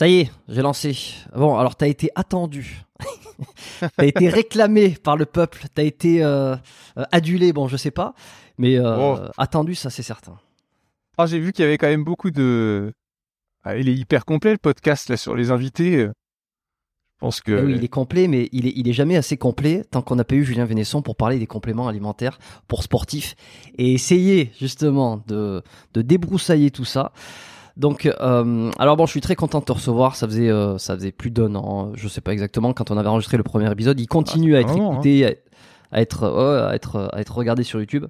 Ça 0.00 0.08
y 0.08 0.20
est, 0.20 0.30
j'ai 0.48 0.62
lancé. 0.62 0.96
Bon, 1.36 1.58
alors 1.58 1.76
t'as 1.76 1.86
été 1.86 2.08
attendu. 2.14 2.84
t'as 3.98 4.06
été 4.06 4.30
réclamé 4.30 4.92
par 4.92 5.14
le 5.18 5.26
peuple. 5.26 5.64
T'as 5.74 5.82
été 5.82 6.24
euh, 6.24 6.56
euh, 6.96 7.04
adulé, 7.12 7.52
bon, 7.52 7.68
je 7.68 7.76
sais 7.76 7.90
pas. 7.90 8.14
Mais 8.56 8.78
euh, 8.78 8.96
Oh. 8.98 9.18
attendu, 9.36 9.74
ça 9.74 9.90
c'est 9.90 10.02
certain. 10.02 10.38
Ah, 11.18 11.26
j'ai 11.26 11.38
vu 11.38 11.52
qu'il 11.52 11.66
y 11.66 11.68
avait 11.68 11.76
quand 11.76 11.88
même 11.88 12.04
beaucoup 12.04 12.30
de. 12.30 12.94
Ah, 13.62 13.76
il 13.76 13.90
est 13.90 13.94
hyper 13.94 14.24
complet 14.24 14.52
le 14.52 14.56
podcast 14.56 15.10
là 15.10 15.18
sur 15.18 15.36
les 15.36 15.50
invités. 15.50 15.98
Je 16.06 16.08
pense 17.18 17.42
que. 17.42 17.52
Eh 17.52 17.62
oui, 17.66 17.74
il 17.76 17.84
est 17.84 17.88
complet, 17.88 18.26
mais 18.26 18.48
il 18.52 18.68
est, 18.68 18.72
il 18.74 18.88
est 18.88 18.94
jamais 18.94 19.18
assez 19.18 19.36
complet 19.36 19.84
tant 19.84 20.00
qu'on 20.00 20.16
n'a 20.16 20.24
pas 20.24 20.34
eu 20.34 20.44
Julien 20.46 20.64
Vénesson 20.64 21.02
pour 21.02 21.14
parler 21.14 21.38
des 21.38 21.46
compléments 21.46 21.88
alimentaires 21.88 22.38
pour 22.68 22.84
sportifs 22.84 23.36
et 23.76 23.92
essayer 23.92 24.50
justement 24.58 25.22
de, 25.26 25.62
de 25.92 26.00
débroussailler 26.00 26.70
tout 26.70 26.86
ça. 26.86 27.12
Donc, 27.76 28.06
euh, 28.06 28.70
alors 28.78 28.96
bon, 28.96 29.06
je 29.06 29.10
suis 29.12 29.20
très 29.20 29.36
content 29.36 29.60
de 29.60 29.64
te 29.64 29.72
recevoir. 29.72 30.16
Ça 30.16 30.26
faisait, 30.26 30.50
euh, 30.50 30.76
ça 30.78 30.94
faisait 30.96 31.12
plus 31.12 31.30
d'un 31.30 31.54
an, 31.54 31.92
je 31.94 32.08
sais 32.08 32.20
pas 32.20 32.32
exactement, 32.32 32.72
quand 32.72 32.90
on 32.90 32.96
avait 32.98 33.08
enregistré 33.08 33.36
le 33.36 33.42
premier 33.42 33.70
épisode. 33.70 33.98
Il 34.00 34.06
continue 34.06 34.56
Ah, 34.56 34.58
à 34.58 34.62
c'est 34.62 34.68
être 34.68 34.76
écouté, 34.92 35.26
à, 35.26 35.96
à 35.96 36.00
être, 36.00 36.22
ouais, 36.28 36.62
à 36.70 36.74
être, 36.74 37.10
à 37.12 37.20
être 37.20 37.36
regardé 37.36 37.62
sur 37.62 37.78
YouTube 37.80 38.06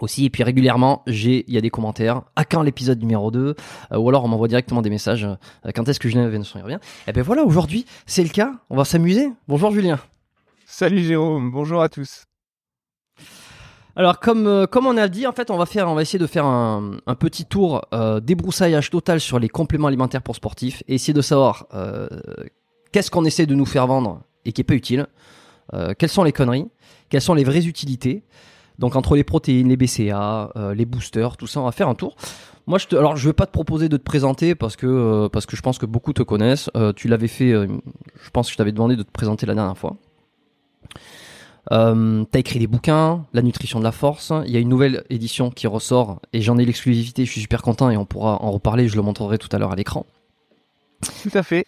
aussi. 0.00 0.24
Et 0.24 0.30
puis 0.30 0.42
régulièrement, 0.42 1.02
j'ai, 1.06 1.44
il 1.46 1.54
y 1.54 1.58
a 1.58 1.60
des 1.60 1.70
commentaires. 1.70 2.22
À 2.36 2.44
quand 2.44 2.62
l'épisode 2.62 2.98
numéro 3.00 3.30
2 3.30 3.54
Euh, 3.92 3.96
Ou 3.98 4.08
alors 4.08 4.24
on 4.24 4.28
m'envoie 4.28 4.48
directement 4.48 4.82
des 4.82 4.90
messages. 4.90 5.24
euh, 5.24 5.70
quand 5.74 5.88
est-ce 5.88 6.00
que 6.00 6.08
Julien 6.08 6.28
Vénesson 6.28 6.58
y 6.58 6.62
revient? 6.62 6.78
Et 7.06 7.12
ben 7.12 7.22
voilà, 7.22 7.44
aujourd'hui, 7.44 7.86
c'est 8.06 8.22
le 8.24 8.30
cas. 8.30 8.54
On 8.70 8.76
va 8.76 8.84
s'amuser. 8.84 9.28
Bonjour 9.48 9.70
Julien. 9.70 9.98
Salut 10.66 11.00
Jérôme, 11.04 11.50
bonjour 11.52 11.82
à 11.82 11.88
tous. 11.88 12.24
Alors 13.94 14.20
comme 14.20 14.46
euh, 14.46 14.66
comme 14.66 14.86
on 14.86 14.96
a 14.96 15.08
dit, 15.08 15.26
en 15.26 15.32
fait, 15.32 15.50
on 15.50 15.56
va 15.56 15.66
faire, 15.66 15.88
on 15.88 15.94
va 15.94 16.02
essayer 16.02 16.18
de 16.18 16.26
faire 16.26 16.46
un, 16.46 16.92
un 17.06 17.14
petit 17.14 17.44
tour 17.44 17.82
euh, 17.92 18.20
débroussaillage 18.20 18.90
total 18.90 19.20
sur 19.20 19.38
les 19.38 19.48
compléments 19.48 19.88
alimentaires 19.88 20.22
pour 20.22 20.36
sportifs 20.36 20.82
et 20.88 20.94
essayer 20.94 21.12
de 21.12 21.20
savoir 21.20 21.66
euh, 21.74 22.08
qu'est-ce 22.92 23.10
qu'on 23.10 23.24
essaie 23.24 23.46
de 23.46 23.54
nous 23.54 23.66
faire 23.66 23.86
vendre 23.86 24.22
et 24.44 24.52
qui 24.52 24.60
est 24.60 24.64
pas 24.64 24.74
utile. 24.74 25.06
Quelles 25.98 26.10
sont 26.10 26.24
les 26.24 26.32
conneries 26.32 26.66
Quelles 27.08 27.22
sont 27.22 27.32
les 27.32 27.44
vraies 27.44 27.64
utilités 27.64 28.24
Donc 28.78 28.94
entre 28.94 29.16
les 29.16 29.24
protéines, 29.24 29.70
les 29.70 29.78
BCA, 29.78 30.52
les 30.74 30.84
boosters, 30.84 31.38
tout 31.38 31.46
ça, 31.46 31.60
on 31.60 31.64
va 31.64 31.72
faire 31.72 31.88
un 31.88 31.94
tour. 31.94 32.14
Moi, 32.66 32.76
je 32.76 32.88
te, 32.88 32.96
alors 32.96 33.16
je 33.16 33.26
vais 33.26 33.32
pas 33.32 33.46
te 33.46 33.52
proposer 33.52 33.88
de 33.88 33.96
te 33.96 34.02
présenter 34.02 34.54
parce 34.54 34.76
que 34.76 35.28
parce 35.28 35.46
que 35.46 35.56
je 35.56 35.62
pense 35.62 35.78
que 35.78 35.86
beaucoup 35.86 36.12
te 36.12 36.22
connaissent. 36.22 36.68
Tu 36.96 37.08
l'avais 37.08 37.28
fait, 37.28 37.52
je 37.52 38.30
pense 38.34 38.48
que 38.48 38.52
je 38.52 38.58
t'avais 38.58 38.72
demandé 38.72 38.96
de 38.96 39.02
te 39.02 39.10
présenter 39.10 39.46
la 39.46 39.54
dernière 39.54 39.78
fois. 39.78 39.96
Euh, 41.70 42.24
t'as 42.30 42.40
écrit 42.40 42.58
des 42.58 42.66
bouquins, 42.66 43.24
La 43.32 43.42
nutrition 43.42 43.78
de 43.78 43.84
la 43.84 43.92
force. 43.92 44.32
Il 44.46 44.50
y 44.52 44.56
a 44.56 44.60
une 44.60 44.68
nouvelle 44.68 45.04
édition 45.10 45.50
qui 45.50 45.66
ressort 45.68 46.20
et 46.32 46.40
j'en 46.40 46.58
ai 46.58 46.64
l'exclusivité. 46.64 47.24
Je 47.24 47.30
suis 47.30 47.40
super 47.42 47.62
content 47.62 47.88
et 47.90 47.96
on 47.96 48.04
pourra 48.04 48.42
en 48.42 48.50
reparler. 48.50 48.88
Je 48.88 48.96
le 48.96 49.02
montrerai 49.02 49.38
tout 49.38 49.48
à 49.52 49.58
l'heure 49.58 49.72
à 49.72 49.76
l'écran. 49.76 50.04
Tout 51.22 51.30
à 51.36 51.42
fait. 51.42 51.66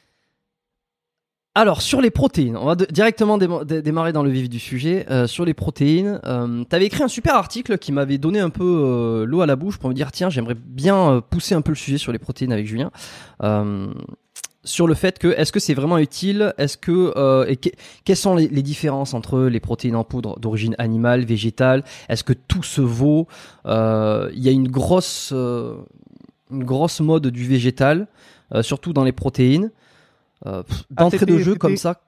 Alors 1.57 1.83
sur 1.83 2.01
les 2.01 2.11
protéines, 2.11 2.57
on 2.57 2.65
va 2.65 2.75
de- 2.75 2.85
directement 2.87 3.39
déma- 3.39 3.65
dé- 3.65 3.81
démarrer 3.81 4.13
dans 4.13 4.25
le 4.25 4.31
vif 4.31 4.49
du 4.49 4.59
sujet. 4.59 5.07
Euh, 5.09 5.29
sur 5.29 5.45
les 5.45 5.55
protéines, 5.55 6.21
euh, 6.25 6.65
t'avais 6.65 6.87
écrit 6.87 7.05
un 7.05 7.09
super 7.09 7.37
article 7.37 7.79
qui 7.79 7.93
m'avait 7.93 8.19
donné 8.19 8.41
un 8.41 8.51
peu 8.51 8.65
euh, 8.65 9.25
l'eau 9.25 9.41
à 9.41 9.47
la 9.47 9.55
bouche 9.55 9.79
pour 9.79 9.89
me 9.89 9.95
dire 9.95 10.11
tiens 10.11 10.31
j'aimerais 10.31 10.57
bien 10.57 11.23
pousser 11.31 11.55
un 11.55 11.61
peu 11.63 11.71
le 11.71 11.77
sujet 11.77 11.97
sur 11.99 12.11
les 12.11 12.19
protéines 12.19 12.53
avec 12.53 12.67
Julien. 12.67 12.91
Sur 14.65 14.87
le 14.87 14.95
fait 14.95 15.19
que 15.19 15.29
est-ce 15.29 15.53
que 15.53 15.61
c'est 15.61 15.75
vraiment 15.75 15.99
utile? 15.99 16.55
Est-ce 16.59 16.79
que 16.79 17.13
euh, 17.17 17.45
et 17.47 17.57
que- 17.57 17.69
quelles 18.05 18.17
sont 18.17 18.35
les, 18.35 18.49
les 18.49 18.63
différences 18.63 19.13
entre 19.13 19.41
les 19.43 19.61
protéines 19.61 19.97
en 19.97 20.05
poudre 20.05 20.39
d'origine 20.41 20.75
animale, 20.79 21.25
végétale? 21.25 21.85
Est-ce 22.09 22.25
que 22.25 22.33
tout 22.33 22.63
se 22.63 22.81
vaut? 22.81 23.29
Euh, 23.67 24.31
Il 24.35 24.43
y 24.43 24.49
a 24.49 24.53
une 24.53 24.69
grosse 24.69 25.33
euh, 25.35 25.77
une 26.51 26.65
grosse 26.65 27.01
mode 27.01 27.27
du 27.27 27.45
végétal, 27.47 28.07
surtout 28.63 28.93
dans 28.93 29.05
les 29.05 29.13
protéines. 29.13 29.71
Ah, 30.45 30.63
D'entrée 30.91 31.27
de 31.27 31.39
jeu 31.39 31.55
comme 31.57 31.77
ça. 31.77 32.01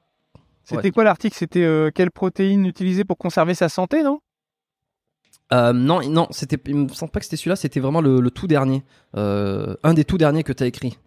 C'était 0.65 0.85
Ouais. 0.85 0.91
quoi 0.91 1.05
l'article? 1.05 1.37
C'était 1.37 1.91
quelle 1.95 2.11
protéine 2.11 2.67
utiliser 2.67 3.05
pour 3.05 3.17
conserver 3.19 3.55
sa 3.55 3.69
santé, 3.69 4.03
non? 4.03 4.21
Euh, 5.53 5.73
non, 5.73 6.01
non, 6.09 6.27
c'était. 6.31 6.59
Il 6.67 6.75
me 6.77 6.89
semble 6.89 7.13
pas 7.13 7.21
que 7.21 7.25
c'était 7.27 7.37
celui-là. 7.37 7.57
C'était 7.57 7.81
vraiment 7.81 8.01
le, 8.01 8.21
le 8.21 8.31
tout 8.31 8.47
dernier, 8.47 8.83
Euh, 9.17 9.75
un 9.85 9.95
des 9.95 10.05
tout 10.05 10.19
derniers 10.19 10.43
que 10.43 10.53
t'as 10.53 10.67
écrit. 10.67 10.99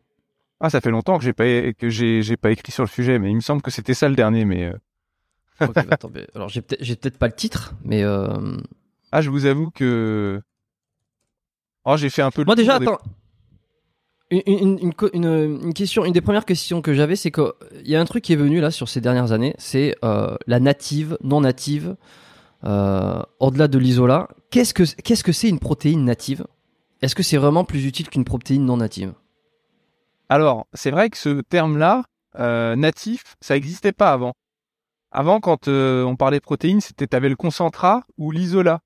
Ah, 0.59 0.69
ça 0.69 0.81
fait 0.81 0.91
longtemps 0.91 1.17
que 1.17 1.23
j'ai 1.23 1.33
pas 1.33 1.71
que 1.73 1.89
j'ai 1.89 2.21
j'ai 2.21 2.35
pas 2.37 2.51
écrit 2.51 2.71
sur 2.71 2.83
le 2.83 2.89
sujet, 2.89 3.17
mais 3.19 3.29
il 3.31 3.35
me 3.35 3.39
semble 3.41 3.61
que 3.61 3.71
c'était 3.71 3.93
ça 3.93 4.09
le 4.09 4.15
dernier. 4.15 4.43
Mais 4.45 4.65
euh, 4.65 4.73
bah, 5.59 5.83
attends, 5.89 6.11
mais- 6.13 6.27
alors 6.35 6.49
j'ai 6.49 6.61
peut-être, 6.61 6.83
j'ai 6.83 6.95
peut-être 6.95 7.17
pas 7.17 7.27
le 7.27 7.33
titre, 7.33 7.73
mais 7.85 8.03
euh, 8.03 8.57
ah, 9.11 9.21
je 9.21 9.29
vous 9.29 9.45
avoue 9.45 9.71
que 9.71 10.41
oh, 11.85 11.95
j'ai 11.97 12.09
fait 12.09 12.21
un 12.21 12.31
peu. 12.31 12.41
le 12.41 12.45
moi 12.45 12.55
déjà, 12.55 12.77
des- 12.79 12.87
attends. 12.87 12.99
Une, 14.31 14.43
une, 14.45 14.79
une 15.13 15.59
une- 15.63 15.73
question, 15.73 16.05
une 16.05 16.13
des 16.13 16.21
premières 16.21 16.45
questions 16.45 16.83
que 16.83 16.93
j'avais, 16.93 17.15
c'est 17.15 17.31
que 17.31 17.53
il 17.83 17.89
y 17.89 17.95
a 17.95 18.01
un 18.01 18.05
truc 18.05 18.23
qui 18.23 18.33
est 18.33 18.35
venu 18.35 18.59
là 18.61 18.69
sur 18.69 18.87
ces 18.87 19.01
dernières 19.01 19.31
années, 19.31 19.55
c'est 19.57 19.95
euh, 20.03 20.35
la 20.45 20.59
native, 20.59 21.17
non 21.23 21.41
native. 21.41 21.95
Euh, 22.65 23.23
au-delà 23.39 23.67
de 23.69 23.77
l'isola, 23.79 24.27
qu'est-ce 24.51 24.73
que 24.73 24.83
qu'est-ce 25.01 25.23
que 25.23 25.31
c'est 25.31 25.47
une 25.49 25.59
protéine 25.59 26.03
native? 26.03 26.45
Est-ce 27.01 27.15
que 27.15 27.23
c'est 27.23 27.37
vraiment 27.37 27.63
plus 27.63 27.85
utile 27.85 28.09
qu'une 28.09 28.25
protéine 28.25 28.65
non 28.65 28.75
native 28.77 29.13
Alors, 30.29 30.67
c'est 30.73 30.91
vrai 30.91 31.09
que 31.09 31.17
ce 31.17 31.41
terme-là, 31.41 32.03
euh, 32.37 32.75
natif, 32.75 33.35
ça 33.41 33.55
n'existait 33.55 33.91
pas 33.91 34.11
avant. 34.11 34.33
Avant, 35.11 35.39
quand 35.39 35.67
euh, 35.67 36.03
on 36.03 36.15
parlait 36.15 36.39
protéines, 36.39 36.81
c'était 36.81 37.07
t'avais 37.07 37.29
le 37.29 37.35
concentrat 37.35 38.03
ou 38.17 38.31
l'isola. 38.31 38.81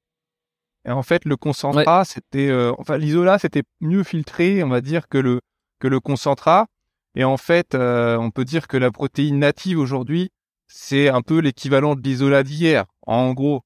Et 0.86 0.92
en 0.92 1.04
fait, 1.04 1.26
le 1.26 1.36
concentrat, 1.38 2.06
c'était, 2.06 2.50
euh, 2.50 2.74
enfin, 2.78 2.98
l'isola, 2.98 3.40
c'était 3.40 3.64
mieux 3.82 4.04
filtré, 4.04 4.64
on 4.64 4.70
va 4.70 4.82
dire, 4.82 5.08
que 5.08 5.18
le 5.18 5.42
que 5.80 5.88
le 5.88 6.00
concentrat. 6.00 6.68
Et 7.16 7.24
en 7.24 7.38
fait, 7.38 7.76
euh, 7.76 8.18
on 8.18 8.32
peut 8.32 8.46
dire 8.46 8.68
que 8.68 8.78
la 8.78 8.92
protéine 8.92 9.40
native 9.40 9.80
aujourd'hui, 9.80 10.32
c'est 10.68 11.10
un 11.10 11.22
peu 11.22 11.40
l'équivalent 11.40 11.96
de 11.96 12.02
l'isola 12.02 12.44
d'hier, 12.44 12.86
en 13.06 13.34
gros. 13.34 13.62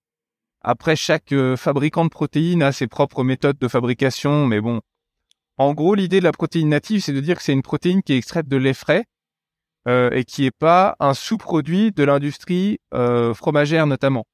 Après, 0.61 0.95
chaque 0.95 1.31
euh, 1.31 1.55
fabricant 1.55 2.05
de 2.05 2.09
protéines 2.09 2.63
a 2.63 2.71
ses 2.71 2.87
propres 2.87 3.23
méthodes 3.23 3.57
de 3.59 3.67
fabrication, 3.67 4.47
mais 4.47 4.59
bon, 4.61 4.81
en 5.57 5.73
gros, 5.73 5.95
l'idée 5.95 6.19
de 6.19 6.23
la 6.23 6.31
protéine 6.31 6.69
native, 6.69 7.01
c'est 7.01 7.13
de 7.13 7.19
dire 7.19 7.37
que 7.37 7.43
c'est 7.43 7.53
une 7.53 7.63
protéine 7.63 8.03
qui 8.03 8.13
est 8.13 8.17
extraite 8.17 8.47
de 8.47 8.57
lait 8.57 8.73
frais 8.73 9.05
euh, 9.87 10.09
et 10.11 10.23
qui 10.23 10.45
est 10.45 10.51
pas 10.57 10.95
un 10.99 11.13
sous-produit 11.13 11.91
de 11.91 12.03
l'industrie 12.03 12.79
euh, 12.93 13.33
fromagère 13.33 13.87
notamment. 13.87 14.25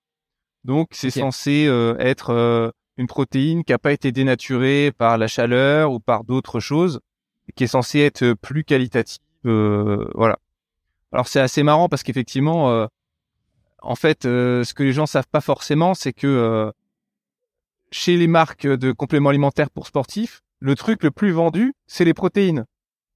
Donc, 0.64 0.90
c'est 0.92 1.10
censé 1.10 1.66
euh, 1.68 1.96
être 2.00 2.30
euh, 2.30 2.72
une 2.98 3.08
protéine 3.08 3.64
qui 3.64 3.72
n'a 3.72 3.80
pas 3.80 3.92
été 3.92 4.12
dénaturée 4.12 4.92
par 4.98 5.18
la 5.18 5.28
chaleur 5.28 5.92
ou 5.92 6.00
par 6.00 6.24
d'autres 6.24 6.60
choses, 6.60 7.00
et 7.50 7.52
qui 7.52 7.66
est 7.66 7.68
censée 7.68 8.00
être 8.00 8.34
plus 8.34 8.64
qualitative. 8.64 9.20
euh, 9.46 10.08
voilà. 10.16 10.38
Alors, 11.12 11.28
c'est 11.28 11.42
assez 11.42 11.64
marrant 11.64 11.90
parce 11.90 12.02
qu'effectivement, 12.04 12.72
euh, 12.72 12.88
en 13.82 13.96
fait, 13.96 14.26
euh, 14.26 14.64
ce 14.64 14.74
que 14.74 14.84
les 14.84 14.94
gens 14.94 15.06
savent 15.06 15.28
pas 15.30 15.42
forcément, 15.42 15.94
c'est 15.94 16.14
que 16.14 16.28
euh, 16.28 16.72
chez 17.92 18.18
les 18.18 18.28
marques 18.28 18.66
de 18.66 18.92
compléments 18.92 19.30
alimentaires 19.30 19.70
pour 19.70 19.88
sportifs, 19.88 20.42
le 20.64 20.76
truc 20.76 21.04
le 21.04 21.12
plus 21.12 21.32
vendu, 21.32 21.74
c'est 21.88 22.06
les 22.06 22.14
protéines. 22.14 22.66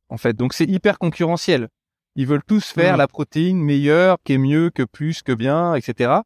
En 0.09 0.17
fait, 0.17 0.33
donc 0.33 0.53
c'est 0.53 0.65
hyper 0.65 0.99
concurrentiel. 0.99 1.69
Ils 2.15 2.27
veulent 2.27 2.43
tous 2.45 2.65
faire 2.71 2.93
Mhm. 2.93 2.97
la 2.99 3.07
protéine 3.07 3.59
meilleure, 3.63 4.17
qui 4.23 4.33
est 4.33 4.37
mieux, 4.37 4.69
que 4.69 4.83
plus, 4.83 5.21
que 5.21 5.31
bien, 5.31 5.73
etc. 5.75 6.21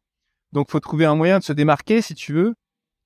Donc 0.52 0.70
faut 0.70 0.80
trouver 0.80 1.04
un 1.06 1.14
moyen 1.14 1.38
de 1.38 1.44
se 1.44 1.52
démarquer 1.52 2.02
si 2.02 2.14
tu 2.14 2.32
veux. 2.32 2.54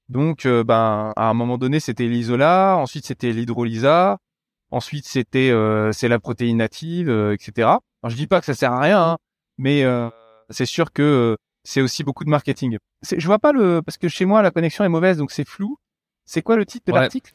Donc 0.08 0.46
euh, 0.46 0.64
ben 0.64 1.12
à 1.16 1.28
un 1.28 1.34
moment 1.34 1.58
donné 1.58 1.78
c'était 1.80 2.06
l'isola, 2.08 2.76
ensuite 2.78 3.06
c'était 3.06 3.32
l'hydrolysa, 3.32 4.18
Ensuite, 4.72 5.06
c'était 5.06 5.50
euh, 5.50 5.92
c'est 5.92 6.08
la 6.08 6.18
protéine 6.18 6.56
native, 6.56 7.08
euh, 7.08 7.32
etc. 7.34 7.52
Alors, 7.68 8.10
je 8.10 8.16
dis 8.16 8.26
pas 8.26 8.40
que 8.40 8.46
ça 8.46 8.52
sert 8.54 8.72
à 8.72 8.80
rien, 8.80 9.00
hein, 9.00 9.16
mais 9.58 9.84
euh, 9.84 10.10
c'est 10.50 10.66
sûr 10.66 10.92
que 10.92 11.36
c'est 11.62 11.80
aussi 11.80 12.02
beaucoup 12.02 12.24
de 12.24 12.30
marketing. 12.30 12.76
C'est- 13.00 13.20
Je 13.20 13.26
vois 13.28 13.38
pas 13.38 13.52
le 13.52 13.80
parce 13.86 13.96
que 13.96 14.08
chez 14.08 14.24
moi 14.24 14.42
la 14.42 14.50
connexion 14.50 14.82
est 14.84 14.88
mauvaise, 14.88 15.18
donc 15.18 15.30
c'est 15.30 15.46
flou. 15.46 15.76
C'est 16.24 16.42
quoi 16.42 16.56
le 16.56 16.66
titre 16.66 16.86
de 16.86 16.92
Ouais. 16.92 16.98
l'article? 16.98 17.32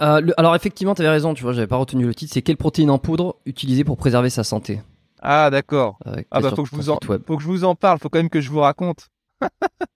Euh, 0.00 0.20
le- 0.20 0.38
alors 0.38 0.56
effectivement, 0.56 0.94
tu 0.94 1.02
avais 1.02 1.10
raison, 1.10 1.34
tu 1.34 1.42
vois, 1.42 1.52
j'avais 1.52 1.66
pas 1.68 1.76
retenu 1.76 2.04
le 2.06 2.14
titre. 2.14 2.32
C'est 2.34 2.42
quelle 2.42 2.56
protéine 2.56 2.90
en 2.90 2.98
poudre 2.98 3.36
utilisée 3.46 3.84
pour 3.84 3.96
préserver 3.96 4.28
sa 4.30 4.42
santé 4.44 4.80
Ah 5.22 5.50
d'accord. 5.50 5.98
Euh, 6.06 6.16
Ah 6.30 6.40
bah 6.40 6.48
sur 6.48 6.56
faut 6.56 6.62
que 6.64 6.68
je 6.68 6.70
ton 6.72 6.76
vous 6.78 6.90
en 6.90 6.94
site 6.94 7.08
web. 7.08 7.22
faut 7.26 7.36
que 7.36 7.42
je 7.42 7.48
vous 7.48 7.64
en 7.64 7.74
parle. 7.74 7.98
Faut 8.00 8.08
quand 8.08 8.18
même 8.18 8.30
que 8.30 8.40
je 8.40 8.50
vous 8.50 8.60
raconte. 8.60 9.08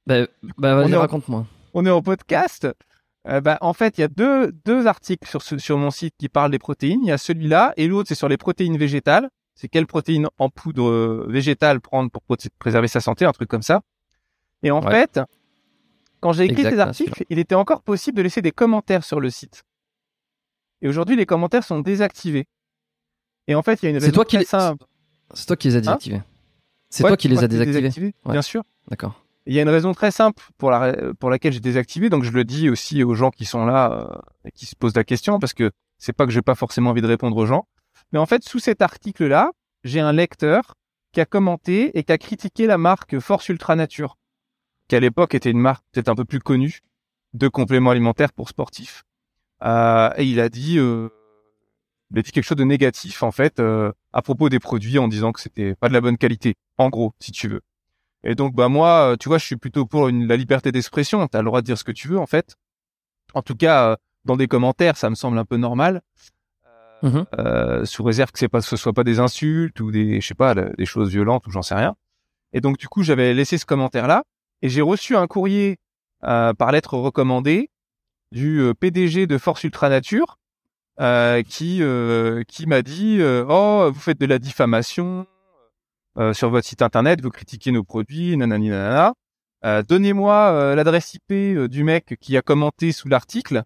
Bah, 0.06 0.26
bah, 0.56 0.72
On 0.72 0.76
vas-y, 0.76 0.92
est 0.92 0.96
en- 0.96 1.00
raconte-moi. 1.00 1.46
on 1.74 1.84
est 1.84 1.90
en 1.90 2.00
podcast. 2.00 2.66
Euh, 3.28 3.40
bah, 3.42 3.58
en 3.60 3.74
fait, 3.74 3.98
il 3.98 4.00
y 4.00 4.04
a 4.04 4.08
deux, 4.08 4.52
deux 4.64 4.86
articles 4.86 5.28
sur, 5.28 5.42
ce- 5.42 5.58
sur 5.58 5.76
mon 5.76 5.90
site 5.90 6.14
qui 6.18 6.28
parlent 6.30 6.50
des 6.50 6.58
protéines. 6.58 7.00
Il 7.02 7.08
y 7.08 7.12
a 7.12 7.18
celui-là 7.18 7.74
et 7.76 7.86
l'autre, 7.88 8.08
c'est 8.08 8.14
sur 8.14 8.28
les 8.28 8.38
protéines 8.38 8.78
végétales. 8.78 9.28
C'est 9.54 9.68
quelles 9.68 9.86
protéines 9.86 10.28
en 10.38 10.48
poudre 10.48 10.88
euh, 10.88 11.26
végétale 11.28 11.80
prendre 11.80 12.10
pour 12.10 12.22
préserver 12.58 12.88
sa 12.88 13.00
santé, 13.00 13.24
un 13.26 13.32
truc 13.32 13.48
comme 13.50 13.60
ça. 13.62 13.82
Et 14.62 14.70
en 14.70 14.80
Ouais. 14.82 14.90
fait, 14.92 15.20
quand 16.20 16.32
j'ai 16.32 16.44
écrit 16.44 16.60
Exact, 16.64 16.70
ces 16.70 16.80
articles, 16.80 17.24
il 17.28 17.38
était 17.38 17.54
encore 17.56 17.82
possible 17.82 18.16
de 18.16 18.22
laisser 18.22 18.40
des 18.40 18.52
commentaires 18.52 19.04
sur 19.04 19.20
le 19.20 19.28
site. 19.30 19.64
Et 20.82 20.88
aujourd'hui, 20.88 21.16
les 21.16 21.26
commentaires 21.26 21.64
sont 21.64 21.80
désactivés. 21.80 22.46
Et 23.46 23.54
en 23.54 23.62
fait, 23.62 23.82
il 23.82 23.86
y 23.86 23.88
a 23.88 23.90
une 23.90 23.98
raison 23.98 24.12
toi 24.12 24.24
très 24.24 24.44
simple. 24.44 24.84
C'est 25.34 25.46
toi 25.46 25.56
qui 25.56 25.68
les 25.68 25.76
as 25.76 25.80
désactivés. 25.80 26.22
C'est 26.90 27.02
Ouais, 27.04 27.10
toi 27.10 27.16
qui 27.16 27.28
les 27.28 27.42
as 27.42 27.48
désactivés. 27.48 27.80
désactivés, 27.80 28.14
Ouais. 28.24 28.32
Bien 28.32 28.42
sûr. 28.42 28.62
D'accord. 28.88 29.22
Il 29.46 29.54
y 29.54 29.58
a 29.58 29.62
une 29.62 29.68
raison 29.70 29.92
très 29.92 30.10
simple 30.10 30.42
pour, 30.58 30.70
la, 30.70 30.94
pour 31.18 31.30
laquelle 31.30 31.52
j'ai 31.54 31.60
désactivé, 31.60 32.10
donc 32.10 32.22
je 32.22 32.30
le 32.30 32.44
dis 32.44 32.68
aussi 32.68 33.02
aux 33.02 33.14
gens 33.14 33.30
qui 33.30 33.46
sont 33.46 33.64
là 33.64 33.92
euh, 33.92 34.18
et 34.44 34.50
qui 34.50 34.66
se 34.66 34.76
posent 34.76 34.94
la 34.94 35.04
question, 35.04 35.38
parce 35.38 35.54
que 35.54 35.70
c'est 35.98 36.12
pas 36.12 36.26
que 36.26 36.32
j'ai 36.32 36.42
pas 36.42 36.54
forcément 36.54 36.90
envie 36.90 37.00
de 37.00 37.06
répondre 37.06 37.34
aux 37.36 37.46
gens, 37.46 37.66
mais 38.12 38.18
en 38.18 38.26
fait, 38.26 38.44
sous 38.44 38.58
cet 38.58 38.82
article-là, 38.82 39.50
j'ai 39.84 40.00
un 40.00 40.12
lecteur 40.12 40.74
qui 41.12 41.20
a 41.22 41.24
commenté 41.24 41.98
et 41.98 42.04
qui 42.04 42.12
a 42.12 42.18
critiqué 42.18 42.66
la 42.66 42.76
marque 42.76 43.18
Force 43.20 43.48
Ultra 43.48 43.74
Nature, 43.74 44.18
qui 44.86 44.96
à 44.96 45.00
l'époque 45.00 45.34
était 45.34 45.50
une 45.50 45.60
marque 45.60 45.82
peut-être 45.92 46.10
un 46.10 46.14
peu 46.14 46.26
plus 46.26 46.40
connue 46.40 46.80
de 47.32 47.48
compléments 47.48 47.90
alimentaires 47.90 48.32
pour 48.34 48.50
sportifs. 48.50 49.04
Euh, 49.64 50.10
et 50.16 50.24
il 50.24 50.40
a 50.40 50.48
dit, 50.48 50.78
euh, 50.78 51.08
il 52.10 52.18
a 52.18 52.22
dit 52.22 52.30
quelque 52.30 52.44
chose 52.44 52.56
de 52.56 52.64
négatif 52.64 53.22
en 53.22 53.32
fait 53.32 53.58
euh, 53.58 53.92
à 54.12 54.22
propos 54.22 54.48
des 54.48 54.60
produits 54.60 54.98
en 54.98 55.08
disant 55.08 55.32
que 55.32 55.40
c'était 55.40 55.74
pas 55.74 55.88
de 55.88 55.92
la 55.94 56.00
bonne 56.00 56.18
qualité, 56.18 56.54
en 56.78 56.88
gros, 56.88 57.12
si 57.20 57.32
tu 57.32 57.48
veux. 57.48 57.60
Et 58.24 58.34
donc, 58.34 58.54
bah 58.54 58.68
moi, 58.68 59.12
euh, 59.12 59.16
tu 59.16 59.28
vois, 59.28 59.38
je 59.38 59.44
suis 59.44 59.56
plutôt 59.56 59.86
pour 59.86 60.08
une, 60.08 60.26
la 60.26 60.36
liberté 60.36 60.72
d'expression. 60.72 61.26
T'as 61.28 61.38
le 61.38 61.44
droit 61.46 61.60
de 61.60 61.66
dire 61.66 61.78
ce 61.78 61.84
que 61.84 61.92
tu 61.92 62.08
veux, 62.08 62.18
en 62.18 62.26
fait. 62.26 62.56
En 63.34 63.42
tout 63.42 63.54
cas, 63.54 63.90
euh, 63.92 63.96
dans 64.24 64.36
des 64.36 64.48
commentaires, 64.48 64.96
ça 64.96 65.08
me 65.10 65.14
semble 65.14 65.38
un 65.38 65.44
peu 65.44 65.56
normal, 65.56 66.02
euh, 67.04 67.84
sous 67.84 68.02
réserve 68.02 68.32
que 68.32 68.38
c'est 68.38 68.48
pas, 68.48 68.60
ce 68.60 68.76
soit 68.76 68.92
pas 68.92 69.04
des 69.04 69.20
insultes 69.20 69.78
ou 69.80 69.92
des, 69.92 70.20
je 70.20 70.26
sais 70.26 70.34
pas, 70.34 70.54
des 70.54 70.84
choses 70.84 71.10
violentes 71.10 71.46
ou 71.46 71.50
j'en 71.50 71.62
sais 71.62 71.76
rien. 71.76 71.94
Et 72.52 72.60
donc, 72.60 72.78
du 72.78 72.88
coup, 72.88 73.02
j'avais 73.02 73.34
laissé 73.34 73.56
ce 73.56 73.66
commentaire-là 73.66 74.24
et 74.62 74.68
j'ai 74.68 74.82
reçu 74.82 75.16
un 75.16 75.26
courrier 75.26 75.76
euh, 76.24 76.52
par 76.54 76.72
lettre 76.72 76.94
recommandée 76.94 77.70
du 78.32 78.60
euh, 78.60 78.74
PDG 78.74 79.26
de 79.26 79.38
Force 79.38 79.64
Ultra 79.64 79.88
Nature 79.88 80.38
euh, 81.00 81.42
qui 81.42 81.78
euh, 81.82 82.42
qui 82.48 82.66
m'a 82.66 82.82
dit 82.82 83.18
euh, 83.20 83.44
oh 83.48 83.90
vous 83.92 84.00
faites 84.00 84.20
de 84.20 84.26
la 84.26 84.38
diffamation 84.38 85.26
euh, 86.18 86.32
sur 86.32 86.50
votre 86.50 86.66
site 86.66 86.82
internet, 86.82 87.20
vous 87.22 87.30
critiquez 87.30 87.70
nos 87.70 87.84
produits, 87.84 88.36
nanani 88.36 88.70
nanana. 88.70 89.14
Euh, 89.64 89.82
Donnez-moi 89.82 90.34
euh, 90.52 90.74
l'adresse 90.74 91.14
IP 91.14 91.32
du 91.68 91.84
mec 91.84 92.16
qui 92.20 92.36
a 92.36 92.42
commenté 92.42 92.92
sous 92.92 93.08
l'article. 93.08 93.62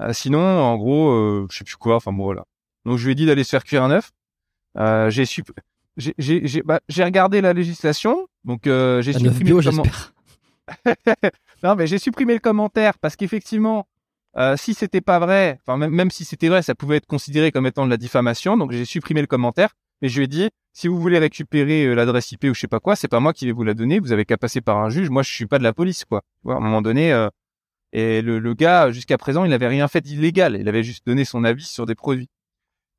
Euh, 0.00 0.12
sinon, 0.14 0.40
en 0.40 0.76
gros, 0.78 1.10
euh, 1.10 1.46
je 1.50 1.58
sais 1.58 1.64
plus 1.64 1.76
quoi. 1.76 1.96
Enfin 1.96 2.12
bon, 2.12 2.24
voilà. 2.24 2.44
Donc 2.86 2.96
je 2.96 3.04
lui 3.04 3.12
ai 3.12 3.14
dit 3.14 3.26
d'aller 3.26 3.44
se 3.44 3.50
faire 3.50 3.64
cuire 3.64 3.82
un 3.82 3.90
œuf. 3.90 4.10
Euh, 4.78 5.10
j'ai 5.10 5.24
supp- 5.24 5.50
j'ai 5.98 6.14
j'ai 6.16 6.46
j'ai 6.46 6.62
bah, 6.62 6.80
regardé 6.96 7.40
la 7.42 7.52
législation. 7.52 8.26
Donc 8.44 8.66
euh, 8.66 9.02
j'ai 9.02 9.12
supprimé 9.12 9.44
bio, 9.44 9.60
le 9.60 9.64
comment- 9.70 9.84
j'espère. 9.84 10.12
non, 11.62 11.74
mais 11.74 11.86
j'ai 11.86 11.98
supprimé 11.98 12.32
le 12.34 12.40
commentaire 12.40 12.98
parce 12.98 13.16
qu'effectivement, 13.16 13.86
euh, 14.36 14.56
si 14.56 14.74
c'était 14.74 15.00
pas 15.00 15.18
vrai, 15.18 15.58
enfin 15.62 15.76
même, 15.76 15.90
même 15.90 16.10
si 16.10 16.24
c'était 16.24 16.48
vrai, 16.48 16.62
ça 16.62 16.74
pouvait 16.74 16.96
être 16.96 17.06
considéré 17.06 17.50
comme 17.50 17.66
étant 17.66 17.84
de 17.84 17.90
la 17.90 17.96
diffamation. 17.96 18.56
Donc 18.56 18.72
j'ai 18.72 18.84
supprimé 18.84 19.20
le 19.20 19.26
commentaire, 19.26 19.70
mais 20.02 20.08
je 20.08 20.18
lui 20.18 20.24
ai 20.24 20.28
dit 20.28 20.48
si 20.72 20.88
vous 20.88 21.00
voulez 21.00 21.18
récupérer 21.18 21.84
euh, 21.84 21.94
l'adresse 21.94 22.30
IP 22.32 22.44
ou 22.44 22.54
je 22.54 22.60
sais 22.60 22.68
pas 22.68 22.80
quoi, 22.80 22.96
c'est 22.96 23.08
pas 23.08 23.20
moi 23.20 23.32
qui 23.32 23.46
vais 23.46 23.52
vous 23.52 23.64
la 23.64 23.74
donner. 23.74 23.98
Vous 23.98 24.12
avez 24.12 24.24
qu'à 24.24 24.36
passer 24.38 24.60
par 24.60 24.78
un 24.78 24.88
juge. 24.88 25.10
Moi, 25.10 25.22
je 25.22 25.32
suis 25.32 25.46
pas 25.46 25.58
de 25.58 25.64
la 25.64 25.72
police, 25.72 26.04
quoi. 26.04 26.22
À 26.46 26.52
un 26.52 26.60
moment 26.60 26.82
donné, 26.82 27.12
euh, 27.12 27.28
et 27.92 28.22
le, 28.22 28.38
le 28.38 28.54
gars 28.54 28.92
jusqu'à 28.92 29.18
présent, 29.18 29.44
il 29.44 29.52
avait 29.52 29.66
rien 29.66 29.88
fait 29.88 30.00
d'illégal. 30.00 30.56
Il 30.58 30.68
avait 30.68 30.84
juste 30.84 31.06
donné 31.06 31.24
son 31.24 31.44
avis 31.44 31.64
sur 31.64 31.86
des 31.86 31.94
produits. 31.94 32.28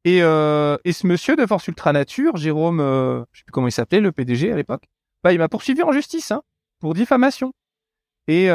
Et, 0.04 0.22
euh, 0.24 0.77
et 0.84 0.94
ce 0.94 1.07
monsieur 1.07 1.36
de 1.36 1.45
Force 1.45 1.68
Ultra 1.68 1.94
Nature, 1.94 2.36
Jérôme, 2.36 2.80
euh, 2.80 3.24
je 3.31 3.39
sais 3.39 3.44
plus 3.45 3.51
comment 3.51 3.68
il 3.68 3.72
s'appelait, 3.72 4.00
le 4.00 4.12
PDG 4.12 4.51
à 4.51 4.56
l'époque, 4.56 4.84
bah 5.24 5.31
il 5.31 5.38
m'a 5.38 5.48
poursuivi 5.48 5.84
en 5.84 5.92
justice, 5.92 6.31
hein, 6.31 6.42
pour 6.80 6.95
diffamation. 6.95 7.54
Et 8.27 8.48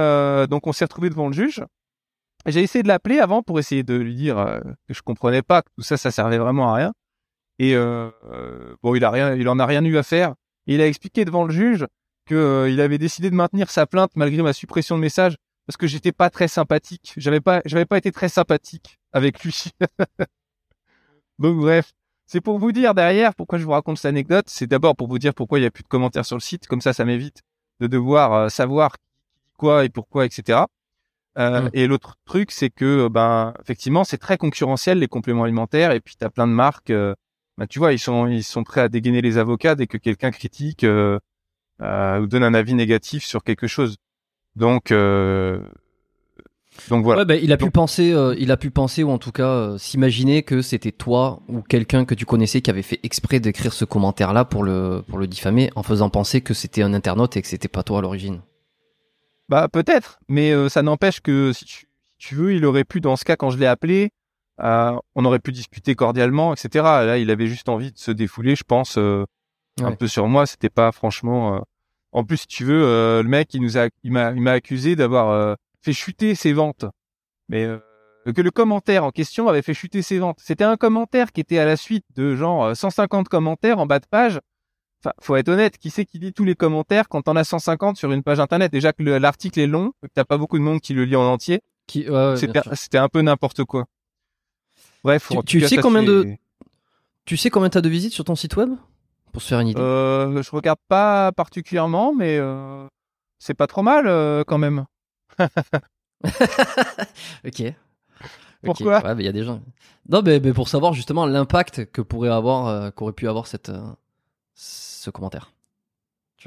donc 0.49 0.67
on 0.67 0.73
s'est 0.73 0.85
retrouvé 0.85 1.11
devant 1.11 1.27
le 1.27 1.35
juge. 1.35 1.63
J'ai 2.47 2.63
essayé 2.63 2.83
de 2.83 2.89
l'appeler 2.89 3.19
avant 3.19 3.43
pour 3.43 3.59
essayer 3.59 3.83
de 3.83 3.95
lui 3.95 4.15
dire 4.15 4.39
euh, 4.39 4.61
que 4.89 4.95
je 4.95 5.03
comprenais 5.03 5.43
pas 5.43 5.63
que 5.63 5.69
tout 5.77 5.83
ça, 5.83 5.97
ça 5.97 6.11
servait 6.11 6.39
vraiment 6.39 6.73
à 6.73 6.77
rien. 6.77 6.93
Et 7.59 7.75
euh, 7.75 8.11
euh, 8.31 8.77
bon, 8.83 8.95
il 8.95 9.05
a 9.05 9.11
rien, 9.11 9.35
il 9.35 9.49
en 9.49 9.59
a 9.59 9.67
rien 9.67 9.85
eu 9.85 9.97
à 9.97 10.03
faire. 10.03 10.35
Il 10.67 10.81
a 10.81 10.87
expliqué 10.87 11.25
devant 11.25 11.45
le 11.45 11.53
juge 11.53 11.87
que 12.27 12.35
euh, 12.35 12.71
il 12.71 12.81
avait 12.81 12.99
décidé 12.99 13.31
de 13.31 13.35
maintenir 13.35 13.71
sa 13.71 13.87
plainte 13.87 14.11
malgré 14.15 14.43
ma 14.43 14.53
suppression 14.53 14.97
de 14.97 15.01
message 15.01 15.37
parce 15.67 15.77
que 15.77 15.87
j'étais 15.87 16.13
pas 16.13 16.31
très 16.31 16.49
sympathique. 16.49 17.15
J'avais 17.17 17.41
pas, 17.41 17.63
j'avais 17.65 17.87
pas 17.87 17.99
été 17.99 18.13
très 18.13 18.29
sympathique 18.29 18.99
avec 19.13 19.43
lui. 19.43 19.71
donc 21.39 21.57
bref, 21.59 21.93
c'est 22.27 22.41
pour 22.41 22.59
vous 22.59 22.73
dire 22.73 22.95
derrière 22.95 23.35
pourquoi 23.35 23.59
je 23.59 23.65
vous 23.65 23.71
raconte 23.71 23.99
cette 23.99 24.11
anecdote. 24.11 24.47
C'est 24.49 24.67
d'abord 24.67 24.97
pour 24.97 25.09
vous 25.09 25.19
dire 25.19 25.35
pourquoi 25.35 25.59
il 25.59 25.63
y 25.63 25.67
a 25.67 25.71
plus 25.71 25.83
de 25.83 25.89
commentaires 25.89 26.27
sur 26.27 26.37
le 26.37 26.43
site. 26.43 26.67
Comme 26.67 26.81
ça, 26.81 26.93
ça 26.93 27.05
m'évite 27.05 27.43
de 27.81 27.87
devoir 27.87 28.51
savoir 28.51 28.97
quoi 29.57 29.85
et 29.85 29.89
pourquoi, 29.89 30.27
etc. 30.27 30.61
Euh, 31.39 31.63
Mm. 31.63 31.71
Et 31.75 31.87
l'autre 31.87 32.15
truc, 32.25 32.51
c'est 32.51 32.71
que 32.71 33.09
ben 33.09 33.53
effectivement, 33.63 34.05
c'est 34.05 34.19
très 34.19 34.39
concurrentiel 34.39 34.99
les 34.99 35.09
compléments 35.09 35.45
alimentaires. 35.45 35.93
Et 35.93 36.01
puis 36.01 36.15
t'as 36.19 36.31
plein 36.31 36.47
de 36.47 36.53
marques. 36.53 36.91
euh, 36.91 37.15
ben, 37.59 37.67
tu 37.67 37.79
vois, 37.79 37.93
ils 37.93 37.99
sont 37.99 38.27
ils 38.27 38.43
sont 38.45 38.65
prêts 38.65 38.81
à 38.83 38.89
dégainer 38.89 39.21
les 39.23 39.37
avocats 39.39 39.75
dès 39.75 39.87
que 39.87 39.99
quelqu'un 39.99 40.31
critique 40.31 40.85
euh, 40.85 41.19
euh, 41.83 42.21
ou 42.21 42.27
donne 42.27 42.43
un 42.45 42.55
avis 42.55 42.75
négatif 42.75 43.25
sur 43.25 43.45
quelque 43.45 43.67
chose. 43.67 43.97
Donc 44.57 44.91
euh, 44.91 45.61
donc 46.91 47.05
voilà. 47.05 47.21
Ouais, 47.23 47.27
bah, 47.27 47.37
il 47.37 47.53
a 47.53 47.57
pu 47.57 47.65
Donc- 47.65 47.73
penser, 47.73 48.13
euh, 48.13 48.35
il 48.39 48.51
a 48.51 48.57
pu 48.59 48.71
penser 48.71 49.03
ou 49.03 49.11
en 49.11 49.19
tout 49.19 49.33
cas 49.33 49.49
euh, 49.49 49.79
s'imaginer 49.79 50.43
que 50.43 50.61
c'était 50.63 50.93
toi 50.93 51.41
ou 51.49 51.63
quelqu'un 51.63 52.05
que 52.05 52.15
tu 52.15 52.27
connaissais 52.27 52.61
qui 52.61 52.71
avait 52.71 52.83
fait 52.83 53.01
exprès 53.03 53.41
d'écrire 53.41 53.73
ce 53.73 53.85
commentaire-là 53.87 54.45
pour 54.45 54.63
le 54.63 55.03
pour 55.09 55.19
le 55.19 55.27
diffamer, 55.27 55.71
en 55.77 55.83
faisant 55.83 56.11
penser 56.11 56.41
que 56.43 56.53
c'était 56.55 56.83
un 56.83 56.93
internaute 56.95 57.37
et 57.37 57.43
que 57.43 57.49
c'était 57.49 57.69
pas 57.69 57.83
toi 57.83 57.99
à 57.99 58.03
l'origine. 58.03 58.41
Bah 59.49 59.69
peut-être, 59.69 60.19
mais 60.29 60.51
euh, 60.53 60.69
ça 60.69 60.83
n'empêche 60.83 61.21
que 61.21 61.53
si 61.53 61.65
tu, 61.65 61.87
tu 62.19 62.35
veux, 62.35 62.55
il 62.55 62.65
aurait 62.65 62.85
pu 62.85 63.01
dans 63.01 63.17
ce 63.17 63.25
cas 63.25 63.37
quand 63.37 63.51
je 63.51 63.59
l'ai 63.59 63.67
appelé, 63.67 64.11
euh, 64.61 64.97
on 65.15 65.25
aurait 65.25 65.39
pu 65.39 65.53
discuter 65.53 65.95
cordialement, 65.95 66.53
etc. 66.53 66.69
Là, 66.83 67.19
il 67.19 67.31
avait 67.31 67.47
juste 67.47 67.69
envie 67.69 67.93
de 67.93 67.99
se 67.99 68.11
défouler, 68.11 68.57
je 68.57 68.65
pense, 68.65 68.99
euh, 68.99 69.25
un 69.83 69.93
peu 69.93 70.09
sur 70.09 70.27
moi. 70.27 70.47
C'était 70.47 70.71
pas 70.71 70.91
franchement. 70.93 71.57
euh, 71.57 71.61
En 72.13 72.25
plus, 72.25 72.39
si 72.39 72.47
tu 72.47 72.65
veux, 72.65 72.83
euh, 72.83 73.23
le 73.23 73.29
mec, 73.29 73.53
il 73.55 73.61
nous 73.63 73.79
a, 73.79 73.89
il 74.03 74.13
m'a, 74.13 74.33
il 74.33 74.41
m'a 74.41 74.53
accusé 74.53 74.97
d'avoir 74.97 75.31
euh, 75.31 75.55
fait 75.83 75.93
chuter 75.93 76.35
ses 76.35 76.53
ventes, 76.53 76.87
mais 77.49 77.65
euh, 77.65 77.79
que 78.35 78.41
le 78.43 78.51
commentaire 78.51 79.05
en 79.05 79.11
question 79.13 79.47
avait 79.49 79.63
fait 79.63 79.75
chuter 79.75 80.03
ses 80.03 80.19
ventes. 80.19 80.39
C'était 80.41 80.65
un 80.65 80.77
commentaire 80.77 81.31
qui 81.31 81.41
était 81.41 81.59
à 81.59 81.67
la 81.67 81.77
suite 81.77 82.05
de 82.17 82.35
genre 82.35 82.65
euh, 82.65 82.75
150 82.75 83.29
commentaires 83.29 83.79
en 83.79 83.87
bas 83.87 84.01
de 84.01 84.07
page. 84.11 84.41
Enfin, 85.03 85.13
faut 85.21 85.37
être 85.37 85.49
honnête, 85.49 85.79
qui 85.79 85.91
c'est 85.91 86.05
qui 86.05 86.19
lit 86.19 86.33
tous 86.33 86.45
les 86.45 86.55
commentaires 86.55 87.09
quand 87.09 87.29
on 87.29 87.37
a 87.37 87.45
150 87.45 87.97
sur 87.97 88.11
une 88.13 88.23
page 88.23 88.41
internet? 88.41 88.73
Déjà 88.73 88.93
que 88.93 89.03
le- 89.03 89.19
l'article 89.19 89.61
est 89.61 89.67
long, 89.67 89.93
que 90.03 90.09
t'as 90.13 90.25
pas 90.25 90.39
beaucoup 90.39 90.59
de 90.59 90.63
monde 90.65 90.81
qui 90.81 90.95
le 90.95 91.05
lit 91.05 91.17
en 91.17 91.23
entier. 91.25 91.61
Qui, 91.87 92.09
ouais, 92.09 92.11
ouais, 92.11 92.47
bien 92.49 92.63
c'était, 92.75 92.99
un 92.99 93.09
peu 93.09 93.21
n'importe 93.23 93.63
quoi. 93.65 93.85
Bref, 95.05 95.29
Tu- 95.31 95.45
tu 95.45 95.61
cas, 95.61 95.69
sais 95.69 95.77
combien 95.77 96.03
de- 96.03 96.23
c'est- 96.25 96.41
Tu 97.27 97.37
sais 97.37 97.51
combien 97.51 97.69
t'as 97.69 97.81
de 97.81 97.89
visites 97.89 98.13
sur 98.13 98.25
ton 98.25 98.35
site 98.37 98.57
web? 98.57 98.71
Pour 99.33 99.43
se 99.43 99.49
faire 99.49 99.61
une 99.61 99.69
idée 99.69 99.81
Euh, 99.81 100.43
je 100.43 100.51
regarde 100.51 100.79
pas 100.89 101.31
particulièrement, 101.33 102.15
mais 102.15 102.39
euh, 102.39 102.87
c'est 103.39 103.55
pas 103.55 103.67
trop 103.67 103.83
mal 103.83 104.07
euh, 104.07 104.43
quand 104.45 104.59
même. 104.59 104.87
Ok. 107.45 107.63
Pourquoi? 108.65 109.01
Ouais, 109.05 109.15
il 109.19 109.25
y 109.25 109.29
a 109.29 109.33
des 109.33 109.45
gens. 109.45 109.61
Non, 110.09 110.23
mais, 110.25 110.41
mais 110.41 110.53
pour 110.53 110.69
savoir 110.69 110.93
justement 110.95 111.27
l'impact 111.27 111.85
que 111.93 112.01
pourrait 112.01 112.31
avoir, 112.31 112.67
euh, 112.67 112.91
qu'aurait 112.91 113.13
pu 113.13 113.29
avoir 113.29 113.47
cette 113.47 113.71
ce 114.57 115.11
commentaire. 115.11 115.53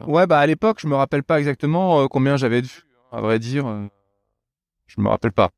Ouais, 0.07 0.27
bah 0.27 0.39
à 0.39 0.45
l'époque, 0.47 0.79
je 0.81 0.87
me 0.87 0.95
rappelle 0.95 1.23
pas 1.23 1.39
exactement 1.39 2.01
euh, 2.01 2.07
combien 2.07 2.35
j'avais 2.37 2.61
de 2.61 2.67
vues. 2.67 2.83
hein, 3.11 3.17
À 3.17 3.21
vrai 3.21 3.37
dire, 3.39 3.67
euh, 3.67 3.85
je 4.87 4.99
me 5.01 5.07
rappelle 5.09 5.31
pas. 5.31 5.51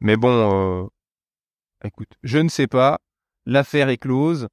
Mais 0.00 0.16
bon, 0.16 0.84
euh, 0.84 0.86
écoute, 1.84 2.08
je 2.22 2.38
ne 2.38 2.48
sais 2.48 2.66
pas. 2.66 2.98
L'affaire 3.46 3.88
est 3.88 3.98
close. 3.98 4.48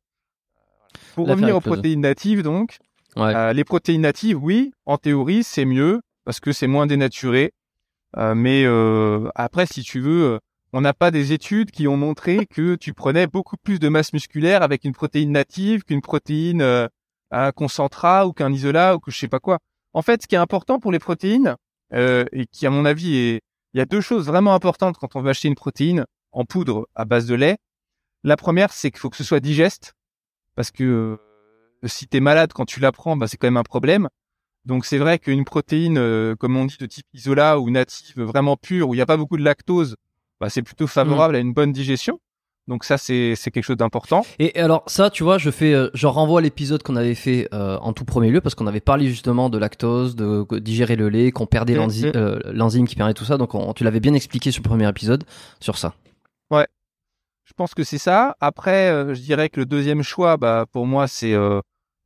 Pour 1.16 1.28
revenir 1.28 1.56
aux 1.56 1.62
close. 1.62 1.76
protéines 1.76 2.02
natives, 2.02 2.44
donc, 2.44 2.78
Ouais. 3.16 3.34
euh, 3.36 3.54
les 3.54 3.64
protéines 3.64 4.02
natives, 4.02 4.38
oui, 4.42 4.72
en 4.86 4.98
théorie, 4.98 5.44
c'est 5.44 5.66
mieux 5.66 6.02
parce 6.26 6.40
que 6.40 6.52
c'est 6.52 6.68
moins 6.68 6.86
dénaturé. 6.88 7.54
Euh, 8.18 8.36
mais 8.36 8.66
après, 9.36 9.66
si 9.66 9.82
tu 9.84 10.00
veux, 10.00 10.40
on 10.74 10.82
n'a 10.82 10.94
pas 10.94 11.12
des 11.12 11.32
études 11.34 11.72
qui 11.72 11.88
ont 11.88 11.98
montré 11.98 12.46
que 12.46 12.76
tu 12.76 12.94
prenais 12.94 13.26
beaucoup 13.28 13.58
plus 13.58 13.80
de 13.80 13.88
masse 13.90 14.14
musculaire 14.14 14.62
avec 14.64 14.84
une 14.84 14.94
protéine 14.94 15.32
native 15.32 15.84
qu'une 15.84 16.02
protéine 16.02 16.90
un 17.32 17.52
concentrat 17.52 18.28
ou 18.28 18.34
qu'un 18.34 18.52
isolat 18.52 18.96
ou 18.96 19.00
que 19.00 19.12
je 19.12 19.18
sais 19.18 19.28
pas 19.28 19.40
quoi. 19.40 19.60
En 19.94 20.02
fait, 20.02 20.24
ce 20.24 20.28
qui 20.28 20.36
est 20.36 20.40
important 20.40 20.80
pour 20.80 20.92
les 20.92 21.00
protéines 21.00 21.56
euh, 21.94 22.26
et 22.32 22.46
qui, 22.46 22.66
à 22.68 22.70
mon 22.70 22.86
avis, 22.86 23.16
est 23.18 23.42
il 23.74 23.78
y 23.78 23.82
a 23.82 23.86
deux 23.86 24.02
choses 24.02 24.26
vraiment 24.26 24.54
importantes 24.54 24.98
quand 24.98 25.16
on 25.16 25.22
veut 25.22 25.30
acheter 25.30 25.48
une 25.48 25.56
protéine 25.56 26.06
en 26.32 26.46
poudre 26.46 26.88
à 26.96 27.06
base 27.06 27.28
de 27.28 27.36
lait. 27.36 27.58
La 28.24 28.36
première, 28.36 28.74
c'est 28.74 28.92
qu'il 28.92 29.00
faut 29.00 29.10
que 29.10 29.18
ce 29.18 29.24
soit 29.24 29.40
digeste 29.40 29.94
parce 30.56 30.72
que 30.72 30.84
euh, 30.84 31.88
si 31.88 32.08
tu 32.08 32.18
es 32.18 32.20
malade 32.20 32.52
quand 32.54 32.66
tu 32.66 32.80
la 32.80 32.92
prends, 32.92 33.16
bah, 33.16 33.28
c'est 33.28 33.38
quand 33.38 33.48
même 33.48 33.58
un 33.58 33.64
problème. 33.64 34.10
Donc 34.66 34.86
c'est 34.86 34.98
vrai 34.98 35.20
qu'une 35.20 35.46
protéine, 35.46 35.98
euh, 35.98 36.36
comme 36.36 36.58
on 36.58 36.66
dit, 36.66 36.78
de 36.80 36.86
type 36.86 37.06
isolat 37.14 37.60
ou 37.60 37.70
native, 37.70 38.22
vraiment 38.22 38.58
pure, 38.58 38.90
où 38.90 38.94
il 38.94 38.98
n'y 38.98 39.02
a 39.02 39.06
pas 39.06 39.18
beaucoup 39.18 39.38
de 39.38 39.44
lactose, 39.44 39.96
bah, 40.40 40.50
c'est 40.50 40.62
plutôt 40.62 40.88
favorable 40.88 41.36
à 41.36 41.40
une 41.40 41.54
bonne 41.54 41.72
digestion. 41.72 42.20
Donc 42.70 42.84
ça, 42.86 42.98
c'est 43.00 43.36
quelque 43.52 43.64
chose 43.64 43.78
d'important. 43.78 44.24
Et 44.38 44.58
alors 44.60 44.84
ça, 44.88 45.10
tu 45.10 45.24
vois, 45.24 45.38
je 45.40 45.50
fais, 45.50 45.74
euh, 45.74 45.90
je 45.96 46.06
renvoie 46.08 46.40
à 46.40 46.44
l'épisode 46.44 46.84
qu'on 46.84 46.96
avait 46.96 47.16
fait 47.16 47.50
euh, 47.54 47.78
en 47.80 47.92
tout 47.94 48.06
premier 48.06 48.30
lieu 48.30 48.42
parce 48.42 48.54
qu'on 48.56 48.68
avait 48.68 48.80
parlé 48.80 49.08
justement 49.08 49.50
de 49.50 49.58
lactose, 49.58 50.16
de 50.16 50.46
digérer 50.60 50.96
le 50.96 51.10
lait, 51.10 51.32
qu'on 51.32 51.48
perdait 51.48 51.74
Mhm. 51.74 51.80
l'enzy- 51.80 52.12
euh, 52.16 52.40
l'enzyme 52.46 52.88
qui 52.88 52.96
permet 52.96 53.16
tout 53.16 53.26
ça. 53.26 53.38
Donc 53.38 53.56
on- 53.56 53.74
tu 53.74 53.84
l'avais 53.84 54.00
bien 54.00 54.14
expliqué 54.14 54.52
sur 54.52 54.62
le 54.64 54.70
premier 54.70 54.88
épisode 54.88 55.24
sur 55.60 55.78
ça. 55.78 55.96
Je 57.46 57.54
pense 57.56 57.74
que 57.74 57.84
c'est 57.84 57.98
ça. 57.98 58.36
Après, 58.40 59.16
je 59.16 59.20
dirais 59.22 59.50
que 59.50 59.60
le 59.60 59.66
deuxième 59.66 60.04
choix, 60.04 60.38
bah, 60.38 60.66
pour 60.72 60.86
moi, 60.86 61.08
c'est 61.08 61.34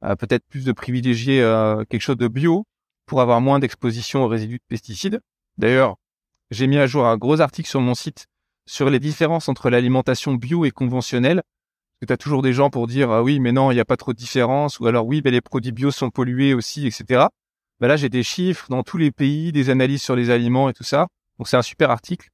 peut-être 0.01 0.45
plus 0.47 0.63
de 0.63 0.71
privilégier 0.71 1.41
quelque 1.89 2.01
chose 2.01 2.15
de 2.17 2.29
bio 2.29 2.65
pour 3.05 3.19
avoir 3.19 3.41
moins 3.41 3.59
d'exposition 3.59 4.23
aux 4.23 4.29
résidus 4.29 4.59
de 4.59 4.63
pesticides. 4.69 5.19
D'ailleurs, 5.57 5.97
j'ai 6.49 6.65
mis 6.67 6.77
à 6.77 6.87
jour 6.87 7.05
un 7.05 7.17
gros 7.17 7.41
article 7.41 7.67
sur 7.69 7.81
mon 7.81 7.93
site 7.93 8.27
sur 8.65 8.89
les 8.89 8.99
différences 8.99 9.49
entre 9.49 9.69
l'alimentation 9.69 10.35
bio 10.35 10.65
et 10.65 10.71
conventionnelle. 10.71 11.41
Parce 11.43 11.99
que 12.01 12.05
tu 12.07 12.13
as 12.13 12.17
toujours 12.17 12.41
des 12.41 12.53
gens 12.53 12.69
pour 12.69 12.87
dire 12.87 13.11
ah 13.11 13.23
oui, 13.23 13.39
mais 13.39 13.51
non, 13.51 13.71
il 13.71 13.75
n'y 13.75 13.79
a 13.79 13.85
pas 13.85 13.97
trop 13.97 14.13
de 14.13 14.17
différence, 14.17 14.79
ou 14.79 14.87
alors 14.87 15.05
oui, 15.05 15.21
mais 15.23 15.31
les 15.31 15.41
produits 15.41 15.71
bio 15.71 15.91
sont 15.91 16.09
pollués 16.09 16.53
aussi, 16.53 16.87
etc. 16.87 17.27
Bah 17.79 17.87
là, 17.87 17.95
j'ai 17.95 18.09
des 18.09 18.23
chiffres 18.23 18.67
dans 18.69 18.83
tous 18.83 18.97
les 18.97 19.11
pays, 19.11 19.51
des 19.51 19.69
analyses 19.69 20.01
sur 20.01 20.15
les 20.15 20.29
aliments 20.29 20.69
et 20.69 20.73
tout 20.73 20.83
ça. 20.83 21.07
Donc 21.37 21.47
c'est 21.47 21.57
un 21.57 21.61
super 21.61 21.91
article. 21.91 22.29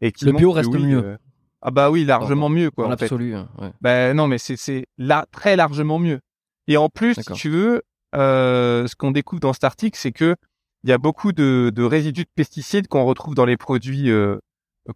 Et 0.00 0.12
qui 0.12 0.24
Le 0.24 0.32
bio 0.32 0.52
reste 0.52 0.70
oui, 0.70 0.84
mieux. 0.84 1.04
euh, 1.04 1.16
ah 1.62 1.70
bah 1.70 1.90
oui, 1.90 2.04
largement 2.04 2.48
mieux 2.48 2.70
quoi. 2.70 2.88
Dans 2.88 2.94
en 2.94 3.20
hein, 3.20 3.48
ouais. 3.60 3.72
Ben 3.80 4.16
non, 4.16 4.26
mais 4.26 4.38
c'est 4.38 4.56
c'est 4.56 4.86
là 4.98 5.26
très 5.30 5.56
largement 5.56 5.98
mieux. 5.98 6.20
Et 6.66 6.76
en 6.76 6.88
plus, 6.88 7.14
si 7.14 7.32
tu 7.32 7.50
veux, 7.50 7.82
euh, 8.14 8.86
ce 8.86 8.96
qu'on 8.96 9.12
découvre 9.12 9.40
dans 9.40 9.52
cet 9.52 9.64
article, 9.64 9.98
c'est 9.98 10.12
que 10.12 10.36
il 10.84 10.90
y 10.90 10.92
a 10.92 10.98
beaucoup 10.98 11.32
de, 11.32 11.70
de 11.74 11.82
résidus 11.84 12.24
de 12.24 12.30
pesticides 12.34 12.88
qu'on 12.88 13.04
retrouve 13.04 13.36
dans 13.36 13.44
les 13.44 13.56
produits 13.56 14.10
euh, 14.10 14.38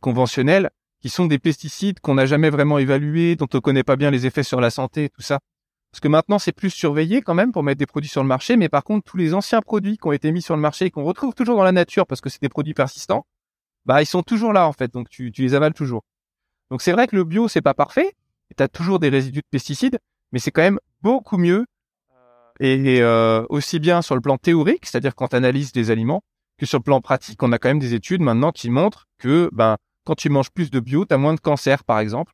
conventionnels, 0.00 0.70
qui 1.00 1.08
sont 1.08 1.26
des 1.26 1.38
pesticides 1.38 2.00
qu'on 2.00 2.14
n'a 2.14 2.26
jamais 2.26 2.50
vraiment 2.50 2.78
évalués, 2.78 3.36
dont 3.36 3.48
on 3.52 3.60
connaît 3.60 3.84
pas 3.84 3.96
bien 3.96 4.10
les 4.10 4.26
effets 4.26 4.42
sur 4.42 4.60
la 4.60 4.70
santé, 4.70 5.08
tout 5.10 5.22
ça. 5.22 5.40
Parce 5.90 6.00
que 6.00 6.08
maintenant, 6.08 6.38
c'est 6.38 6.52
plus 6.52 6.70
surveillé 6.70 7.22
quand 7.22 7.34
même 7.34 7.52
pour 7.52 7.62
mettre 7.62 7.78
des 7.78 7.86
produits 7.86 8.10
sur 8.10 8.22
le 8.22 8.28
marché, 8.28 8.56
mais 8.56 8.68
par 8.68 8.84
contre, 8.84 9.10
tous 9.10 9.16
les 9.16 9.32
anciens 9.34 9.62
produits 9.62 9.96
qui 9.98 10.06
ont 10.06 10.12
été 10.12 10.32
mis 10.32 10.42
sur 10.42 10.56
le 10.56 10.60
marché 10.60 10.86
et 10.86 10.90
qu'on 10.90 11.04
retrouve 11.04 11.34
toujours 11.34 11.56
dans 11.56 11.64
la 11.64 11.72
nature 11.72 12.06
parce 12.06 12.20
que 12.20 12.28
c'est 12.28 12.42
des 12.42 12.48
produits 12.48 12.74
persistants, 12.74 13.26
bah 13.84 14.02
ils 14.02 14.06
sont 14.06 14.22
toujours 14.22 14.52
là 14.52 14.66
en 14.68 14.72
fait, 14.72 14.92
donc 14.92 15.08
tu, 15.08 15.32
tu 15.32 15.42
les 15.42 15.54
avales 15.54 15.72
toujours. 15.72 16.02
Donc 16.70 16.82
c'est 16.82 16.92
vrai 16.92 17.06
que 17.06 17.16
le 17.16 17.24
bio 17.24 17.48
c'est 17.48 17.62
pas 17.62 17.74
parfait, 17.74 18.12
tu 18.56 18.62
as 18.62 18.68
toujours 18.68 18.98
des 18.98 19.08
résidus 19.08 19.40
de 19.40 19.48
pesticides, 19.50 19.98
mais 20.32 20.38
c'est 20.38 20.50
quand 20.50 20.62
même 20.62 20.80
beaucoup 21.02 21.38
mieux 21.38 21.66
et 22.58 23.00
euh, 23.00 23.44
aussi 23.48 23.78
bien 23.78 24.02
sur 24.02 24.14
le 24.14 24.20
plan 24.20 24.38
théorique, 24.38 24.86
c'est-à-dire 24.86 25.14
quand 25.14 25.28
tu 25.28 25.36
analyses 25.36 25.72
des 25.72 25.90
aliments, 25.90 26.22
que 26.58 26.66
sur 26.66 26.78
le 26.78 26.82
plan 26.82 27.00
pratique, 27.00 27.42
on 27.42 27.52
a 27.52 27.58
quand 27.58 27.68
même 27.68 27.78
des 27.78 27.94
études 27.94 28.20
maintenant 28.20 28.52
qui 28.52 28.70
montrent 28.70 29.06
que 29.18 29.50
ben 29.52 29.76
quand 30.04 30.14
tu 30.14 30.28
manges 30.28 30.50
plus 30.50 30.70
de 30.70 30.80
bio, 30.80 31.04
tu 31.04 31.14
as 31.14 31.18
moins 31.18 31.34
de 31.34 31.40
cancer 31.40 31.84
par 31.84 31.98
exemple 31.98 32.32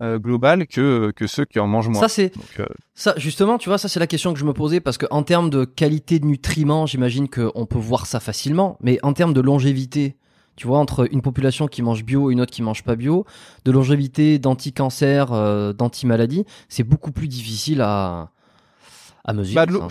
euh, 0.00 0.18
global 0.18 0.66
que 0.66 1.10
que 1.10 1.26
ceux 1.26 1.44
qui 1.44 1.58
en 1.58 1.66
mangent 1.66 1.88
moins. 1.88 2.00
Ça 2.00 2.08
c'est 2.08 2.32
euh, 2.60 2.66
ça 2.94 3.14
justement, 3.16 3.58
tu 3.58 3.68
vois, 3.68 3.78
ça 3.78 3.88
c'est 3.88 4.00
la 4.00 4.06
question 4.06 4.32
que 4.32 4.38
je 4.38 4.44
me 4.44 4.52
posais 4.52 4.80
parce 4.80 4.98
que 4.98 5.06
en 5.10 5.22
termes 5.22 5.50
de 5.50 5.64
qualité 5.64 6.18
de 6.20 6.26
nutriments, 6.26 6.86
j'imagine 6.86 7.28
qu'on 7.28 7.66
peut 7.66 7.78
voir 7.78 8.06
ça 8.06 8.20
facilement, 8.20 8.78
mais 8.80 8.98
en 9.02 9.12
termes 9.12 9.34
de 9.34 9.40
longévité. 9.40 10.16
Tu 10.56 10.66
vois, 10.66 10.80
entre 10.80 11.06
une 11.12 11.22
population 11.22 11.68
qui 11.68 11.82
mange 11.82 12.04
bio 12.04 12.30
et 12.30 12.32
une 12.32 12.40
autre 12.40 12.50
qui 12.50 12.62
mange 12.62 12.82
pas 12.82 12.96
bio, 12.96 13.24
de 13.64 13.70
longévité, 13.70 14.40
d'anti-cancer, 14.40 15.32
euh, 15.32 15.72
d'anti-maladie, 15.72 16.46
c'est 16.68 16.82
beaucoup 16.82 17.12
plus 17.12 17.28
difficile 17.28 17.80
à, 17.80 18.32
à 19.24 19.32
mesurer. 19.34 19.66
Bah, 19.66 19.86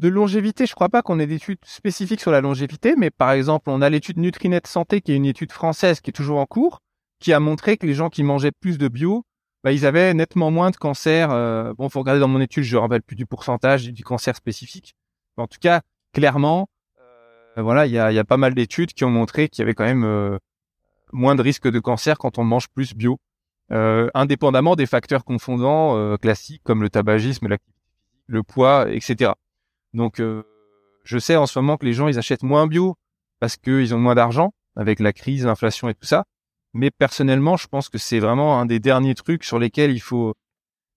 de, 0.00 0.08
longévité, 0.08 0.66
je 0.66 0.74
crois 0.74 0.88
pas 0.88 1.02
qu'on 1.02 1.18
ait 1.18 1.26
d'études 1.26 1.58
spécifiques 1.64 2.20
sur 2.20 2.30
la 2.30 2.40
longévité, 2.40 2.94
mais 2.96 3.10
par 3.10 3.32
exemple, 3.32 3.70
on 3.70 3.82
a 3.82 3.90
l'étude 3.90 4.18
Nutrinet 4.18 4.60
Santé, 4.66 5.00
qui 5.00 5.12
est 5.12 5.16
une 5.16 5.26
étude 5.26 5.52
française 5.52 6.00
qui 6.00 6.10
est 6.10 6.12
toujours 6.12 6.38
en 6.38 6.46
cours, 6.46 6.80
qui 7.18 7.32
a 7.32 7.40
montré 7.40 7.76
que 7.76 7.86
les 7.86 7.94
gens 7.94 8.08
qui 8.08 8.22
mangeaient 8.22 8.52
plus 8.52 8.78
de 8.78 8.88
bio, 8.88 9.24
bah, 9.62 9.72
ils 9.72 9.84
avaient 9.84 10.14
nettement 10.14 10.50
moins 10.50 10.70
de 10.70 10.76
cancer. 10.76 11.30
Euh, 11.30 11.74
bon, 11.76 11.88
faut 11.88 12.00
regarder 12.00 12.20
dans 12.20 12.28
mon 12.28 12.40
étude, 12.40 12.64
je 12.64 12.76
ne 12.76 12.80
rappelle 12.80 13.02
plus 13.02 13.16
du 13.16 13.26
pourcentage 13.26 13.92
du 13.92 14.04
cancer 14.04 14.34
spécifique. 14.34 14.94
En 15.36 15.46
tout 15.46 15.58
cas, 15.60 15.82
clairement, 16.12 16.68
euh, 17.58 17.62
voilà, 17.62 17.86
il 17.86 17.92
y 17.92 17.98
a, 17.98 18.24
pas 18.24 18.36
mal 18.36 18.54
d'études 18.54 18.92
qui 18.92 19.04
ont 19.04 19.10
montré 19.10 19.48
qu'il 19.48 19.62
y 19.62 19.64
avait 19.64 19.74
quand 19.74 19.84
même 19.84 20.04
euh, 20.04 20.38
moins 21.12 21.34
de 21.34 21.42
risques 21.42 21.68
de 21.68 21.78
cancer 21.78 22.18
quand 22.18 22.38
on 22.38 22.44
mange 22.44 22.68
plus 22.68 22.94
bio, 22.94 23.18
euh, 23.72 24.08
indépendamment 24.14 24.76
des 24.76 24.86
facteurs 24.86 25.24
confondants 25.24 26.16
classiques 26.18 26.62
comme 26.64 26.82
le 26.82 26.90
tabagisme, 26.90 27.48
le 28.26 28.42
poids, 28.42 28.90
etc. 28.90 29.32
Donc, 29.94 30.20
euh, 30.20 30.42
je 31.04 31.18
sais 31.18 31.36
en 31.36 31.46
ce 31.46 31.58
moment 31.58 31.76
que 31.76 31.86
les 31.86 31.92
gens, 31.92 32.08
ils 32.08 32.18
achètent 32.18 32.42
moins 32.42 32.66
bio 32.66 32.96
parce 33.40 33.56
qu'ils 33.56 33.94
ont 33.94 33.98
moins 33.98 34.14
d'argent 34.14 34.52
avec 34.76 35.00
la 35.00 35.12
crise, 35.12 35.44
l'inflation 35.46 35.88
et 35.88 35.94
tout 35.94 36.06
ça. 36.06 36.24
Mais 36.74 36.90
personnellement, 36.90 37.56
je 37.56 37.66
pense 37.68 37.88
que 37.88 37.98
c'est 37.98 38.20
vraiment 38.20 38.60
un 38.60 38.66
des 38.66 38.78
derniers 38.80 39.14
trucs 39.14 39.44
sur 39.44 39.58
lesquels 39.58 39.90
il 39.92 40.00
faut, 40.00 40.34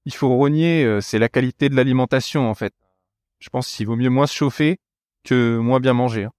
il 0.06 0.14
faut 0.14 0.30
rogner. 0.36 0.84
euh, 0.86 1.02
C'est 1.02 1.20
la 1.20 1.30
qualité 1.30 1.70
de 1.70 1.76
l'alimentation, 1.76 2.50
en 2.50 2.54
fait. 2.56 2.74
Je 3.40 3.50
pense 3.50 3.68
qu'il 3.70 3.88
vaut 3.88 3.96
mieux 3.96 4.10
moins 4.10 4.28
se 4.28 4.36
chauffer 4.36 4.78
que 5.24 5.58
moins 5.58 5.80
bien 5.80 5.94
manger. 5.94 6.26
hein. 6.26 6.32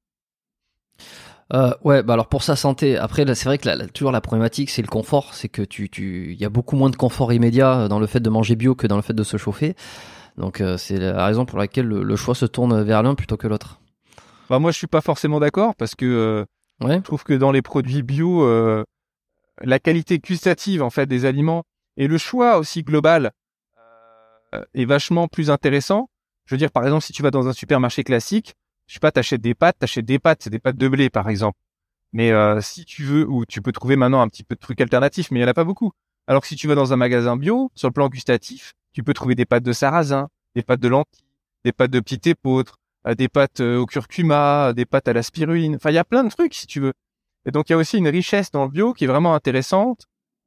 Euh, 1.53 1.75
ouais, 1.85 2.03
bah 2.03 2.15
alors 2.15 2.29
pour 2.29 2.43
sa 2.43 2.57
santé, 2.57 2.97
après 2.97 3.27
c'est 3.35 3.45
vrai 3.45 3.59
que 3.59 3.87
toujours 3.89 4.13
la 4.13 4.23
problématique 4.23 4.71
c'est 4.71 4.81
le 4.81 4.89
confort, 4.89 5.35
c'est 5.35 5.51
que 5.51 5.61
tu 5.61 5.91
tu 5.91 6.35
y 6.35 6.45
a 6.45 6.49
beaucoup 6.49 6.75
moins 6.75 6.89
de 6.89 6.97
confort 6.97 7.35
immédiat 7.35 7.81
euh, 7.81 7.89
dans 7.89 7.99
le 7.99 8.07
fait 8.07 8.21
de 8.21 8.31
manger 8.31 8.57
bio 8.57 8.75
que 8.75 8.87
dans 8.87 8.97
le 8.97 9.03
fait 9.03 9.13
de 9.13 9.23
se 9.23 9.37
chauffer. 9.37 9.75
Donc 10.37 10.61
euh, 10.61 10.77
c'est 10.77 10.99
la 10.99 11.27
raison 11.27 11.45
pour 11.45 11.59
laquelle 11.59 11.87
le, 11.87 12.03
le 12.03 12.17
choix 12.17 12.35
se 12.35 12.47
tourne 12.47 12.83
vers 12.83 13.03
l'un 13.03 13.15
plutôt 13.15 13.37
que 13.37 13.47
l'autre. 13.47 13.81
Bah, 14.51 14.59
moi, 14.59 14.73
je 14.73 14.79
suis 14.79 14.87
pas 14.87 15.01
forcément 15.01 15.41
d'accord 15.41 15.75
parce 15.75 15.95
que 15.95 16.05
euh, 16.05 16.45
Ouais. 16.81 16.97
Je 16.97 17.03
trouve 17.03 17.25
que 17.25 17.35
dans 17.35 17.53
les 17.53 17.63
produits 17.63 18.03
bio, 18.03 18.45
euh, 18.45 18.85
la 19.63 19.79
qualité 19.79 20.19
gustative 20.19 20.83
en 20.83 20.91
fait 20.91 21.07
des 21.07 21.25
aliments 21.25 21.65
et 21.97 22.09
le 22.09 22.19
choix 22.19 22.59
aussi 22.59 22.83
global 22.83 23.31
euh, 24.55 24.65
est 24.75 24.85
vachement 24.85 25.29
plus 25.29 25.51
intéressant. 25.51 26.09
Je 26.47 26.55
veux 26.55 26.59
dire, 26.59 26.73
par 26.73 26.83
exemple, 26.85 27.05
si 27.05 27.13
tu 27.13 27.23
vas 27.23 27.31
dans 27.31 27.49
un 27.49 27.53
supermarché 27.53 28.03
classique, 28.03 28.55
je 28.87 28.95
sais 28.95 29.01
pas, 29.01 29.13
t'achètes 29.13 29.41
des 29.41 29.55
pâtes, 29.55 29.79
t'achètes 29.79 30.05
des 30.05 30.19
pâtes, 30.19 30.43
c'est 30.43 30.51
des 30.51 30.59
pâtes 30.59 30.77
de 30.77 30.89
blé 30.89 31.11
par 31.11 31.29
exemple. 31.29 31.59
Mais 32.13 32.33
euh, 32.33 32.61
si 32.61 32.85
tu 32.85 33.03
veux, 33.03 33.27
ou 33.29 33.47
tu 33.47 33.63
peux 33.63 33.73
trouver 33.73 33.97
maintenant 33.97 34.21
un 34.21 34.29
petit 34.29 34.45
peu 34.45 34.55
de 34.55 34.61
trucs 34.61 34.81
alternatifs, 34.81 35.31
mais 35.31 35.41
il 35.41 35.43
y 35.43 35.45
en 35.45 35.49
a 35.49 35.55
pas 35.55 35.65
beaucoup. 35.65 35.93
Alors 36.27 36.43
que 36.43 36.49
si 36.49 36.57
tu 36.57 36.69
vas 36.69 36.75
dans 36.75 36.93
un 36.93 36.97
magasin 36.97 37.37
bio, 37.37 37.71
sur 37.75 37.89
le 37.89 37.93
plan 37.93 38.09
gustatif, 38.09 38.73
tu 38.95 39.03
peux 39.03 39.13
trouver 39.13 39.35
des 39.35 39.45
pâtes 39.45 39.63
de 39.65 39.73
sarrasin, 39.75 40.29
des 40.55 40.63
pâtes 40.63 40.81
de 40.81 40.89
lentilles, 40.89 41.25
des 41.65 41.73
pâtes 41.73 41.91
de 41.91 42.01
petit 42.01 42.31
épeautre, 42.31 42.79
euh, 43.07 43.15
des 43.15 43.29
pâtes 43.29 43.61
euh, 43.61 43.77
au 43.79 43.85
curcuma, 43.87 44.73
des 44.75 44.87
pâtes 44.87 45.09
à 45.09 45.13
la 45.13 45.23
spiruline. 45.23 45.77
Enfin, 45.77 45.91
il 45.91 45.95
y 45.95 45.99
a 45.99 46.05
plein 46.05 46.25
de 46.25 46.31
trucs 46.31 46.55
si 46.55 46.67
tu 46.67 46.81
veux. 46.81 46.95
Et 47.45 47.51
donc, 47.51 47.69
il 47.69 47.73
y 47.73 47.75
a 47.75 47.77
aussi 47.77 47.99
une 47.99 48.09
richesse 48.09 48.51
dans 48.51 48.65
le 48.65 48.71
bio 48.71 48.95
qui 48.95 49.05
est 49.05 49.09
vraiment 49.09 49.35
intéressante. 49.35 50.07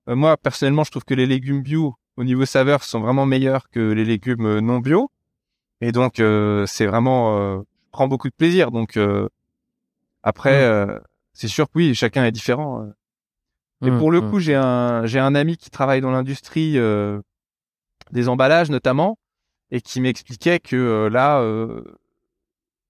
Euh, 0.09 0.15
moi, 0.15 0.37
personnellement, 0.37 0.83
je 0.83 0.89
trouve 0.91 1.05
que 1.05 1.13
les 1.13 1.27
légumes 1.27 1.61
bio, 1.61 1.95
au 2.15 2.23
niveau 2.23 2.45
saveur, 2.45 2.83
sont 2.83 3.01
vraiment 3.01 3.27
meilleurs 3.27 3.69
que 3.69 3.79
les 3.91 4.05
légumes 4.05 4.45
euh, 4.47 4.61
non 4.61 4.79
bio. 4.79 5.11
Et 5.81 5.91
donc, 5.91 6.19
euh, 6.19 6.65
c'est 6.65 6.87
vraiment, 6.87 7.37
euh, 7.37 7.59
je 7.59 7.91
prends 7.91 8.07
beaucoup 8.07 8.29
de 8.29 8.33
plaisir. 8.33 8.71
Donc, 8.71 8.97
euh, 8.97 9.27
après, 10.23 10.63
euh, 10.63 10.97
c'est 11.33 11.47
sûr 11.49 11.67
que 11.67 11.73
oui, 11.75 11.93
chacun 11.93 12.25
est 12.25 12.31
différent. 12.31 12.81
euh. 12.81 12.93
Et 13.85 13.91
Mmh, 13.91 13.99
pour 13.99 14.09
le 14.11 14.21
mmh. 14.21 14.29
coup, 14.31 14.39
j'ai 14.39 14.55
un, 14.55 15.05
j'ai 15.05 15.19
un 15.19 15.35
ami 15.35 15.55
qui 15.55 15.69
travaille 15.69 16.01
dans 16.01 16.09
l'industrie 16.09 16.79
euh, 16.79 17.21
des 18.11 18.29
emballages 18.29 18.69
notamment, 18.69 19.17
et 19.71 19.81
qui 19.81 20.01
m'expliquait 20.01 20.59
que 20.59 20.75
euh, 20.75 21.09
là, 21.09 21.39
euh, 21.39 21.83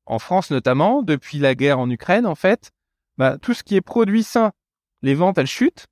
en 0.05 0.19
France 0.19 0.51
notamment, 0.51 1.01
depuis 1.01 1.39
la 1.39 1.55
guerre 1.55 1.79
en 1.79 1.89
Ukraine, 1.89 2.25
en 2.25 2.35
fait, 2.35 2.71
bah, 3.17 3.37
tout 3.41 3.53
ce 3.53 3.63
qui 3.63 3.75
est 3.75 3.81
produit 3.81 4.23
sain, 4.23 4.51
les 5.01 5.15
ventes 5.15 5.37
elles 5.37 5.47
chutent. 5.47 5.87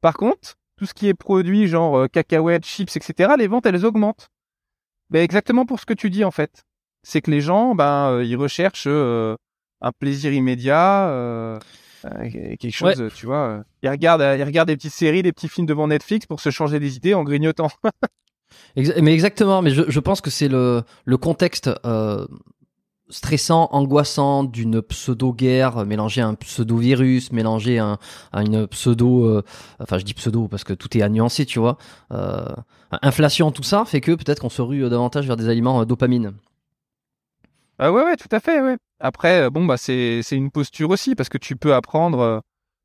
Par 0.00 0.14
contre, 0.14 0.54
tout 0.76 0.86
ce 0.86 0.94
qui 0.94 1.08
est 1.08 1.14
produit 1.14 1.66
genre 1.66 1.96
euh, 1.96 2.08
cacahuètes, 2.08 2.64
chips, 2.64 2.96
etc., 2.96 3.34
les 3.38 3.46
ventes 3.46 3.66
elles 3.66 3.84
augmentent. 3.84 4.28
Ben 5.10 5.22
exactement 5.22 5.66
pour 5.66 5.80
ce 5.80 5.86
que 5.86 5.94
tu 5.94 6.10
dis 6.10 6.24
en 6.24 6.30
fait. 6.30 6.64
C'est 7.02 7.20
que 7.20 7.30
les 7.30 7.42
gens, 7.42 7.74
ben 7.74 8.22
ils 8.22 8.36
recherchent 8.36 8.86
euh, 8.86 9.36
un 9.82 9.92
plaisir 9.92 10.32
immédiat, 10.32 11.58
quelque 12.02 12.70
chose, 12.70 13.10
tu 13.14 13.26
vois. 13.26 13.62
ils 13.82 13.90
regardent, 13.90 14.22
ils 14.38 14.42
regardent 14.42 14.68
des 14.68 14.76
petites 14.76 14.92
séries, 14.92 15.22
des 15.22 15.32
petits 15.32 15.48
films 15.48 15.66
devant 15.66 15.88
Netflix 15.88 16.26
pour 16.26 16.40
se 16.40 16.48
changer 16.48 16.80
des 16.80 16.96
idées 16.96 17.12
en 17.12 17.22
grignotant. 17.22 17.68
Mais 18.76 19.12
exactement, 19.12 19.62
mais 19.62 19.70
je, 19.70 20.00
pense 20.00 20.20
que 20.20 20.30
c'est 20.30 20.48
le, 20.48 20.84
contexte 21.20 21.70
euh, 21.86 22.26
stressant, 23.08 23.68
angoissant 23.72 24.44
d'une 24.44 24.82
pseudo-guerre 24.82 25.84
mélangée 25.84 26.20
à 26.20 26.28
un 26.28 26.34
pseudo-virus, 26.34 27.32
mélangée 27.32 27.78
à, 27.78 27.98
à 28.32 28.42
une 28.42 28.66
pseudo, 28.66 29.26
euh, 29.26 29.44
enfin 29.80 29.98
je 29.98 30.04
dis 30.04 30.14
pseudo 30.14 30.48
parce 30.48 30.64
que 30.64 30.72
tout 30.72 30.96
est 30.96 31.02
à 31.02 31.08
nuancer, 31.08 31.44
tu 31.44 31.58
vois. 31.58 31.76
Euh, 32.12 32.44
inflation, 33.02 33.50
tout 33.52 33.62
ça 33.62 33.84
fait 33.84 34.00
que 34.00 34.12
peut-être 34.12 34.40
qu'on 34.40 34.48
se 34.48 34.62
rue 34.62 34.88
davantage 34.88 35.26
vers 35.26 35.36
des 35.36 35.48
aliments 35.48 35.80
euh, 35.80 35.84
dopamine. 35.84 36.32
Ah 37.78 37.92
ouais, 37.92 38.04
ouais, 38.04 38.16
tout 38.16 38.28
à 38.30 38.40
fait, 38.40 38.60
ouais. 38.60 38.76
Après, 39.00 39.50
bon 39.50 39.64
bah 39.64 39.76
c'est 39.76 40.20
c'est 40.22 40.36
une 40.36 40.50
posture 40.50 40.90
aussi 40.90 41.14
parce 41.14 41.28
que 41.28 41.38
tu 41.38 41.56
peux 41.56 41.74
apprendre 41.74 42.42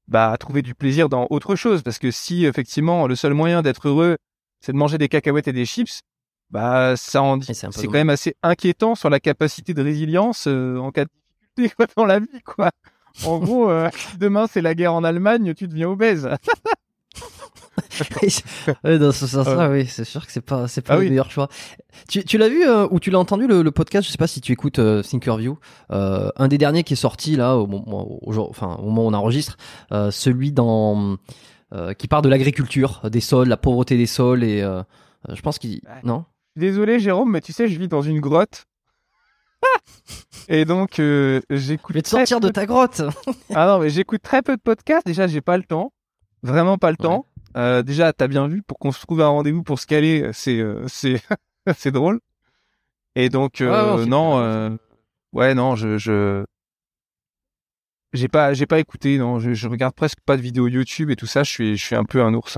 bah 0.08 0.32
à 0.32 0.38
trouver 0.38 0.64
du 0.64 0.74
plaisir 0.74 1.08
dans 1.08 1.28
autre 1.30 1.56
chose 1.56 1.84
parce 1.84 2.00
que 2.00 2.12
si 2.12 2.46
effectivement 2.46 3.08
le 3.08 3.16
seul 3.16 3.34
moyen 3.36 3.62
d'être 3.62 3.88
heureux 3.88 4.18
c'est 4.60 4.72
de 4.72 4.78
manger 4.78 4.98
des 4.98 5.08
cacahuètes 5.08 5.48
et 5.48 5.54
des 5.54 5.66
chips, 5.66 6.02
bah 6.50 6.96
ça 6.96 7.22
en 7.22 7.38
dit. 7.38 7.54
C'est 7.54 7.68
quand 7.68 7.92
même 7.92 8.10
assez 8.10 8.36
inquiétant 8.44 8.96
sur 8.96 9.10
la 9.10 9.20
capacité 9.20 9.74
de 9.74 9.84
résilience 9.84 10.48
euh, 10.48 10.78
en 10.78 10.92
cas 10.92 11.06
de 11.06 11.10
difficulté 11.58 11.76
quoi, 11.76 11.88
dans 11.96 12.06
la 12.06 12.20
vie 12.20 12.42
quoi. 12.44 12.72
En 13.26 13.40
gros, 13.40 13.70
euh, 13.70 13.90
demain 14.20 14.48
c'est 14.48 14.62
la 14.62 14.76
guerre 14.76 14.94
en 14.94 15.04
Allemagne, 15.04 15.54
tu 15.54 15.68
deviens 15.68 15.90
obèse. 15.90 16.30
oui, 18.84 19.00
dans 19.00 19.12
ce 19.12 19.28
sens-là, 19.28 19.70
oui, 19.70 19.86
c'est 19.88 20.04
sûr 20.04 20.26
que 20.26 20.32
c'est 20.32 20.42
pas, 20.42 20.68
c'est 20.68 20.82
pas 20.82 20.96
ah 20.96 20.98
le 20.98 21.10
meilleur 21.10 21.32
choix. 21.32 21.48
Tu, 22.08 22.24
tu 22.24 22.38
l'as 22.38 22.50
vu 22.50 22.68
euh, 22.68 22.88
ou 22.92 23.00
tu 23.00 23.12
l'as 23.12 23.20
entendu 23.20 23.48
le, 23.48 23.62
le, 23.62 23.72
podcast 23.72 24.06
Je 24.06 24.12
sais 24.12 24.18
pas 24.18 24.28
si 24.28 24.42
tu 24.42 24.52
écoutes 24.52 24.80
euh, 24.80 25.02
Thinkerview, 25.02 25.58
euh, 25.92 26.30
un 26.36 26.48
des 26.48 26.58
derniers 26.58 26.84
qui 26.84 26.94
est 26.94 26.98
sorti 26.98 27.36
là 27.36 27.58
au 27.58 27.68
moment, 27.68 28.08
au, 28.22 28.50
enfin, 28.50 28.78
au 28.80 28.86
moment 28.86 29.06
où 29.06 29.08
on 29.08 29.14
enregistre, 29.14 29.58
celui 30.12 30.52
dans 30.52 31.18
qui 31.98 32.08
part 32.08 32.22
de 32.22 32.30
l'agriculture, 32.30 33.02
des 33.10 33.20
sols, 33.20 33.48
la 33.48 33.58
pauvreté 33.58 33.98
des 33.98 34.06
sols 34.06 34.44
et 34.44 34.62
je 35.28 35.42
pense 35.42 35.60
qu'il, 35.60 35.82
non? 36.04 36.26
Désolé 36.56 37.00
Jérôme, 37.00 37.32
mais 37.32 37.42
tu 37.42 37.54
sais, 37.54 37.68
je 37.68 37.80
vis 37.80 37.88
dans 37.88 38.02
une 38.02 38.20
grotte. 38.20 38.66
Et 40.48 40.66
donc, 40.66 41.00
euh, 41.00 41.42
j'écoute. 41.50 41.94
Je 41.94 42.00
vais 42.00 42.02
te 42.02 42.10
sortir 42.10 42.40
de 42.40 42.50
ta 42.50 42.66
grotte. 42.66 43.02
ah 43.56 43.68
non, 43.68 43.80
mais 43.80 43.90
j'écoute 43.90 44.22
très 44.22 44.42
peu 44.42 44.56
de 44.56 44.62
podcasts. 44.62 45.06
Déjà, 45.06 45.28
j'ai 45.28 45.42
pas 45.42 45.58
le 45.58 45.64
temps. 45.64 45.94
Vraiment 46.42 46.78
pas 46.78 46.92
le 46.92 46.98
temps. 46.98 47.26
Euh, 47.58 47.84
déjà, 47.84 48.14
t'as 48.14 48.28
bien 48.28 48.48
vu, 48.48 48.62
pour 48.62 48.80
qu'on 48.80 48.92
se 48.92 49.02
trouve 49.02 49.22
un 49.22 49.28
rendez-vous 49.28 49.64
pour 49.64 49.80
se 49.80 49.86
caler, 49.86 50.30
c'est 50.34 50.60
euh, 50.60 50.86
c'est 50.88 51.22
c'est 51.78 51.92
drôle. 51.92 52.20
Et 53.16 53.30
donc, 53.30 53.62
euh, 53.62 54.06
non, 54.06 54.40
euh, 54.40 54.70
ouais, 55.34 55.54
non, 55.54 55.76
je 55.76 55.98
je 55.98 56.46
j'ai 58.14 58.28
pas 58.28 58.54
j'ai 58.54 58.66
pas 58.66 58.80
écouté. 58.80 59.18
Non, 59.18 59.40
je, 59.40 59.54
je 59.54 59.68
regarde 59.68 59.94
presque 59.94 60.20
pas 60.26 60.38
de 60.38 60.42
vidéos 60.42 60.68
YouTube 60.68 61.10
et 61.10 61.16
tout 61.16 61.28
ça. 61.28 61.44
Je 61.44 61.50
suis 61.50 61.78
je 61.78 61.84
suis 61.84 61.96
un 61.96 62.06
peu 62.06 62.22
un 62.22 62.34
ours. 62.34 62.58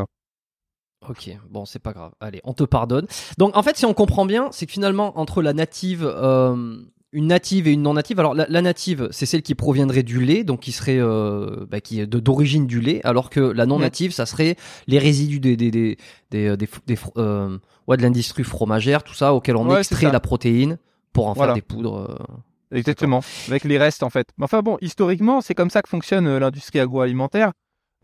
Ok, 1.09 1.35
bon, 1.49 1.65
c'est 1.65 1.79
pas 1.79 1.93
grave. 1.93 2.11
Allez, 2.19 2.41
on 2.43 2.53
te 2.53 2.63
pardonne. 2.63 3.07
Donc, 3.39 3.57
en 3.57 3.63
fait, 3.63 3.75
si 3.75 3.85
on 3.85 3.93
comprend 3.93 4.25
bien, 4.25 4.49
c'est 4.51 4.67
que 4.67 4.71
finalement, 4.71 5.17
entre 5.17 5.41
la 5.41 5.51
native, 5.51 6.05
euh, 6.05 6.77
une 7.11 7.27
native 7.27 7.67
et 7.67 7.71
une 7.71 7.81
non 7.81 7.95
native, 7.95 8.19
alors 8.19 8.35
la, 8.35 8.61
native, 8.61 9.09
c'est 9.11 9.25
celle 9.25 9.41
qui 9.41 9.55
proviendrait 9.55 10.03
du 10.03 10.23
lait, 10.23 10.43
donc 10.43 10.61
qui 10.61 10.71
serait 10.71 10.99
euh, 10.99 11.65
bah, 11.69 11.81
qui 11.81 11.99
est 11.99 12.05
d'origine 12.05 12.67
du 12.67 12.79
lait, 12.79 13.01
alors 13.03 13.29
que 13.29 13.39
la 13.39 13.65
non 13.65 13.79
native, 13.79 14.11
ça 14.11 14.25
serait 14.25 14.55
les 14.87 14.99
résidus 14.99 15.39
des 15.39 15.57
des 15.57 15.71
des 15.71 15.97
des, 16.29 16.47
euh, 16.47 16.55
des, 16.55 16.69
euh, 17.17 17.57
ouais, 17.87 17.97
de 17.97 18.01
l'industrie 18.03 18.43
fromagère, 18.43 19.03
tout 19.03 19.15
ça, 19.15 19.33
auquel 19.33 19.55
on 19.55 19.75
extrait 19.75 20.11
la 20.11 20.19
protéine 20.19 20.77
pour 21.13 21.27
en 21.27 21.35
faire 21.35 21.53
des 21.53 21.61
poudres. 21.61 22.17
Euh, 22.73 22.77
Exactement, 22.77 23.21
avec 23.47 23.63
les 23.63 23.77
restes 23.77 24.03
en 24.03 24.09
fait. 24.09 24.29
Enfin 24.41 24.61
bon, 24.61 24.77
historiquement, 24.81 25.41
c'est 25.41 25.55
comme 25.55 25.69
ça 25.69 25.81
que 25.81 25.89
fonctionne 25.89 26.37
l'industrie 26.37 26.79
agroalimentaire. 26.79 27.51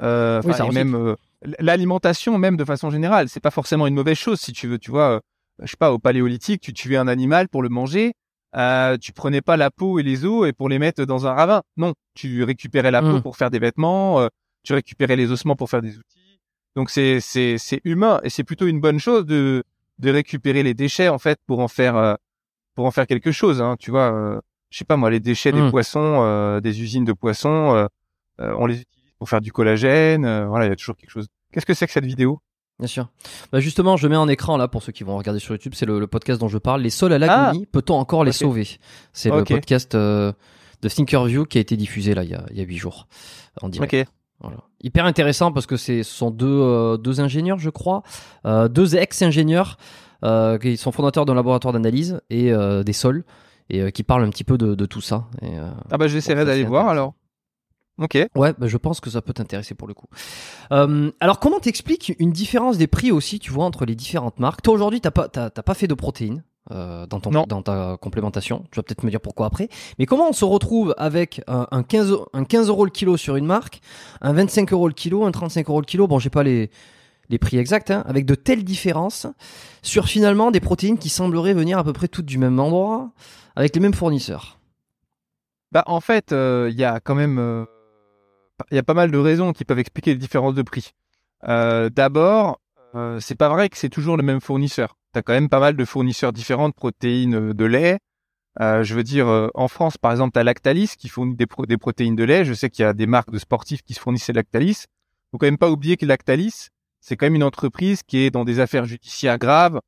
Euh, 0.02 0.42
oui, 0.46 0.54
ça 0.54 0.68
même 0.68 1.16
l'alimentation 1.60 2.38
même 2.38 2.58
de 2.58 2.66
façon 2.66 2.90
générale, 2.90 3.30
c'est 3.30 3.40
pas 3.40 3.52
forcément 3.52 3.88
une 3.88 3.96
mauvaise 3.96 4.18
chose 4.18 4.40
si 4.40 4.54
tu 4.54 4.68
veux, 4.68 4.80
tu 4.80 4.92
vois, 4.92 5.18
euh, 5.18 5.20
je 5.64 5.72
sais 5.72 5.78
pas, 5.78 5.92
au 5.92 6.00
paléolithique, 6.00 6.62
tu 6.62 6.74
tuais 6.74 6.98
un 6.98 7.08
animal 7.08 7.48
pour 7.48 7.62
le 7.62 7.70
manger, 7.70 8.14
euh, 8.56 8.98
tu 8.98 9.12
prenais 9.12 9.42
pas 9.42 9.58
la 9.58 9.72
peau 9.72 10.00
et 10.00 10.04
les 10.04 10.26
os 10.26 10.48
et 10.48 10.54
pour 10.54 10.70
les 10.70 10.80
mettre 10.80 11.06
dans 11.06 11.28
un 11.28 11.34
ravin. 11.34 11.62
Non, 11.78 11.94
tu 12.16 12.44
récupérais 12.44 12.92
la 12.92 13.02
peau 13.02 13.18
mmh. 13.18 13.22
pour 13.22 13.38
faire 13.38 13.50
des 13.50 13.60
vêtements, 13.60 14.20
euh, 14.20 14.28
tu 14.64 14.74
récupérais 14.74 15.16
les 15.16 15.32
ossements 15.32 15.56
pour 15.56 15.70
faire 15.70 15.82
des 15.82 15.98
outils. 15.98 16.40
Donc 16.76 16.90
c'est 16.90 17.20
c'est 17.20 17.58
c'est 17.58 17.82
humain 17.86 18.20
et 18.24 18.30
c'est 18.30 18.44
plutôt 18.44 18.68
une 18.68 18.80
bonne 18.80 19.00
chose 19.00 19.26
de 19.26 19.64
de 19.98 20.12
récupérer 20.12 20.62
les 20.62 20.76
déchets 20.76 21.10
en 21.10 21.18
fait 21.18 21.40
pour 21.48 21.60
en 21.60 21.68
faire 21.68 21.96
euh, 21.96 22.14
pour 22.76 22.86
en 22.86 22.92
faire 22.92 23.08
quelque 23.08 23.32
chose. 23.32 23.62
Hein, 23.62 23.76
tu 23.80 23.90
vois, 23.90 24.42
je 24.70 24.78
sais 24.78 24.86
pas 24.86 24.98
moi, 24.98 25.10
les 25.10 25.20
déchets 25.20 25.52
des 25.52 25.62
mmh. 25.62 25.72
poissons, 25.72 26.60
des 26.60 26.82
usines 26.82 27.06
de 27.06 27.14
poissons, 27.14 27.88
on 28.40 28.66
les 28.66 28.82
utilise 28.82 28.98
pour 29.18 29.30
faire 29.30 29.42
du 29.42 29.52
collagène. 29.52 30.26
Euh, 30.26 30.48
voilà, 30.48 30.66
il 30.66 30.70
y 30.70 30.72
a 30.72 30.76
toujours 30.76 30.96
quelque 30.96 31.10
chose. 31.10 31.28
Qu'est-ce 31.52 31.66
que 31.66 31.74
c'est 31.74 31.88
que 31.88 31.94
cette 31.94 32.06
vidéo? 32.06 32.40
Bien 32.80 32.88
sûr. 32.88 33.10
Bah 33.52 33.60
justement, 33.60 33.98
je 33.98 34.08
mets 34.08 34.16
en 34.16 34.28
écran 34.28 34.58
là 34.58 34.68
pour 34.68 34.84
ceux 34.84 34.92
qui 34.92 35.04
vont 35.04 35.18
regarder 35.18 35.40
sur 35.40 35.54
YouTube, 35.54 35.74
c'est 35.76 35.88
le, 35.88 36.06
podcast 36.06 36.40
dont 36.40 36.48
je 36.48 36.60
parle. 36.60 36.82
Les 36.82 36.92
sols 36.92 37.14
à 37.14 37.18
l'agonie, 37.18 37.64
ah 37.66 37.70
peut-on 37.72 37.96
encore 37.96 38.24
les 38.24 38.32
sauver? 38.32 38.68
C'est 39.14 39.32
le 39.32 39.44
podcast 39.44 39.96
euh, 39.96 40.32
de 40.84 40.90
Thinkerview 40.90 41.46
qui 41.46 41.58
a 41.58 41.62
été 41.62 41.76
diffusé 41.76 42.14
là 42.14 42.24
il 42.24 42.30
y 42.30 42.36
a, 42.36 42.46
il 42.52 42.58
y 42.58 42.62
a 42.62 42.64
8 42.64 42.78
jours 42.78 43.08
en 43.62 43.70
direct. 43.70 43.94
Ok. 43.94 44.06
Voilà. 44.40 44.58
Hyper 44.84 45.06
intéressant 45.06 45.52
parce 45.52 45.66
que 45.66 45.78
c'est 45.78 46.04
ce 46.04 46.14
sont 46.14 46.30
deux 46.30 46.46
euh, 46.46 46.98
deux 46.98 47.20
ingénieurs, 47.20 47.58
je 47.58 47.72
crois, 47.72 48.04
euh, 48.46 48.68
deux 48.68 48.96
ex-ingénieurs 48.96 49.80
euh, 50.24 50.60
qui 50.60 50.78
sont 50.78 50.92
fondateurs 50.92 51.26
d'un 51.26 51.34
laboratoire 51.34 51.74
d'analyse 51.74 52.22
et 52.30 52.54
des 52.86 52.94
sols 52.94 53.24
et 53.70 53.92
qui 53.92 54.04
parlent 54.04 54.24
un 54.24 54.30
petit 54.30 54.44
peu 54.44 54.58
de, 54.58 54.76
de 54.76 54.86
tout 54.86 55.02
ça. 55.02 55.28
Et, 55.42 55.58
ah 55.92 55.98
bah 55.98 56.08
j'essaierai 56.08 56.46
d'aller 56.46 56.64
voir 56.64 56.88
alors. 56.88 57.14
Ok. 58.00 58.16
Ouais, 58.36 58.54
bah 58.58 58.68
je 58.68 58.78
pense 58.78 59.00
que 59.00 59.10
ça 59.10 59.22
peut 59.22 59.34
t'intéresser 59.34 59.74
pour 59.74 59.88
le 59.88 59.94
coup. 59.94 60.08
Euh, 60.72 61.12
alors, 61.20 61.40
comment 61.40 61.60
t'expliques 61.60 62.14
une 62.20 62.32
différence 62.32 62.78
des 62.78 62.88
prix 62.88 63.12
aussi, 63.12 63.40
tu 63.40 63.52
vois, 63.52 63.66
entre 63.66 63.86
les 63.86 63.96
différentes 63.96 64.40
marques? 64.40 64.62
Toi 64.62 64.76
aujourd'hui, 64.76 65.02
t'as 65.02 65.12
pas, 65.12 65.28
t'as, 65.28 65.50
pas 65.50 65.74
fait 65.74 65.88
de 65.88 65.96
protéines 65.96 66.44
euh, 66.72 67.08
dans 67.08 67.20
ton, 67.20 67.32
dans 67.32 67.62
ta 67.64 67.98
complémentation. 68.00 68.66
Tu 68.72 68.76
vas 68.76 68.84
peut-être 68.84 69.04
me 69.04 69.10
dire 69.10 69.22
pourquoi 69.22 69.48
après. 69.48 69.70
Mais 69.98 70.06
comment 70.06 70.30
on 70.30 70.34
se 70.34 70.46
retrouve 70.46 70.94
avec 70.98 71.42
un, 71.48 71.68
un 71.72 71.82
15, 71.82 72.16
un 72.34 72.44
15 72.44 72.70
euros 72.70 72.86
le 72.86 72.92
kilo 72.92 73.18
sur 73.18 73.36
une 73.36 73.48
marque, 73.48 73.82
un 74.22 74.34
25 74.34 74.74
euros 74.74 74.88
le 74.88 74.94
kilo, 74.94 75.26
un 75.26 75.32
35 75.32 75.68
euros 75.68 75.82
le 75.82 75.86
kilo? 75.86 76.08
Bon, 76.08 76.20
j'ai 76.20 76.30
pas 76.30 76.44
les 76.44 76.70
les 77.30 77.38
prix 77.38 77.58
exacts, 77.58 77.92
hein, 77.92 78.04
avec 78.08 78.26
de 78.26 78.36
telles 78.36 78.64
différences 78.64 79.28
sur 79.82 80.06
finalement 80.06 80.52
des 80.52 80.60
protéines 80.60 80.98
qui 80.98 81.10
sembleraient 81.10 81.54
venir 81.54 81.78
à 81.78 81.84
peu 81.84 81.94
près 81.94 82.08
toutes 82.08 82.26
du 82.26 82.38
même 82.38 82.60
endroit, 82.60 83.12
avec 83.56 83.76
les 83.76 83.82
mêmes 83.82 83.94
fournisseurs. 83.94 84.60
Bah 85.72 85.84
en 85.88 86.00
fait, 86.00 86.32
euh, 86.32 86.70
il 86.72 86.78
y 86.78 86.86
a 86.86 87.00
quand 87.00 87.16
même 87.16 87.40
euh, 87.40 87.66
y 88.72 88.78
a 88.78 88.84
pas 88.84 88.94
mal 88.94 89.12
de 89.12 89.18
raisons 89.18 89.52
qui 89.52 89.66
peuvent 89.66 89.80
expliquer 89.80 90.12
les 90.12 90.18
différences 90.18 90.56
de 90.56 90.62
prix. 90.62 90.92
Euh, 91.48 91.90
D'abord, 91.90 92.62
euh, 92.96 93.20
c'est 93.20 93.36
pas 93.36 93.50
vrai 93.50 93.70
que 93.70 93.78
c'est 93.78 93.90
toujours 93.90 94.18
le 94.18 94.24
même 94.24 94.40
fournisseur. 94.40 94.98
Tu 95.14 95.20
as 95.20 95.22
quand 95.22 95.34
même 95.34 95.50
pas 95.50 95.60
mal 95.60 95.76
de 95.76 95.86
fournisseurs 95.86 96.32
différents 96.32 96.70
de 96.70 96.74
protéines 96.74 97.52
de 97.54 97.66
lait. 97.66 98.00
Je 98.60 98.96
veux 98.96 99.04
dire, 99.04 99.28
en 99.54 99.68
France, 99.68 100.00
par 100.00 100.12
exemple, 100.12 100.34
tu 100.34 100.40
as 100.40 100.44
Lactalis 100.44 100.94
qui 100.98 101.10
fournit 101.10 101.36
des, 101.36 101.46
des 101.68 101.78
protéines 101.78 102.16
de 102.16 102.24
lait. 102.24 102.44
Je 102.44 102.56
sais 102.56 102.72
qu'il 102.72 102.82
y 102.82 102.86
a 102.86 102.94
des 102.94 103.06
marques 103.06 103.30
de 103.30 103.38
sportifs 103.38 103.84
qui 103.84 103.94
se 103.94 104.00
fournissent 104.00 104.30
Lactalis. 104.30 104.86
Faut 105.32 105.38
quand 105.38 105.46
même 105.46 105.60
pas 105.60 105.70
oublier 105.70 105.96
que 105.96 106.08
Lactalis, 106.08 106.70
c'est 107.00 107.16
quand 107.16 107.26
même 107.26 107.36
une 107.36 107.44
entreprise 107.44 108.04
qui 108.04 108.20
est 108.20 108.30
dans 108.30 108.46
des 108.46 108.60
affaires 108.60 108.86
judiciaires 108.86 109.38
graves 109.38 109.80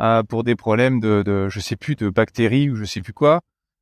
euh, 0.00 0.22
pour 0.22 0.44
des 0.44 0.56
problèmes 0.56 1.00
de, 1.00 1.22
de, 1.22 1.48
je 1.48 1.60
sais 1.60 1.76
plus, 1.76 1.96
de 1.96 2.08
bactéries 2.08 2.70
ou 2.70 2.76
je 2.76 2.84
sais 2.84 3.00
plus 3.00 3.12
quoi. 3.12 3.40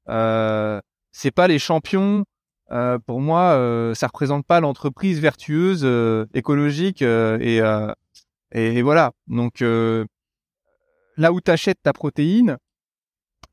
Euh, 0.09 0.81
c'est 1.13 1.31
pas 1.31 1.49
les 1.49 1.59
champions 1.59 2.25
euh, 2.73 2.99
pour 2.99 3.21
moi, 3.21 3.53
euh, 3.53 3.95
ça 3.95 4.09
représente 4.09 4.45
pas 4.45 4.61
l'entreprise 4.61 5.21
vertueuse, 5.21 5.83
euh, 5.85 6.27
écologique 6.35 7.03
et, 7.03 7.63
et, 8.53 8.83
voilà. 8.83 9.13
Donc 9.29 9.61
là 9.61 11.33
où 11.33 11.41
tu 11.41 11.51
achètes 11.51 11.83
ta 11.83 11.93
protéine, 11.93 12.59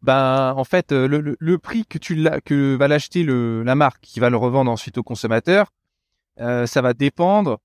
ben 0.01 0.53
en 0.57 0.63
fait 0.63 0.91
le, 0.91 1.37
le, 1.39 1.57
prix 1.57 1.85
que 1.85 1.97
tu 1.97 2.23
que 2.45 2.75
va 2.75 2.87
l'acheter 2.87 3.23
la 3.23 3.75
marque 3.75 4.01
qui 4.01 4.19
va 4.19 4.29
le 4.29 4.37
revendre 4.37 4.69
ensuite 4.71 4.97
au 4.97 5.03
consommateur, 5.03 5.71
ça 6.37 6.81
va 6.81 6.93
dépendre. 6.93 7.59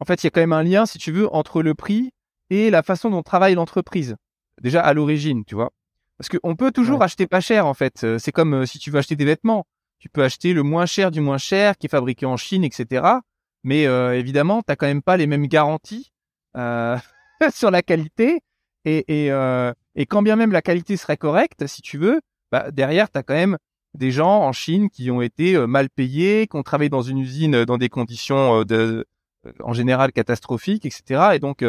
En 0.00 0.04
fait, 0.04 0.22
il 0.22 0.26
y 0.26 0.28
a 0.28 0.30
quand 0.30 0.40
même 0.40 0.52
un 0.52 0.62
lien, 0.62 0.86
si 0.86 0.98
tu 0.98 1.12
veux, 1.12 1.32
entre 1.34 1.62
le 1.62 1.74
prix 1.74 2.10
et 2.50 2.70
la 2.70 2.82
façon 2.82 3.10
dont 3.10 3.22
travaille 3.22 3.54
l'entreprise. 3.54 4.16
Déjà 4.60 4.82
à 4.82 4.92
l'origine, 4.92 5.44
tu 5.44 5.54
vois. 5.54 5.70
Parce 6.18 6.28
qu'on 6.28 6.56
peut 6.56 6.72
toujours 6.72 7.02
acheter 7.02 7.26
pas 7.26 7.40
cher 7.40 7.66
en 7.66 7.74
fait. 7.74 8.06
C'est 8.18 8.32
comme 8.32 8.66
si 8.66 8.78
tu 8.78 8.90
veux 8.90 8.98
acheter 8.98 9.16
des 9.16 9.24
vêtements 9.24 9.66
tu 10.00 10.08
peux 10.08 10.24
acheter 10.24 10.52
le 10.52 10.64
moins 10.64 10.86
cher 10.86 11.10
du 11.10 11.20
moins 11.20 11.38
cher 11.38 11.76
qui 11.76 11.86
est 11.86 11.90
fabriqué 11.90 12.26
en 12.26 12.36
Chine, 12.36 12.64
etc. 12.64 13.06
Mais 13.62 13.86
euh, 13.86 14.18
évidemment, 14.18 14.62
tu 14.66 14.74
quand 14.74 14.86
même 14.86 15.02
pas 15.02 15.18
les 15.18 15.26
mêmes 15.26 15.46
garanties 15.46 16.10
euh, 16.56 16.96
sur 17.54 17.70
la 17.70 17.82
qualité. 17.82 18.40
Et, 18.86 19.04
et, 19.08 19.30
euh, 19.30 19.72
et, 19.94 20.06
quand 20.06 20.22
bien 20.22 20.36
même 20.36 20.52
la 20.52 20.62
qualité 20.62 20.96
serait 20.96 21.18
correcte, 21.18 21.66
si 21.66 21.82
tu 21.82 21.98
veux, 21.98 22.22
bah, 22.50 22.70
derrière, 22.70 23.10
tu 23.10 23.18
as 23.18 23.22
quand 23.22 23.34
même 23.34 23.58
des 23.92 24.10
gens 24.10 24.40
en 24.40 24.52
Chine 24.52 24.88
qui 24.88 25.10
ont 25.10 25.20
été 25.20 25.54
euh, 25.54 25.66
mal 25.66 25.90
payés, 25.90 26.46
qui 26.46 26.56
ont 26.56 26.62
travaillé 26.62 26.88
dans 26.88 27.02
une 27.02 27.18
usine 27.18 27.66
dans 27.66 27.76
des 27.76 27.90
conditions 27.90 28.64
de, 28.64 29.06
en 29.60 29.72
général 29.72 30.12
catastrophiques, 30.12 30.86
etc. 30.86 31.30
Et 31.34 31.38
donc, 31.38 31.64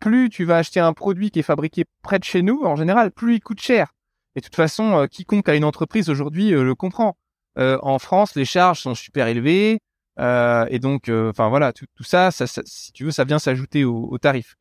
plus 0.00 0.30
tu 0.30 0.44
vas 0.44 0.56
acheter 0.56 0.80
un 0.80 0.92
produit 0.92 1.30
qui 1.30 1.40
est 1.40 1.42
fabriqué 1.42 1.84
près 2.02 2.18
de 2.18 2.24
chez 2.24 2.42
nous, 2.42 2.62
en 2.64 2.76
général, 2.76 3.10
plus 3.10 3.36
il 3.36 3.40
coûte 3.40 3.60
cher. 3.60 3.92
Et 4.36 4.40
de 4.40 4.44
toute 4.44 4.56
façon, 4.56 5.06
quiconque 5.10 5.48
a 5.48 5.54
une 5.54 5.64
entreprise 5.64 6.08
aujourd'hui 6.08 6.50
le 6.50 6.74
comprend. 6.74 7.16
Euh, 7.58 7.78
en 7.82 7.98
France, 7.98 8.34
les 8.34 8.44
charges 8.44 8.80
sont 8.80 8.94
super 8.94 9.26
élevées. 9.26 9.80
Euh, 10.18 10.66
et 10.70 10.78
donc, 10.78 11.08
euh, 11.08 11.30
enfin 11.30 11.48
voilà, 11.48 11.72
tout, 11.72 11.86
ça, 12.00 12.30
ça, 12.30 12.46
si 12.46 12.92
tu 12.92 13.04
veux, 13.04 13.10
ça 13.10 13.24
vient 13.24 13.38
s'ajouter 13.38 13.84
au, 13.84 14.08
au 14.10 14.18
tarif. 14.18 14.56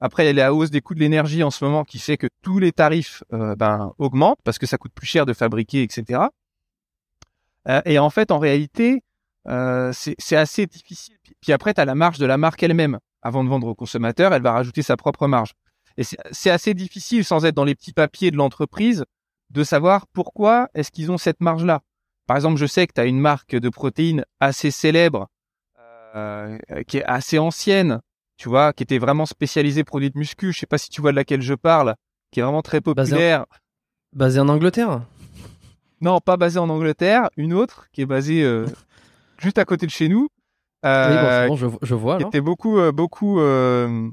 Après, 0.00 0.24
il 0.24 0.26
y 0.26 0.30
a 0.30 0.32
la 0.32 0.54
hausse 0.54 0.70
des 0.70 0.80
coûts 0.80 0.94
de 0.94 1.00
l'énergie 1.00 1.42
en 1.42 1.50
ce 1.50 1.64
moment 1.64 1.84
qui 1.84 1.98
fait 1.98 2.16
que 2.16 2.26
tous 2.42 2.58
les 2.58 2.72
tarifs 2.72 3.22
euh, 3.32 3.54
ben, 3.54 3.92
augmentent 3.98 4.40
parce 4.44 4.58
que 4.58 4.66
ça 4.66 4.76
coûte 4.76 4.92
plus 4.92 5.06
cher 5.06 5.24
de 5.24 5.32
fabriquer, 5.32 5.82
etc. 5.82 6.22
Euh, 7.68 7.80
et 7.84 7.98
en 7.98 8.10
fait, 8.10 8.30
en 8.30 8.38
réalité, 8.38 9.02
euh, 9.48 9.92
c'est 9.92 10.36
assez 10.36 10.66
difficile. 10.66 11.16
Puis 11.40 11.52
après, 11.52 11.74
tu 11.74 11.80
as 11.80 11.84
la 11.84 11.94
marge 11.94 12.18
de 12.18 12.26
la 12.26 12.36
marque 12.36 12.62
elle-même. 12.62 12.98
Avant 13.22 13.42
de 13.42 13.48
vendre 13.48 13.68
au 13.68 13.74
consommateur, 13.74 14.34
elle 14.34 14.42
va 14.42 14.52
rajouter 14.52 14.82
sa 14.82 14.96
propre 14.96 15.26
marge. 15.26 15.52
Et 15.96 16.02
c'est 16.32 16.50
assez 16.50 16.74
difficile, 16.74 17.24
sans 17.24 17.44
être 17.44 17.54
dans 17.54 17.64
les 17.64 17.74
petits 17.74 17.92
papiers 17.92 18.30
de 18.30 18.36
l'entreprise, 18.36 19.04
de 19.50 19.64
savoir 19.64 20.06
pourquoi 20.08 20.68
est-ce 20.74 20.90
qu'ils 20.90 21.10
ont 21.10 21.18
cette 21.18 21.40
marge-là. 21.40 21.80
Par 22.26 22.36
exemple, 22.36 22.58
je 22.58 22.66
sais 22.66 22.86
que 22.86 22.92
tu 22.94 23.00
as 23.00 23.04
une 23.04 23.20
marque 23.20 23.54
de 23.54 23.68
protéines 23.68 24.24
assez 24.40 24.70
célèbre, 24.70 25.28
euh, 26.16 26.58
qui 26.86 26.98
est 26.98 27.04
assez 27.04 27.38
ancienne, 27.38 28.00
tu 28.36 28.48
vois, 28.48 28.72
qui 28.72 28.82
était 28.82 28.98
vraiment 28.98 29.26
spécialisée 29.26 29.84
produits 29.84 30.10
de 30.10 30.18
muscu. 30.18 30.52
Je 30.52 30.60
sais 30.60 30.66
pas 30.66 30.78
si 30.78 30.88
tu 30.88 31.00
vois 31.00 31.10
de 31.10 31.16
laquelle 31.16 31.42
je 31.42 31.54
parle, 31.54 31.94
qui 32.30 32.40
est 32.40 32.42
vraiment 32.42 32.62
très 32.62 32.80
populaire. 32.80 33.46
Basée 34.12 34.40
en, 34.40 34.48
Angleterre? 34.48 35.02
Non, 36.00 36.20
pas 36.20 36.36
basée 36.36 36.58
en 36.58 36.68
Angleterre. 36.68 37.30
Une 37.36 37.52
autre 37.52 37.88
qui 37.92 38.02
est 38.02 38.06
basée 38.06 38.42
euh, 38.42 38.66
juste 39.44 39.58
à 39.58 39.64
côté 39.64 39.86
de 39.86 39.90
chez 39.92 40.08
nous. 40.08 40.28
Euh, 40.84 41.48
oui, 41.48 41.48
bon, 41.48 41.78
je, 41.82 41.94
vois. 41.94 42.18
Qui 42.18 42.24
était 42.24 42.40
beaucoup, 42.40 42.78
euh, 42.78 42.92
beaucoup, 42.92 43.40
euh, 43.40 44.10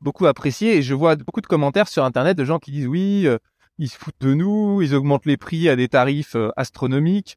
beaucoup 0.00 0.26
appréciée. 0.26 0.76
Et 0.76 0.82
je 0.82 0.94
vois 0.94 1.16
beaucoup 1.16 1.40
de 1.40 1.46
commentaires 1.46 1.88
sur 1.88 2.04
Internet 2.04 2.36
de 2.36 2.44
gens 2.44 2.58
qui 2.58 2.70
disent 2.70 2.86
oui, 2.86 3.26
euh, 3.26 3.38
ils 3.78 3.88
se 3.88 3.98
foutent 3.98 4.20
de 4.20 4.34
nous, 4.34 4.80
ils 4.82 4.94
augmentent 4.94 5.26
les 5.26 5.36
prix 5.36 5.68
à 5.68 5.76
des 5.76 5.88
tarifs 5.88 6.36
astronomiques 6.56 7.36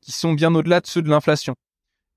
qui 0.00 0.12
sont 0.12 0.32
bien 0.32 0.54
au-delà 0.54 0.80
de 0.80 0.86
ceux 0.86 1.02
de 1.02 1.10
l'inflation. 1.10 1.54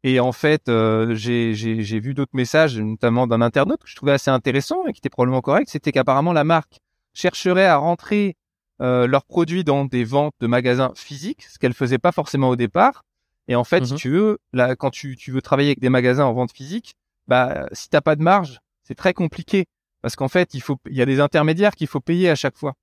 Et 0.03 0.21
en 0.21 0.31
fait, 0.31 0.63
j'ai 0.67 1.99
vu 1.99 2.13
d'autres 2.13 2.31
messages, 2.33 2.79
notamment 2.79 3.27
d'un 3.27 3.41
internaute 3.41 3.83
que 3.83 3.89
je 3.89 3.95
trouvais 3.97 4.13
assez 4.13 4.31
intéressant 4.31 4.87
et 4.87 4.93
qui 4.93 4.99
était 4.99 5.09
probablement 5.09 5.41
correct. 5.41 5.67
C'était 5.69 5.91
qu'apparemment 5.91 6.31
la 6.31 6.45
marque 6.45 6.79
chercherait 7.13 7.65
à 7.65 7.75
rentrer 7.75 8.37
leurs 8.79 9.25
produits 9.25 9.65
dans 9.65 9.83
des 9.83 10.05
ventes 10.05 10.33
de 10.39 10.47
magasins 10.47 10.93
physiques, 10.95 11.43
ce 11.43 11.59
qu'elle 11.59 11.73
faisait 11.73 11.97
pas 11.97 12.13
forcément 12.13 12.47
au 12.47 12.55
départ. 12.55 13.03
Et 13.47 13.55
en 13.55 13.63
fait, 13.63 13.85
si 13.85 13.93
mhm. 13.93 13.99
tu 13.99 14.09
veux, 14.09 14.39
là, 14.53 14.75
quand 14.75 14.91
tu, 14.91 15.15
tu, 15.15 15.31
veux 15.31 15.41
travailler 15.41 15.69
avec 15.69 15.79
des 15.79 15.89
magasins 15.89 16.25
en 16.25 16.33
vente 16.33 16.51
physique, 16.51 16.95
bah, 17.27 17.67
si 17.71 17.89
t'as 17.89 18.01
pas 18.01 18.15
de 18.15 18.21
marge, 18.21 18.59
c'est 18.83 18.95
très 18.95 19.13
compliqué 19.13 19.65
parce 20.01 20.15
qu'en 20.15 20.27
fait, 20.27 20.53
il 20.53 20.61
faut, 20.61 20.77
il 20.89 20.95
y 20.95 21.01
a 21.01 21.05
des 21.05 21.19
intermédiaires 21.19 21.75
qu'il 21.75 21.87
faut 21.87 21.99
payer 21.99 22.29
à 22.29 22.35
chaque 22.35 22.57
fois. 22.57 22.73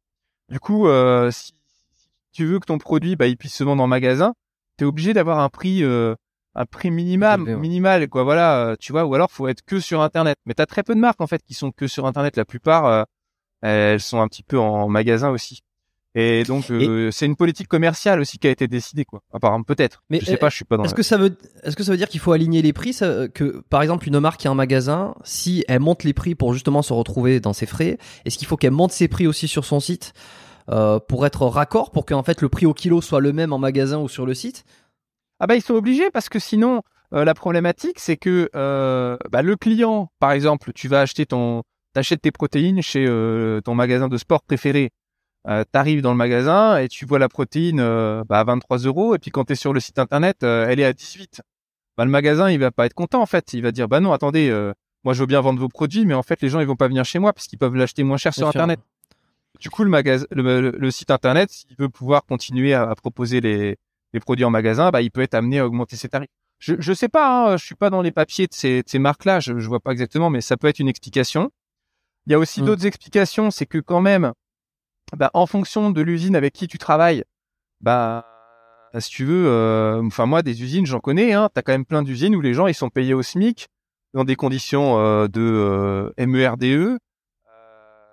Du 0.49 0.61
coup, 0.61 0.89
euh, 0.89 1.31
si, 1.31 1.53
tu 2.33 2.47
veux 2.47 2.59
que 2.61 2.67
ton 2.67 2.79
produit, 2.79 3.17
bah, 3.17 3.27
il 3.27 3.37
puisse 3.37 3.55
se 3.55 3.65
vendre 3.65 3.83
en 3.83 3.87
magasin, 3.87 4.35
tu 4.77 4.85
es 4.85 4.87
obligé 4.87 5.13
d'avoir 5.13 5.41
un 5.41 5.49
prix 5.49 5.83
euh, 5.83 6.15
un 6.55 6.67
prix 6.67 6.91
minimum, 6.91 7.57
minimal, 7.57 8.09
quoi. 8.09 8.25
Voilà, 8.25 8.67
euh, 8.67 8.77
tu 8.79 8.93
vois. 8.93 9.05
Ou 9.05 9.15
alors, 9.15 9.31
faut 9.31 9.47
être 9.47 9.63
que 9.63 9.79
sur 9.79 10.03
Internet. 10.03 10.37
Mais 10.45 10.55
t'as 10.55 10.67
très 10.67 10.83
peu 10.83 10.95
de 10.95 11.01
marques 11.01 11.21
en 11.21 11.27
fait 11.29 11.43
qui 11.43 11.55
sont 11.55 11.71
que 11.71 11.87
sur 11.87 12.07
Internet. 12.07 12.37
La 12.37 12.45
plupart, 12.45 12.87
euh, 12.87 13.05
elles 13.63 14.01
sont 14.01 14.21
un 14.21 14.27
petit 14.29 14.43
peu 14.43 14.59
en 14.59 14.89
magasin 14.89 15.31
aussi. 15.31 15.61
Et 16.15 16.43
donc, 16.45 16.71
euh, 16.71 17.11
c'est 17.11 17.27
une 17.27 17.37
politique 17.37 17.69
commerciale 17.69 18.19
aussi 18.21 18.39
qui 18.39 18.47
a 18.47 18.51
été 18.51 18.67
décidée, 18.67 19.05
quoi. 19.05 19.21
Apparemment, 19.33 19.63
peut-être. 19.63 20.03
Mais 20.11 20.21
je 20.21 20.25
sais 20.25 20.37
pas, 20.37 20.49
je 20.49 20.57
suis 20.57 20.65
pas 20.65 20.77
dans. 20.77 20.85
Est-ce 20.85 20.95
que 20.95 21.03
ça 21.03 21.17
veut, 21.17 21.37
est-ce 21.63 21.77
que 21.77 21.83
ça 21.83 21.93
veut 21.93 21.99
dire 21.99 22.09
qu'il 22.09 22.21
faut 22.21 22.33
aligner 22.33 22.63
les 22.63 22.73
prix, 22.73 22.97
que 23.35 23.63
par 23.69 23.83
exemple 23.83 24.09
une 24.09 24.19
marque 24.19 24.41
qui 24.41 24.49
a 24.49 24.51
un 24.51 24.55
magasin, 24.55 25.15
si 25.23 25.65
elle 25.69 25.81
monte 25.81 26.05
les 26.05 26.15
prix 26.15 26.35
pour 26.35 26.55
justement 26.55 26.83
se 26.83 26.93
retrouver 26.93 27.41
dans 27.41 27.53
ses 27.53 27.67
frais, 27.67 27.99
est-ce 28.25 28.39
qu'il 28.39 28.49
faut 28.49 28.57
qu'elle 28.57 28.73
monte 28.73 28.93
ses 28.93 29.09
prix 29.09 29.27
aussi 29.27 29.49
sur 29.49 29.65
son 29.65 29.81
site 29.81 30.13
pour 30.67 31.27
être 31.27 31.47
raccord, 31.47 31.91
pour 31.91 32.05
qu'en 32.05 32.23
fait 32.23 32.41
le 32.43 32.49
prix 32.49 32.67
au 32.67 32.75
kilo 32.75 33.01
soit 33.01 33.21
le 33.21 33.33
même 33.33 33.53
en 33.53 33.59
magasin 33.59 33.99
ou 33.99 34.09
sur 34.09 34.27
le 34.27 34.35
site? 34.35 34.65
Ah 35.41 35.47
bah 35.47 35.55
ils 35.55 35.63
sont 35.63 35.75
obligés 35.75 36.11
parce 36.11 36.29
que 36.29 36.39
sinon 36.39 36.83
euh, 37.15 37.25
la 37.25 37.35
problématique 37.35 37.99
c'est 37.99 38.17
que 38.17 38.51
euh, 38.55 39.17
bah, 39.31 39.43
le 39.43 39.57
client, 39.57 40.11
par 40.19 40.33
exemple, 40.33 40.73
tu 40.75 40.89
vas 40.89 41.01
acheter 41.01 41.27
ton, 41.27 41.63
t'achètes 41.95 42.23
tes 42.23 42.31
protéines 42.31 42.83
chez 42.83 43.07
euh, 43.07 43.61
ton 43.61 43.75
magasin 43.75 44.09
de 44.09 44.17
sport 44.17 44.43
préféré. 44.43 44.91
Euh, 45.49 45.65
T'arrives 45.71 46.03
dans 46.03 46.11
le 46.11 46.17
magasin 46.17 46.77
et 46.77 46.89
tu 46.89 47.07
vois 47.07 47.19
la 47.19 47.29
protéine 47.29 47.81
euh, 47.81 48.23
bah, 48.29 48.41
à 48.41 48.45
23 48.45 48.79
euros 48.79 49.15
et 49.15 49.19
puis 49.19 49.31
quand 49.31 49.45
tu 49.45 49.55
es 49.55 49.57
sur 49.57 49.73
le 49.73 49.81
site 49.81 49.99
internet, 49.99 50.43
elle 50.43 50.79
est 50.79 50.85
à 50.85 50.93
18. 50.93 51.41
Bah, 51.97 52.05
le 52.05 52.11
magasin 52.11 52.51
il 52.51 52.59
va 52.59 52.71
pas 52.71 52.87
être 52.87 52.95
content 52.95 53.23
en 53.23 53.27
fait. 53.27 53.53
Il 53.55 53.63
va 53.63 53.73
dire 53.73 53.89
bah 53.89 54.01
non 54.01 54.13
attendez, 54.13 54.51
moi 55.05 55.15
je 55.15 55.21
veux 55.21 55.27
bien 55.27 55.41
vendre 55.41 55.59
vos 55.59 55.69
produits 55.69 56.05
mais 56.05 56.15
en 56.15 56.23
fait 56.23 56.43
les 56.43 56.49
gens 56.49 56.61
ils 56.61 56.67
vont 56.67 56.77
pas 56.77 56.89
venir 56.89 57.05
chez 57.05 57.19
moi 57.19 57.33
parce 57.33 57.47
qu'ils 57.47 57.59
peuvent 57.59 57.75
l'acheter 57.75 58.05
moins 58.05 58.19
cher 58.19 58.35
sur 58.35 58.49
internet. 58.49 58.81
Du 59.59 59.71
coup 59.71 59.85
le 59.85 59.91
magasin, 59.91 60.27
le, 60.31 60.91
site 60.91 61.11
internet, 61.11 61.51
s'il 61.51 61.77
veut 61.79 61.89
pouvoir 61.89 62.25
continuer 62.27 62.75
à 62.75 62.95
proposer 62.95 63.41
les 63.41 63.79
les 64.13 64.21
produits 64.21 64.45
en 64.45 64.51
magasin, 64.51 64.91
bah, 64.91 65.03
il 65.03 65.11
peut 65.11 65.21
être 65.21 65.35
amené 65.35 65.59
à 65.59 65.67
augmenter 65.67 65.97
ses 65.97 66.09
tarifs. 66.09 66.29
Je 66.59 66.75
je 66.79 66.93
sais 66.93 67.09
pas, 67.09 67.53
hein, 67.53 67.57
je 67.57 67.65
suis 67.65 67.75
pas 67.75 67.91
dans 67.91 68.03
les 68.03 68.11
papiers 68.11 68.47
de 68.47 68.55
ces, 68.55 68.83
ces 68.87 68.99
marques-là, 68.99 69.41
je, 69.41 69.59
je 69.59 69.69
vois 69.69 69.81
pas 69.81 69.93
exactement, 69.93 70.31
mais 70.31 70.41
ça 70.41 70.57
peut 70.57 70.67
être 70.67 70.79
une 70.79 70.89
explication. 70.89 71.51
Il 72.27 72.33
y 72.33 72.35
a 72.35 72.39
aussi 72.39 72.63
mm. 72.63 72.67
d'autres 72.67 72.87
explications, 72.87 73.51
c'est 73.51 73.67
que 73.67 73.79
quand 73.79 74.01
même, 74.01 74.33
bah, 75.17 75.31
en 75.35 75.47
fonction 75.47 75.91
de 75.91 76.01
l'usine 76.03 76.37
avec 76.37 76.53
qui 76.53 76.69
tu 76.69 76.79
travailles, 76.79 77.25
bah 77.81 78.25
si 78.99 79.11
tu 79.11 79.25
veux, 79.25 79.47
euh, 79.47 80.03
enfin 80.05 80.27
moi 80.27 80.43
des 80.43 80.63
usines 80.63 80.87
j'en 80.87 81.01
connais, 81.01 81.33
hein, 81.33 81.51
t'as 81.53 81.63
quand 81.63 81.73
même 81.73 81.85
plein 81.85 82.03
d'usines 82.03 82.35
où 82.35 82.41
les 82.41 82.55
gens 82.55 82.67
ils 82.67 82.75
sont 82.75 82.89
payés 82.89 83.15
au 83.15 83.23
SMIC 83.23 83.69
dans 84.15 84.25
des 84.25 84.37
conditions 84.37 84.99
euh, 84.99 85.29
de 85.29 85.41
euh, 85.41 86.27
MERDE. 86.27 86.65
E. 86.65 86.99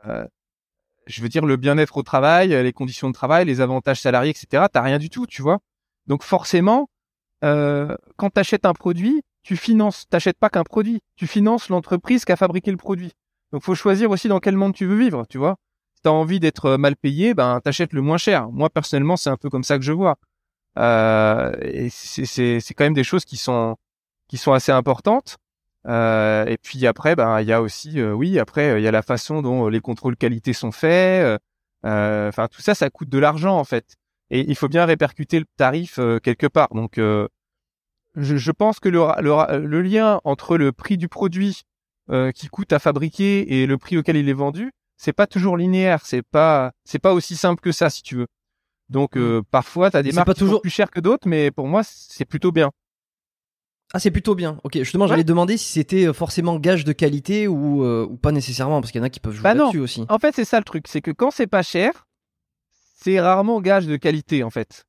Euh, 0.08 0.28
je 1.08 1.22
veux 1.22 1.30
dire 1.30 1.46
le 1.46 1.56
bien-être 1.56 1.98
au 1.98 2.04
travail, 2.04 2.50
les 2.50 2.74
conditions 2.74 3.08
de 3.10 3.14
travail, 3.14 3.46
les 3.46 3.62
avantages 3.62 4.02
salariés, 4.02 4.32
etc. 4.32 4.66
T'as 4.72 4.82
rien 4.82 4.98
du 4.98 5.10
tout, 5.10 5.28
tu 5.28 5.42
vois. 5.42 5.60
Donc 6.08 6.24
forcément, 6.24 6.90
euh, 7.44 7.96
quand 8.18 8.32
tu 8.32 8.40
achètes 8.40 8.66
un 8.66 8.74
produit, 8.74 9.22
tu 9.44 9.56
finances, 9.56 10.06
t'achètes 10.10 10.40
pas 10.40 10.50
qu'un 10.50 10.64
produit, 10.64 11.02
tu 11.16 11.28
finances 11.28 11.70
l'entreprise 11.70 12.26
qui 12.26 12.32
a 12.32 12.36
fabriqué 12.36 12.72
le 12.72 12.78
produit. 12.78 13.12
Donc 13.52 13.64
faut 13.64 13.76
choisir 13.76 14.10
aussi 14.10 14.28
dans 14.28 14.40
quel 14.40 14.56
monde 14.56 14.74
tu 14.74 14.86
veux 14.86 14.98
vivre, 14.98 15.26
tu 15.30 15.38
vois. 15.38 15.58
Si 16.06 16.08
tu 16.08 16.14
as 16.14 16.14
envie 16.14 16.40
d'être 16.40 16.78
mal 16.78 16.96
payé, 16.96 17.34
ben 17.34 17.60
t'achètes 17.62 17.94
le 17.94 18.02
moins 18.02 18.18
cher. 18.18 18.52
Moi 18.52 18.70
personnellement, 18.70 19.18
c'est 19.18 19.32
un 19.32 19.38
peu 19.38 19.50
comme 19.50 19.64
ça 19.64 19.78
que 19.78 19.84
je 19.84 19.92
vois. 19.92 20.18
Euh, 20.78 21.52
c'est 21.90 22.74
quand 22.76 22.84
même 22.84 22.94
des 22.94 23.04
choses 23.04 23.26
qui 23.26 23.38
sont 23.38 23.76
qui 24.28 24.38
sont 24.38 24.54
assez 24.54 24.72
importantes. 24.72 25.38
Euh, 25.88 26.46
et 26.46 26.58
puis 26.58 26.86
après, 26.88 27.16
ben 27.16 27.42
il 27.42 27.48
y 27.48 27.54
a 27.54 27.62
aussi, 27.62 28.00
euh, 28.00 28.14
oui, 28.14 28.40
après 28.40 28.80
il 28.80 28.84
y 28.84 28.88
a 28.88 28.92
la 28.92 29.02
façon 29.02 29.42
dont 29.42 29.68
les 29.68 29.80
contrôles 29.82 30.16
qualité 30.16 30.54
sont 30.54 30.72
faits. 30.72 31.40
Euh, 31.86 32.30
enfin 32.30 32.48
tout 32.48 32.62
ça, 32.62 32.76
ça 32.76 32.90
coûte 32.90 33.10
de 33.10 33.20
l'argent 33.20 33.58
en 33.58 33.64
fait 33.64 33.98
et 34.30 34.50
il 34.50 34.56
faut 34.56 34.68
bien 34.68 34.86
répercuter 34.86 35.40
le 35.40 35.46
tarif 35.58 36.00
euh, 36.00 36.20
quelque 36.20 36.48
part. 36.48 36.70
Donc, 36.74 36.98
euh, 36.98 37.28
je, 38.16 38.52
pense 38.52 38.80
que 38.80 38.90
le, 38.90 39.02
le, 39.22 39.82
lien 39.82 40.22
entre 40.24 40.58
le 40.58 40.72
prix 40.72 40.98
du 40.98 41.08
produit 41.08 41.64
euh, 42.10 42.32
qui 42.32 42.48
coûte 42.48 42.72
à 42.74 42.80
fabriquer 42.80 43.62
et 43.62 43.68
le 43.68 43.78
prix 43.78 43.98
auquel 43.98 44.16
il 44.16 44.30
est 44.30 44.34
vendu, 44.34 44.72
c'est 44.98 45.14
pas 45.14 45.28
toujours 45.28 45.58
linéaire. 45.58 46.06
C'est 46.06 46.22
pas, 46.22 46.72
c'est 46.84 47.00
pas 47.00 47.14
aussi 47.14 47.36
simple 47.36 47.62
que 47.62 47.72
ça, 47.72 47.90
si 47.90 48.04
tu 48.04 48.16
veux. 48.16 48.28
Donc, 48.90 49.16
mmh. 49.16 49.42
parfois, 49.50 49.92
tu 49.92 49.98
as 49.98 50.04
des 50.04 50.12
marques 50.12 50.34
qui 50.34 50.40
toujours... 50.40 50.56
sont 50.56 50.62
plus 50.62 50.70
chères 50.70 50.92
que 50.92 51.00
d'autres, 51.00 51.28
mais 51.28 51.52
pour 51.52 51.68
moi, 51.68 51.82
c'est 51.84 52.26
plutôt 52.26 52.52
bien. 52.52 52.72
Ah, 53.94 54.00
c'est 54.00 54.12
plutôt 54.12 54.36
bien. 54.36 54.60
Ok, 54.64 54.78
justement, 54.78 55.08
j'allais 55.08 55.24
demander 55.24 55.58
si 55.58 55.72
c'était 55.72 56.12
forcément 56.14 56.58
gage 56.60 56.84
de 56.86 56.92
qualité 56.92 57.48
ou, 57.48 57.86
ou 57.86 58.18
pas 58.18 58.32
nécessairement, 58.32 58.82
parce 58.82 58.92
qu'il 58.92 59.00
y 59.00 59.04
en 59.04 59.06
a 59.06 59.10
qui 59.10 59.20
peuvent 59.20 59.34
jouer 59.34 59.44
bah 59.44 59.54
là-dessus 59.54 59.80
aussi. 59.80 60.06
En 60.10 60.20
fait, 60.20 60.36
c'est 60.36 60.46
ça 60.46 60.58
le 60.58 60.64
truc, 60.64 60.88
c'est 60.88 61.02
que 61.02 61.12
quand 61.12 61.32
c'est 61.32 61.48
pas 61.48 61.62
cher, 61.62 62.06
c'est 63.06 63.20
rarement 63.20 63.62
gage 63.62 63.86
de 63.86 63.96
qualité 63.96 64.44
en 64.44 64.50
fait. 64.50 64.86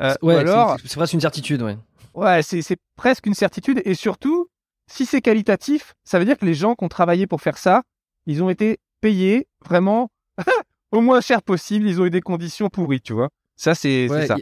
Euh, 0.00 0.14
ouais, 0.22 0.36
alors, 0.36 0.76
c'est 0.84 0.96
presque 0.96 1.12
une 1.12 1.20
certitude, 1.20 1.62
ouais. 1.62 1.78
Ouais, 2.14 2.42
c'est 2.42 2.76
presque 2.96 3.26
une 3.26 3.34
certitude 3.34 3.80
et 3.84 3.94
surtout, 3.94 4.48
si 4.90 5.06
c'est 5.06 5.22
qualitatif, 5.22 5.94
ça 6.04 6.18
veut 6.18 6.24
dire 6.24 6.36
que 6.36 6.44
les 6.44 6.54
gens 6.54 6.74
qui 6.74 6.84
ont 6.84 6.88
travaillé 6.88 7.26
pour 7.26 7.40
faire 7.40 7.56
ça, 7.56 7.82
ils 8.26 8.42
ont 8.42 8.50
été 8.50 8.80
payés 9.02 9.48
vraiment 9.68 10.10
au 10.92 11.02
moins 11.02 11.20
cher 11.20 11.42
possible, 11.42 11.86
ils 11.86 12.00
ont 12.00 12.06
eu 12.06 12.10
des 12.10 12.22
conditions 12.22 12.68
pourries, 12.68 13.02
tu 13.02 13.12
vois. 13.12 13.28
Ça, 13.56 13.74
c'est 13.74 14.08
ça. 14.26 14.36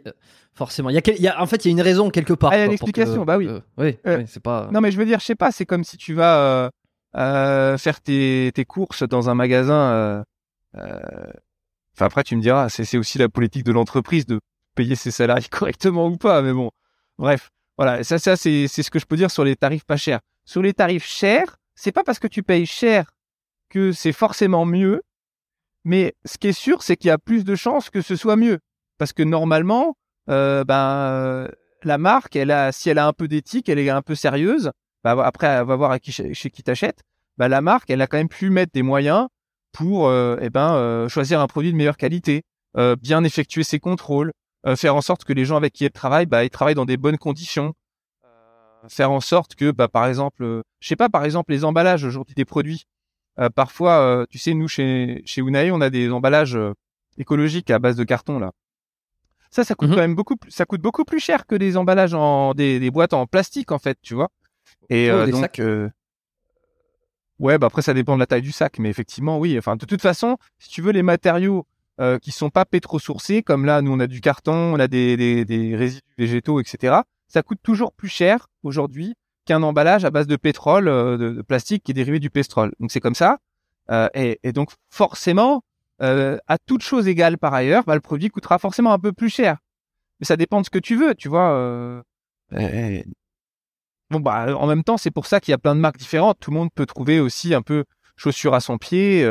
forcément. 0.55 0.91
Il 0.91 0.95
y, 0.95 1.29
a, 1.29 1.43
en 1.43 1.47
fait, 1.47 1.65
il 1.65 1.69
y 1.69 1.71
a 1.71 1.73
une 1.73 1.81
raison 1.81 2.11
quelque 2.11 2.33
part. 2.33 2.53
Ah, 2.53 2.57
il 2.57 2.61
y 2.61 2.63
a 2.63 2.67
une 2.67 2.73
explication, 2.73 3.25
bah 3.25 3.39
oui. 3.39 3.49
Euh, 3.49 3.61
oui, 3.79 3.97
c'est 4.27 4.43
pas. 4.43 4.69
Non, 4.73 4.81
mais 4.81 4.93
je 4.93 4.99
veux 4.99 5.05
dire, 5.05 5.19
je 5.19 5.25
sais 5.25 5.35
pas, 5.35 5.51
c'est 5.51 5.67
comme 5.67 5.83
si 5.83 5.97
tu 5.97 6.15
vas 6.15 6.71
euh, 7.17 7.79
faire 7.79 8.01
tes, 8.01 8.53
tes, 8.55 8.65
courses 8.65 9.03
dans 9.03 9.29
un 9.29 9.35
magasin. 9.35 10.25
Enfin, 10.75 12.07
après, 12.07 12.23
tu 12.23 12.37
me 12.37 12.41
diras, 12.43 12.69
c'est 12.69 12.97
aussi 12.99 13.19
la 13.19 13.29
politique 13.29 13.65
de 13.65 13.73
l'entreprise 13.73 14.27
de 14.27 14.41
payer 14.75 14.95
ses 14.95 15.11
salariés 15.11 15.49
correctement 15.51 16.07
ou 16.07 16.17
pas. 16.17 16.41
Mais 16.43 16.53
bon, 16.53 16.71
bref, 17.19 17.51
voilà. 17.77 18.05
Ça, 18.05 18.19
ça, 18.19 18.37
c'est 18.37 18.69
ce 18.69 18.91
que 18.91 18.99
je 18.99 19.07
peux 19.07 19.17
dire 19.17 19.31
sur 19.31 19.45
les 19.45 19.57
tarifs 19.57 19.85
pas 19.85 19.97
chers. 19.97 20.21
Sur 20.45 20.63
les 20.63 20.73
tarifs 20.73 21.07
chers, 21.07 21.57
c'est 21.75 21.93
pas 21.93 22.05
parce 22.05 22.19
que 22.19 22.29
tu 22.29 22.43
payes 22.43 22.67
cher 22.67 23.11
que 23.71 23.93
c'est 23.93 24.13
forcément 24.13 24.67
mieux. 24.67 25.01
Mais 25.85 26.15
ce 26.27 26.37
qui 26.37 26.49
est 26.49 26.53
sûr, 26.53 26.83
c'est 26.83 26.97
qu'il 26.97 27.09
y 27.09 27.13
a 27.13 27.19
plus 27.19 27.45
de 27.45 27.55
chances 27.55 27.89
que 27.89 28.03
ce 28.03 28.17
soit 28.17 28.37
mieux. 28.37 28.59
Parce 28.99 29.15
que 29.15 29.23
normalement, 29.23 29.97
euh, 30.29 30.63
ben, 30.65 31.49
la 31.85 31.97
marque, 31.97 32.37
elle 32.37 32.51
a, 32.51 32.71
si 32.73 32.91
elle 32.91 32.99
a 32.99 33.07
un 33.07 33.15
peu 33.15 33.29
d'éthique, 33.29 33.71
elle 33.71 33.79
est 33.79 33.89
un 33.89 34.03
peu 34.03 34.15
sérieuse. 34.15 34.73
Bah, 35.03 35.17
après, 35.25 35.47
elle 35.47 35.65
va 35.65 35.77
voir 35.77 35.91
à 35.91 35.99
qui, 35.99 36.13
chez 36.13 36.51
qui 36.51 36.63
t'achète. 36.63 37.01
Bah, 37.39 37.49
la 37.49 37.63
marque, 37.63 37.89
elle 37.89 38.03
a 38.03 38.07
quand 38.07 38.19
même 38.19 38.29
pu 38.29 38.51
mettre 38.51 38.73
des 38.75 38.83
moyens 38.83 39.29
pour 39.73 40.09
euh, 40.09 40.37
eh 40.43 40.51
ben 40.51 40.75
euh, 40.75 41.09
choisir 41.09 41.41
un 41.41 41.47
produit 41.47 41.73
de 41.73 41.77
meilleure 41.77 41.97
qualité, 41.97 42.43
euh, 42.77 42.97
bien 42.97 43.25
effectuer 43.25 43.63
ses 43.63 43.79
contrôles, 43.79 44.33
faire 44.77 44.95
en 44.95 45.01
sorte 45.01 45.25
que 45.25 45.33
les 45.33 45.47
gens 45.47 45.57
avec 45.57 45.73
qui 45.73 45.87
elle 45.87 45.93
travaille, 45.93 46.27
bah, 46.27 46.45
ils 46.45 46.51
travaillent 46.51 46.75
dans 46.75 46.85
des 46.85 46.99
bonnes 46.99 47.17
conditions, 47.17 47.73
faire 48.89 49.11
en 49.11 49.21
sorte 49.21 49.55
que, 49.55 49.71
bah, 49.71 49.89
par 49.89 50.07
exemple, 50.07 50.63
je 50.81 50.89
sais 50.89 50.97
pas, 50.97 51.09
par 51.09 51.25
exemple, 51.25 51.53
les 51.53 51.65
emballages 51.65 52.05
aujourd'hui 52.05 52.35
des 52.35 52.45
produits, 52.45 52.85
Euh, 52.85 53.00
parfois, 53.55 54.01
euh, 54.01 54.27
tu 54.29 54.39
sais, 54.39 54.55
nous 54.55 54.69
chez 54.69 55.23
chez 55.25 55.41
Unai, 55.41 55.71
on 55.71 55.81
a 55.81 55.91
des 55.91 56.11
emballages 56.11 56.57
euh, 56.57 56.73
écologiques 57.19 57.71
à 57.71 57.79
base 57.79 57.97
de 57.97 58.05
carton 58.05 58.39
là. 58.39 58.53
Ça, 59.51 59.65
ça 59.65 59.75
coûte 59.75 59.89
Mhm. 59.91 59.95
quand 59.97 60.01
même 60.03 60.15
beaucoup. 60.15 60.37
plus- 60.37 60.51
Ça 60.51 60.65
coûte 60.65 60.81
beaucoup 60.81 61.05
plus 61.05 61.19
cher 61.21 61.47
que 61.47 61.55
des 61.57 61.77
emballages 61.77 62.15
en 62.15 62.55
des, 62.55 62.79
des 62.79 62.91
boîtes 62.91 63.13
en 63.15 63.27
plastique 63.27 63.73
en 63.73 63.79
fait, 63.79 63.99
tu 64.03 64.15
vois. 64.15 64.29
Et 64.91 65.11
Oh, 65.11 65.15
euh, 65.15 65.27
des 65.27 65.33
donc, 65.33 65.41
sacs. 65.41 65.59
euh, 65.61 65.89
ouais, 67.39 67.59
bah 67.59 67.67
après 67.67 67.83
ça 67.83 67.95
dépend 67.95 68.15
de 68.15 68.21
la 68.21 68.27
taille 68.27 68.43
du 68.43 68.53
sac, 68.53 68.79
mais 68.79 68.91
effectivement, 68.91 69.39
oui. 69.39 69.57
Enfin, 69.59 69.77
de 69.77 69.87
toute 69.87 70.03
façon, 70.03 70.37
si 70.59 70.69
tu 70.69 70.83
veux 70.83 70.93
les 70.93 71.03
matériaux 71.03 71.67
euh, 72.01 72.19
qui 72.19 72.31
sont 72.31 72.49
pas 72.51 72.65
pétro-sourcés, 72.65 73.43
comme 73.43 73.65
là, 73.67 73.83
nous 73.83 73.93
on 73.93 74.01
a 74.01 74.07
du 74.07 74.21
carton, 74.21 74.55
on 74.55 74.79
a 74.81 74.89
des 74.89 75.17
des, 75.17 75.45
des 75.45 75.77
résidus 75.77 76.03
végétaux, 76.17 76.61
etc. 76.61 77.03
Ça 77.29 77.43
coûte 77.43 77.59
toujours 77.63 77.93
plus 77.93 78.09
cher 78.09 78.47
aujourd'hui 78.63 79.15
qu'un 79.47 79.63
emballage 79.63 80.05
à 80.05 80.11
base 80.11 80.27
de 80.27 80.37
pétrole, 80.37 80.89
euh, 80.89 81.17
de, 81.17 81.31
de 81.31 81.43
plastique 81.43 81.83
qui 81.83 81.91
est 81.93 81.95
dérivé 81.95 82.19
du 82.19 82.31
pétrole. 82.31 82.73
Donc 82.81 82.91
c'est 82.93 83.01
comme 83.01 83.15
ça. 83.15 83.39
Euh, 83.91 84.09
et, 84.15 84.39
et 84.43 84.53
donc 84.53 84.71
forcément, 84.91 85.63
euh, 86.03 86.39
à 86.47 86.59
toute 86.59 86.83
chose 86.83 87.09
égale 87.09 87.39
par 87.39 87.53
ailleurs, 87.55 87.85
bah, 87.85 87.95
le 87.95 88.01
produit 88.01 88.29
coûtera 88.29 88.59
forcément 88.59 88.93
un 88.93 88.99
peu 88.99 89.13
plus 89.13 89.31
cher. 89.31 89.59
Mais 90.21 90.27
ça 90.27 90.37
dépend 90.37 90.61
de 90.61 90.67
ce 90.67 90.71
que 90.71 90.79
tu 90.79 90.97
veux, 90.97 91.15
tu 91.15 91.29
vois. 91.29 91.51
euh, 91.53 92.03
et- 92.57 93.05
Bon 94.11 94.19
bah 94.19 94.57
en 94.57 94.67
même 94.67 94.83
temps, 94.83 94.97
c'est 94.97 95.13
pour 95.13 95.27
ça 95.27 95.39
qu'il 95.41 95.53
y 95.53 95.55
a 95.55 95.59
plein 95.59 95.77
de 95.77 95.81
marques 95.81 95.97
différentes. 95.99 96.39
Tout 96.41 96.51
le 96.51 96.57
monde 96.57 96.71
peut 96.75 96.85
trouver 96.87 97.21
aussi 97.21 97.55
un 97.55 97.63
peu 97.63 97.85
chaussure 98.17 98.55
à 98.55 98.61
son 98.61 98.77
pied. 98.77 99.25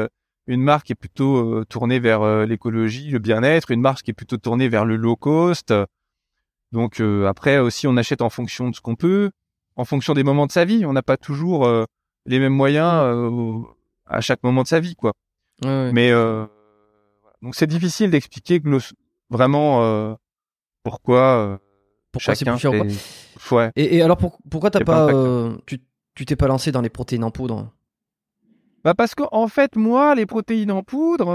une 0.47 0.61
marque 0.63 0.87
qui 0.87 0.93
est 0.93 0.95
plutôt 0.95 1.63
tournée 1.65 1.99
vers 1.99 2.45
l'écologie, 2.47 3.11
le 3.11 3.19
bien-être, 3.19 3.71
une 3.71 3.81
marque 3.81 4.03
qui 4.03 4.11
est 4.11 4.13
plutôt 4.15 4.37
tournée 4.37 4.67
vers 4.69 4.85
le 4.85 4.95
low 4.95 5.15
cost. 5.17 5.73
Donc 6.71 7.01
après 7.27 7.57
aussi, 7.59 7.87
on 7.87 7.97
achète 7.97 8.21
en 8.21 8.29
fonction 8.29 8.69
de 8.69 8.75
ce 8.75 8.81
qu'on 8.81 8.95
peut, 8.95 9.31
en 9.79 9.85
fonction 9.85 10.13
des 10.13 10.23
moments 10.23 10.45
de 10.45 10.51
sa 10.51 10.65
vie. 10.65 10.85
On 10.85 10.93
n'a 10.93 11.01
pas 11.01 11.17
toujours 11.17 11.65
euh, 11.65 11.85
les 12.25 12.39
mêmes 12.39 12.53
moyens 12.53 12.91
euh, 12.95 13.59
à 14.05 14.19
chaque 14.21 14.43
moment 14.43 14.63
de 14.63 14.67
sa 14.67 14.79
vie, 14.79 14.95
quoi. 14.95 15.13
Ouais, 15.63 15.69
ouais. 15.69 15.91
Mais 15.93 16.11
euh, 16.11 16.45
donc 17.41 17.55
c'est 17.55 17.67
difficile 17.67 18.11
d'expliquer 18.11 18.61
vraiment 19.29 20.17
pourquoi 20.83 21.59
Pourquoi 22.11 22.35
c'est 22.35 22.45
plus 22.45 22.57
cher 22.59 22.71
quoi 22.71 22.85
Ouais. 23.51 23.71
Et, 23.75 23.97
et 23.97 24.01
alors 24.01 24.17
pour- 24.17 24.37
pourquoi 24.49 24.69
t'as 24.69 24.83
pas 24.83 25.11
tu 25.65 25.79
tu 26.15 26.25
t'es 26.25 26.35
pas 26.35 26.47
lancé 26.47 26.71
dans 26.71 26.81
les 26.81 26.89
protéines 26.89 27.23
en 27.23 27.31
poudre? 27.31 27.71
Bah 28.83 28.93
parce 28.93 29.13
que 29.15 29.23
en 29.31 29.47
fait 29.47 29.75
moi 29.75 30.15
les 30.15 30.25
protéines 30.25 30.71
en 30.71 30.83
poudre, 30.83 31.27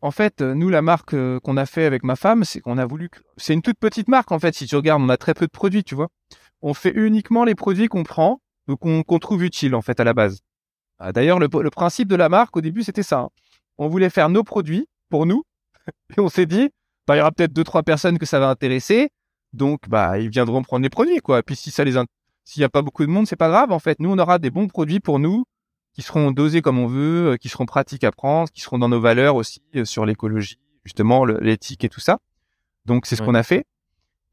en 0.00 0.10
fait 0.10 0.40
nous 0.42 0.68
la 0.70 0.82
marque 0.82 1.14
qu'on 1.40 1.56
a 1.56 1.66
fait 1.66 1.84
avec 1.84 2.04
ma 2.04 2.16
femme, 2.16 2.44
c'est 2.44 2.60
qu'on 2.60 2.78
a 2.78 2.86
voulu, 2.86 3.10
c'est 3.36 3.54
une 3.54 3.62
toute 3.62 3.78
petite 3.78 4.08
marque 4.08 4.32
en 4.32 4.38
fait. 4.38 4.54
Si 4.54 4.66
tu 4.66 4.76
regardes, 4.76 5.02
on 5.02 5.08
a 5.08 5.16
très 5.16 5.34
peu 5.34 5.46
de 5.46 5.50
produits, 5.52 5.84
tu 5.84 5.94
vois. 5.94 6.08
On 6.62 6.74
fait 6.74 6.92
uniquement 6.94 7.44
les 7.44 7.54
produits 7.54 7.88
qu'on 7.88 8.02
prend, 8.02 8.40
donc 8.66 8.80
qu'on 8.80 9.18
trouve 9.18 9.44
utiles 9.44 9.74
en 9.74 9.82
fait 9.82 10.00
à 10.00 10.04
la 10.04 10.14
base. 10.14 10.40
Ah, 10.98 11.12
D'ailleurs 11.12 11.38
le, 11.38 11.48
le 11.62 11.70
principe 11.70 12.08
de 12.08 12.16
la 12.16 12.28
marque 12.28 12.56
au 12.56 12.60
début 12.60 12.82
c'était 12.82 13.02
ça. 13.02 13.20
hein. 13.20 13.28
On 13.78 13.88
voulait 13.88 14.10
faire 14.10 14.28
nos 14.28 14.42
produits 14.44 14.88
pour 15.10 15.26
nous 15.26 15.44
et 16.16 16.20
on 16.20 16.28
s'est 16.28 16.46
dit, 16.46 16.70
bah 17.06 17.14
il 17.14 17.18
y 17.18 17.20
aura 17.20 17.30
peut-être 17.32 17.52
deux 17.52 17.64
trois 17.64 17.82
personnes 17.82 18.18
que 18.18 18.26
ça 18.26 18.40
va 18.40 18.48
intéresser, 18.48 19.10
donc 19.52 19.88
bah 19.88 20.18
ils 20.18 20.28
viendront 20.30 20.62
prendre 20.62 20.82
les 20.82 20.90
produits 20.90 21.18
quoi. 21.20 21.40
Et 21.40 21.42
puis 21.42 21.54
si 21.56 21.70
ça 21.70 21.84
les, 21.84 21.92
s'il 22.44 22.60
y 22.62 22.64
a 22.64 22.68
pas 22.68 22.82
beaucoup 22.82 23.04
de 23.04 23.10
monde, 23.10 23.26
c'est 23.26 23.36
pas 23.36 23.48
grave 23.48 23.70
en 23.72 23.78
fait. 23.78 24.00
Nous 24.00 24.10
on 24.10 24.18
aura 24.18 24.38
des 24.38 24.50
bons 24.50 24.66
produits 24.68 25.00
pour 25.00 25.18
nous 25.18 25.44
qui 25.92 26.02
seront 26.02 26.30
dosés 26.30 26.60
comme 26.62 26.78
on 26.78 26.86
veut, 26.86 27.32
euh, 27.32 27.36
qui 27.36 27.48
seront 27.48 27.64
pratiques 27.66 28.04
à 28.04 28.10
prendre, 28.12 28.50
qui 28.50 28.60
seront 28.60 28.78
dans 28.78 28.88
nos 28.88 29.00
valeurs 29.00 29.36
aussi 29.36 29.62
euh, 29.76 29.84
sur 29.84 30.04
l'écologie, 30.06 30.58
justement 30.84 31.24
l'éthique 31.24 31.84
et 31.84 31.88
tout 31.88 32.00
ça. 32.00 32.18
Donc 32.86 33.06
c'est 33.06 33.16
ce 33.16 33.22
Ouais. 33.22 33.26
qu'on 33.28 33.34
a 33.34 33.42
fait. 33.42 33.64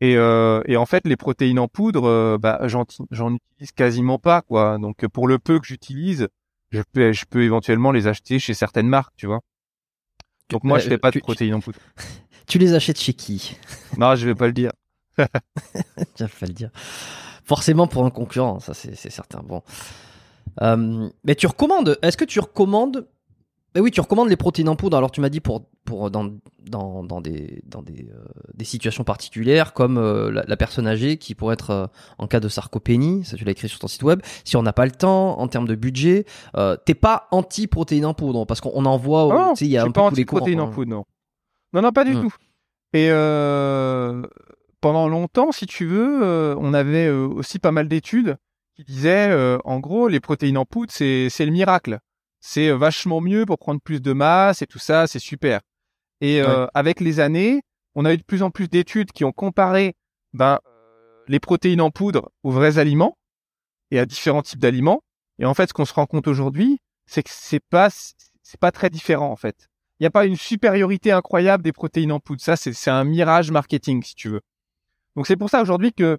Et, 0.03 0.17
euh, 0.17 0.61
et 0.65 0.75
en 0.75 0.85
fait 0.85 1.07
les 1.07 1.15
protéines 1.15 1.59
en 1.59 1.67
poudre, 1.69 2.05
euh, 2.09 2.37
bah 2.37 2.59
j'en 2.65 2.83
utilise 2.83 3.71
quasiment 3.73 4.19
pas 4.19 4.41
quoi. 4.41 4.77
Donc 4.77 5.05
pour 5.07 5.27
le 5.29 5.39
peu 5.39 5.59
que 5.59 5.65
j'utilise, 5.65 6.27
je 6.71 6.81
peux 6.91 7.13
je 7.13 7.25
peux 7.25 7.43
éventuellement 7.43 7.91
les 7.91 8.07
acheter 8.07 8.37
chez 8.39 8.53
certaines 8.53 8.87
marques, 8.89 9.13
tu 9.15 9.27
vois. 9.27 9.39
Donc 10.49 10.63
moi 10.65 10.77
Euh, 10.77 10.81
je 10.81 10.89
fais 10.89 10.97
pas 10.97 11.09
de 11.09 11.13
tu- 11.13 11.21
protéines 11.21 11.53
en 11.55 11.61
poudre. 11.61 11.79
Tu 12.47 12.57
les 12.59 12.73
achètes 12.73 12.99
chez 12.99 13.13
qui? 13.13 13.55
Non, 13.97 14.15
je 14.15 14.25
vais 14.27 14.35
pas 14.35 14.47
le 14.47 14.53
dire. 14.53 14.71
Tiens, 16.15 16.27
le 16.41 16.47
dire. 16.53 16.69
Forcément 17.45 17.87
pour 17.87 18.05
un 18.05 18.09
concurrent, 18.09 18.59
ça 18.59 18.73
c'est 18.73 18.95
c'est 18.95 19.09
certain. 19.09 19.41
Bon. 19.41 19.61
Euh, 20.61 21.09
mais 21.23 21.35
tu 21.35 21.47
recommandes, 21.47 21.97
est-ce 22.01 22.17
que 22.17 22.25
tu 22.25 22.41
recommandes 22.41 23.07
Eh 23.75 23.79
oui, 23.79 23.89
tu 23.89 23.99
recommandes 24.01 24.29
les 24.29 24.35
protéines 24.37 24.69
en 24.69 24.75
poudre. 24.75 24.95
Alors 24.97 25.09
tu 25.11 25.19
m'as 25.19 25.29
dit 25.29 25.39
pour 25.39 25.65
pour 25.83 26.11
dans 26.11 26.29
dans, 26.63 27.03
dans 27.03 27.21
des 27.21 27.61
dans 27.65 27.81
des 27.81 28.07
euh, 28.13 28.23
des 28.53 28.65
situations 28.65 29.03
particulières 29.03 29.73
comme 29.73 29.97
euh, 29.97 30.31
la, 30.31 30.43
la 30.47 30.57
personne 30.57 30.85
âgée 30.87 31.17
qui 31.17 31.33
pourrait 31.33 31.55
être 31.55 31.69
euh, 31.71 31.87
en 32.19 32.27
cas 32.27 32.39
de 32.39 32.47
sarcopénie, 32.49 33.25
ça 33.25 33.35
tu 33.35 33.45
l'as 33.45 33.51
écrit 33.51 33.67
sur 33.69 33.79
ton 33.79 33.87
site 33.87 34.03
web. 34.03 34.21
Si 34.43 34.55
on 34.57 34.61
n'a 34.63 34.73
pas 34.73 34.85
le 34.85 34.91
temps 34.91 35.39
en 35.39 35.47
termes 35.47 35.67
de 35.67 35.75
budget, 35.75 36.25
t'es 36.85 36.93
pas 36.93 37.27
anti 37.31 37.65
protéines 37.67 38.05
en 38.05 38.13
poudre 38.13 38.45
parce 38.45 38.61
qu'on 38.61 38.71
on 38.75 38.85
en 38.85 38.97
voit, 38.97 39.27
Ah 39.31 39.35
non, 39.47 39.53
tu 39.53 39.59
sais, 39.59 39.65
il 39.65 39.71
y 39.71 39.77
a 39.77 39.81
je 39.81 39.85
un 39.85 39.87
suis 39.87 39.89
peu 39.89 39.93
pas 39.93 40.01
courants. 40.01 40.11
anti-protéines 40.11 40.59
en 40.61 40.65
quoi. 40.65 40.73
poudre, 40.75 40.89
non. 40.91 41.03
Non, 41.73 41.81
non, 41.81 41.91
pas 41.91 42.03
du 42.05 42.13
Hmm. 42.15 42.21
tout. 42.21 42.33
Et 42.93 43.09
pendant 44.81 45.07
longtemps, 45.07 45.51
si 45.51 45.65
tu 45.65 45.85
veux, 45.85 46.55
on 46.59 46.73
avait 46.73 47.09
aussi 47.09 47.57
pas 47.59 47.71
mal 47.71 47.87
d'études 47.87 48.37
qui 48.75 48.83
disaient, 48.83 49.57
en 49.65 49.79
gros, 49.79 50.07
les 50.07 50.19
protéines 50.19 50.57
en 50.57 50.65
poudre, 50.65 50.91
c'est 50.91 51.27
c'est 51.29 51.45
le 51.45 51.51
miracle. 51.51 51.99
C'est 52.45 52.67
euh, 52.67 52.75
vachement 52.75 53.21
mieux 53.21 53.45
pour 53.45 53.57
prendre 53.57 53.79
plus 53.79 54.01
de 54.01 54.11
masse 54.11 54.61
et 54.61 54.67
tout 54.67 54.77
ça, 54.77 55.07
c'est 55.07 55.17
super. 55.17 55.61
Et 56.19 56.41
euh, 56.41 56.67
avec 56.73 56.99
les 56.99 57.21
années, 57.21 57.61
on 57.95 58.03
a 58.03 58.13
eu 58.13 58.17
de 58.17 58.23
plus 58.23 58.43
en 58.43 58.51
plus 58.51 58.67
d'études 58.67 59.13
qui 59.13 59.23
ont 59.23 59.31
comparé 59.31 59.95
ben, 60.33 60.59
euh, 60.67 61.23
les 61.29 61.39
protéines 61.39 61.79
en 61.79 61.89
poudre 61.89 62.33
aux 62.43 62.51
vrais 62.51 62.79
aliments 62.79 63.17
et 63.91 63.99
à 63.99 64.05
différents 64.05 64.41
types 64.41 64.59
d'aliments. 64.59 65.03
Et 65.39 65.45
en 65.45 65.53
fait, 65.53 65.69
ce 65.69 65.73
qu'on 65.73 65.85
se 65.85 65.93
rend 65.93 66.05
compte 66.05 66.27
aujourd'hui, 66.27 66.79
c'est 67.05 67.23
que 67.23 67.29
c'est 67.31 67.61
pas 67.61 67.87
c'est 67.89 68.59
pas 68.59 68.73
très 68.73 68.89
différent 68.89 69.31
en 69.31 69.37
fait. 69.37 69.69
Il 69.99 70.03
n'y 70.03 70.07
a 70.07 70.11
pas 70.11 70.25
une 70.25 70.35
supériorité 70.35 71.13
incroyable 71.13 71.63
des 71.63 71.71
protéines 71.71 72.11
en 72.11 72.19
poudre. 72.19 72.41
Ça, 72.41 72.57
c'est 72.57 72.73
c'est 72.73 72.91
un 72.91 73.05
mirage 73.05 73.51
marketing, 73.51 74.03
si 74.03 74.15
tu 74.15 74.27
veux. 74.27 74.41
Donc 75.15 75.27
c'est 75.27 75.37
pour 75.37 75.49
ça 75.49 75.61
aujourd'hui 75.61 75.93
que 75.93 76.17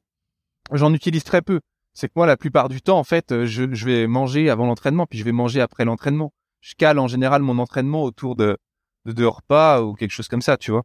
j'en 0.72 0.94
utilise 0.94 1.24
très 1.24 1.42
peu. 1.42 1.60
C'est 1.94 2.08
que 2.08 2.12
moi, 2.16 2.26
la 2.26 2.36
plupart 2.36 2.68
du 2.68 2.82
temps, 2.82 2.98
en 2.98 3.04
fait, 3.04 3.30
euh, 3.32 3.46
je, 3.46 3.72
je 3.72 3.86
vais 3.86 4.06
manger 4.06 4.50
avant 4.50 4.66
l'entraînement, 4.66 5.06
puis 5.06 5.18
je 5.18 5.24
vais 5.24 5.32
manger 5.32 5.60
après 5.60 5.84
l'entraînement. 5.84 6.32
Je 6.60 6.74
cale 6.76 6.98
en 6.98 7.06
général 7.08 7.42
mon 7.42 7.58
entraînement 7.58 8.02
autour 8.02 8.34
de, 8.36 8.58
de 9.06 9.12
deux 9.12 9.28
repas 9.28 9.80
ou 9.82 9.94
quelque 9.94 10.10
chose 10.10 10.28
comme 10.28 10.42
ça, 10.42 10.56
tu 10.56 10.70
vois. 10.72 10.82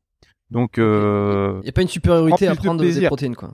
Donc, 0.51 0.77
euh, 0.77 1.59
Il 1.63 1.65
y 1.65 1.69
a 1.69 1.71
pas 1.71 1.81
une 1.81 1.87
supériorité 1.87 2.47
à 2.47 2.51
plus 2.51 2.57
de 2.61 2.65
prendre 2.65 2.81
des 2.83 3.05
protéines 3.07 3.35
quoi. 3.35 3.53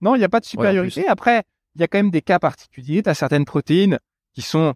non, 0.00 0.14
il 0.14 0.18
n'y 0.18 0.24
a 0.24 0.28
pas 0.28 0.40
de 0.40 0.44
Ouais, 0.44 0.50
supériorité. 0.50 1.06
Après, 1.08 1.42
il 1.74 1.80
y 1.80 1.84
a 1.84 1.88
quand 1.88 1.98
même 1.98 2.10
des 2.10 2.22
cas 2.22 2.38
particuliers. 2.38 3.02
Tu 3.02 3.08
as 3.08 3.14
certaines 3.14 3.44
protéines 3.44 3.98
qui 4.34 4.42
sont 4.42 4.74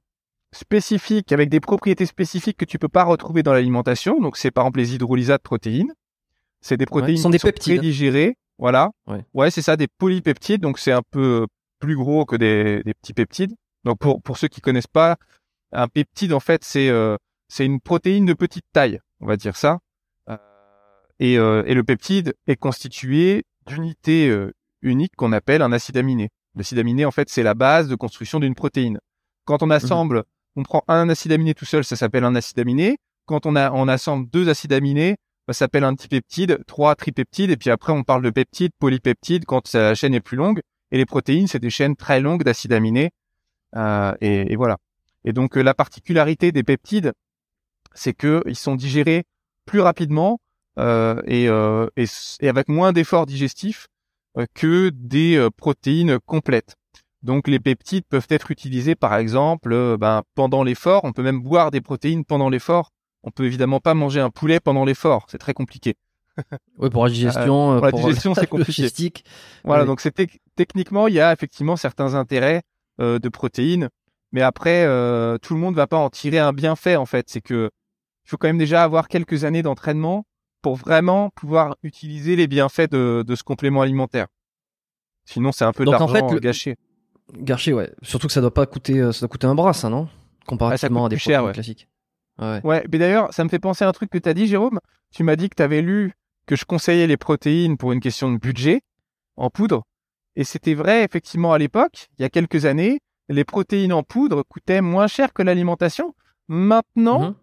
spécifiques, 0.52 1.32
avec 1.32 1.48
des 1.48 1.60
propriétés 1.60 2.06
spécifiques 2.06 2.56
que 2.56 2.64
tu 2.64 2.78
peux 2.78 2.88
pas 2.88 3.04
retrouver 3.04 3.42
dans 3.42 3.52
l'alimentation. 3.52 4.20
Donc, 4.20 4.36
c'est 4.36 4.50
par 4.50 4.64
exemple 4.64 4.78
les 4.80 4.94
hydrolysats 4.94 5.38
de 5.38 5.42
protéines. 5.42 5.92
C'est 6.60 6.76
des 6.76 6.86
protéines 6.86 7.18
sont 7.18 7.28
qui 7.28 7.32
des 7.32 7.38
sont 7.38 7.48
peptides. 7.48 7.76
prédigérées. 7.78 8.36
Voilà. 8.58 8.90
Ouais. 9.34 9.50
c'est 9.50 9.62
ça, 9.62 9.76
des 9.76 9.88
polypeptides. 9.88 10.60
Donc, 10.60 10.78
c'est 10.78 10.92
un 10.92 11.02
peu 11.10 11.46
plus 11.84 11.96
gros 11.96 12.24
que 12.24 12.36
des, 12.36 12.82
des 12.84 12.94
petits 12.94 13.12
peptides. 13.12 13.54
Donc, 13.84 13.98
pour, 13.98 14.22
pour 14.22 14.38
ceux 14.38 14.48
qui 14.48 14.60
connaissent 14.60 14.86
pas, 14.86 15.16
un 15.72 15.88
peptide, 15.88 16.32
en 16.32 16.40
fait, 16.40 16.64
c'est 16.64 16.88
euh, 16.88 17.16
c'est 17.48 17.66
une 17.66 17.80
protéine 17.80 18.26
de 18.26 18.32
petite 18.32 18.64
taille, 18.72 19.00
on 19.20 19.26
va 19.26 19.36
dire 19.36 19.56
ça. 19.56 19.78
Euh, 20.30 20.36
et, 21.18 21.38
euh, 21.38 21.62
et 21.66 21.74
le 21.74 21.84
peptide 21.84 22.34
est 22.46 22.56
constitué 22.56 23.44
d'unités 23.66 24.28
euh, 24.28 24.52
uniques 24.82 25.14
qu'on 25.16 25.32
appelle 25.32 25.62
un 25.62 25.72
acide 25.72 25.96
aminé. 25.96 26.30
L'acide 26.54 26.78
aminé, 26.78 27.04
en 27.04 27.10
fait, 27.10 27.28
c'est 27.28 27.42
la 27.42 27.54
base 27.54 27.88
de 27.88 27.96
construction 27.96 28.40
d'une 28.40 28.54
protéine. 28.54 28.98
Quand 29.44 29.62
on 29.62 29.70
assemble, 29.70 30.24
on 30.56 30.62
prend 30.62 30.82
un 30.88 31.08
acide 31.08 31.32
aminé 31.32 31.54
tout 31.54 31.66
seul, 31.66 31.84
ça 31.84 31.96
s'appelle 31.96 32.24
un 32.24 32.34
acide 32.34 32.58
aminé. 32.60 32.96
Quand 33.26 33.46
on, 33.46 33.56
a, 33.56 33.70
on 33.72 33.88
assemble 33.88 34.28
deux 34.30 34.48
acides 34.48 34.72
aminés, 34.72 35.16
bah, 35.46 35.52
ça 35.52 35.60
s'appelle 35.60 35.84
un 35.84 35.92
dipeptide, 35.92 36.60
trois 36.66 36.94
tripeptides, 36.94 37.50
et 37.50 37.56
puis 37.56 37.70
après 37.70 37.92
on 37.92 38.04
parle 38.04 38.22
de 38.22 38.30
peptides, 38.30 38.72
polypeptides 38.78 39.44
quand 39.44 39.72
la 39.74 39.94
chaîne 39.94 40.14
est 40.14 40.20
plus 40.20 40.36
longue. 40.36 40.60
Et 40.90 40.96
les 40.96 41.06
protéines, 41.06 41.46
c'est 41.46 41.58
des 41.58 41.70
chaînes 41.70 41.96
très 41.96 42.20
longues 42.20 42.44
d'acides 42.44 42.72
aminés. 42.72 43.10
Euh, 43.76 44.14
et, 44.20 44.56
voilà. 44.56 44.78
Et 45.24 45.32
donc 45.32 45.56
euh, 45.56 45.62
la 45.62 45.74
particularité 45.74 46.52
des 46.52 46.62
peptides, 46.62 47.12
c'est 47.94 48.12
que 48.12 48.42
ils 48.46 48.56
sont 48.56 48.74
digérés 48.74 49.24
plus 49.66 49.80
rapidement 49.80 50.40
euh, 50.78 51.20
et, 51.26 51.48
avec 52.48 52.68
moins 52.68 52.92
d'efforts 52.92 53.26
digestifs 53.26 53.88
que 54.54 54.90
des 54.92 55.48
protéines 55.56 56.18
complètes. 56.26 56.74
Donc 57.22 57.48
les 57.48 57.60
peptides 57.60 58.04
peuvent 58.08 58.26
être 58.28 58.50
utilisés 58.50 58.96
par 58.96 59.14
exemple 59.14 59.96
ben, 59.96 60.22
pendant 60.34 60.62
l'effort. 60.62 61.04
On 61.04 61.12
peut 61.12 61.22
même 61.22 61.40
boire 61.40 61.70
des 61.70 61.80
protéines 61.80 62.24
pendant 62.24 62.48
l'effort. 62.48 62.90
On 63.22 63.30
peut 63.30 63.44
évidemment 63.44 63.80
pas 63.80 63.94
manger 63.94 64.20
un 64.20 64.30
poulet 64.30 64.60
pendant 64.60 64.84
l'effort, 64.84 65.26
c'est 65.30 65.38
très 65.38 65.54
compliqué. 65.54 65.94
Oui, 66.78 66.90
pour 66.90 67.04
la 67.04 67.10
digestion, 67.10 67.74
euh, 67.74 67.76
pour 67.76 67.86
la 67.86 67.92
digestion, 67.92 68.34
c'est 68.34 68.46
compliqué. 68.46 68.82
logistique. 68.82 69.24
Voilà, 69.64 69.84
donc 69.84 70.00
c'est 70.00 70.14
tec- 70.14 70.40
techniquement 70.56 71.06
il 71.08 71.14
y 71.14 71.20
a 71.20 71.32
effectivement 71.32 71.76
certains 71.76 72.14
intérêts 72.14 72.62
euh, 73.00 73.18
de 73.18 73.28
protéines, 73.28 73.88
mais 74.32 74.42
après 74.42 74.84
euh, 74.84 75.38
tout 75.38 75.54
le 75.54 75.60
monde 75.60 75.74
va 75.76 75.86
pas 75.86 75.96
en 75.98 76.10
tirer 76.10 76.38
un 76.38 76.52
bienfait 76.52 76.96
en 76.96 77.06
fait. 77.06 77.26
C'est 77.28 77.40
que 77.40 77.70
il 78.26 78.30
faut 78.30 78.36
quand 78.36 78.48
même 78.48 78.58
déjà 78.58 78.82
avoir 78.82 79.08
quelques 79.08 79.44
années 79.44 79.62
d'entraînement 79.62 80.24
pour 80.62 80.76
vraiment 80.76 81.30
pouvoir 81.30 81.76
utiliser 81.82 82.36
les 82.36 82.46
bienfaits 82.46 82.90
de, 82.90 83.22
de 83.26 83.34
ce 83.36 83.42
complément 83.42 83.82
alimentaire. 83.82 84.26
Sinon 85.26 85.52
c'est 85.52 85.64
un 85.64 85.72
peu 85.72 85.84
Donc, 85.84 85.94
en 85.94 85.98
d'argent 86.06 86.28
fait, 86.28 86.34
le- 86.34 86.40
gâché. 86.40 86.76
Gâché, 87.38 87.72
ouais. 87.72 87.90
Surtout 88.02 88.26
que 88.26 88.32
ça 88.32 88.40
doit 88.40 88.52
pas 88.52 88.66
coûter, 88.66 88.98
euh, 89.00 89.12
ça 89.12 89.20
doit 89.20 89.28
coûter 89.28 89.46
un 89.46 89.54
bras, 89.54 89.72
ça, 89.72 89.88
non? 89.88 90.08
Comparativement 90.46 91.06
à 91.06 91.08
des 91.08 91.16
cher, 91.16 91.42
ouais. 91.44 91.52
classiques. 91.52 91.88
Ouais. 92.38 92.60
Ouais, 92.64 92.84
mais 92.92 92.98
d'ailleurs, 92.98 93.32
ça 93.32 93.44
me 93.44 93.48
fait 93.48 93.58
penser 93.58 93.84
à 93.84 93.88
un 93.88 93.92
truc 93.92 94.10
que 94.10 94.18
tu 94.18 94.28
as 94.28 94.34
dit, 94.34 94.46
Jérôme. 94.46 94.78
Tu 95.10 95.22
m'as 95.22 95.36
dit 95.36 95.48
que 95.48 95.54
tu 95.54 95.62
avais 95.62 95.80
lu 95.80 96.12
que 96.46 96.56
je 96.56 96.64
conseillais 96.64 97.06
les 97.06 97.16
protéines 97.16 97.76
pour 97.76 97.92
une 97.92 98.00
question 98.00 98.30
de 98.32 98.38
budget 98.38 98.82
en 99.36 99.50
poudre. 99.50 99.84
Et 100.36 100.44
c'était 100.44 100.74
vrai, 100.74 101.04
effectivement, 101.04 101.52
à 101.52 101.58
l'époque, 101.58 102.08
il 102.18 102.22
y 102.22 102.24
a 102.24 102.28
quelques 102.28 102.64
années, 102.66 103.00
les 103.28 103.44
protéines 103.44 103.92
en 103.92 104.02
poudre 104.02 104.42
coûtaient 104.42 104.80
moins 104.80 105.06
cher 105.06 105.32
que 105.32 105.42
l'alimentation. 105.42 106.14
Maintenant, 106.48 107.20
Mhm. 107.30 107.34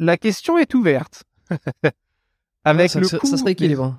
la 0.00 0.16
question 0.16 0.58
est 0.58 0.74
ouverte. 0.74 1.24
avec 2.64 2.90
ça, 2.90 3.00
le 3.00 3.06
ça- 3.06 3.18
coût, 3.18 3.26
ça 3.26 3.36
serait 3.36 3.50
les, 3.50 3.52
équilibré. 3.52 3.90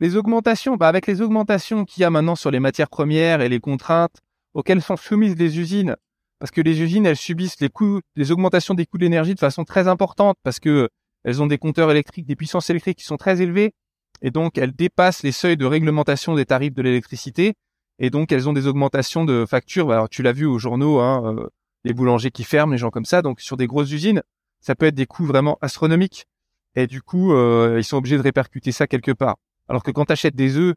les 0.00 0.16
augmentations, 0.16 0.76
bah 0.76 0.88
avec 0.88 1.06
les 1.06 1.20
augmentations 1.20 1.84
qu'il 1.84 2.00
y 2.02 2.04
a 2.04 2.10
maintenant 2.10 2.36
sur 2.36 2.50
les 2.50 2.60
matières 2.60 2.88
premières 2.88 3.40
et 3.40 3.48
les 3.48 3.60
contraintes 3.60 4.16
auxquelles 4.54 4.82
sont 4.82 4.96
soumises 4.96 5.36
les 5.36 5.58
usines, 5.58 5.96
parce 6.38 6.50
que 6.50 6.60
les 6.60 6.80
usines, 6.80 7.06
elles 7.06 7.16
subissent 7.16 7.60
les 7.60 7.68
coûts, 7.68 8.00
les 8.16 8.32
augmentations 8.32 8.74
des 8.74 8.86
coûts 8.86 8.98
de 8.98 9.04
l'énergie 9.04 9.34
de 9.34 9.40
façon 9.40 9.64
très 9.64 9.88
importante, 9.88 10.36
parce 10.42 10.58
que 10.60 10.88
elles 11.24 11.42
ont 11.42 11.46
des 11.46 11.58
compteurs 11.58 11.90
électriques, 11.90 12.26
des 12.26 12.36
puissances 12.36 12.70
électriques 12.70 12.98
qui 12.98 13.04
sont 13.04 13.16
très 13.16 13.40
élevées, 13.42 13.72
et 14.22 14.30
donc 14.30 14.58
elles 14.58 14.72
dépassent 14.72 15.22
les 15.22 15.32
seuils 15.32 15.56
de 15.56 15.66
réglementation 15.66 16.34
des 16.34 16.44
tarifs 16.44 16.74
de 16.74 16.82
l'électricité, 16.82 17.54
et 17.98 18.10
donc 18.10 18.32
elles 18.32 18.48
ont 18.48 18.52
des 18.52 18.66
augmentations 18.66 19.24
de 19.24 19.44
factures. 19.48 19.86
Bah, 19.86 19.94
Alors 19.94 20.08
tu 20.08 20.22
l'as 20.22 20.32
vu 20.32 20.46
aux 20.46 20.58
journaux, 20.58 21.00
hein, 21.00 21.36
euh, 21.36 21.48
les 21.84 21.92
boulangers 21.92 22.30
qui 22.30 22.44
ferment, 22.44 22.72
les 22.72 22.78
gens 22.78 22.90
comme 22.90 23.04
ça. 23.04 23.22
Donc 23.22 23.40
sur 23.40 23.56
des 23.56 23.66
grosses 23.66 23.90
usines, 23.90 24.22
ça 24.60 24.74
peut 24.74 24.86
être 24.86 24.94
des 24.94 25.06
coûts 25.06 25.26
vraiment 25.26 25.58
astronomiques, 25.60 26.26
et 26.74 26.86
du 26.86 27.02
coup 27.02 27.32
euh, 27.32 27.76
ils 27.78 27.84
sont 27.84 27.96
obligés 27.96 28.18
de 28.18 28.22
répercuter 28.22 28.72
ça 28.72 28.86
quelque 28.86 29.12
part. 29.12 29.36
Alors 29.68 29.82
que 29.82 29.90
quand 29.90 30.06
tu 30.06 30.12
achètes 30.12 30.34
des 30.34 30.56
œufs 30.56 30.74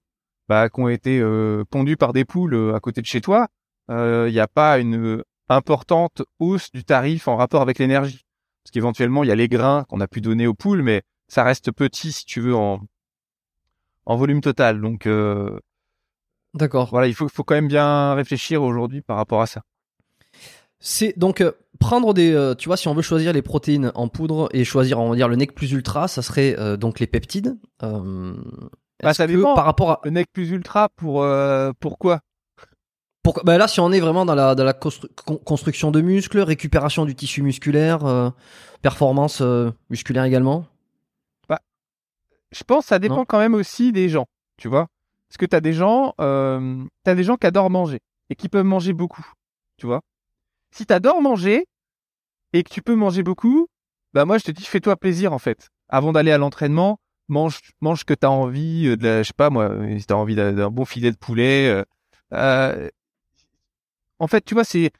bah, 0.49 0.69
qui 0.69 0.81
ont 0.81 0.89
été 0.89 1.19
euh, 1.21 1.63
pondus 1.69 1.95
par 1.95 2.11
des 2.11 2.25
poules 2.25 2.53
euh, 2.53 2.75
à 2.75 2.79
côté 2.81 3.01
de 3.01 3.05
chez 3.05 3.21
toi, 3.21 3.47
il 3.89 4.31
n'y 4.31 4.39
a 4.39 4.47
pas 4.47 4.79
une 4.79 4.97
euh, 4.97 5.23
importante 5.49 6.23
hausse 6.39 6.71
du 6.71 6.83
tarif 6.83 7.27
en 7.27 7.35
rapport 7.35 7.61
avec 7.61 7.79
l'énergie. 7.79 8.25
Parce 8.63 8.71
qu'éventuellement, 8.71 9.23
il 9.23 9.27
y 9.27 9.31
a 9.31 9.35
les 9.35 9.47
grains 9.47 9.85
qu'on 9.85 10.01
a 10.01 10.07
pu 10.07 10.21
donner 10.21 10.47
aux 10.47 10.53
poules, 10.53 10.81
mais 10.81 11.03
ça 11.27 11.43
reste 11.43 11.71
petit, 11.71 12.11
si 12.11 12.25
tu 12.25 12.41
veux, 12.41 12.55
en, 12.55 12.81
en 14.05 14.15
volume 14.15 14.41
total. 14.41 14.81
Donc 14.81 15.05
euh, 15.07 15.59
D'accord. 16.53 16.89
voilà, 16.89 17.07
il 17.07 17.13
faut, 17.13 17.27
faut 17.27 17.43
quand 17.43 17.55
même 17.55 17.67
bien 17.67 18.13
réfléchir 18.13 18.63
aujourd'hui 18.63 19.01
par 19.01 19.17
rapport 19.17 19.41
à 19.41 19.47
ça. 19.47 19.61
C'est 20.79 21.13
donc 21.17 21.41
euh, 21.41 21.51
prendre 21.79 22.13
des, 22.13 22.33
euh, 22.33 22.55
tu 22.55 22.69
vois, 22.69 22.77
si 22.77 22.87
on 22.87 22.93
veut 22.93 23.01
choisir 23.01 23.33
les 23.33 23.41
protéines 23.41 23.91
en 23.95 24.07
poudre 24.07 24.49
et 24.51 24.63
choisir, 24.63 24.99
on 24.99 25.11
va 25.11 25.15
dire 25.15 25.27
le 25.27 25.35
nec 25.35 25.53
plus 25.53 25.71
ultra, 25.71 26.07
ça 26.07 26.21
serait 26.21 26.77
donc 26.77 26.99
les 26.99 27.07
peptides. 27.07 27.57
Bah, 27.81 29.13
ça 29.13 29.27
que 29.27 29.31
dépend. 29.31 29.55
Par 29.55 29.65
rapport 29.65 29.91
à, 29.91 30.01
Le 30.03 30.11
nec 30.11 30.27
plus 30.31 30.49
ultra, 30.49 30.89
pour 30.89 31.25
pourquoi 31.79 32.21
pour, 33.23 33.39
bah 33.43 33.57
là, 33.57 33.67
si 33.67 33.79
on 33.79 33.91
est 33.91 33.99
vraiment 33.99 34.25
dans 34.25 34.33
la, 34.33 34.55
dans 34.55 34.63
la 34.63 34.73
constru- 34.73 35.07
con- 35.25 35.37
construction 35.37 35.91
de 35.91 36.01
muscles, 36.01 36.39
récupération 36.39 37.05
du 37.05 37.13
tissu 37.13 37.43
musculaire, 37.43 38.03
euh, 38.05 38.29
performance 38.81 39.41
euh, 39.41 39.71
musculaire 39.89 40.23
également. 40.23 40.65
Je 42.51 42.63
pense 42.63 42.83
que 42.83 42.89
ça 42.89 42.99
dépend 42.99 43.17
Non. 43.17 43.25
quand 43.25 43.39
même 43.39 43.53
aussi 43.53 43.91
des 43.91 44.09
gens, 44.09 44.25
tu 44.57 44.67
vois. 44.67 44.87
Parce 45.29 45.37
que 45.37 45.45
t'as 45.45 45.61
des 45.61 45.73
gens, 45.73 46.13
euh, 46.19 46.83
t'as 47.03 47.15
des 47.15 47.23
gens 47.23 47.37
qui 47.37 47.47
adorent 47.47 47.69
manger 47.69 47.99
et 48.29 48.35
qui 48.35 48.49
peuvent 48.49 48.65
manger 48.65 48.93
beaucoup, 48.93 49.25
tu 49.77 49.85
vois. 49.85 50.01
Si 50.71 50.85
t'adores 50.85 51.21
manger 51.21 51.65
et 52.53 52.63
que 52.63 52.69
tu 52.69 52.81
peux 52.81 52.95
manger 52.95 53.23
beaucoup, 53.23 53.67
bah 54.13 54.25
moi 54.25 54.37
je 54.37 54.43
te 54.43 54.51
dis 54.51 54.63
fais-toi 54.65 54.97
plaisir 54.97 55.31
en 55.33 55.39
fait. 55.39 55.69
Avant 55.87 56.11
d'aller 56.11 56.31
à 56.31 56.37
l'entraînement, 56.37 56.99
mange 57.29 57.59
mange 57.79 57.99
ce 58.01 58.05
que 58.05 58.13
t'as 58.13 58.27
envie, 58.27 58.87
euh, 58.87 58.97
de 58.97 59.03
la, 59.05 59.23
je 59.23 59.27
sais 59.27 59.33
pas 59.35 59.49
moi, 59.49 59.69
euh, 59.69 59.97
si 59.99 60.05
t'as 60.05 60.15
envie 60.15 60.35
d'un 60.35 60.69
bon 60.69 60.83
filet 60.85 61.11
de 61.11 61.17
poulet. 61.17 61.69
euh, 61.69 61.83
euh, 62.33 62.89
en 64.19 64.27
fait, 64.27 64.41
tu 64.45 64.53
vois, 64.53 64.63
c'est 64.65 64.91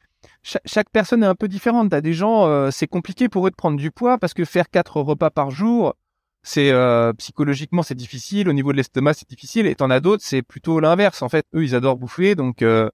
chaque, 0.43 0.61
chaque 0.65 0.89
personne 0.91 1.23
est 1.23 1.27
un 1.27 1.35
peu 1.35 1.47
différente. 1.47 1.89
T'as 1.91 2.01
des 2.01 2.13
gens, 2.13 2.71
c'est 2.71 2.87
compliqué 2.87 3.29
pour 3.29 3.45
eux 3.47 3.51
de 3.51 3.55
prendre 3.55 3.77
du 3.77 3.91
poids 3.91 4.17
parce 4.17 4.33
que 4.33 4.45
faire 4.45 4.69
quatre 4.69 4.99
repas 5.01 5.29
par 5.29 5.51
jour, 5.51 5.93
c'est 6.43 6.71
euh, 6.71 7.13
psychologiquement 7.13 7.83
c'est 7.83 7.95
difficile. 7.95 8.49
Au 8.49 8.53
niveau 8.53 8.71
de 8.71 8.77
l'estomac, 8.77 9.13
c'est 9.15 9.29
difficile. 9.29 9.67
Et 9.67 9.75
t'en 9.75 9.89
as 9.89 9.99
d'autres, 9.99 10.23
c'est 10.25 10.41
plutôt 10.41 10.79
l'inverse. 10.79 11.21
En 11.21 11.29
fait, 11.29 11.45
eux, 11.55 11.63
ils 11.63 11.75
adorent 11.75 11.97
bouffer, 11.97 12.35
donc 12.35 12.61
euh, 12.61 12.89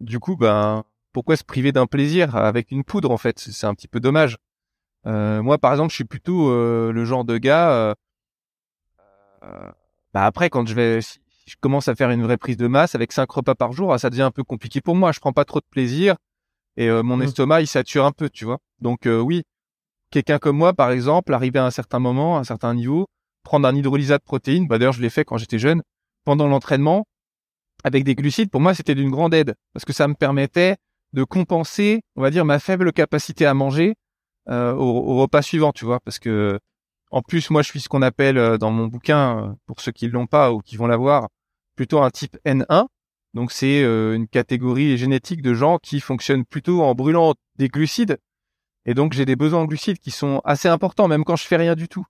du 0.00 0.18
coup, 0.18 0.36
ben 0.36 0.84
pourquoi 1.12 1.36
se 1.36 1.44
priver 1.44 1.72
d'un 1.72 1.86
plaisir 1.86 2.36
avec 2.36 2.70
une 2.70 2.84
poudre 2.84 3.10
en 3.10 3.18
fait? 3.18 3.38
C'est 3.38 3.66
un 3.66 3.74
petit 3.74 3.88
peu 3.88 4.00
dommage. 4.00 4.36
Euh, 5.06 5.42
moi, 5.42 5.58
par 5.58 5.72
exemple, 5.72 5.90
je 5.90 5.96
suis 5.96 6.04
plutôt 6.04 6.50
euh, 6.50 6.92
le 6.92 7.04
genre 7.04 7.24
de 7.24 7.38
gars. 7.38 7.70
euh, 7.70 7.94
bah 10.14 10.24
après, 10.24 10.50
quand 10.50 10.66
je 10.66 10.74
vais, 10.74 11.00
si 11.00 11.20
je 11.46 11.56
commence 11.60 11.88
à 11.88 11.94
faire 11.94 12.10
une 12.10 12.22
vraie 12.22 12.36
prise 12.36 12.56
de 12.56 12.66
masse 12.66 12.94
avec 12.94 13.12
cinq 13.12 13.30
repas 13.30 13.54
par 13.54 13.72
jour, 13.72 13.92
ah, 13.92 13.98
ça 13.98 14.10
devient 14.10 14.22
un 14.22 14.30
peu 14.30 14.44
compliqué 14.44 14.80
pour 14.80 14.96
moi. 14.96 15.12
Je 15.12 15.20
prends 15.20 15.32
pas 15.32 15.44
trop 15.44 15.60
de 15.60 15.66
plaisir 15.70 16.16
et 16.76 16.88
euh, 16.88 17.02
mon 17.02 17.18
Mm. 17.18 17.22
estomac 17.22 17.60
il 17.62 17.66
sature 17.66 18.04
un 18.04 18.12
peu, 18.12 18.28
tu 18.30 18.44
vois? 18.44 18.58
Donc 18.80 19.06
euh, 19.06 19.20
oui, 19.20 19.42
quelqu'un 20.10 20.38
comme 20.38 20.56
moi, 20.56 20.72
par 20.72 20.90
exemple, 20.90 21.34
arriver 21.34 21.58
à 21.58 21.66
un 21.66 21.70
certain 21.70 21.98
moment, 21.98 22.36
à 22.36 22.40
un 22.40 22.44
certain 22.44 22.74
niveau, 22.74 23.06
prendre 23.42 23.66
un 23.66 23.74
hydrolysat 23.74 24.18
de 24.18 24.24
protéines. 24.24 24.66
Bah 24.66 24.78
d'ailleurs, 24.78 24.92
je 24.92 25.02
l'ai 25.02 25.10
fait 25.10 25.24
quand 25.24 25.38
j'étais 25.38 25.58
jeune, 25.58 25.82
pendant 26.24 26.46
l'entraînement, 26.46 27.06
avec 27.84 28.04
des 28.04 28.14
glucides. 28.14 28.50
Pour 28.50 28.60
moi, 28.60 28.74
c'était 28.74 28.94
d'une 28.94 29.10
grande 29.10 29.34
aide 29.34 29.54
parce 29.72 29.84
que 29.84 29.92
ça 29.92 30.08
me 30.08 30.14
permettait 30.14 30.76
de 31.12 31.24
compenser, 31.24 32.02
on 32.16 32.22
va 32.22 32.30
dire, 32.30 32.44
ma 32.44 32.58
faible 32.58 32.92
capacité 32.92 33.46
à 33.46 33.54
manger 33.54 33.94
euh, 34.48 34.72
au, 34.74 35.16
repas 35.16 35.42
suivant, 35.42 35.72
tu 35.72 35.84
vois, 35.84 36.00
parce 36.00 36.18
que 36.18 36.58
en 37.10 37.22
plus, 37.22 37.50
moi, 37.50 37.62
je 37.62 37.68
suis 37.68 37.80
ce 37.80 37.88
qu'on 37.88 38.02
appelle 38.02 38.36
euh, 38.36 38.58
dans 38.58 38.70
mon 38.70 38.86
bouquin, 38.86 39.38
euh, 39.38 39.52
pour 39.66 39.80
ceux 39.80 39.92
qui 39.92 40.08
l'ont 40.08 40.26
pas 40.26 40.52
ou 40.52 40.60
qui 40.60 40.76
vont 40.76 40.86
l'avoir, 40.86 41.28
plutôt 41.76 42.02
un 42.02 42.10
type 42.10 42.36
N1. 42.44 42.86
Donc, 43.34 43.52
c'est 43.52 43.82
une 43.82 44.26
catégorie 44.26 44.96
génétique 44.96 45.42
de 45.42 45.52
gens 45.52 45.78
qui 45.78 46.00
fonctionnent 46.00 46.46
plutôt 46.46 46.82
en 46.82 46.94
brûlant 46.94 47.34
des 47.56 47.68
glucides. 47.68 48.18
Et 48.86 48.94
donc, 48.94 49.12
j'ai 49.12 49.24
des 49.24 49.36
besoins 49.36 49.60
en 49.60 49.64
glucides 49.64 49.98
qui 49.98 50.10
sont 50.10 50.40
assez 50.44 50.68
importants, 50.68 51.08
même 51.08 51.24
quand 51.24 51.36
je 51.36 51.44
fais 51.44 51.56
rien 51.56 51.74
du 51.74 51.88
tout. 51.88 52.06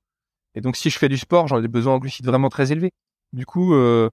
Et 0.55 0.61
donc, 0.61 0.77
si 0.77 0.91
je 0.91 0.99
fais 0.99 1.09
du 1.09 1.19
sport, 1.19 1.49
j'en 1.49 1.59
ai 1.59 1.63
des 1.63 1.69
besoins 1.69 1.95
en 1.95 1.99
glucides 1.99 2.27
vraiment 2.27 2.49
très 2.49 2.73
élevés. 2.73 2.93
Du 3.33 3.47
coup, 3.47 3.75
euh, 3.75 4.09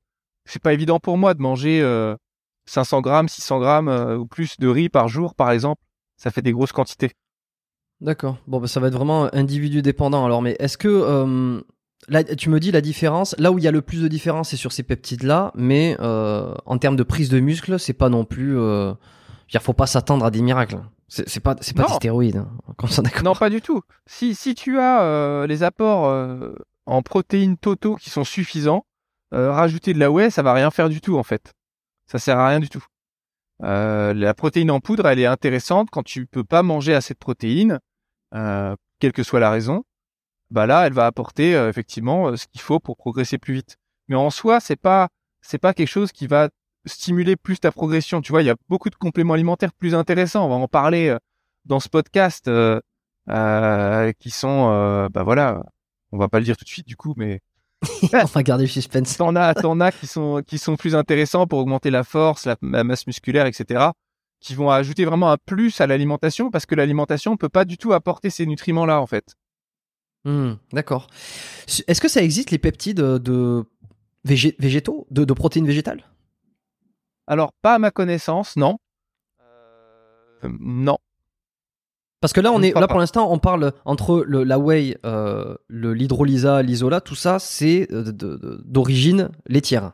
c'est 0.46 0.62
pas 0.62 0.74
évident 0.74 1.00
pour 1.00 1.18
moi 1.18 1.34
de 1.34 1.42
manger 1.42 1.82
euh, 1.82 2.16
500 2.66 3.02
grammes, 3.02 3.30
600 3.30 3.60
grammes 3.60 3.88
euh, 3.88 4.18
ou 4.18 4.26
plus 4.26 4.58
de 4.60 4.68
riz 4.68 4.90
par 4.90 5.08
jour, 5.08 5.36
par 5.36 5.52
exemple. 5.52 5.82
Ça 6.18 6.32
fait 6.32 6.42
des 6.42 6.52
grosses 6.52 6.72
quantités. 6.72 7.12
D'accord. 8.02 8.38
Bon, 8.48 8.60
bah, 8.60 8.68
ça 8.68 8.80
va 8.80 8.88
être 8.88 8.96
vraiment 8.96 9.34
individu 9.34 9.82
dépendant. 9.82 10.26
Alors, 10.26 10.42
mais 10.42 10.56
est-ce 10.60 10.78
que 10.78 10.88
euh, 10.88 11.62
tu 12.38 12.50
me 12.50 12.60
dis 12.60 12.72
la 12.72 12.82
différence 12.82 13.36
Là 13.38 13.52
où 13.52 13.58
il 13.58 13.64
y 13.64 13.68
a 13.68 13.72
le 13.72 13.82
plus 13.82 14.02
de 14.02 14.08
différence, 14.08 14.50
c'est 14.50 14.58
sur 14.58 14.72
ces 14.72 14.84
peptides-là, 14.84 15.52
mais 15.56 15.96
euh, 16.00 16.54
en 16.66 16.78
termes 16.78 16.96
de 16.96 17.04
prise 17.04 17.30
de 17.30 17.40
muscle, 17.40 17.80
c'est 17.80 17.94
pas 17.94 18.10
non 18.10 18.26
plus. 18.26 18.58
Euh, 18.58 18.94
dire, 19.50 19.62
faut 19.62 19.74
pas 19.74 19.88
s'attendre 19.88 20.26
à 20.26 20.32
des 20.32 20.42
miracles. 20.42 20.80
C'est 21.08 21.40
pas, 21.40 21.56
c'est 21.62 21.76
pas 21.76 21.84
Non. 21.84 21.90
des 21.90 21.94
stéroïdes. 21.96 22.38
hein. 22.38 22.50
Comme 22.78 22.90
ça. 22.90 23.04
Non, 23.24 23.36
pas 23.36 23.50
du 23.50 23.62
tout. 23.62 23.82
Si, 24.08 24.34
si 24.34 24.56
tu 24.56 24.80
as 24.80 25.04
euh, 25.04 25.46
les 25.48 25.62
apports 25.64 26.06
euh, 26.08 26.56
en 26.88 27.02
protéines 27.04 27.58
totaux 27.58 27.96
qui 27.96 28.10
sont 28.10 28.24
suffisants, 28.24 28.86
euh, 29.34 29.52
rajouter 29.52 29.94
de 29.94 30.00
la 30.00 30.10
whey, 30.12 30.30
ça 30.32 30.42
va 30.42 30.54
rien 30.54 30.72
faire 30.72 30.90
du 30.90 31.02
tout 31.02 31.18
en 31.18 31.24
fait. 31.24 31.54
Ça 32.08 32.18
sert 32.18 32.40
à 32.40 32.48
rien 32.48 32.60
du 32.60 32.70
tout. 32.70 32.84
La 33.62 34.34
protéine 34.34 34.70
en 34.72 34.80
poudre, 34.80 35.08
elle 35.08 35.20
est 35.20 35.26
intéressante 35.26 35.90
quand 35.92 36.04
tu 36.04 36.26
peux 36.26 36.44
pas 36.44 36.62
manger 36.64 36.94
assez 36.94 37.14
de 37.14 37.20
protéines, 37.20 37.80
quelle 38.32 39.12
que 39.14 39.24
soit 39.24 39.40
la 39.40 39.50
raison. 39.50 39.84
Bah 40.52 40.66
là, 40.68 40.86
elle 40.86 40.94
va 40.94 41.06
apporter 41.06 41.54
effectivement 41.54 42.36
ce 42.36 42.48
qu'il 42.48 42.62
faut 42.62 42.80
pour 42.80 42.98
progresser 42.98 43.38
plus 43.38 43.54
vite. 43.54 43.78
Mais 44.08 44.16
en 44.16 44.30
soi, 44.30 44.60
c'est 44.60 44.76
pas 44.76 45.08
c'est 45.42 45.58
pas 45.58 45.74
quelque 45.74 45.88
chose 45.90 46.12
qui 46.12 46.28
va 46.28 46.50
stimuler 46.86 47.36
plus 47.36 47.60
ta 47.60 47.72
progression. 47.72 48.22
Tu 48.22 48.32
vois, 48.32 48.42
il 48.42 48.46
y 48.46 48.50
a 48.50 48.56
beaucoup 48.70 48.90
de 48.90 48.96
compléments 48.96 49.34
alimentaires 49.34 49.74
plus 49.74 49.96
intéressants. 49.96 50.46
On 50.46 50.50
va 50.50 50.56
en 50.56 50.68
parler 50.68 51.08
euh, 51.10 51.18
dans 51.66 51.80
ce 51.80 51.90
podcast 51.90 52.48
euh, 52.48 52.80
euh, 53.30 54.12
qui 54.20 54.30
sont, 54.30 54.70
euh, 54.72 55.10
bah 55.10 55.24
voilà, 55.24 55.64
on 56.12 56.18
va 56.18 56.28
pas 56.30 56.40
le 56.40 56.46
dire 56.46 56.58
tout 56.58 56.64
de 56.64 56.70
suite 56.70 56.88
du 56.88 56.96
coup, 56.96 57.14
mais 57.18 57.40
On 58.14 58.26
va 58.26 58.42
garder 58.44 58.64
le 58.64 58.70
suspense. 58.70 59.18
t'en 59.18 59.36
as, 59.36 59.54
t'en 59.54 59.80
as 59.80 59.92
qui 59.92 60.08
sont 60.08 60.42
qui 60.46 60.58
sont 60.58 60.76
plus 60.76 60.96
intéressants 60.96 61.46
pour 61.46 61.60
augmenter 61.60 61.92
la 61.92 62.04
force, 62.04 62.46
la, 62.46 62.56
la 62.62 62.84
masse 62.84 63.06
musculaire, 63.06 63.46
etc. 63.46 63.90
Qui 64.40 64.56
vont 64.56 64.70
ajouter 64.72 65.06
vraiment 65.06 65.32
un 65.32 65.38
plus 65.38 65.80
à 65.82 65.88
l'alimentation 65.88 66.50
parce 66.52 66.66
que 66.66 66.74
l'alimentation 66.76 67.38
peut 67.38 67.50
pas 67.50 67.66
du 67.66 67.78
tout 67.78 67.94
apporter 67.94 68.30
ces 68.30 68.46
nutriments-là 68.46 69.02
en 69.02 69.06
fait. 69.08 69.36
Hmm, 70.24 70.54
d'accord. 70.74 71.08
Est-ce 71.88 72.02
que 72.02 72.08
ça 72.08 72.22
existe 72.24 72.50
les 72.52 72.58
peptides 72.58 72.98
de 72.98 73.64
végé- 74.26 74.56
végétaux, 74.58 75.06
de, 75.12 75.24
de 75.24 75.34
protéines 75.34 75.68
végétales? 75.68 76.04
Alors 77.28 77.54
pas 77.62 77.76
à 77.76 77.80
ma 77.80 77.92
connaissance, 77.92 78.56
non. 78.56 78.78
Euh, 79.42 80.50
non. 80.60 80.98
Parce 82.22 82.34
que 82.34 82.42
là, 82.42 82.52
on 82.52 82.62
est 82.62 82.74
là 82.74 82.88
pour 82.88 83.00
l'instant, 83.00 83.32
on 83.32 83.38
parle 83.38 83.72
entre 83.84 84.24
le, 84.26 84.44
la 84.44 84.58
whey, 84.58 84.98
euh, 85.06 85.56
le 85.68 85.94
l'hydrolysa, 85.94 86.64
l'isola, 86.64 87.02
tout 87.02 87.16
ça, 87.16 87.38
c'est 87.40 87.88
euh, 87.92 88.12
d'origine 88.64 89.30
laitière. 89.48 89.92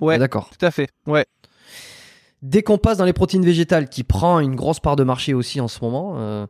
Ouais. 0.00 0.18
D'accord. 0.18 0.50
Tout 0.50 0.66
à 0.66 0.70
fait. 0.70 0.90
Ouais. 1.06 1.24
Dès 2.42 2.62
qu'on 2.62 2.76
passe 2.76 2.98
dans 2.98 3.06
les 3.06 3.14
protéines 3.14 3.44
végétales, 3.44 3.88
qui 3.88 4.04
prend 4.04 4.40
une 4.40 4.54
grosse 4.54 4.80
part 4.80 4.96
de 4.96 5.04
marché 5.04 5.32
aussi 5.32 5.60
en 5.60 5.68
ce 5.68 5.82
moment, 5.82 6.16
euh, 6.18 6.46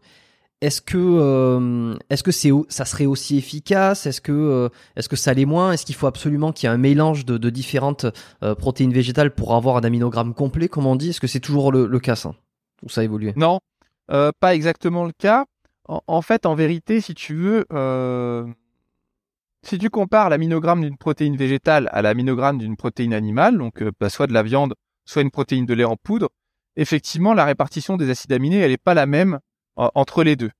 est-ce 0.64 0.80
que 0.80 0.96
euh, 0.96 2.64
ça 2.70 2.84
serait 2.86 3.04
aussi 3.04 3.36
efficace? 3.36 4.06
Est-ce 4.06 4.22
que 4.22 4.32
euh, 4.32 4.68
est-ce 4.96 5.10
que 5.10 5.16
ça 5.16 5.34
l'est 5.34 5.44
moins? 5.44 5.72
Est-ce 5.72 5.84
qu'il 5.84 5.94
faut 5.94 6.06
absolument 6.06 6.52
qu'il 6.52 6.66
y 6.66 6.72
ait 6.72 6.74
un 6.74 6.78
mélange 6.78 7.26
de, 7.26 7.50
différentes 7.50 8.06
euh, 8.42 8.54
protéines 8.54 8.92
végétales 8.92 9.34
pour 9.34 9.54
avoir 9.54 9.76
un 9.76 9.84
aminogramme 9.84 10.32
complet, 10.32 10.68
comme 10.68 10.86
on 10.86 10.96
dit? 10.96 11.10
Est-ce 11.10 11.20
que 11.20 11.26
c'est 11.26 11.40
toujours 11.40 11.70
le, 11.70 11.98
cas 11.98 12.16
ça? 12.16 12.34
Ou 12.82 12.88
ça 12.88 13.02
a 13.02 13.06
Non. 13.36 13.60
pas 14.08 14.54
exactement 14.54 15.04
le 15.04 15.12
cas. 15.12 15.44
En, 15.86 16.22
fait, 16.22 16.46
en 16.46 16.54
vérité, 16.54 17.02
si 17.02 17.14
tu 17.14 17.34
veux, 17.34 17.66
si 19.62 19.76
tu 19.76 19.90
compares 19.90 20.30
l'aminogramme 20.30 20.80
d'une 20.80 20.96
protéine 20.96 21.36
végétale 21.36 21.90
à 21.92 22.00
l'aminogramme 22.00 22.56
d'une 22.56 22.76
protéine 22.76 23.12
animale, 23.12 23.58
donc 23.58 23.84
bah, 24.00 24.08
soit 24.08 24.26
de 24.26 24.32
la 24.32 24.42
viande, 24.42 24.74
soit 25.04 25.20
une 25.20 25.30
protéine 25.30 25.66
de 25.66 25.74
lait 25.74 25.84
en 25.84 25.96
poudre, 25.96 26.30
effectivement, 26.76 27.34
la 27.34 27.44
répartition 27.44 27.98
des 27.98 28.08
acides 28.08 28.32
aminés, 28.32 28.60
elle 28.60 28.70
n'est 28.70 28.78
pas 28.78 28.94
la 28.94 29.04
même 29.04 29.40
entre 29.76 30.22
les 30.22 30.36
deux. 30.36 30.50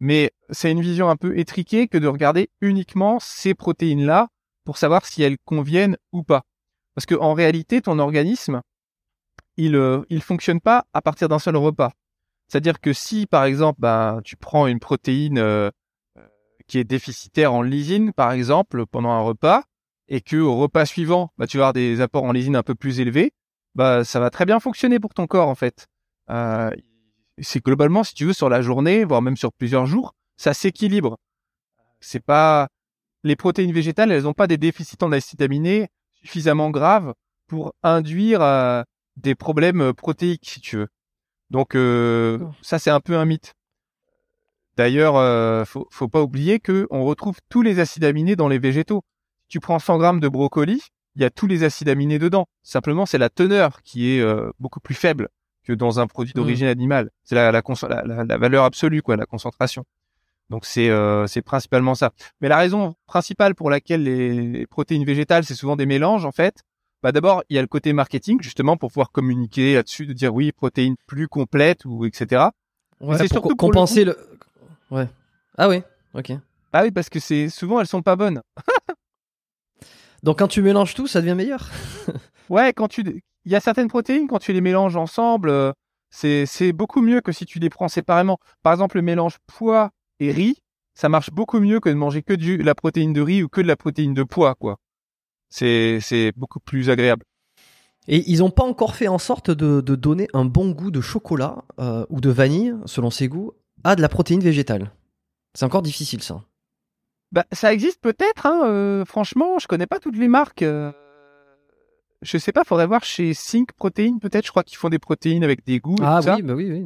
Mais 0.00 0.32
c'est 0.50 0.70
une 0.70 0.80
vision 0.80 1.08
un 1.08 1.16
peu 1.16 1.38
étriquée 1.38 1.88
que 1.88 1.98
de 1.98 2.06
regarder 2.06 2.50
uniquement 2.60 3.18
ces 3.20 3.54
protéines-là 3.54 4.28
pour 4.64 4.78
savoir 4.78 5.06
si 5.06 5.22
elles 5.22 5.38
conviennent 5.44 5.96
ou 6.12 6.22
pas. 6.22 6.42
Parce 6.94 7.06
que 7.06 7.14
en 7.14 7.34
réalité, 7.34 7.80
ton 7.80 7.98
organisme, 7.98 8.60
il 9.56 9.76
euh, 9.76 10.02
il 10.08 10.22
fonctionne 10.22 10.60
pas 10.60 10.86
à 10.92 11.02
partir 11.02 11.28
d'un 11.28 11.38
seul 11.38 11.56
repas. 11.56 11.92
C'est-à-dire 12.48 12.80
que 12.80 12.92
si, 12.92 13.26
par 13.26 13.44
exemple, 13.44 13.80
bah, 13.80 14.20
tu 14.24 14.36
prends 14.36 14.66
une 14.66 14.80
protéine 14.80 15.38
euh, 15.38 15.70
qui 16.66 16.78
est 16.78 16.84
déficitaire 16.84 17.52
en 17.52 17.62
lysine, 17.62 18.12
par 18.12 18.32
exemple, 18.32 18.86
pendant 18.86 19.10
un 19.10 19.20
repas, 19.20 19.64
et 20.08 20.20
que 20.20 20.36
au 20.36 20.56
repas 20.56 20.86
suivant, 20.86 21.30
bah, 21.38 21.46
tu 21.46 21.58
vas 21.58 21.64
avoir 21.64 21.72
des 21.74 22.00
apports 22.00 22.24
en 22.24 22.32
lysine 22.32 22.56
un 22.56 22.62
peu 22.62 22.74
plus 22.74 23.00
élevés, 23.00 23.32
bah, 23.74 24.04
ça 24.04 24.20
va 24.20 24.30
très 24.30 24.46
bien 24.46 24.60
fonctionner 24.60 24.98
pour 24.98 25.12
ton 25.14 25.26
corps, 25.26 25.48
en 25.48 25.54
fait. 25.54 25.86
Euh, 26.30 26.70
c'est 27.40 27.64
globalement, 27.64 28.04
si 28.04 28.14
tu 28.14 28.26
veux, 28.26 28.32
sur 28.32 28.48
la 28.48 28.62
journée, 28.62 29.04
voire 29.04 29.22
même 29.22 29.36
sur 29.36 29.52
plusieurs 29.52 29.86
jours, 29.86 30.14
ça 30.36 30.54
s'équilibre. 30.54 31.18
C'est 32.00 32.24
pas 32.24 32.68
les 33.24 33.36
protéines 33.36 33.72
végétales, 33.72 34.12
elles 34.12 34.22
n'ont 34.22 34.34
pas 34.34 34.46
des 34.46 34.58
déficits 34.58 35.02
en 35.02 35.12
acides 35.12 35.42
aminés 35.42 35.88
suffisamment 36.14 36.70
graves 36.70 37.14
pour 37.46 37.74
induire 37.82 38.42
euh, 38.42 38.82
des 39.16 39.34
problèmes 39.34 39.80
euh, 39.80 39.92
protéiques, 39.92 40.48
si 40.48 40.60
tu 40.60 40.76
veux. 40.76 40.88
Donc 41.50 41.74
euh, 41.74 42.38
ça, 42.62 42.78
c'est 42.78 42.90
un 42.90 43.00
peu 43.00 43.16
un 43.16 43.24
mythe. 43.24 43.54
D'ailleurs, 44.76 45.16
euh, 45.16 45.64
faut, 45.64 45.88
faut 45.90 46.08
pas 46.08 46.22
oublier 46.22 46.60
que 46.60 46.86
on 46.90 47.04
retrouve 47.04 47.38
tous 47.48 47.62
les 47.62 47.80
acides 47.80 48.04
aminés 48.04 48.36
dans 48.36 48.48
les 48.48 48.58
végétaux. 48.58 49.02
Si 49.42 49.48
tu 49.48 49.60
prends 49.60 49.78
100 49.78 49.98
grammes 49.98 50.20
de 50.20 50.28
brocoli, 50.28 50.80
il 51.16 51.22
y 51.22 51.24
a 51.24 51.30
tous 51.30 51.46
les 51.46 51.64
acides 51.64 51.88
aminés 51.88 52.18
dedans. 52.18 52.46
Simplement, 52.62 53.06
c'est 53.06 53.18
la 53.18 53.30
teneur 53.30 53.82
qui 53.82 54.10
est 54.10 54.24
beaucoup 54.60 54.78
plus 54.78 54.94
faible 54.94 55.28
que 55.68 55.74
dans 55.74 56.00
un 56.00 56.06
produit 56.06 56.32
mmh. 56.34 56.40
d'origine 56.40 56.66
animale. 56.66 57.10
C'est 57.24 57.34
la, 57.34 57.52
la, 57.52 57.62
la, 57.88 58.24
la, 58.24 58.38
valeur 58.38 58.64
absolue, 58.64 59.02
quoi, 59.02 59.16
la 59.16 59.26
concentration. 59.26 59.84
Donc 60.48 60.64
c'est 60.64 60.88
euh, 60.88 61.26
c'est 61.26 61.42
principalement 61.42 61.94
ça. 61.94 62.12
Mais 62.40 62.48
la 62.48 62.56
raison 62.56 62.94
principale 63.06 63.54
pour 63.54 63.68
laquelle 63.68 64.04
les, 64.04 64.66
protéines 64.66 65.04
végétales 65.04 65.44
c'est 65.44 65.54
souvent 65.54 65.76
des 65.76 65.84
mélanges 65.84 66.24
en 66.24 66.32
fait, 66.32 66.62
bah 67.02 67.12
d'abord 67.12 67.42
il 67.50 67.56
y 67.56 67.58
a 67.58 67.60
le 67.60 67.68
côté 67.68 67.92
marketing 67.92 68.40
justement 68.40 68.78
pour 68.78 68.88
pouvoir 68.88 69.12
communiquer 69.12 69.74
là-dessus, 69.74 70.06
de 70.06 70.14
dire 70.14 70.34
oui 70.34 70.52
protéines 70.52 70.96
plus 71.06 71.28
complètes 71.28 71.84
ou 71.84 72.06
etc. 72.06 72.46
Ouais, 73.00 73.18
c'est 73.18 73.28
surtout 73.28 73.56
compenser 73.56 74.06
le, 74.06 74.16
Ouais. 74.90 75.06
Ah 75.58 75.68
oui. 75.68 75.82
Ok. 76.14 76.32
Ah 76.72 76.82
oui 76.82 76.92
parce 76.92 77.10
que 77.10 77.20
c'est 77.20 77.50
souvent 77.50 77.78
elles 77.80 77.86
sont 77.86 78.00
pas 78.00 78.16
bonnes. 78.16 78.40
Donc 80.22 80.38
quand 80.38 80.48
tu 80.48 80.62
mélanges 80.62 80.94
tout, 80.94 81.06
ça 81.06 81.20
devient 81.20 81.34
meilleur. 81.34 81.68
ouais, 82.48 82.72
quand 82.72 82.88
tu 82.88 83.22
il 83.48 83.52
y 83.52 83.56
a 83.56 83.60
certaines 83.60 83.88
protéines 83.88 84.28
quand 84.28 84.38
tu 84.38 84.52
les 84.52 84.60
mélanges 84.60 84.96
ensemble, 84.96 85.48
euh, 85.48 85.72
c'est 86.10 86.44
c'est 86.44 86.72
beaucoup 86.72 87.00
mieux 87.00 87.22
que 87.22 87.32
si 87.32 87.46
tu 87.46 87.58
les 87.58 87.70
prends 87.70 87.88
séparément. 87.88 88.38
Par 88.62 88.74
exemple, 88.74 88.96
le 88.96 89.02
mélange 89.02 89.38
poids 89.46 89.90
et 90.20 90.32
riz, 90.32 90.58
ça 90.94 91.08
marche 91.08 91.30
beaucoup 91.30 91.58
mieux 91.58 91.80
que 91.80 91.88
de 91.88 91.94
manger 91.94 92.22
que 92.22 92.34
du 92.34 92.58
la 92.58 92.74
protéine 92.74 93.14
de 93.14 93.22
riz 93.22 93.42
ou 93.42 93.48
que 93.48 93.62
de 93.62 93.66
la 93.66 93.76
protéine 93.76 94.12
de 94.12 94.22
pois, 94.22 94.54
quoi. 94.54 94.76
C'est 95.48 95.98
c'est 96.02 96.32
beaucoup 96.36 96.60
plus 96.60 96.90
agréable. 96.90 97.24
Et 98.06 98.22
ils 98.30 98.40
n'ont 98.40 98.50
pas 98.50 98.64
encore 98.64 98.94
fait 98.94 99.08
en 99.08 99.18
sorte 99.18 99.50
de, 99.50 99.80
de, 99.80 99.94
donner 99.94 100.28
un 100.34 100.44
bon 100.44 100.70
goût 100.70 100.90
de 100.90 101.00
chocolat 101.00 101.64
euh, 101.78 102.04
ou 102.10 102.20
de 102.20 102.30
vanille, 102.30 102.74
selon 102.84 103.10
ses 103.10 103.28
goûts, 103.28 103.52
à 103.84 103.96
de 103.96 104.02
la 104.02 104.08
protéine 104.10 104.40
végétale? 104.40 104.92
C'est 105.54 105.64
encore 105.64 105.82
difficile, 105.82 106.22
ça. 106.22 106.42
Bah, 107.32 107.44
ça 107.52 107.72
existe 107.72 108.00
peut-être. 108.00 108.46
Hein, 108.46 108.62
euh, 108.64 109.04
franchement, 109.04 109.58
je 109.58 109.66
connais 109.66 109.86
pas 109.86 110.00
toutes 110.00 110.16
les 110.16 110.28
marques. 110.28 110.62
Euh, 110.62 110.92
je 112.22 112.38
sais 112.38 112.52
pas, 112.52 112.64
faudrait 112.64 112.86
voir 112.86 113.04
chez 113.04 113.34
Sync 113.34 113.72
Protein 113.72 114.18
peut-être. 114.20 114.46
Je 114.46 114.50
crois 114.50 114.64
qu'ils 114.64 114.78
font 114.78 114.88
des 114.88 114.98
protéines 114.98 115.44
avec 115.44 115.64
des 115.64 115.78
goûts. 115.78 115.96
ah 116.02 116.20
oui, 116.24 116.42
bah 116.42 116.54
oui, 116.54 116.70
oui. 116.70 116.84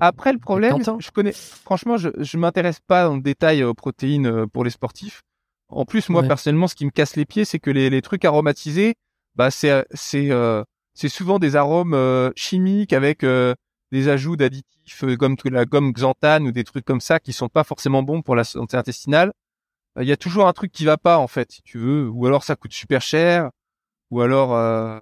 Après, 0.00 0.32
le 0.32 0.38
problème, 0.38 0.78
je 0.98 1.10
connais. 1.10 1.32
Franchement, 1.32 1.96
je 1.96 2.08
je 2.18 2.36
m'intéresse 2.36 2.80
pas 2.80 3.08
en 3.08 3.16
détail 3.16 3.62
aux 3.62 3.74
protéines 3.74 4.26
euh, 4.26 4.46
pour 4.46 4.64
les 4.64 4.70
sportifs. 4.70 5.22
En 5.68 5.84
plus, 5.84 6.08
moi 6.08 6.22
personnellement, 6.22 6.68
ce 6.68 6.74
qui 6.74 6.84
me 6.84 6.90
casse 6.90 7.16
les 7.16 7.24
pieds, 7.24 7.44
c'est 7.44 7.58
que 7.58 7.70
les, 7.70 7.90
les 7.90 8.02
trucs 8.02 8.24
aromatisés, 8.24 8.94
bah 9.34 9.50
c'est 9.50 9.84
c'est 9.92 10.30
euh, 10.30 10.62
c'est 10.94 11.08
souvent 11.08 11.38
des 11.38 11.56
arômes 11.56 11.94
euh, 11.94 12.30
chimiques 12.36 12.92
avec 12.92 13.24
des 13.92 14.08
ajouts 14.08 14.36
d'additifs 14.36 15.04
comme 15.18 15.36
la 15.44 15.64
gomme 15.64 15.92
xanthane 15.92 16.46
ou 16.46 16.52
des 16.52 16.64
trucs 16.64 16.84
comme 16.84 17.00
ça 17.00 17.20
qui 17.20 17.32
sont 17.32 17.48
pas 17.48 17.64
forcément 17.64 18.02
bons 18.02 18.22
pour 18.22 18.36
la 18.36 18.44
santé 18.44 18.76
intestinale. 18.76 19.32
Il 20.00 20.06
y 20.06 20.12
a 20.12 20.16
toujours 20.16 20.48
un 20.48 20.52
truc 20.52 20.72
qui 20.72 20.84
va 20.84 20.96
pas 20.96 21.18
en 21.18 21.28
fait, 21.28 21.52
si 21.52 21.62
tu 21.62 21.78
veux, 21.78 22.08
ou 22.08 22.26
alors 22.26 22.42
ça 22.42 22.56
coûte 22.56 22.72
super 22.72 23.00
cher, 23.00 23.50
ou 24.14 24.20
alors 24.20 25.00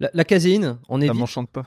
la, 0.00 0.24
caséine, 0.24 0.78
on 0.88 1.00
est. 1.00 1.06
Ça 1.06 1.14
m'enchante 1.14 1.50
pas. 1.50 1.66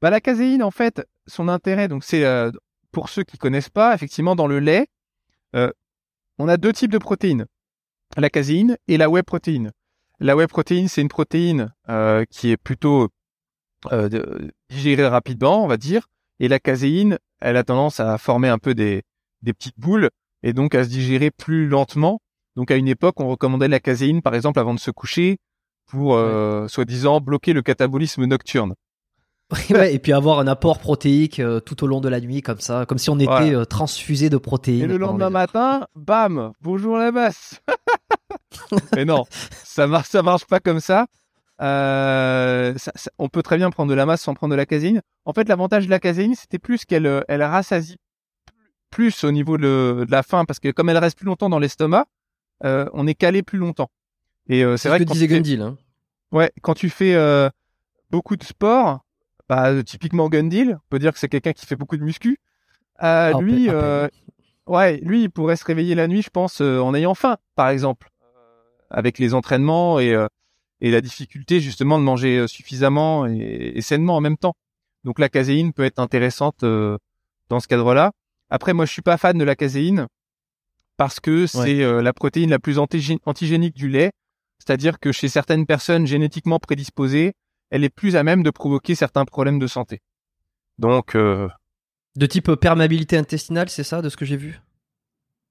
Bah 0.00 0.10
la 0.10 0.20
caséine, 0.20 0.62
en 0.62 0.70
fait, 0.70 1.06
son 1.26 1.48
intérêt, 1.48 1.88
donc 1.88 2.02
c'est 2.02 2.24
euh, 2.24 2.50
pour 2.92 3.08
ceux 3.08 3.24
qui 3.24 3.36
connaissent 3.36 3.68
pas, 3.68 3.94
effectivement, 3.94 4.36
dans 4.36 4.46
le 4.46 4.58
lait, 4.58 4.88
euh, 5.54 5.70
on 6.38 6.48
a 6.48 6.56
deux 6.56 6.72
types 6.72 6.90
de 6.90 6.98
protéines 6.98 7.46
la 8.16 8.30
caséine 8.30 8.78
et 8.88 8.96
la 8.96 9.10
whey 9.10 9.22
protéine. 9.22 9.72
La 10.20 10.36
whey 10.36 10.46
protéine, 10.46 10.88
c'est 10.88 11.02
une 11.02 11.08
protéine 11.08 11.74
euh, 11.90 12.24
qui 12.30 12.50
est 12.50 12.56
plutôt 12.56 13.08
digérée 14.70 15.06
rapidement, 15.06 15.62
on 15.62 15.66
va 15.66 15.76
dire, 15.76 16.08
et 16.40 16.48
la 16.48 16.58
caséine, 16.58 17.18
elle 17.40 17.56
a 17.56 17.64
tendance 17.64 18.00
à 18.00 18.16
former 18.16 18.48
un 18.48 18.58
peu 18.58 18.74
des, 18.74 19.02
des 19.42 19.52
petites 19.52 19.78
boules 19.78 20.08
et 20.42 20.54
donc 20.54 20.74
à 20.74 20.84
se 20.84 20.88
digérer 20.88 21.30
plus 21.30 21.68
lentement. 21.68 22.20
Donc 22.56 22.70
à 22.70 22.76
une 22.76 22.88
époque, 22.88 23.20
on 23.20 23.28
recommandait 23.28 23.68
la 23.68 23.80
caséine, 23.80 24.22
par 24.22 24.34
exemple, 24.34 24.58
avant 24.58 24.74
de 24.74 24.80
se 24.80 24.90
coucher, 24.90 25.38
pour 25.86 26.14
euh, 26.14 26.66
soi-disant 26.68 27.20
bloquer 27.20 27.52
le 27.52 27.62
catabolisme 27.62 28.24
nocturne. 28.24 28.74
ouais, 29.70 29.94
et 29.94 30.00
puis 30.00 30.12
avoir 30.12 30.40
un 30.40 30.48
apport 30.48 30.80
protéique 30.80 31.38
euh, 31.38 31.60
tout 31.60 31.84
au 31.84 31.86
long 31.86 32.00
de 32.00 32.08
la 32.08 32.20
nuit 32.20 32.42
comme 32.42 32.58
ça, 32.58 32.84
comme 32.86 32.98
si 32.98 33.10
on 33.10 33.18
était 33.20 33.54
euh, 33.54 33.64
transfusé 33.64 34.28
de 34.28 34.38
protéines. 34.38 34.84
Et 34.84 34.86
le 34.86 34.96
lendemain 34.96 35.30
matin, 35.30 35.86
bam, 35.94 36.52
bonjour 36.62 36.96
la 36.96 37.12
basse. 37.12 37.60
Mais 38.96 39.04
non, 39.04 39.24
ça 39.30 39.86
marche, 39.86 40.08
ça 40.08 40.22
marche 40.22 40.46
pas 40.46 40.58
comme 40.58 40.80
ça. 40.80 41.06
Ça, 41.60 42.74
ça. 42.76 43.10
On 43.18 43.28
peut 43.28 43.42
très 43.42 43.56
bien 43.56 43.70
prendre 43.70 43.90
de 43.90 43.94
la 43.94 44.04
masse 44.04 44.22
sans 44.22 44.34
prendre 44.34 44.50
de 44.50 44.56
la 44.56 44.66
caséine. 44.66 45.00
En 45.26 45.32
fait, 45.32 45.48
l'avantage 45.48 45.86
de 45.86 45.90
la 45.90 46.00
caséine, 46.00 46.34
c'était 46.34 46.58
plus 46.58 46.84
qu'elle 46.84 47.24
elle 47.28 47.42
rassasie 47.42 47.96
plus 48.90 49.24
au 49.24 49.30
niveau 49.30 49.58
de, 49.58 50.04
de, 50.06 50.10
la 50.10 50.22
faim, 50.22 50.44
parce 50.44 50.58
que 50.58 50.70
comme 50.70 50.88
elle 50.88 50.98
reste 50.98 51.18
plus 51.18 51.26
longtemps 51.26 51.48
dans 51.48 51.58
l'estomac, 51.58 52.06
on 52.62 53.06
est 53.06 53.14
calé 53.14 53.42
plus 53.42 53.58
longtemps. 53.58 53.90
Et 54.48 54.64
euh, 54.64 54.76
c'est 54.76 54.88
vrai 54.88 54.98
que, 54.98 55.04
que 55.04 55.12
disait 55.12 55.26
Gundil. 55.26 55.60
Hein. 55.60 55.76
Ouais, 56.32 56.50
quand 56.62 56.74
tu 56.74 56.90
fais 56.90 57.14
euh, 57.14 57.48
beaucoup 58.10 58.36
de 58.36 58.44
sport, 58.44 59.00
bah, 59.48 59.82
typiquement 59.82 60.28
Gundil, 60.28 60.74
on 60.74 60.88
peut 60.88 60.98
dire 60.98 61.12
que 61.12 61.18
c'est 61.18 61.28
quelqu'un 61.28 61.52
qui 61.52 61.66
fait 61.66 61.76
beaucoup 61.76 61.96
de 61.96 62.02
muscu. 62.02 62.38
Euh, 63.02 63.32
ah, 63.34 63.40
lui, 63.40 63.68
euh, 63.68 64.08
ouais, 64.66 64.98
lui, 64.98 65.24
il 65.24 65.30
pourrait 65.30 65.56
se 65.56 65.64
réveiller 65.64 65.94
la 65.94 66.08
nuit, 66.08 66.22
je 66.22 66.30
pense, 66.30 66.60
euh, 66.60 66.80
en 66.80 66.94
ayant 66.94 67.14
faim, 67.14 67.36
par 67.54 67.68
exemple, 67.68 68.08
avec 68.90 69.18
les 69.18 69.34
entraînements 69.34 69.98
et 69.98 70.16
et 70.82 70.90
la 70.90 71.00
difficulté 71.00 71.58
justement 71.58 71.98
de 71.98 72.04
manger 72.04 72.46
suffisamment 72.46 73.26
et, 73.26 73.72
et, 73.76 73.80
sainement 73.80 74.14
en 74.16 74.20
même 74.20 74.36
temps. 74.36 74.54
Donc 75.04 75.18
la 75.18 75.30
caséine 75.30 75.72
peut 75.72 75.84
être 75.84 75.98
intéressante 75.98 76.66
dans 77.48 77.60
ce 77.60 77.66
cadre-là. 77.66 78.12
Après, 78.50 78.74
moi, 78.74 78.84
je 78.84 78.92
suis 78.92 79.00
pas 79.00 79.16
fan 79.16 79.38
de 79.38 79.44
la 79.44 79.56
caséine 79.56 80.06
parce 80.96 81.20
que 81.20 81.46
c'est 81.46 82.02
la 82.02 82.12
protéine 82.12 82.50
la 82.50 82.58
plus 82.58 82.78
antigénique 82.78 83.74
du 83.74 83.88
lait 83.88 84.10
c'est-à-dire 84.58 84.98
que 84.98 85.12
chez 85.12 85.28
certaines 85.28 85.66
personnes 85.66 86.06
génétiquement 86.06 86.58
prédisposées, 86.58 87.34
elle 87.70 87.84
est 87.84 87.88
plus 87.90 88.16
à 88.16 88.22
même 88.22 88.42
de 88.42 88.50
provoquer 88.50 88.94
certains 88.94 89.24
problèmes 89.24 89.58
de 89.58 89.66
santé. 89.66 90.00
Donc, 90.78 91.14
euh... 91.14 91.48
de 92.16 92.26
type 92.26 92.52
perméabilité 92.54 93.16
intestinale, 93.16 93.68
c'est 93.68 93.84
ça, 93.84 94.02
de 94.02 94.08
ce 94.08 94.16
que 94.16 94.24
j'ai 94.24 94.36
vu? 94.36 94.60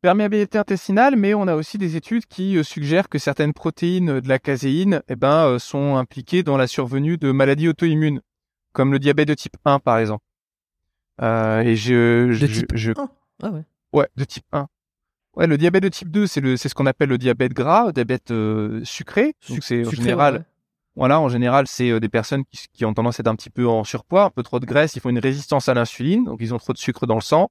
Perméabilité 0.01 0.57
intestinale, 0.57 1.15
mais 1.15 1.33
on 1.33 1.47
a 1.47 1.55
aussi 1.55 1.77
des 1.77 1.95
études 1.95 2.25
qui 2.25 2.57
euh, 2.57 2.63
suggèrent 2.63 3.09
que 3.09 3.17
certaines 3.17 3.53
protéines 3.53 4.19
de 4.19 4.29
la 4.29 4.37
caséine, 4.37 5.01
eh 5.07 5.15
ben, 5.15 5.47
euh, 5.47 5.59
sont 5.59 5.95
impliquées 5.95 6.43
dans 6.43 6.57
la 6.57 6.67
survenue 6.67 7.17
de 7.17 7.31
maladies 7.31 7.69
auto-immunes, 7.69 8.21
comme 8.73 8.91
le 8.91 8.99
diabète 8.99 9.29
de 9.29 9.33
type 9.33 9.57
1, 9.65 9.79
par 9.79 9.97
exemple. 9.97 10.23
Euh, 11.21 11.61
et 11.61 11.75
je, 11.75 12.37
de 12.39 12.47
type 12.47 12.75
je... 12.75 12.91
1 12.91 13.09
ah 13.43 13.49
ouais. 13.49 13.63
Ouais, 13.93 14.09
de 14.15 14.25
type 14.25 14.45
1. 14.51 14.67
Ouais, 15.35 15.47
le 15.47 15.57
diabète 15.57 15.83
de 15.83 15.89
type 15.89 16.11
2, 16.11 16.27
c'est 16.27 16.41
le 16.41 16.57
c'est 16.57 16.69
ce 16.69 16.75
qu'on 16.75 16.85
appelle 16.85 17.09
le 17.09 17.17
diabète 17.17 17.53
gras, 17.53 17.87
le 17.87 17.93
diabète 17.93 18.31
euh, 18.31 18.83
sucré. 18.83 19.35
c'est 19.61 19.85
en 19.85 19.91
général 19.91 20.45
voilà, 20.95 21.19
en 21.19 21.27
général, 21.27 21.67
c'est 21.67 21.89
euh, 21.89 21.99
des 21.99 22.07
personnes 22.07 22.45
qui, 22.45 22.67
qui, 22.71 22.85
ont 22.85 22.93
tendance 22.93 23.19
à 23.19 23.21
être 23.21 23.27
un 23.27 23.35
petit 23.35 23.49
peu 23.49 23.67
en 23.67 23.83
surpoids, 23.83 24.23
un 24.23 24.29
peu 24.29 24.43
trop 24.43 24.59
de 24.59 24.65
graisse, 24.65 24.95
ils 24.95 25.01
font 25.01 25.09
une 25.09 25.19
résistance 25.19 25.67
à 25.67 25.73
l'insuline, 25.73 26.23
donc 26.23 26.37
ils 26.39 26.53
ont 26.53 26.57
trop 26.57 26.71
de 26.71 26.77
sucre 26.77 27.05
dans 27.05 27.15
le 27.15 27.21
sang. 27.21 27.49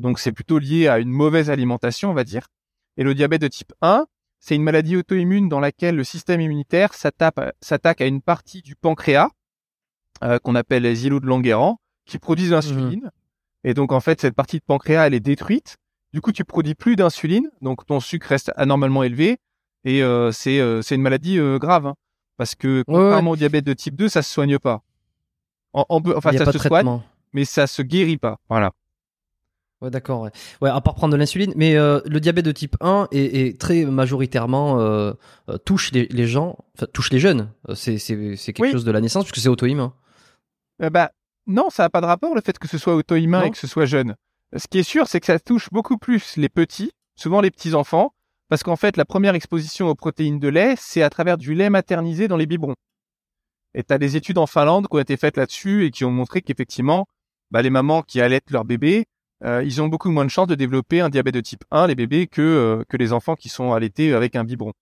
Donc 0.00 0.18
c'est 0.18 0.32
plutôt 0.32 0.58
lié 0.58 0.88
à 0.88 0.98
une 0.98 1.10
mauvaise 1.10 1.50
alimentation, 1.50 2.10
on 2.10 2.14
va 2.14 2.24
dire. 2.24 2.48
Et 2.96 3.04
le 3.04 3.14
diabète 3.14 3.42
de 3.42 3.48
type 3.48 3.72
1, 3.80 4.06
c'est 4.40 4.56
une 4.56 4.64
maladie 4.64 4.96
auto-immune 4.96 5.48
dans 5.48 5.60
laquelle 5.60 5.94
le 5.94 6.04
système 6.04 6.40
immunitaire 6.40 6.94
s'attaque 6.94 8.00
à 8.00 8.06
une 8.06 8.20
partie 8.20 8.60
du 8.60 8.74
pancréas 8.74 9.30
euh, 10.22 10.38
qu'on 10.38 10.54
appelle 10.54 10.82
les 10.82 11.06
îlots 11.06 11.20
de 11.20 11.26
Langerhans, 11.26 11.80
qui 12.06 12.18
produisent 12.18 12.50
de 12.50 12.56
l'insuline. 12.56 13.10
Et 13.62 13.72
donc, 13.72 13.92
en 13.92 14.00
fait, 14.00 14.20
cette 14.20 14.34
partie 14.34 14.58
de 14.58 14.64
pancréas, 14.64 15.06
elle 15.06 15.14
est 15.14 15.20
détruite. 15.20 15.76
Du 16.14 16.20
coup, 16.20 16.30
tu 16.30 16.44
produis 16.44 16.76
plus 16.76 16.94
d'insuline, 16.94 17.50
donc 17.60 17.84
ton 17.86 17.98
sucre 17.98 18.28
reste 18.28 18.52
anormalement 18.56 19.02
élevé. 19.02 19.38
Et 19.84 20.00
euh, 20.02 20.30
c'est 20.30 20.60
euh, 20.60 20.80
c'est 20.80 20.94
une 20.94 21.02
maladie 21.02 21.38
euh, 21.40 21.58
grave, 21.58 21.86
hein, 21.86 21.94
parce 22.36 22.54
que 22.54 22.78
Ouais, 22.78 22.84
contrairement 22.86 23.32
au 23.32 23.36
diabète 23.36 23.64
de 23.64 23.72
type 23.72 23.96
2, 23.96 24.08
ça 24.08 24.22
se 24.22 24.32
soigne 24.32 24.58
pas. 24.60 24.82
En, 25.72 25.84
en- 25.88 26.00
enfin, 26.16 26.30
ça 26.32 26.44
pas 26.44 26.52
se 26.52 26.58
soigne, 26.60 27.00
mais 27.32 27.44
ça 27.44 27.66
se 27.66 27.82
guérit 27.82 28.16
pas. 28.16 28.38
Voilà. 28.48 28.70
Ouais, 29.80 29.90
d'accord. 29.90 30.20
Ouais. 30.20 30.30
ouais, 30.62 30.70
à 30.70 30.80
part 30.80 30.94
prendre 30.94 31.12
de 31.12 31.18
l'insuline. 31.18 31.52
Mais 31.56 31.74
euh, 31.76 32.00
le 32.06 32.20
diabète 32.20 32.44
de 32.44 32.52
type 32.52 32.76
1 32.80 33.08
est, 33.10 33.48
est 33.48 33.60
très 33.60 33.84
majoritairement 33.84 34.78
euh, 34.80 35.12
euh, 35.50 35.58
touche 35.58 35.90
les, 35.90 36.06
les 36.06 36.28
gens, 36.28 36.56
enfin 36.76 36.86
touche 36.94 37.10
les 37.10 37.18
jeunes. 37.18 37.50
C'est 37.74 37.96
quelque 37.98 38.62
Oui. 38.62 38.70
chose 38.70 38.84
de 38.84 38.92
la 38.92 39.00
naissance 39.00 39.24
puisque 39.24 39.42
c'est 39.42 39.48
auto-immun. 39.48 39.92
Euh, 40.80 40.90
bah, 40.90 41.10
non, 41.48 41.70
ça 41.70 41.82
n'a 41.82 41.90
pas 41.90 42.00
de 42.00 42.06
rapport 42.06 42.36
le 42.36 42.40
fait 42.40 42.56
que 42.56 42.68
ce 42.68 42.78
soit 42.78 42.94
auto-immun 42.94 43.40
Non 43.40 43.46
et 43.46 43.50
que 43.50 43.58
ce 43.58 43.66
soit 43.66 43.84
jeune. 43.84 44.14
Ce 44.56 44.68
qui 44.68 44.78
est 44.78 44.84
sûr, 44.84 45.08
c'est 45.08 45.20
que 45.20 45.26
ça 45.26 45.38
touche 45.40 45.68
beaucoup 45.70 45.98
plus 45.98 46.36
les 46.36 46.48
petits, 46.48 46.92
souvent 47.16 47.40
les 47.40 47.50
petits 47.50 47.74
enfants, 47.74 48.14
parce 48.48 48.62
qu'en 48.62 48.76
fait, 48.76 48.96
la 48.96 49.04
première 49.04 49.34
exposition 49.34 49.88
aux 49.88 49.94
protéines 49.94 50.38
de 50.38 50.48
lait, 50.48 50.74
c'est 50.78 51.02
à 51.02 51.10
travers 51.10 51.38
du 51.38 51.54
lait 51.54 51.70
maternisé 51.70 52.28
dans 52.28 52.36
les 52.36 52.46
biberons. 52.46 52.76
Et 53.74 53.82
tu 53.82 53.92
as 53.92 53.98
des 53.98 54.16
études 54.16 54.38
en 54.38 54.46
Finlande 54.46 54.86
qui 54.86 54.96
ont 54.96 55.00
été 55.00 55.16
faites 55.16 55.36
là-dessus 55.36 55.84
et 55.84 55.90
qui 55.90 56.04
ont 56.04 56.12
montré 56.12 56.40
qu'effectivement, 56.40 57.06
bah, 57.50 57.62
les 57.62 57.70
mamans 57.70 58.02
qui 58.02 58.20
allaitent 58.20 58.50
leur 58.50 58.64
bébé, 58.64 59.06
euh, 59.44 59.62
ils 59.64 59.82
ont 59.82 59.88
beaucoup 59.88 60.10
moins 60.10 60.24
de 60.24 60.30
chances 60.30 60.46
de 60.46 60.54
développer 60.54 61.00
un 61.00 61.08
diabète 61.08 61.34
de 61.34 61.40
type 61.40 61.64
1, 61.72 61.88
les 61.88 61.94
bébés, 61.96 62.28
que, 62.28 62.40
euh, 62.40 62.84
que 62.88 62.96
les 62.96 63.12
enfants 63.12 63.34
qui 63.34 63.48
sont 63.48 63.72
allaités 63.72 64.14
avec 64.14 64.36
un 64.36 64.44
biberon. 64.44 64.72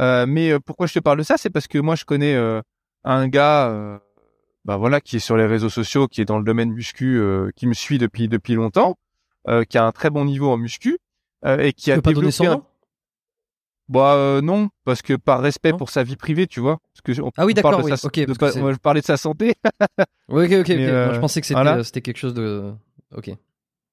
Euh, 0.00 0.26
mais 0.26 0.58
pourquoi 0.60 0.86
je 0.86 0.94
te 0.94 0.98
parle 0.98 1.18
de 1.18 1.22
ça? 1.22 1.36
C'est 1.36 1.50
parce 1.50 1.68
que 1.68 1.78
moi, 1.78 1.94
je 1.94 2.04
connais 2.04 2.36
un 3.04 3.28
gars 3.28 4.00
bah 4.64 4.78
voilà, 4.78 5.00
qui 5.00 5.16
est 5.16 5.20
sur 5.20 5.36
les 5.36 5.46
réseaux 5.46 5.68
sociaux, 5.68 6.08
qui 6.08 6.20
est 6.22 6.24
dans 6.24 6.38
le 6.38 6.44
domaine 6.44 6.72
muscu, 6.72 7.22
qui 7.54 7.66
me 7.66 7.74
suit 7.74 7.98
depuis 7.98 8.54
longtemps, 8.54 8.96
qui 9.64 9.78
a 9.78 9.84
un 9.84 9.92
très 9.92 10.10
bon 10.10 10.24
niveau 10.24 10.50
en 10.50 10.56
muscu 10.56 10.98
euh, 11.44 11.58
et 11.58 11.72
qui 11.72 11.92
a 11.92 11.96
veux 11.96 12.02
pas 12.02 12.12
donner 12.12 12.28
développé 12.30 12.54
son 12.56 12.60
un... 12.60 12.66
Bah 13.88 14.14
euh, 14.14 14.40
non, 14.40 14.70
parce 14.84 15.02
que 15.02 15.12
par 15.12 15.40
respect 15.42 15.72
Non 15.72 15.76
pour 15.78 15.90
sa 15.90 16.02
vie 16.04 16.16
privée, 16.16 16.46
tu 16.46 16.60
vois. 16.60 16.78
Parce 16.94 17.02
que 17.18 17.22
on- 17.22 17.30
Ah 17.36 17.44
oui, 17.44 17.52
d'accord, 17.52 17.84
oui, 17.84 17.94
sa- 17.96 18.06
ok, 18.06 18.26
parce 18.26 18.54
que 18.54 18.72
je 18.72 18.78
parlais 18.78 19.00
de 19.02 19.06
sa 19.06 19.16
santé. 19.16 19.54
Ouais, 20.30 20.46
ok, 20.46 20.52
ok. 20.52 20.58
ok. 20.60 20.68
Mais, 20.70 20.86
euh, 20.88 21.04
Moi, 21.04 21.14
je 21.14 21.20
pensais 21.20 21.40
que 21.42 21.46
c'était 21.46 21.60
voilà. 21.60 21.76
euh, 21.76 21.82
quelque 22.00 22.16
chose 22.16 22.32
de. 22.32 22.72
Ok, 23.14 23.30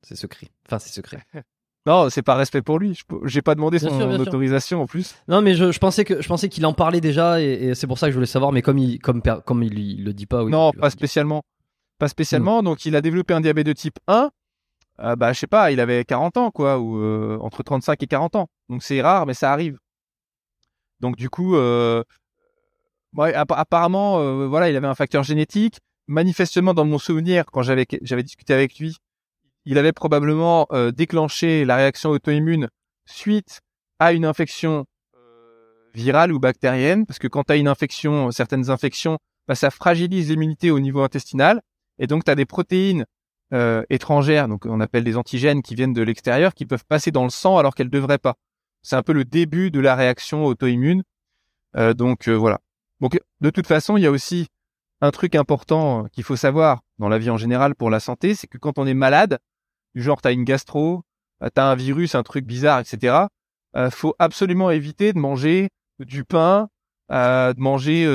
c'est 0.02 0.16
secret. 0.16 0.48
Enfin, 0.66 0.80
c'est 0.80 0.94
secret. 0.94 1.22
non, 1.86 2.10
c'est 2.10 2.22
par 2.22 2.38
respect 2.38 2.62
pour 2.62 2.80
lui. 2.80 2.94
Je 2.96 3.04
J'ai 3.26 3.42
pas 3.42 3.54
demandé 3.54 3.80
Bien 3.80 3.90
son 3.90 3.98
sûr, 3.98 4.08
bien 4.08 4.16
sûr. 4.18 4.28
autorisation 4.28 4.82
en 4.82 4.86
plus. 4.86 5.14
Non, 5.28 5.42
mais 5.42 5.56
je, 5.56 5.74
je 5.74 5.80
pensais 5.80 6.06
que 6.06 6.22
je 6.22 6.28
pensais 6.30 6.48
qu'il 6.48 6.66
en 6.66 6.72
parlait 6.72 7.02
déjà 7.02 7.42
et, 7.42 7.52
et 7.66 7.76
c'est 7.76 7.86
pour 7.86 7.98
ça 7.98 8.08
que 8.08 8.12
je 8.12 8.16
voulais 8.16 8.26
savoir. 8.28 8.54
Mais 8.54 8.62
comme 8.62 8.78
il 8.78 9.00
comme 9.00 9.22
comme 9.46 9.62
il, 9.62 9.78
il 9.78 10.06
le 10.06 10.14
dit 10.14 10.26
pas, 10.26 10.42
oui. 10.46 10.52
non, 10.54 10.72
pas 10.72 10.90
spécialement. 10.90 11.44
Pas 12.00 12.08
spécialement. 12.08 12.62
Hmm. 12.62 12.66
Donc 12.66 12.86
il 12.86 12.96
a 12.96 13.02
développé 13.02 13.34
un 13.34 13.42
diabète 13.42 13.68
de 13.68 13.74
type 13.74 14.00
1. 14.08 14.32
Euh, 15.00 15.16
bah 15.16 15.34
je 15.34 15.40
sais 15.40 15.48
pas, 15.48 15.72
il 15.72 15.80
avait 15.80 16.04
40 16.06 16.38
ans 16.38 16.52
quoi, 16.52 16.80
ou 16.80 16.98
euh, 16.98 17.38
entre 17.42 17.64
35 17.64 18.02
et 18.04 18.08
40 18.08 18.36
ans. 18.36 18.48
Donc 18.70 18.84
c'est 18.84 19.02
rare, 19.02 19.26
mais 19.26 19.34
ça 19.34 19.52
arrive. 19.52 19.78
Donc 21.00 21.16
du 21.16 21.30
coup, 21.30 21.56
euh, 21.56 22.04
apparemment, 23.18 24.20
euh, 24.20 24.48
voilà, 24.48 24.70
il 24.70 24.76
avait 24.76 24.88
un 24.88 24.96
facteur 24.96 25.24
génétique. 25.24 25.80
Manifestement, 26.08 26.74
dans 26.74 26.86
mon 26.86 27.00
souvenir, 27.00 27.46
quand 27.46 27.62
j'avais 27.62 27.86
discuté 28.24 28.54
avec 28.54 28.78
lui, 28.78 28.98
il 29.66 29.78
avait 29.78 29.94
probablement 29.94 30.68
déclenché 30.94 31.64
la 31.64 31.78
réaction 31.78 32.10
auto-immune 32.10 32.68
suite 33.06 33.62
à 34.00 34.12
une 34.12 34.26
infection 34.26 34.86
virale 35.94 36.34
ou 36.34 36.40
bactérienne, 36.40 37.06
parce 37.06 37.20
que 37.20 37.28
quand 37.28 37.44
tu 37.44 37.54
as 37.54 37.56
une 37.56 37.68
infection, 37.68 38.32
certaines 38.32 38.70
infections, 38.70 39.20
bah, 39.48 39.56
ça 39.56 39.70
fragilise 39.70 40.30
l'immunité 40.30 40.72
au 40.72 40.80
niveau 40.80 41.02
intestinal, 41.02 41.62
et 42.00 42.08
donc 42.08 42.26
tu 42.26 42.32
as 42.32 42.36
des 42.36 42.46
protéines 42.46 43.06
euh, 43.54 43.84
étrangères, 43.90 44.48
donc 44.48 44.66
on 44.66 44.80
appelle 44.80 45.04
des 45.04 45.18
antigènes 45.18 45.62
qui 45.62 45.76
viennent 45.76 45.92
de 45.92 46.02
l'extérieur, 46.02 46.54
qui 46.54 46.66
peuvent 46.66 46.86
passer 46.88 47.12
dans 47.12 47.26
le 47.26 47.30
sang 47.30 47.58
alors 47.58 47.76
qu'elles 47.76 47.90
devraient 47.90 48.18
pas. 48.18 48.36
C'est 48.82 48.96
un 48.96 49.04
peu 49.04 49.12
le 49.12 49.26
début 49.26 49.72
de 49.72 49.82
la 49.82 49.96
réaction 49.96 50.46
auto-immune. 50.46 51.04
Euh, 51.76 51.94
donc 51.94 52.30
euh, 52.30 52.34
voilà. 52.34 52.62
Donc 53.02 53.20
de 53.42 53.50
toute 53.50 53.68
façon, 53.68 53.98
il 53.98 54.04
y 54.04 54.06
a 54.06 54.12
aussi 54.12 54.48
un 55.02 55.12
truc 55.12 55.36
important 55.36 56.06
qu'il 56.14 56.24
faut 56.24 56.38
savoir 56.38 56.80
dans 56.98 57.10
la 57.10 57.18
vie 57.18 57.30
en 57.30 57.36
général 57.36 57.76
pour 57.76 57.90
la 57.90 58.00
santé, 58.00 58.36
c'est 58.36 58.48
que 58.48 58.58
quand 58.58 58.80
on 58.80 58.88
est 58.88 58.94
malade, 58.94 59.40
du 59.96 60.02
genre 60.02 60.22
t'as 60.22 60.32
une 60.32 60.46
gastro, 60.46 61.04
t'as 61.54 61.66
un 61.66 61.76
virus, 61.76 62.16
un 62.16 62.24
truc 62.24 62.46
bizarre, 62.46 62.80
etc. 62.80 63.26
Euh, 63.76 63.90
faut 63.90 64.16
absolument 64.18 64.72
éviter 64.72 65.12
de 65.12 65.20
manger 65.20 65.68
du 66.00 66.24
pain, 66.24 66.70
de 67.10 67.60
manger 67.60 68.06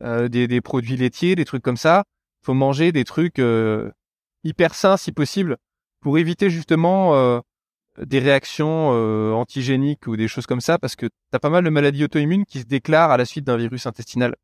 des, 0.00 0.48
des 0.48 0.60
produits 0.60 0.96
laitiers, 0.96 1.36
des 1.36 1.44
trucs 1.44 1.62
comme 1.62 1.76
ça. 1.76 2.02
Faut 2.42 2.54
manger 2.54 2.90
des 2.90 3.04
trucs 3.04 3.40
hyper 4.44 4.74
sains 4.74 4.96
si 4.96 5.12
possible 5.12 5.56
pour 6.00 6.18
éviter 6.18 6.50
justement 6.50 7.14
euh, 7.14 7.40
des 7.98 8.18
réactions 8.18 8.90
euh, 8.92 9.32
antigéniques 9.32 10.06
ou 10.06 10.16
des 10.16 10.28
choses 10.28 10.46
comme 10.46 10.60
ça 10.60 10.78
parce 10.78 10.96
que 10.96 11.06
t'as 11.30 11.38
pas 11.38 11.50
mal 11.50 11.64
de 11.64 11.70
maladies 11.70 12.04
auto-immunes 12.04 12.46
qui 12.46 12.60
se 12.60 12.66
déclarent 12.66 13.10
à 13.10 13.16
la 13.16 13.24
suite 13.24 13.44
d'un 13.44 13.56
virus 13.56 13.86
intestinal. 13.86 14.34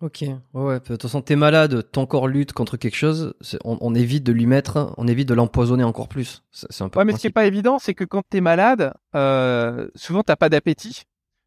Ok, 0.00 0.20
ouais, 0.20 0.38
ouais. 0.54 0.78
De 0.78 0.84
toute 0.84 1.02
façon, 1.02 1.22
t'es 1.22 1.34
malade, 1.34 1.90
ton 1.90 2.06
corps 2.06 2.28
lutte 2.28 2.52
contre 2.52 2.76
quelque 2.76 2.94
chose, 2.94 3.34
on, 3.64 3.78
on 3.80 3.96
évite 3.96 4.22
de 4.22 4.30
lui 4.30 4.46
mettre, 4.46 4.94
on 4.96 5.08
évite 5.08 5.28
de 5.28 5.34
l'empoisonner 5.34 5.82
encore 5.82 6.06
plus. 6.06 6.44
C'est 6.52 6.70
c'est 6.70 6.84
un 6.84 6.88
peu. 6.88 7.00
Ouais, 7.00 7.04
mais 7.04 7.12
ce 7.12 7.18
qui 7.18 7.26
est 7.26 7.30
principe. 7.30 7.34
pas 7.34 7.46
évident, 7.46 7.80
c'est 7.80 7.94
que 7.94 8.04
quand 8.04 8.22
t'es 8.30 8.40
malade, 8.40 8.94
euh, 9.16 9.88
souvent 9.96 10.22
t'as 10.22 10.36
pas 10.36 10.48
d'appétit. 10.48 11.02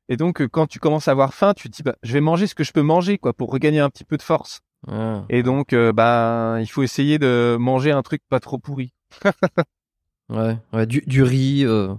Et 0.10 0.18
donc, 0.18 0.42
euh, 0.42 0.50
quand 0.50 0.68
tu 0.68 0.80
commences 0.80 1.08
à 1.08 1.12
avoir 1.12 1.34
faim, 1.34 1.54
tu 1.54 1.70
te 1.70 1.76
dis, 1.78 1.84
bah, 1.84 1.96
je 2.04 2.12
vais 2.12 2.20
manger 2.20 2.46
ce 2.46 2.54
que 2.54 2.66
je 2.66 2.74
peux 2.74 2.82
manger, 2.82 3.18
quoi, 3.18 3.32
pour 3.32 3.50
regagner 3.52 3.80
un 3.80 3.90
petit 3.90 4.04
peu 4.04 4.18
de 4.18 4.22
force. 4.22 4.60
Ah. 4.88 5.24
Et 5.30 5.44
donc, 5.44 5.74
euh, 5.74 5.92
bah, 5.94 6.58
il 6.60 6.68
faut 6.68 6.82
essayer 6.84 7.20
de 7.20 7.56
manger 7.60 7.92
un 7.92 8.02
truc 8.02 8.22
pas 8.30 8.40
trop 8.40 8.58
pourri. 8.58 8.94
Ouais, 10.30 10.58
ouais, 10.72 10.86
du, 10.86 11.02
du 11.02 11.24
riz. 11.24 11.66
euh, 11.66 11.94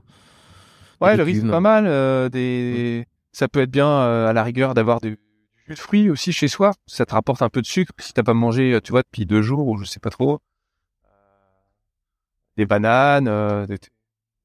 Ouais, 1.03 1.19
le 1.19 1.23
riz, 1.23 1.41
c'est 1.43 1.49
pas 1.51 1.61
mal. 1.61 1.85
euh, 1.87 2.31
des... 2.31 3.07
Ça 3.33 3.47
peut 3.47 3.61
être 3.61 3.71
bien, 3.71 3.87
euh, 3.87 4.27
à 4.29 4.33
la 4.33 4.43
rigueur, 4.43 4.73
d'avoir 4.73 5.03
du, 5.03 5.11
du 5.11 5.19
jus 5.67 5.75
de 5.75 5.79
fruits 5.79 6.09
aussi 6.09 6.33
chez 6.33 6.49
soi. 6.49 6.73
Ça 6.87 7.05
te 7.05 7.13
rapporte 7.13 7.43
un 7.43 7.51
peu 7.51 7.61
de 7.61 7.67
sucre 7.67 7.93
si 7.99 8.15
t'as 8.15 8.23
pas 8.23 8.33
mangé, 8.33 8.79
tu 8.83 8.91
vois, 8.93 9.03
depuis 9.03 9.27
deux 9.27 9.43
jours 9.43 9.69
ou 9.69 9.77
je 9.77 9.85
sais 9.85 10.01
pas 10.01 10.09
trop. 10.09 10.39
Des 12.57 12.67
bananes, 12.67 13.67
des, 13.67 13.77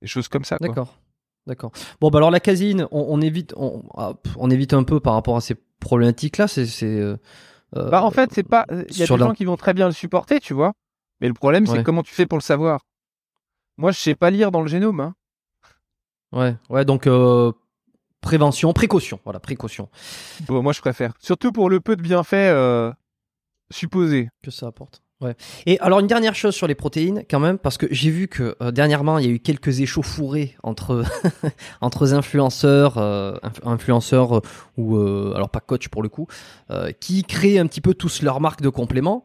des 0.02 0.08
choses 0.08 0.28
comme 0.28 0.44
ça. 0.44 0.58
D'accord. 0.60 0.98
D'accord. 1.46 1.72
Bon, 2.02 2.10
bah 2.10 2.18
alors 2.18 2.32
la 2.32 2.42
casine, 2.42 2.88
on, 2.92 3.06
on 3.10 3.22
évite, 3.22 3.54
on, 3.56 3.84
ah, 3.96 4.16
on 4.36 4.50
évite 4.50 4.74
un 4.74 4.84
peu 4.84 5.00
par 5.00 5.14
rapport 5.14 5.38
à 5.38 5.42
ces 5.42 5.56
problématiques-là. 5.80 6.48
C'est. 6.50 6.66
Euh, 7.76 7.90
Bah, 7.90 8.04
en 8.04 8.12
fait, 8.12 8.32
c'est 8.34 8.44
pas. 8.48 8.66
Il 8.70 8.98
y 8.98 9.04
a 9.04 9.08
des 9.08 9.18
gens 9.18 9.34
qui 9.34 9.46
vont 9.46 9.58
très 9.58 9.74
bien 9.74 9.88
le 9.88 9.92
supporter, 9.94 10.40
tu 10.40 10.54
vois. 10.54 10.74
Mais 11.22 11.28
le 11.28 11.34
problème, 11.34 11.66
c'est 11.66 11.74
Ouais. 11.74 11.84
comment 11.84 12.04
tu 12.04 12.14
fais 12.14 12.26
pour 12.26 12.38
le 12.38 12.44
savoir. 12.44 12.82
Moi, 13.78 13.92
je 13.92 14.00
sais 14.00 14.16
pas 14.16 14.30
lire 14.30 14.52
dans 14.52 14.62
le 14.62 14.68
génome. 14.68 15.00
Hein. 15.00 15.16
Ouais, 16.32 16.56
ouais. 16.70 16.86
Donc 16.86 17.08
euh, 17.08 17.52
prévention, 18.22 18.74
précaution. 18.74 19.20
Voilà, 19.24 19.40
précaution. 19.40 19.90
Bon, 20.48 20.62
moi, 20.64 20.74
je 20.74 20.82
préfère. 20.82 21.14
Surtout 21.20 21.52
pour 21.52 21.70
le 21.70 21.80
peu 21.80 21.96
de 21.96 22.02
bienfaits 22.02 22.34
euh, 22.34 22.92
supposés. 23.72 24.30
que 24.44 24.52
ça 24.52 24.68
apporte. 24.68 25.02
Ouais. 25.20 25.36
Et 25.66 25.80
alors 25.80 26.00
une 26.00 26.06
dernière 26.06 26.36
chose 26.36 26.54
sur 26.54 26.68
les 26.68 26.76
protéines 26.76 27.24
quand 27.28 27.40
même 27.40 27.58
parce 27.58 27.78
que 27.80 27.88
j'ai 27.90 28.12
vu 28.12 28.28
que 28.28 28.56
euh, 28.62 28.70
dernièrement 28.70 29.18
il 29.18 29.26
y 29.26 29.28
a 29.28 29.32
eu 29.32 29.40
quelques 29.40 29.80
échauffourées 29.80 30.56
entre 30.62 31.04
entre 31.82 32.14
influenceurs 32.14 33.00
euh, 33.00 33.34
inf- 33.44 33.68
influenceurs 33.68 34.38
euh, 34.38 34.42
ou 34.78 34.96
euh, 34.98 35.34
alors 35.36 35.50
pas 35.50 35.60
coach 35.60 35.88
pour 35.88 36.04
le 36.04 36.10
coup 36.10 36.28
euh, 36.70 36.92
qui 37.00 37.24
créent 37.24 37.58
un 37.58 37.66
petit 37.66 37.82
peu 37.82 37.96
tous 37.96 38.22
leurs 38.22 38.40
marques 38.40 38.62
de 38.62 38.70
compléments 38.70 39.24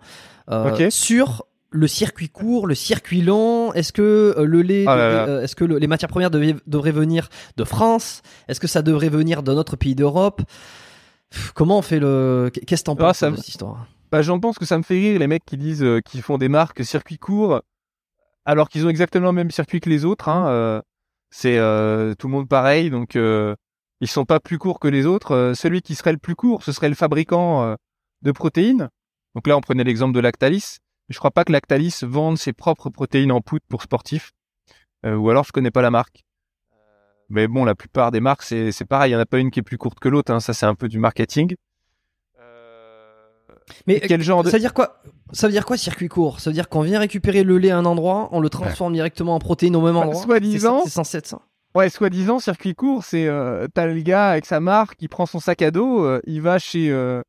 euh, 0.51 0.72
Ok. 0.72 0.90
sur 0.90 1.45
le 1.74 1.86
circuit 1.86 2.28
court, 2.30 2.66
le 2.66 2.74
circuit 2.74 3.20
long, 3.22 3.72
est-ce 3.74 3.93
que 3.95 4.34
le 4.38 4.61
lait, 4.62 4.84
Ah 4.86 4.95
euh, 4.97 5.43
est-ce 5.43 5.57
que 5.57 5.64
le- 5.64 5.78
les 5.78 5.86
matières 5.86 6.09
premières 6.11 6.30
devraient 6.30 6.90
venir 6.93 7.28
de 7.57 7.64
France? 7.64 8.20
Est-ce 8.49 8.61
que 8.61 8.66
ça 8.66 8.82
devrait 8.82 9.09
venir 9.09 9.43
d'un 9.43 9.57
autre 9.57 9.76
pays 9.76 9.95
d'Europe? 9.95 10.43
Comment 11.55 11.78
on 11.78 11.82
fait 11.82 11.99
le 11.99 12.51
Qu'est-ce 12.66 12.82
que 12.82 12.86
t'en 12.86 12.93
Ah, 12.95 12.97
penses 13.09 13.18
ça 13.18 13.30
de 13.30 13.36
cette 13.36 13.49
histoire? 13.49 13.86
Bah, 14.12 14.20
j'en 14.20 14.38
pense 14.38 14.58
que 14.58 14.66
ça 14.66 14.76
me 14.76 14.82
fait 14.82 14.94
rire 14.94 15.18
les 15.18 15.26
mecs 15.26 15.46
qui 15.46 15.56
disent 15.56 15.82
euh, 15.82 16.00
qu'ils 16.00 16.20
font 16.20 16.36
des 16.36 16.50
marques 16.50 16.84
circuit 16.84 17.16
court 17.16 17.62
alors 18.44 18.68
qu'ils 18.68 18.84
ont 18.84 18.90
exactement 18.90 19.28
le 19.28 19.32
même 19.32 19.50
circuit 19.50 19.80
que 19.80 19.88
les 19.88 20.04
autres. 20.04 20.28
Hein, 20.28 20.48
euh, 20.48 20.82
c'est 21.30 21.56
euh, 21.56 22.14
tout 22.14 22.26
le 22.26 22.32
monde 22.32 22.46
pareil, 22.46 22.90
donc 22.90 23.14
ils 23.14 24.08
sont 24.08 24.26
pas 24.26 24.38
plus 24.38 24.58
courts 24.58 24.80
que 24.80 24.88
les 24.88 25.06
autres. 25.06 25.54
Celui 25.56 25.80
qui 25.80 25.94
serait 25.94 26.12
le 26.12 26.18
plus 26.18 26.34
court, 26.34 26.62
ce 26.62 26.72
serait 26.72 26.90
le 26.90 26.94
fabricant 26.94 27.76
de 28.20 28.32
protéines. 28.32 28.90
Donc 29.34 29.46
là, 29.46 29.56
on 29.56 29.62
prenait 29.62 29.84
l'exemple 29.84 30.12
de 30.14 30.20
Lactalis. 30.20 30.76
Je 31.08 31.18
crois 31.18 31.30
pas 31.30 31.44
que 31.44 31.52
Lactalis 31.52 32.00
vende 32.02 32.36
ses 32.36 32.52
propres 32.52 32.90
protéines 32.90 33.32
en 33.32 33.40
poudre 33.40 33.64
pour 33.68 33.80
sportifs, 33.80 34.32
ou 35.06 35.30
alors 35.30 35.44
je 35.44 35.52
connais 35.52 35.70
pas 35.70 35.82
la 35.82 35.90
marque. 35.90 36.22
Mais 37.30 37.48
bon, 37.48 37.64
la 37.64 37.74
plupart 37.74 38.10
des 38.10 38.20
marques, 38.20 38.42
c'est 38.42 38.72
c'est 38.72 38.84
pareil. 38.84 39.12
Il 39.12 39.14
y 39.14 39.16
en 39.16 39.20
a 39.20 39.26
pas 39.26 39.38
une 39.38 39.50
qui 39.50 39.60
est 39.60 39.62
plus 39.62 39.78
courte 39.78 40.00
que 40.00 40.08
l'autre. 40.10 40.32
Hein. 40.32 40.40
Ça, 40.40 40.52
c'est 40.52 40.66
un 40.66 40.74
peu 40.74 40.88
du 40.88 40.98
marketing. 40.98 41.54
Euh, 43.70 43.74
Mais 43.86 44.00
quel 44.00 44.22
genre 44.22 44.42
de 44.42 44.50
Ça 44.50 44.56
veut 44.56 44.60
dire 44.60 44.74
quoi 44.74 45.00
Ça 45.32 45.46
veut 45.46 45.52
dire 45.52 45.64
quoi 45.66 45.76
circuit 45.76 46.08
court? 46.08 46.40
Ça 46.40 46.50
veut 46.50 46.54
dire 46.54 46.68
qu'on 46.68 46.82
vient 46.82 46.98
récupérer 46.98 47.42
le 47.44 47.58
lait 47.58 47.70
à 47.70 47.78
un 47.78 47.84
endroit, 47.84 48.28
on 48.32 48.40
le 48.40 48.48
transforme 48.50 48.92
directement 48.94 49.34
en 49.34 49.38
protéines 49.38 49.76
au 49.76 49.80
même 49.82 49.94
Bah, 49.94 50.00
endroit? 50.00 50.22
soi-disant. 50.22 50.78
C'est- 50.80 50.84
c'est 50.90 50.94
censé 50.94 51.18
être 51.18 51.26
ça. 51.26 51.40
Ouais, 51.74 51.88
soi-disant, 51.88 52.38
circuit 52.38 52.74
court, 52.74 53.02
c'est 53.04 53.26
euh, 53.26 53.66
t'as 53.72 53.86
le 53.86 53.98
gars 54.02 54.30
avec 54.30 54.44
sa 54.44 54.60
marque, 54.60 55.00
il 55.00 55.08
prend 55.08 55.24
son 55.24 55.40
sac 55.40 55.62
à 55.62 55.70
dos, 55.70 56.04
euh, 56.04 56.20
il 56.26 56.42
va 56.42 56.58
chez 56.58 56.90
euh, 56.90 57.22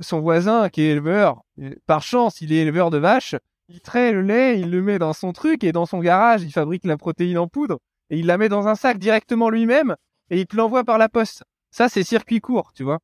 son 0.00 0.20
voisin 0.20 0.68
qui 0.68 0.82
est 0.82 0.90
éleveur, 0.90 1.42
par 1.86 2.02
chance, 2.02 2.40
il 2.40 2.52
est 2.52 2.56
éleveur 2.58 2.90
de 2.90 2.98
vaches, 2.98 3.34
il 3.68 3.80
traite 3.80 4.14
le 4.14 4.20
lait, 4.22 4.60
il 4.60 4.70
le 4.70 4.82
met 4.82 5.00
dans 5.00 5.12
son 5.12 5.32
truc 5.32 5.64
et 5.64 5.72
dans 5.72 5.86
son 5.86 5.98
garage, 5.98 6.42
il 6.44 6.52
fabrique 6.52 6.84
la 6.84 6.96
protéine 6.96 7.38
en 7.38 7.48
poudre 7.48 7.78
et 8.10 8.18
il 8.18 8.26
la 8.26 8.38
met 8.38 8.48
dans 8.48 8.68
un 8.68 8.76
sac 8.76 8.98
directement 8.98 9.50
lui-même 9.50 9.96
et 10.30 10.38
il 10.40 10.46
te 10.46 10.54
l'envoie 10.54 10.84
par 10.84 10.98
la 10.98 11.08
poste. 11.08 11.42
Ça, 11.72 11.88
c'est 11.88 12.04
circuit 12.04 12.40
court, 12.40 12.70
tu 12.72 12.84
vois. 12.84 13.00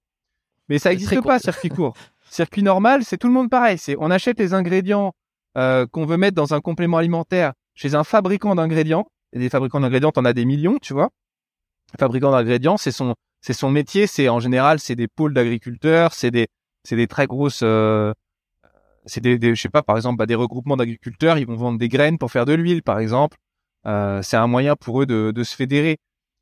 Mais 0.68 0.78
ça 0.78 0.90
n'existe 0.90 1.20
pas, 1.22 1.40
circuit 1.40 1.70
court. 1.70 1.94
circuit 2.32 2.62
normal, 2.62 3.04
c'est 3.04 3.18
tout 3.18 3.28
le 3.28 3.32
monde 3.34 3.50
pareil. 3.50 3.78
C'est 3.78 3.96
on 3.98 4.10
achète 4.10 4.38
les 4.38 4.54
ingrédients 4.54 5.12
euh, 5.56 5.86
qu'on 5.86 6.06
veut 6.06 6.16
mettre 6.16 6.34
dans 6.34 6.54
un 6.54 6.60
complément 6.60 6.96
alimentaire 6.96 7.52
chez 7.74 7.94
un 7.94 8.04
fabricant 8.04 8.54
d'ingrédients. 8.54 9.06
Et 9.34 9.38
des 9.38 9.48
fabricants 9.48 9.80
d'ingrédients, 9.80 10.12
t'en 10.12 10.24
as 10.24 10.32
des 10.32 10.44
millions, 10.44 10.78
tu 10.80 10.92
vois. 10.92 11.10
fabricant 11.98 12.30
d'ingrédients, 12.30 12.76
c'est 12.76 12.92
son 12.92 13.14
c'est 13.40 13.52
son 13.52 13.70
métier. 13.70 14.06
C'est 14.06 14.28
en 14.28 14.40
général, 14.40 14.78
c'est 14.78 14.96
des 14.96 15.08
pôles 15.08 15.34
d'agriculteurs, 15.34 16.14
c'est 16.14 16.30
des 16.30 16.48
c'est 16.84 16.96
des 16.96 17.06
très 17.06 17.26
grosses 17.26 17.60
euh, 17.62 18.12
c'est 19.06 19.20
des, 19.20 19.54
je 19.54 19.60
sais 19.60 19.68
pas 19.68 19.82
par 19.82 19.96
exemple 19.96 20.16
bah, 20.16 20.26
des 20.26 20.34
regroupements 20.34 20.76
d'agriculteurs 20.76 21.38
ils 21.38 21.46
vont 21.46 21.56
vendre 21.56 21.78
des 21.78 21.88
graines 21.88 22.18
pour 22.18 22.30
faire 22.30 22.44
de 22.44 22.54
l'huile 22.54 22.82
par 22.82 22.98
exemple 22.98 23.36
euh, 23.86 24.20
c'est 24.22 24.36
un 24.36 24.48
moyen 24.48 24.74
pour 24.74 25.02
eux 25.02 25.06
de, 25.06 25.42
se 25.44 25.54
fédérer 25.54 25.98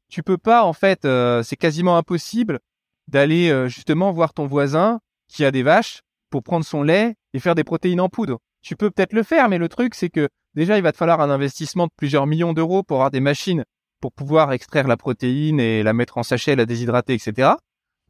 tu 0.09 0.23
peux 0.23 0.39
pas 0.39 0.65
en 0.65 0.73
fait 0.73 1.07
c'est 1.43 1.57
quasiment 1.57 1.99
impossible 1.99 2.61
d'aller 3.09 3.69
justement 3.69 4.13
voir 4.13 4.33
ton 4.33 4.47
voisin 4.47 5.01
qui 5.31 5.45
a 5.45 5.51
des 5.51 5.63
vaches 5.63 6.01
pour 6.31 6.43
prendre 6.43 6.65
son 6.65 6.83
lait 6.83 7.15
et 7.33 7.41
faire 7.41 7.55
des 7.55 7.65
protéines 7.65 8.01
en 8.01 8.09
poudre 8.09 8.39
tu 8.63 8.77
peux 8.77 8.91
peut-être 8.91 9.13
le 9.13 9.23
faire 9.23 9.49
mais 9.49 9.59
le 9.59 9.69
truc 9.69 9.95
c'est 9.95 10.11
que 10.11 10.29
déjà 10.55 10.77
il 10.77 10.83
va 10.83 10.93
te 10.93 10.97
falloir 10.97 11.21
un 11.21 11.31
investissement 11.31 11.87
de 11.87 11.93
plusieurs 11.97 12.27
millions 12.27 12.53
d'euros 12.53 12.83
pour 12.83 12.99
avoir 12.99 13.11
des 13.11 13.21
machines 13.21 13.65
pour 14.01 14.13
pouvoir 14.13 14.53
extraire 14.53 14.89
la 14.89 14.97
protéine 14.97 15.61
et 15.61 15.83
la 15.83 15.93
mettre 15.93 16.19
en 16.19 16.23
sachet 16.23 16.57
la 16.57 16.67
déshydrater 16.67 17.15
etc 17.15 17.53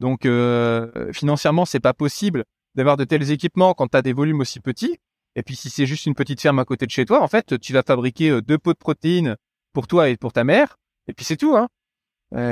donc 0.01 0.25
euh, 0.25 1.13
financièrement 1.13 1.65
c'est 1.65 1.79
pas 1.79 1.93
possible 1.93 2.43
d'avoir 2.75 2.97
de 2.97 3.03
tels 3.03 3.31
équipements 3.31 3.73
quand 3.73 3.87
tu 3.87 3.97
as 3.97 4.01
des 4.01 4.13
volumes 4.13 4.39
aussi 4.39 4.59
petits. 4.59 4.97
Et 5.35 5.43
puis 5.43 5.55
si 5.55 5.69
c'est 5.69 5.85
juste 5.85 6.05
une 6.05 6.15
petite 6.15 6.41
ferme 6.41 6.59
à 6.59 6.65
côté 6.65 6.85
de 6.85 6.91
chez 6.91 7.05
toi, 7.05 7.21
en 7.21 7.27
fait, 7.27 7.59
tu 7.59 7.71
vas 7.71 7.83
fabriquer 7.83 8.31
euh, 8.31 8.41
deux 8.41 8.57
pots 8.57 8.73
de 8.73 8.77
protéines 8.77 9.37
pour 9.73 9.87
toi 9.87 10.09
et 10.09 10.17
pour 10.17 10.33
ta 10.33 10.43
mère, 10.43 10.77
et 11.07 11.13
puis 11.13 11.23
c'est 11.23 11.37
tout. 11.37 11.55
Hein. 11.55 11.69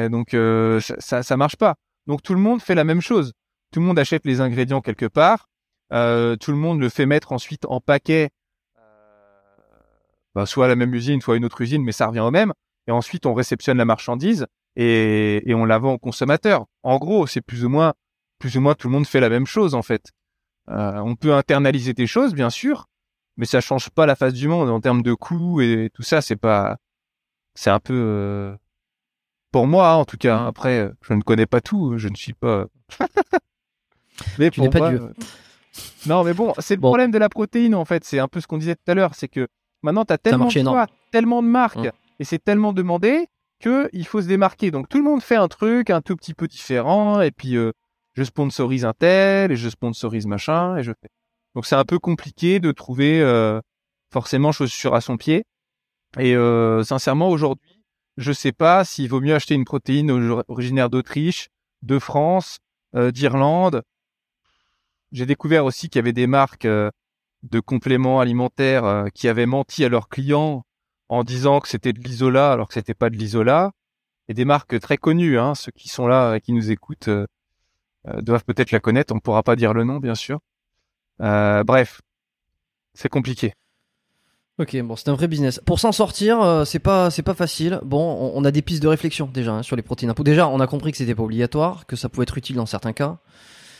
donc 0.09 0.34
euh, 0.34 0.80
ça, 0.80 1.24
ça 1.24 1.38
marche 1.38 1.57
pas. 1.57 1.76
Donc 2.07 2.22
tout 2.22 2.34
le 2.34 2.39
monde 2.39 2.61
fait 2.61 2.76
la 2.76 2.84
même 2.84 3.01
chose. 3.01 3.34
Tout 3.72 3.80
le 3.80 3.86
monde 3.86 3.99
achète 3.99 4.26
les 4.26 4.41
ingrédients 4.41 4.82
quelque 4.82 5.05
part. 5.05 5.49
Euh, 5.91 6.36
tout 6.36 6.51
le 6.51 6.57
monde 6.57 6.80
le 6.80 6.89
fait 6.89 7.05
mettre 7.05 7.32
ensuite 7.32 7.65
en 7.65 7.82
paquet, 7.82 8.30
bah, 10.36 10.45
soit 10.45 10.65
à 10.65 10.67
la 10.67 10.76
même 10.76 10.93
usine, 10.93 11.22
soit 11.22 11.34
à 11.34 11.38
une 11.38 11.45
autre 11.45 11.61
usine, 11.61 11.84
mais 11.84 11.91
ça 11.91 12.07
revient 12.07 12.20
au 12.20 12.32
même. 12.32 12.53
Et 12.88 12.91
ensuite 12.91 13.26
on 13.26 13.34
réceptionne 13.34 13.78
la 13.78 13.86
marchandise 13.86 14.47
et, 14.76 15.49
et 15.49 15.53
on 15.55 15.65
la 15.65 15.80
vend 15.80 15.93
au 15.93 15.97
consommateur. 15.97 16.65
En 16.84 16.97
gros, 16.97 17.28
c'est 17.28 17.41
plus 17.41 17.65
ou 17.65 17.70
moins 17.70 17.93
plus 18.39 18.55
ou 18.55 18.61
moins 18.61 18.74
tout 18.74 18.88
le 18.88 18.93
monde 18.93 19.05
fait 19.05 19.20
la 19.20 19.30
même 19.30 19.45
chose 19.45 19.76
en 19.76 19.82
fait. 19.82 20.11
Euh, 20.70 20.97
on 20.99 21.15
peut 21.15 21.34
internaliser 21.34 21.93
des 21.93 22.07
choses, 22.07 22.34
bien 22.34 22.49
sûr, 22.49 22.88
mais 23.38 23.45
ça 23.45 23.61
change 23.61 23.89
pas 23.89 24.05
la 24.05 24.15
face 24.15 24.34
du 24.34 24.47
monde 24.47 24.70
en 24.70 24.80
termes 24.80 25.01
de 25.01 25.13
coûts 25.13 25.61
et 25.61 25.89
tout 25.93 26.03
ça. 26.03 26.22
C'est 26.22 26.36
pas, 26.36 26.78
c'est 27.55 27.70
un 27.70 27.80
peu, 27.80 27.93
euh, 27.95 28.55
pour 29.51 29.67
moi 29.67 29.95
en 29.95 30.05
tout 30.05 30.17
cas. 30.17 30.45
Après, 30.45 30.91
je 31.01 31.13
ne 31.13 31.22
connais 31.22 31.47
pas 31.47 31.61
tout, 31.61 31.97
je 31.97 32.07
ne 32.07 32.15
suis 32.15 32.34
pas. 32.34 32.67
mais 34.38 34.51
pour 34.51 34.70
pas 34.70 34.89
Dieu. 34.89 35.13
non, 36.07 36.24
mais 36.24 36.34
bon, 36.34 36.53
c'est 36.59 36.76
le 36.76 36.82
problème 36.82 37.11
de 37.11 37.17
la 37.17 37.30
protéine 37.30 37.76
en 37.76 37.86
fait. 37.86 38.03
C'est 38.03 38.20
un 38.20 38.28
peu 38.28 38.41
ce 38.41 38.47
qu'on 38.47 38.57
disait 38.57 38.76
tout 38.76 38.91
à 38.91 38.93
l'heure, 38.93 39.15
c'est 39.15 39.28
que 39.28 39.47
maintenant 39.82 40.05
tu 40.05 40.13
as 40.13 40.17
tellement 40.17 40.45
de 40.45 40.51
choix, 40.51 40.88
tellement 41.11 41.41
de 41.41 41.47
marques 41.47 41.78
hum. 41.78 41.91
et 42.20 42.24
c'est 42.24 42.43
tellement 42.43 42.74
demandé 42.74 43.28
que 43.59 43.89
il 43.93 44.05
faut 44.05 44.22
se 44.22 44.28
démarquer. 44.28 44.72
Donc 44.72 44.89
tout 44.89 44.97
le 44.97 45.03
monde 45.03 45.22
fait 45.22 45.36
un 45.36 45.47
truc 45.47 45.89
un 45.89 46.01
tout 46.01 46.15
petit 46.15 46.34
peu 46.34 46.47
différent 46.47 47.22
et 47.22 47.32
puis 47.32 47.55
euh, 47.55 47.72
je 48.13 48.24
sponsorise 48.24 48.86
un 48.86 48.93
tel 48.93 49.51
et 49.51 49.55
je 49.55 49.70
sponsorise 49.70 50.28
machin 50.28 50.78
et 50.78 50.84
je 50.84 50.91
fais. 50.91 51.09
Donc 51.55 51.65
c'est 51.65 51.76
un 51.76 51.86
peu 51.86 51.99
compliqué 51.99 52.59
de 52.59 52.72
trouver 52.72 53.22
euh, 53.22 53.59
forcément 54.11 54.51
chaussure 54.51 54.95
à 54.95 55.01
son 55.01 55.17
pied. 55.17 55.45
Et 56.17 56.36
euh, 56.36 56.84
sincèrement 56.84 57.30
aujourd'hui, 57.30 57.84
je 58.17 58.32
sais 58.32 58.51
pas 58.51 58.84
s'il 58.84 59.09
vaut 59.09 59.22
mieux 59.22 59.36
acheter 59.36 59.55
une 59.55 59.65
protéine 59.65 60.11
originaire 60.47 60.89
d'Autriche, 60.89 61.49
de 61.84 61.99
France, 61.99 62.57
euh, 62.95 63.11
d'Irlande. 63.11 63.84
J'ai 65.12 65.26
découvert 65.26 65.66
aussi 65.66 65.89
qu'il 65.89 65.99
y 65.99 66.03
avait 66.03 66.14
des 66.14 66.28
marques 66.28 66.68
de 66.68 67.60
compléments 67.60 68.20
alimentaires 68.20 69.05
qui 69.14 69.28
avaient 69.28 69.45
menti 69.45 69.84
à 69.84 69.89
leurs 69.89 70.10
clients 70.10 70.66
en 71.10 71.24
disant 71.24 71.60
que 71.60 71.68
c'était 71.68 71.93
de 71.93 71.99
l'isola 71.99 72.51
alors 72.51 72.68
que 72.68 72.76
c'était 72.76 72.93
pas 72.93 73.10
de 73.10 73.16
l'isola. 73.16 73.72
Et 74.28 74.36
des 74.36 74.45
marques 74.45 74.80
très 74.80 74.97
connues, 74.97 75.39
hein, 75.39 75.55
ceux 75.55 75.72
qui 75.72 75.89
sont 75.89 76.05
là 76.05 76.36
et 76.36 76.41
qui 76.41 76.53
nous 76.53 76.70
écoutent 76.70 77.10
euh, 78.07 78.22
doivent 78.22 78.45
peut-être 78.45 78.72
la 78.72 78.80
connaître. 78.80 79.12
On 79.12 79.16
ne 79.16 79.22
pourra 79.22 79.43
pas 79.43 79.55
dire 79.55 79.74
le 79.74 79.84
nom, 79.84 79.97
bien 79.97 80.16
sûr. 80.16 80.39
Euh, 81.22 81.64
bref, 81.64 82.01
c'est 82.93 83.10
compliqué. 83.10 83.53
Ok, 84.57 84.80
bon, 84.82 84.95
c'est 84.95 85.10
un 85.10 85.16
vrai 85.16 85.28
business. 85.28 85.62
Pour 85.66 85.80
s'en 85.80 85.91
sortir, 85.91 86.41
euh, 86.41 86.66
c'est 86.66 86.80
pas 86.80 87.10
c'est 87.10 87.24
pas 87.24 87.34
facile. 87.34 87.80
Bon, 87.84 88.32
on, 88.36 88.43
a 88.43 88.51
des 88.51 88.62
pistes 88.62 88.84
de 88.84 88.89
réflexion 88.89 89.30
déjà 89.34 89.53
hein, 89.53 89.64
sur 89.64 89.76
les 89.76 89.82
protéines. 89.82 90.14
Déjà, 90.20 90.47
on 90.47 90.60
a 90.60 90.68
compris 90.68 90.91
que 90.91 90.97
c'était 90.97 91.16
pas 91.16 91.24
obligatoire, 91.24 91.86
que 91.86 91.95
ça 91.95 92.10
pouvait 92.10 92.24
être 92.24 92.38
utile 92.38 92.57
dans 92.57 92.66
certains 92.66 92.93
cas. 92.93 93.20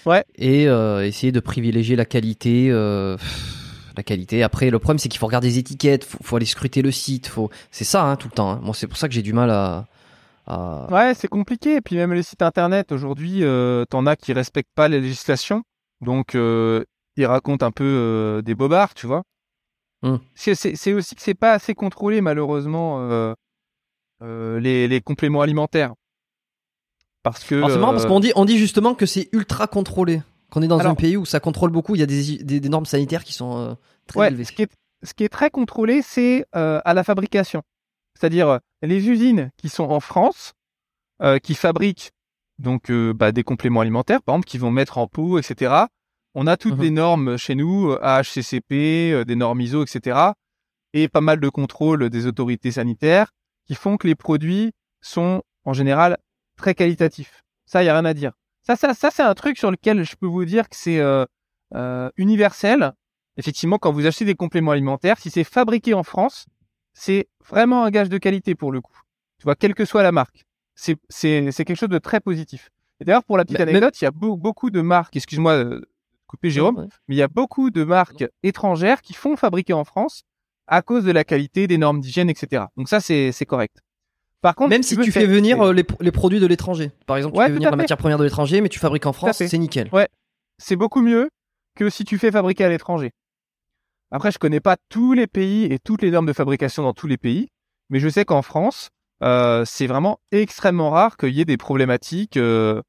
Ouais. 0.06 0.24
Et 0.36 0.64
essayer 0.64 1.32
de 1.32 1.40
privilégier 1.40 1.96
la 1.96 2.06
qualité. 2.06 2.70
la 2.70 4.04
qualité. 4.04 4.44
Après, 4.44 4.70
le 4.70 4.80
problème, 4.80 5.00
c'est 5.00 5.10
qu'il 5.10 5.20
faut 5.20 5.26
regarder 5.26 5.50
les 5.50 5.58
étiquettes, 5.58 6.06
faut, 6.06 6.20
faut 6.24 6.36
aller 6.38 6.46
scruter 6.46 6.82
le 6.82 6.92
site, 6.92 7.28
faut. 7.28 7.50
C'est 7.72 7.84
ça, 7.84 8.04
hein, 8.04 8.16
tout 8.16 8.30
le 8.30 8.36
temps. 8.36 8.52
Hein. 8.52 8.60
Moi, 8.64 8.74
c'est 8.74 8.88
pour 8.88 8.98
ça 8.98 9.08
que 9.08 9.14
j'ai 9.14 9.22
du 9.22 9.34
mal 9.34 9.50
à, 9.50 9.88
euh, 10.50 10.88
ouais, 10.88 11.14
c'est 11.14 11.28
compliqué. 11.28 11.76
Et 11.76 11.82
puis 11.82 11.96
même 11.96 12.14
les 12.14 12.24
sites 12.24 12.42
internet 12.42 12.92
aujourd'hui, 12.92 13.44
euh, 13.44 13.86
t'en 13.86 14.06
as 14.06 14.16
qui 14.16 14.34
respectent 14.34 14.74
pas 14.76 14.88
les 14.88 15.00
législations, 15.00 15.64
donc 16.02 16.36
euh, 16.36 16.84
ils 17.16 17.26
racontent 17.26 17.66
un 17.66 17.72
peu 17.72 17.84
euh, 17.84 18.42
des 18.42 18.56
bobards, 18.56 18.94
tu 18.94 19.08
vois. 19.08 19.24
Hmm. 20.02 20.18
C'est 20.34 20.94
aussi 20.94 21.16
que 21.16 21.22
c'est 21.22 21.34
pas 21.34 21.52
assez 21.52 21.76
contrôlé 21.76 22.22
malheureusement 22.22 23.36
les, 24.22 24.88
les 24.88 25.02
compléments 25.02 25.42
alimentaires. 25.42 25.94
Parce 27.24 27.44
que. 27.44 27.62
C'est 27.70 27.78
marrant 27.78 27.92
parce 27.92 28.06
qu'on 28.06 28.20
dit 28.20 28.32
on 28.36 28.46
dit 28.46 28.58
justement 28.58 28.96
que 28.96 29.06
c'est 29.06 29.30
ultra 29.34 29.68
contrôlé. 29.68 30.22
Qu'on 30.50 30.64
est 30.64 30.68
dans 30.68 30.80
un 30.80 30.96
pays 30.96 31.16
où 31.16 31.26
ça 31.26 31.40
contrôle 31.40 31.70
beaucoup, 31.70 31.94
il 31.94 32.00
y 32.00 32.04
a 32.04 32.08
des, 32.08 32.38
des, 32.38 32.60
des 32.60 32.70
normes 32.70 32.88
sanitaires 32.88 33.24
qui 33.24 33.34
sont 33.34 33.78
très 34.08 34.20
ouais, 34.20 34.28
élevées. 34.30 34.46
Ce 34.46 34.52
qui 34.52 34.64
est, 34.64 34.72
ce 35.04 35.14
qui 35.14 35.24
est 35.24 35.30
très 35.30 35.52
contrôlé, 35.52 36.02
c'est 36.02 36.46
à 36.54 36.94
la 36.96 37.04
fabrication. 37.04 37.62
C'est-à-dire 38.20 38.50
euh, 38.50 38.58
les 38.82 39.08
usines 39.08 39.52
qui 39.58 39.70
sont 39.70 39.86
en 39.86 40.00
France, 40.00 40.54
euh, 41.22 41.40
qui 41.40 41.56
fabriquent 41.56 42.12
donc 42.58 42.92
euh, 42.92 43.14
bah, 43.14 43.32
des 43.32 43.44
compléments 43.44 43.80
alimentaires, 43.80 44.22
par 44.22 44.36
exemple, 44.36 44.48
qui 44.48 44.58
vont 44.58 44.72
mettre 44.72 44.98
en 44.98 45.08
pot, 45.08 45.40
etc. 45.40 45.86
On 46.36 46.46
a 46.46 46.58
toutes 46.58 46.76
mhm. 46.76 46.82
les 46.82 46.92
normes 46.92 47.38
chez 47.38 47.56
nous, 47.56 47.96
AHCCP, 48.02 49.24
des 49.26 49.36
normes 49.36 49.62
ISO, 49.62 49.84
etc. 49.84 50.20
Et 50.94 51.08
pas 51.08 51.22
mal 51.22 51.40
de 51.40 51.50
contrôles 51.50 52.10
des 52.10 52.26
autorités 52.26 52.72
sanitaires 52.72 53.32
qui 53.66 53.76
font 53.76 53.98
que 53.98 54.08
les 54.08 54.16
produits 54.16 54.74
sont 55.02 55.42
en 55.64 55.74
général 55.74 56.18
très 56.60 56.76
qualitatifs. 56.76 57.44
Ça, 57.66 57.82
il 57.84 57.88
y 57.88 57.90
a 57.90 57.94
rien 57.94 58.06
à 58.06 58.14
dire. 58.14 58.34
Ça, 58.62 58.76
ça, 58.76 58.94
ça, 58.94 59.10
c'est 59.12 59.24
un 59.24 59.34
truc 59.34 59.58
sur 59.58 59.72
lequel 59.72 60.04
je 60.04 60.16
peux 60.16 60.28
vous 60.28 60.46
dire 60.46 60.70
que 60.70 60.76
c'est 60.76 61.02
universel. 62.18 62.94
Effectivement, 63.38 63.78
quand 63.78 63.92
vous 63.92 64.06
achetez 64.06 64.26
des 64.26 64.36
compléments 64.36 64.72
alimentaires, 64.72 65.18
si 65.18 65.30
c'est 65.30 65.44
fabriqué 65.44 65.94
en 65.94 66.04
France, 66.04 66.46
c'est 66.94 67.30
vraiment 67.48 67.86
un 67.86 67.90
gage 67.90 68.10
de 68.10 68.18
qualité 68.18 68.54
pour 68.54 68.72
le 68.72 68.82
coup. 68.82 69.00
Tu 69.38 69.46
vois, 69.46 69.56
quelle 69.56 69.74
que 69.74 69.86
soit 69.86 70.04
la 70.04 70.12
marque. 70.12 70.46
C'est, 70.76 70.98
quelque 71.10 71.76
chose 71.76 71.90
de 71.90 71.98
très 71.98 72.20
positif. 72.20 72.70
Et 73.00 73.06
d'ailleurs, 73.06 73.24
pour 73.24 73.38
la 73.38 73.46
petite 73.46 73.60
anecdote, 73.60 74.00
il 74.02 74.04
y 74.04 74.08
a 74.08 74.12
beaucoup 74.12 74.70
de 74.70 74.82
marques, 74.82 75.16
excuse-moi 75.16 75.64
de 75.64 75.90
couper 76.28 76.50
Jérôme, 76.50 76.88
mais 77.08 77.16
il 77.16 77.18
y 77.18 77.24
a 77.24 77.28
beaucoup 77.28 77.72
de 77.72 77.84
marques 77.84 78.26
étrangères 78.44 79.02
qui 79.02 79.14
font 79.14 79.36
fabriquer 79.36 79.74
en 79.74 79.84
France 79.84 80.24
à 80.68 80.82
cause 80.82 81.04
de 81.04 81.12
la 81.12 81.24
qualité, 81.24 81.66
des 81.68 81.78
normes 81.78 82.00
d'hygiène, 82.00 82.30
etc. 82.30 82.66
Donc 82.78 82.88
ça, 82.90 83.00
c'est 83.00 83.46
correct. 83.48 83.78
Par 84.42 84.56
contre, 84.56 84.70
même 84.70 84.84
si 84.84 84.96
tu, 84.96 85.12
fais 85.12 85.26
venir 85.26 85.62
euh, 85.62 85.74
les, 85.74 85.84
les, 86.00 86.12
produits 86.12 86.40
de 86.40 86.48
l'étranger, 86.48 86.92
par 87.06 87.18
exemple, 87.18 87.36
tu 87.36 87.44
fais 87.44 87.52
venir 87.52 87.72
la 87.72 87.78
matière 87.78 87.98
première 87.98 88.18
de 88.18 88.24
l'étranger, 88.24 88.62
mais 88.62 88.70
tu 88.70 88.80
fabriques 88.80 89.06
en 89.06 89.14
France, 89.14 89.38
c'est 89.38 89.58
nickel. 89.58 89.90
Ouais, 89.92 90.08
c'est 90.58 90.78
beaucoup 90.78 91.02
mieux 91.02 91.30
que 91.76 91.90
si 91.90 92.06
tu 92.06 92.18
fais 92.18 92.32
fabriquer 92.32 92.64
à 92.64 92.70
l'étranger. 92.70 93.12
Après, 94.12 94.32
je 94.32 94.40
connais 94.40 94.62
pas 94.62 94.78
tous 94.88 95.14
les 95.14 95.28
pays 95.28 95.66
et 95.66 95.78
toutes 95.78 96.02
les 96.02 96.12
normes 96.12 96.26
de 96.26 96.34
fabrication 96.34 96.84
dans 96.84 96.94
tous 96.94 97.08
les 97.08 97.18
pays, 97.18 97.50
mais 97.90 98.00
je 98.00 98.08
sais 98.08 98.24
qu'en 98.24 98.42
France, 98.42 98.90
euh, 99.24 99.66
c'est 99.66 99.88
vraiment 99.88 100.20
extrêmement 100.32 100.90
rare 100.90 101.18
qu'il 101.18 101.30
y 101.30 101.42
ait 101.42 101.46
des 101.46 101.58
problématiques 101.58 102.38
euh, 102.38 102.82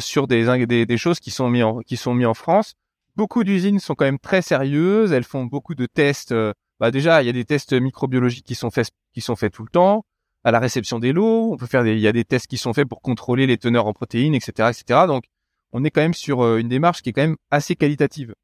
sur 0.00 0.26
des, 0.26 0.66
des, 0.66 0.86
des, 0.86 0.96
choses 0.96 1.20
qui 1.20 1.30
sont 1.30 1.50
mises 1.50 1.62
en, 1.62 1.80
qui 1.80 1.98
sont 1.98 2.14
mis 2.14 2.26
en 2.26 2.34
France. 2.34 2.74
Beaucoup 3.16 3.44
d'usines 3.44 3.80
sont 3.80 3.94
quand 3.94 4.06
même 4.06 4.18
très 4.18 4.42
sérieuses, 4.42 5.12
elles 5.12 5.24
font 5.24 5.44
beaucoup 5.44 5.74
de 5.74 5.86
tests. 5.86 6.34
Bah 6.80 6.90
déjà, 6.90 7.22
il 7.22 7.26
y 7.26 7.28
a 7.28 7.32
des 7.32 7.44
tests 7.44 7.74
microbiologiques 7.74 8.46
qui 8.46 8.54
sont 8.54 8.70
faits 8.70 8.90
qui 9.12 9.20
sont 9.20 9.36
faits 9.36 9.52
tout 9.52 9.62
le 9.62 9.70
temps 9.70 10.04
à 10.46 10.50
la 10.50 10.58
réception 10.58 10.98
des 10.98 11.12
lots. 11.12 11.52
On 11.52 11.56
peut 11.56 11.66
faire 11.66 11.84
des, 11.84 11.92
il 11.92 12.00
y 12.00 12.08
a 12.08 12.12
des 12.12 12.24
tests 12.24 12.46
qui 12.46 12.56
sont 12.56 12.72
faits 12.72 12.88
pour 12.88 13.02
contrôler 13.02 13.46
les 13.46 13.58
teneurs 13.58 13.86
en 13.86 13.92
protéines, 13.92 14.34
etc., 14.34 14.70
etc. 14.70 15.00
Donc, 15.06 15.24
on 15.72 15.84
est 15.84 15.90
quand 15.90 16.00
même 16.00 16.14
sur 16.14 16.42
euh, 16.42 16.58
une 16.58 16.68
démarche 16.68 17.02
qui 17.02 17.10
est 17.10 17.12
quand 17.12 17.22
même 17.22 17.36
assez 17.50 17.76
qualitative 17.76 18.34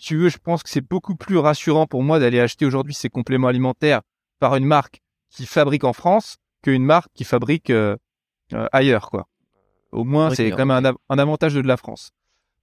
si 0.00 0.06
tu 0.06 0.16
veux, 0.16 0.28
je 0.28 0.38
pense 0.38 0.62
que 0.62 0.70
c'est 0.70 0.80
beaucoup 0.80 1.14
plus 1.14 1.36
rassurant 1.36 1.86
pour 1.86 2.02
moi 2.02 2.18
d'aller 2.18 2.40
acheter 2.40 2.64
aujourd'hui 2.64 2.94
ces 2.94 3.10
compléments 3.10 3.48
alimentaires 3.48 4.00
par 4.38 4.56
une 4.56 4.64
marque 4.64 5.02
qui 5.28 5.46
fabrique 5.46 5.84
en 5.84 5.92
France 5.92 6.38
qu'une 6.62 6.84
marque 6.84 7.10
qui 7.14 7.24
fabrique 7.24 7.70
euh, 7.70 7.96
euh, 8.54 8.66
ailleurs, 8.72 9.10
quoi. 9.10 9.26
Au 9.92 10.04
moins, 10.04 10.32
c'est 10.34 10.50
quand 10.50 10.66
même 10.66 10.94
un, 11.08 11.18
avantage 11.18 11.54
de 11.54 11.60
la 11.60 11.76
France. 11.76 12.12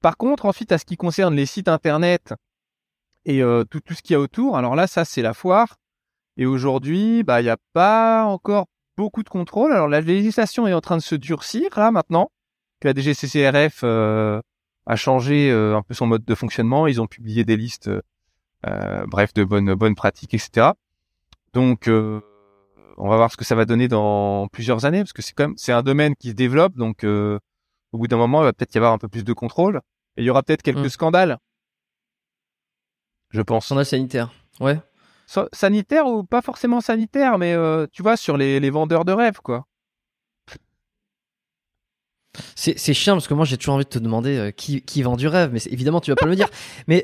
Par 0.02 0.16
contre, 0.18 0.46
ensuite, 0.46 0.72
à 0.72 0.78
ce 0.78 0.86
qui 0.86 0.96
concerne 0.96 1.36
les 1.36 1.46
sites 1.46 1.68
internet 1.68 2.34
et 3.26 3.44
euh, 3.44 3.66
tout, 3.66 3.82
tout 3.82 3.94
ce 3.94 4.02
qu'il 4.02 4.14
y 4.14 4.16
a 4.16 4.20
autour, 4.20 4.56
alors 4.56 4.76
là, 4.76 4.88
ça, 4.88 5.04
c'est 5.04 5.22
la 5.22 5.34
foire. 5.34 5.76
Et 6.38 6.46
aujourd'hui, 6.46 7.24
bah, 7.24 7.42
il 7.42 7.46
n'y 7.46 7.50
a 7.50 7.58
pas 7.74 8.24
encore 8.26 8.68
beaucoup 8.96 9.24
de 9.24 9.30
contrôle. 9.30 9.72
Alors, 9.74 9.88
la 9.88 10.02
législation 10.02 10.68
est 10.68 10.74
en 10.74 10.82
train 10.82 10.98
de 10.98 11.02
se 11.02 11.16
durcir, 11.16 11.70
là, 11.78 11.92
maintenant, 11.92 12.32
que 12.80 12.88
la 12.88 12.94
DGCCRF 12.94 13.82
euh, 13.84 14.40
a 14.86 14.96
changé 14.96 15.52
euh, 15.52 15.76
un 15.76 15.82
peu 15.82 15.94
son 15.94 16.08
mode 16.08 16.24
de 16.26 16.36
fonctionnement. 16.36 16.88
Ils 16.88 17.02
ont 17.02 17.08
publié 17.08 17.44
des 17.44 17.58
listes, 17.58 17.90
euh, 18.68 19.06
bref, 19.08 19.34
de 19.34 19.44
bonnes, 19.44 19.74
bonnes 19.74 19.96
pratiques, 19.96 20.34
etc. 20.34 20.72
Donc, 21.54 21.88
euh, 21.88 22.22
on 22.98 23.10
va 23.10 23.18
voir 23.18 23.32
ce 23.32 23.38
que 23.38 23.46
ça 23.46 23.56
va 23.56 23.66
donner 23.66 23.88
dans 23.88 24.48
plusieurs 24.48 24.86
années, 24.86 25.00
parce 25.00 25.14
que 25.14 25.22
c'est 25.22 25.34
quand 25.34 25.48
même, 25.50 25.58
c'est 25.58 25.72
un 25.72 25.84
domaine 25.84 26.16
qui 26.16 26.30
se 26.30 26.34
développe, 26.34 26.76
donc 26.76 27.04
euh, 27.04 27.40
au 27.92 28.00
bout 28.00 28.08
d'un 28.08 28.18
moment, 28.18 28.42
il 28.42 28.46
va 28.46 28.54
peut-être 28.54 28.74
y 28.74 28.78
avoir 28.78 28.92
un 28.94 28.98
peu 28.98 29.08
plus 29.08 29.24
de 29.24 29.34
contrôle, 29.34 29.82
et 30.18 30.22
il 30.22 30.26
y 30.26 30.30
aura 30.32 30.42
peut-être 30.44 30.64
quelques 30.64 30.86
Mm. 30.86 30.90
scandales, 30.90 31.38
je 33.30 33.42
pense. 33.42 33.66
Scandale 33.66 33.86
sanitaire. 33.86 34.32
Ouais. 34.60 34.80
Sa- 35.28 35.48
sanitaire 35.54 36.08
ou 36.08 36.24
pas 36.24 36.42
forcément 36.42 36.82
sanitaire, 36.82 37.38
mais 37.38 37.54
euh, 37.54 37.86
tu 37.92 38.02
vois, 38.02 38.18
sur 38.18 38.38
les, 38.38 38.60
les 38.60 38.70
vendeurs 38.72 39.06
de 39.06 39.12
rêves, 39.12 39.40
quoi. 39.44 39.66
C'est 42.56 42.94
chiant 42.94 43.16
parce 43.16 43.28
que 43.28 43.34
moi 43.34 43.46
j'ai 43.46 43.58
toujours 43.58 43.74
envie 43.76 43.86
de 43.86 43.90
te 43.90 43.98
demander 43.98 44.38
euh, 44.38 44.52
qui, 44.52 44.84
qui 44.84 45.02
vend 45.02 45.16
du 45.16 45.28
rêve, 45.28 45.50
mais 45.52 45.60
évidemment 45.72 46.02
tu 46.02 46.12
vas 46.12 46.16
pas 46.16 46.26
me 46.26 46.32
le 46.32 46.36
dire. 46.36 46.50
Mais 46.88 47.04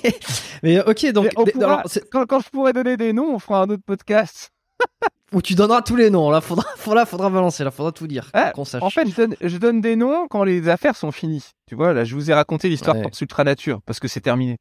mais 0.62 0.80
ok 0.80 1.10
donc 1.12 1.24
Mais 1.24 1.30
on 1.36 1.44
mais- 1.44 1.52
pourra- 1.52 1.64
alors, 1.66 1.80
c'est- 1.86 2.08
quand, 2.08 2.24
quand 2.26 2.38
je 2.40 2.48
pourrai 2.50 2.72
donner 2.72 2.96
des 2.96 3.12
noms, 3.12 3.34
on 3.34 3.38
fera 3.40 3.62
un 3.62 3.70
autre 3.70 3.82
podcast. 3.84 4.50
où 5.32 5.42
tu 5.42 5.54
donneras 5.56 5.82
tous 5.82 5.96
les 5.96 6.08
noms. 6.10 6.30
Là 6.30 6.40
faudra 6.40 6.64
faudra 6.76 7.04
faudra 7.04 7.30
balancer. 7.30 7.64
Là 7.64 7.72
faudra 7.72 7.90
tout 7.90 8.06
dire. 8.06 8.30
Ah, 8.32 8.52
qu'on 8.52 8.64
sache. 8.64 8.82
En 8.82 8.90
fait, 8.90 9.08
je 9.08 9.14
donne, 9.16 9.34
je 9.40 9.56
donne 9.58 9.80
des 9.80 9.96
noms 9.96 10.28
quand 10.28 10.44
les 10.44 10.68
affaires 10.68 10.94
sont 10.94 11.10
finies. 11.10 11.44
Tu 11.66 11.74
vois, 11.74 11.92
là, 11.92 12.04
je 12.04 12.14
vous 12.14 12.30
ai 12.30 12.34
raconté 12.34 12.68
l'histoire 12.68 12.94
Ouais. 12.96 13.02
Force 13.02 13.20
Ultra 13.22 13.42
Nature, 13.42 13.80
parce 13.86 13.98
que 13.98 14.06
c'est 14.08 14.20
terminé. 14.20 14.56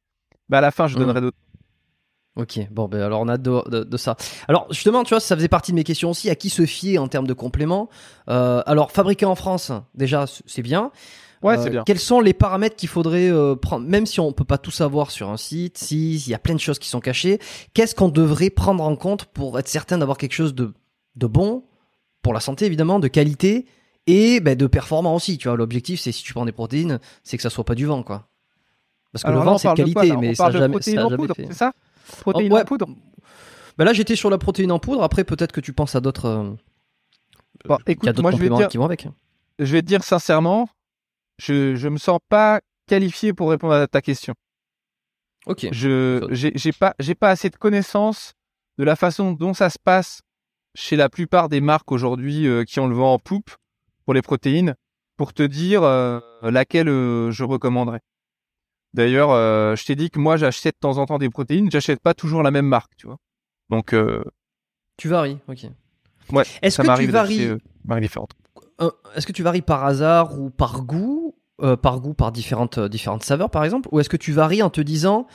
Bah, 0.47 0.57
à 0.57 0.61
la 0.61 0.71
fin, 0.71 0.87
je 0.87 0.95
Mm. 0.95 0.99
donnerai 0.99 1.21
d'autres. 1.21 1.37
Ok, 2.39 2.57
bon, 2.71 2.87
ben 2.87 3.01
alors 3.01 3.19
on 3.21 3.27
a 3.27 3.37
de, 3.37 3.69
de- 3.69 3.83
de 3.83 3.97
ça. 3.97 4.15
Alors 4.47 4.65
justement, 4.71 5.03
tu 5.03 5.09
vois, 5.09 5.19
ça 5.19 5.35
faisait 5.35 5.49
partie 5.49 5.71
de 5.71 5.75
mes 5.75 5.83
questions 5.83 6.11
aussi. 6.11 6.29
À 6.29 6.35
qui 6.35 6.49
se 6.49 6.65
fier 6.65 6.97
en 6.97 7.07
termes 7.09 7.27
de 7.27 7.33
compléments 7.33 7.89
Euh, 8.29 8.61
Alors, 8.65 8.91
fabriqué 8.91 9.25
en 9.25 9.35
France, 9.35 9.71
déjà, 9.93 10.25
c'est 10.45 10.61
bien. 10.61 10.91
Ouais, 11.41 11.57
Euh, 11.57 11.63
c'est 11.63 11.69
bien. 11.69 11.83
Quels 11.85 11.99
sont 11.99 12.21
les 12.21 12.33
paramètres 12.33 12.75
qu'il 12.77 12.87
faudrait 12.87 13.29
euh, 13.29 13.55
prendre, 13.55 13.85
même 13.87 14.05
si 14.05 14.19
on 14.21 14.31
peut 14.31 14.45
pas 14.45 14.57
tout 14.57 14.71
savoir 14.71 15.11
sur 15.11 15.29
un 15.29 15.37
site, 15.37 15.77
si 15.77 16.15
il 16.15 16.29
y 16.29 16.33
a 16.33 16.39
plein 16.39 16.53
de 16.53 16.59
choses 16.59 16.79
qui 16.79 16.87
sont 16.89 16.99
cachées, 17.01 17.39
qu'est-ce 17.73 17.93
qu'on 17.95 18.09
devrait 18.09 18.49
prendre 18.49 18.83
en 18.83 18.95
compte 18.95 19.25
pour 19.25 19.57
être 19.59 19.67
certain 19.67 19.97
d'avoir 19.97 20.17
quelque 20.17 20.33
chose 20.33 20.53
de, 20.55 20.73
de 21.15 21.27
bon 21.27 21.63
pour 22.21 22.33
la 22.33 22.39
santé 22.39 22.65
évidemment, 22.65 22.99
de 22.99 23.07
qualité 23.09 23.65
et 24.07 24.39
ben, 24.41 24.55
de 24.57 24.67
performant 24.67 25.15
aussi. 25.15 25.37
Tu 25.37 25.47
vois, 25.47 25.57
l'objectif 25.57 25.99
c'est 25.99 26.11
si 26.13 26.23
tu 26.23 26.33
prends 26.33 26.45
des 26.45 26.51
protéines, 26.51 26.99
c'est 27.23 27.37
que 27.37 27.43
ça 27.43 27.49
soit 27.49 27.63
pas 27.65 27.75
du 27.75 27.85
vent, 27.85 28.03
quoi. 28.03 28.27
Parce 29.11 29.23
que 29.23 29.29
Alors 29.29 29.43
le 29.43 29.49
vent 29.49 29.57
c'est 29.57 29.69
de 29.69 29.73
qualité, 29.75 30.09
quoi, 30.09 30.17
mais 30.21 30.29
on 30.29 30.35
ça 30.35 30.43
parle 30.43 30.49
a 30.51 30.53
de 30.53 30.63
jamais, 30.65 30.81
ça 30.81 30.91
a 31.01 31.05
en 31.05 31.09
jamais 31.09 31.15
poudre, 31.17 31.35
fait. 31.35 31.45
c'est 31.47 31.53
ça? 31.57 31.71
Protéines 32.21 32.53
ouais. 32.53 32.61
en 32.61 32.65
poudre 32.65 32.87
Ben 33.77 33.85
là, 33.85 33.93
j'étais 33.93 34.15
sur 34.15 34.29
la 34.29 34.37
protéine 34.37 34.71
en 34.71 34.79
poudre. 34.79 35.03
Après, 35.03 35.23
peut-être 35.23 35.51
que 35.51 35.61
tu 35.61 35.73
penses 35.73 35.95
à 35.95 36.01
d'autres. 36.01 36.25
euh, 36.25 36.51
Bon, 37.65 37.75
a 37.75 37.79
écoute, 37.87 38.05
d'autres 38.07 38.21
moi, 38.21 38.31
je 38.31 38.37
vais, 38.37 38.49
dire, 38.49 38.67
qui 38.69 38.77
vont 38.77 38.85
avec. 38.85 39.07
je 39.59 39.71
vais 39.71 39.81
te 39.81 39.87
dire 39.87 40.03
sincèrement, 40.03 40.69
je, 41.37 41.75
je 41.75 41.87
me 41.89 41.97
sens 41.97 42.19
pas 42.29 42.61
qualifié 42.87 43.33
pour 43.33 43.49
répondre 43.49 43.73
à 43.73 43.87
ta 43.87 44.01
question. 44.01 44.33
Ok. 45.45 45.67
Je, 45.71 46.27
j'ai 46.31 46.71
pas, 46.71 46.95
j'ai 46.99 47.15
pas 47.15 47.29
assez 47.29 47.49
de 47.49 47.55
connaissances 47.55 48.33
de 48.77 48.83
la 48.83 48.95
façon 48.95 49.33
dont 49.33 49.53
ça 49.53 49.69
se 49.69 49.77
passe 49.83 50.21
chez 50.75 50.95
la 50.95 51.09
plupart 51.09 51.49
des 51.49 51.59
marques 51.61 51.91
aujourd'hui 51.91 52.47
euh, 52.47 52.63
qui 52.63 52.79
ont 52.79 52.87
le 52.87 52.95
vent 52.95 53.13
en 53.13 53.19
poupe 53.19 53.51
pour 54.05 54.13
les 54.13 54.21
protéines 54.21 54.75
pour 55.17 55.33
te 55.33 55.43
dire 55.43 55.83
euh, 55.83 56.19
laquelle 56.43 56.87
euh, 56.87 57.31
je 57.31 57.43
recommanderais. 57.43 57.99
D'ailleurs, 58.93 59.31
euh, 59.31 59.75
je 59.75 59.85
t'ai 59.85 59.95
dit 59.95 60.09
que 60.09 60.19
moi 60.19 60.35
j'achète 60.37 60.75
de 60.75 60.79
temps 60.79 60.97
en 60.97 61.05
temps 61.05 61.17
des 61.19 61.29
protéines, 61.29 61.69
j'achète 61.71 61.99
pas 62.01 62.13
toujours 62.13 62.41
la 62.43 62.51
même 62.51 62.65
marque, 62.65 62.95
tu 62.97 63.05
vois. 63.07 63.17
Donc, 63.69 63.93
euh, 63.93 64.23
Tu 64.97 65.07
varies. 65.07 65.37
Ok. 65.47 65.65
Ouais, 66.31 66.43
Est-ce 66.61 66.75
ça 66.77 66.83
que 66.83 66.87
tu 66.99 67.07
varies 67.11 67.45
euh, 67.45 67.57
des 67.83 67.89
marques 67.89 68.01
différentes. 68.01 68.31
Est-ce 69.15 69.25
que 69.27 69.31
tu 69.31 69.43
varies 69.43 69.61
par 69.61 69.83
hasard 69.85 70.39
ou 70.39 70.49
par 70.49 70.81
goût, 70.83 71.35
par 71.81 71.99
goût, 71.99 72.13
par 72.13 72.31
différentes 72.31 72.79
différentes 72.79 73.23
saveurs, 73.23 73.49
par 73.49 73.63
exemple, 73.65 73.89
ou 73.91 73.99
est-ce 73.99 74.09
que 74.09 74.17
tu 74.17 74.31
varies 74.31 74.61
en 74.63 74.69
te 74.69 74.81
disant 74.81 75.27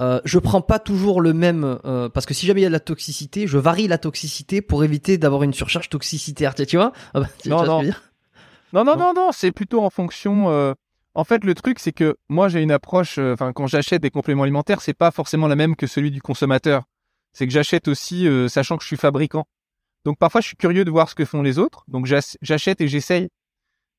euh, 0.00 0.20
je 0.24 0.38
prends 0.38 0.62
pas 0.62 0.78
toujours 0.78 1.20
le 1.20 1.32
même 1.32 1.78
euh, 1.84 2.08
parce 2.08 2.26
que 2.26 2.34
si 2.34 2.46
jamais 2.46 2.60
il 2.60 2.64
y 2.64 2.66
a 2.66 2.70
de 2.70 2.72
la 2.72 2.80
toxicité, 2.80 3.46
je 3.46 3.58
varie 3.58 3.86
la 3.88 3.98
toxicité 3.98 4.60
pour 4.62 4.82
éviter 4.84 5.16
d'avoir 5.18 5.42
une 5.44 5.52
surcharge 5.54 5.88
toxicitaire. 5.88 6.54
Tu 6.54 6.76
vois? 6.76 6.92
Ah 7.14 7.20
bah, 7.20 7.28
tu- 7.40 7.48
Non, 7.50 7.58
vois 7.58 7.66
non. 7.66 7.82
Non, 7.82 7.92
non, 8.72 8.84
Non. 8.84 8.96
non, 8.96 9.12
non, 9.14 9.30
c'est 9.32 9.52
plutôt 9.52 9.80
en 9.82 9.90
fonction. 9.90 10.48
euh, 10.50 10.72
En 11.14 11.24
fait, 11.24 11.44
le 11.44 11.54
truc, 11.54 11.78
c'est 11.78 11.92
que 11.92 12.16
moi, 12.28 12.48
j'ai 12.48 12.62
une 12.62 12.70
approche. 12.72 13.18
euh, 13.18 13.34
Enfin, 13.34 13.52
quand 13.52 13.66
j'achète 13.66 14.02
des 14.02 14.10
compléments 14.10 14.44
alimentaires, 14.44 14.80
c'est 14.80 14.94
pas 14.94 15.10
forcément 15.10 15.46
la 15.46 15.56
même 15.56 15.76
que 15.76 15.86
celui 15.86 16.10
du 16.10 16.22
consommateur. 16.22 16.84
C'est 17.32 17.46
que 17.46 17.52
j'achète 17.52 17.88
aussi, 17.88 18.26
euh, 18.26 18.48
sachant 18.48 18.76
que 18.76 18.82
je 18.82 18.88
suis 18.88 18.96
fabricant. 18.96 19.44
Donc 20.04 20.18
parfois, 20.18 20.40
je 20.40 20.48
suis 20.48 20.56
curieux 20.56 20.84
de 20.84 20.90
voir 20.90 21.08
ce 21.08 21.14
que 21.14 21.24
font 21.24 21.42
les 21.42 21.58
autres. 21.58 21.84
Donc 21.88 22.06
j'ach- 22.06 22.36
j'achète 22.42 22.80
et 22.80 22.88
j'essaye 22.88 23.28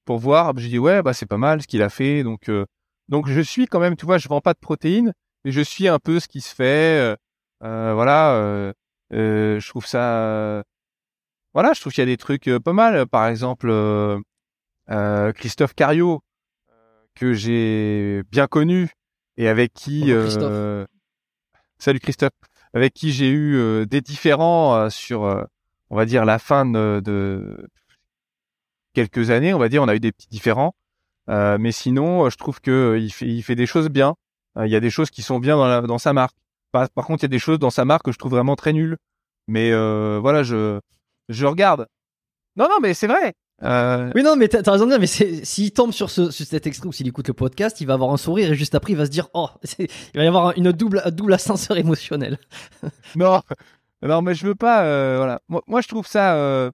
pour 0.06 0.18
voir. 0.20 0.58
Je 0.58 0.68
dis 0.68 0.80
ouais, 0.80 1.02
bah 1.02 1.14
c'est 1.14 1.26
pas 1.28 1.38
mal 1.38 1.62
ce 1.62 1.68
qu'il 1.68 1.82
a 1.82 1.90
fait. 1.90 2.24
Donc 2.24 2.50
euh, 2.50 2.66
donc 3.10 3.28
je 3.30 3.42
suis 3.42 3.68
quand 3.68 3.80
même, 3.80 3.96
tu 3.96 4.06
vois, 4.06 4.18
je 4.18 4.28
vends 4.28 4.42
pas 4.42 4.54
de 4.54 4.60
protéines, 4.60 5.14
mais 5.46 5.52
je 5.52 5.62
suis 5.62 5.88
un 5.88 6.00
peu 6.00 6.20
ce 6.20 6.28
qui 6.28 6.42
se 6.42 6.54
fait. 6.54 7.16
voilà, 7.62 8.74
je 9.12 9.68
trouve 9.70 9.86
ça. 9.86 10.64
voilà, 11.54 11.74
je 11.74 11.80
trouve 11.82 11.94
qu'il 11.94 12.02
y 12.02 12.04
a 12.04 12.06
des 12.08 12.18
trucs 12.18 12.50
pas 12.64 12.74
mal. 12.74 13.06
Par 13.08 13.28
exemple. 13.28 13.72
Christophe 15.36 15.74
Cario, 15.76 16.22
que 17.16 17.34
j'ai 17.34 18.24
bien 18.32 18.48
connu 18.48 18.90
et 19.38 19.48
avec 19.48 19.74
qui, 19.74 20.02
Christophe. 20.06 20.44
euh, 20.44 20.86
salut 21.80 22.00
Christophe, 22.00 22.32
avec 22.74 22.94
qui 22.94 23.12
j'ai 23.12 23.30
eu 23.30 23.56
euh, 23.56 23.86
des 23.86 24.02
différends 24.02 24.76
euh, 24.76 24.90
sur, 24.90 25.22
on 25.90 25.96
va 25.96 26.06
dire 26.06 26.26
la 26.26 26.40
fin 26.40 26.66
de, 26.66 27.02
de 27.04 27.68
quelques 28.94 29.30
années, 29.30 29.54
on 29.54 29.60
va 29.60 29.70
dire, 29.70 29.82
on 29.82 29.88
a 29.88 29.96
eu 29.96 30.00
des 30.00 30.12
petits 30.12 30.28
différends, 30.30 30.76
mais 31.28 31.72
sinon, 31.72 32.30
je 32.30 32.38
trouve 32.38 32.62
que 32.62 32.98
il 33.00 33.12
fait, 33.12 33.28
il 33.28 33.42
fait 33.42 33.56
des 33.56 33.66
choses 33.66 33.90
bien. 33.90 34.16
Il 34.60 34.68
y 34.70 34.76
a 34.76 34.80
des 34.80 34.92
choses 34.92 35.10
qui 35.10 35.24
sont 35.24 35.40
bien 35.40 35.58
dans, 35.58 35.68
la, 35.68 35.82
dans 35.82 35.98
sa 35.98 36.14
marque. 36.14 36.36
Par, 36.72 36.88
par 36.92 37.06
contre, 37.06 37.24
il 37.24 37.26
y 37.26 37.32
a 37.32 37.36
des 37.36 37.40
choses 37.40 37.58
dans 37.58 37.72
sa 37.72 37.86
marque 37.86 38.06
que 38.06 38.12
je 38.12 38.20
trouve 38.20 38.34
vraiment 38.34 38.56
très 38.56 38.72
nulles. 38.74 38.98
Mais 39.48 39.72
voilà, 40.20 40.44
je 40.44 40.80
je 41.30 41.46
regarde. 41.46 41.88
Non, 42.56 42.68
non, 42.70 42.78
mais 42.82 42.94
c'est 42.94 43.08
vrai. 43.08 43.34
Euh, 43.64 44.12
Oui, 44.16 44.24
non, 44.24 44.36
mais 44.36 44.48
t'as 44.50 44.70
raison 44.72 44.86
de 44.86 44.92
dire, 44.92 45.00
mais 45.00 45.08
s'il 45.08 45.72
tombe 45.72 45.92
sur, 45.92 46.10
ce, 46.10 46.32
sur 46.32 46.46
cet 46.46 46.68
extrait 46.68 46.88
ou 46.88 46.92
s'il 46.92 47.08
écoute 47.08 47.28
le 47.30 47.34
podcast, 47.34 47.80
il 47.82 47.86
va 47.88 47.94
avoir 47.94 48.12
un 48.12 48.18
sourire 48.18 48.52
et 48.52 48.56
juste 48.56 48.76
après, 48.76 48.94
il 48.94 48.98
va 48.98 49.06
se 49.06 49.12
dire 49.12 49.30
Oh, 49.34 49.50
il 49.80 49.88
va 50.16 50.24
y 50.24 50.28
avoir 50.28 50.58
une 50.58 50.72
double, 50.72 51.02
un 51.06 51.12
double 51.12 51.34
ascenseur 51.34 51.78
émotionnel. 51.78 52.38
Non, 53.16 53.42
non, 54.02 54.22
mais 54.22 54.36
je 54.36 54.46
veux 54.48 54.56
pas. 54.56 54.84
euh, 54.86 55.16
voilà. 55.18 55.40
Moi, 55.48 55.62
moi, 55.68 55.82
je 55.82 55.88
trouve 55.88 56.06
ça. 56.08 56.36
euh, 56.36 56.72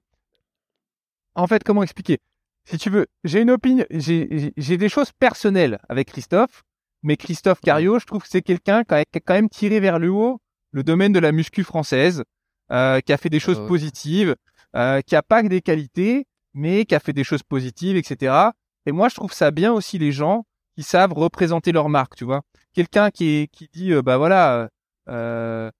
En 1.34 1.46
fait, 1.46 1.62
comment 1.62 1.82
expliquer? 1.82 2.18
Si 2.64 2.76
tu 2.78 2.90
veux, 2.90 3.06
j'ai 3.24 3.40
une 3.40 3.50
opinion. 3.50 3.84
J'ai 3.90 4.76
des 4.76 4.88
choses 4.88 5.10
personnelles 5.18 5.78
avec 5.88 6.08
Christophe, 6.08 6.62
mais 7.02 7.16
Christophe 7.16 7.60
Cario, 7.60 7.98
je 7.98 8.06
trouve 8.06 8.22
que 8.22 8.28
c'est 8.28 8.42
quelqu'un 8.42 8.84
qui 8.84 8.94
a 8.94 9.04
quand 9.24 9.34
même 9.34 9.48
tiré 9.48 9.80
vers 9.80 9.98
le 9.98 10.10
haut 10.10 10.40
le 10.72 10.82
domaine 10.84 11.12
de 11.12 11.18
la 11.18 11.32
muscu 11.32 11.64
française, 11.64 12.22
euh, 12.70 13.00
qui 13.00 13.12
a 13.12 13.16
fait 13.16 13.28
des 13.28 13.40
choses 13.40 13.56
Ah 13.58 13.62
ouais. 13.62 13.68
positives, 13.68 14.36
qui 15.06 15.16
a 15.16 15.22
pas 15.22 15.42
que 15.42 15.48
des 15.48 15.62
qualités, 15.62 16.26
mais 16.54 16.84
qui 16.84 16.94
a 16.94 17.00
fait 17.00 17.12
des 17.12 17.24
choses 17.24 17.42
positives, 17.42 17.96
etc. 17.96 18.50
Et 18.86 18.92
moi, 18.92 19.08
je 19.08 19.14
trouve 19.14 19.32
ça 19.32 19.50
bien 19.50 19.72
aussi 19.72 19.98
les 19.98 20.12
gens 20.12 20.44
qui 20.74 20.82
savent 20.82 21.12
représenter 21.12 21.72
leur 21.72 21.88
marque, 21.88 22.16
tu 22.16 22.24
vois. 22.24 22.42
Quelqu'un 22.72 23.10
qui 23.10 23.28
est, 23.28 23.46
qui 23.48 23.68
dit, 23.72 23.92
euh, 23.92 24.02
bah 24.02 24.16
voilà. 24.16 24.68
Euh, 25.08 25.70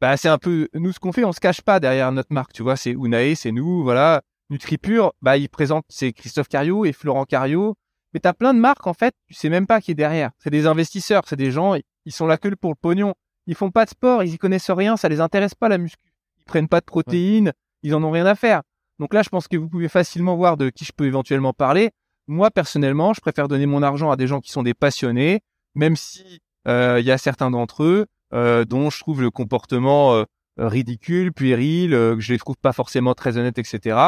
bah 0.00 0.16
c'est 0.16 0.28
un 0.28 0.38
peu 0.38 0.68
nous 0.74 0.92
ce 0.92 0.98
qu'on 0.98 1.12
fait, 1.12 1.24
on 1.24 1.32
se 1.32 1.40
cache 1.40 1.62
pas 1.62 1.80
derrière 1.80 2.10
notre 2.12 2.32
marque, 2.32 2.52
tu 2.52 2.62
vois, 2.62 2.76
c'est 2.76 2.90
Unae, 2.90 3.34
c'est 3.36 3.52
nous, 3.52 3.82
voilà. 3.82 4.22
NutriPure, 4.50 5.14
bah 5.22 5.38
il 5.38 5.48
présente 5.48 5.84
c'est 5.88 6.12
Christophe 6.12 6.48
Cario 6.48 6.84
et 6.84 6.92
Florent 6.92 7.24
Cario, 7.24 7.76
mais 8.12 8.20
t'as 8.20 8.34
plein 8.34 8.52
de 8.52 8.58
marques 8.58 8.86
en 8.86 8.92
fait, 8.92 9.14
tu 9.26 9.34
sais 9.34 9.48
même 9.48 9.66
pas 9.66 9.80
qui 9.80 9.92
est 9.92 9.94
derrière. 9.94 10.30
C'est 10.38 10.50
des 10.50 10.66
investisseurs, 10.66 11.22
c'est 11.26 11.36
des 11.36 11.50
gens, 11.50 11.74
ils 12.04 12.12
sont 12.12 12.26
là 12.26 12.36
que 12.36 12.48
pour 12.48 12.72
le 12.72 12.76
pognon. 12.76 13.14
Ils 13.46 13.54
font 13.54 13.70
pas 13.70 13.84
de 13.84 13.90
sport, 13.90 14.22
ils 14.22 14.34
y 14.34 14.38
connaissent 14.38 14.70
rien, 14.70 14.96
ça 14.96 15.08
les 15.08 15.20
intéresse 15.20 15.54
pas 15.54 15.68
la 15.68 15.78
muscu. 15.78 16.12
Ils 16.38 16.44
prennent 16.44 16.68
pas 16.68 16.80
de 16.80 16.86
protéines, 16.86 17.52
ils 17.82 17.94
en 17.94 18.02
ont 18.02 18.10
rien 18.10 18.26
à 18.26 18.34
faire. 18.34 18.62
Donc 18.98 19.14
là, 19.14 19.22
je 19.22 19.28
pense 19.28 19.48
que 19.48 19.56
vous 19.56 19.68
pouvez 19.68 19.88
facilement 19.88 20.36
voir 20.36 20.56
de 20.56 20.70
qui 20.70 20.84
je 20.84 20.92
peux 20.92 21.06
éventuellement 21.06 21.52
parler. 21.52 21.90
Moi 22.26 22.50
personnellement, 22.50 23.12
je 23.12 23.20
préfère 23.20 23.48
donner 23.48 23.66
mon 23.66 23.82
argent 23.82 24.10
à 24.10 24.16
des 24.16 24.26
gens 24.26 24.40
qui 24.40 24.50
sont 24.50 24.62
des 24.62 24.74
passionnés, 24.74 25.40
même 25.74 25.96
si 25.96 26.40
euh, 26.66 26.98
il 27.00 27.06
y 27.06 27.10
a 27.10 27.18
certains 27.18 27.50
d'entre 27.50 27.84
eux 27.84 28.06
euh, 28.32 28.64
dont 28.64 28.88
je 28.88 28.98
trouve 29.00 29.20
le 29.20 29.30
comportement 29.30 30.24
euh, 30.60 30.68
ridicule, 30.68 31.32
puéril, 31.32 31.94
euh, 31.94 32.14
que 32.14 32.20
je 32.20 32.32
les 32.32 32.38
trouve 32.38 32.56
pas 32.56 32.72
forcément 32.72 33.14
très 33.14 33.36
honnêtes, 33.36 33.58
etc. 33.58 33.98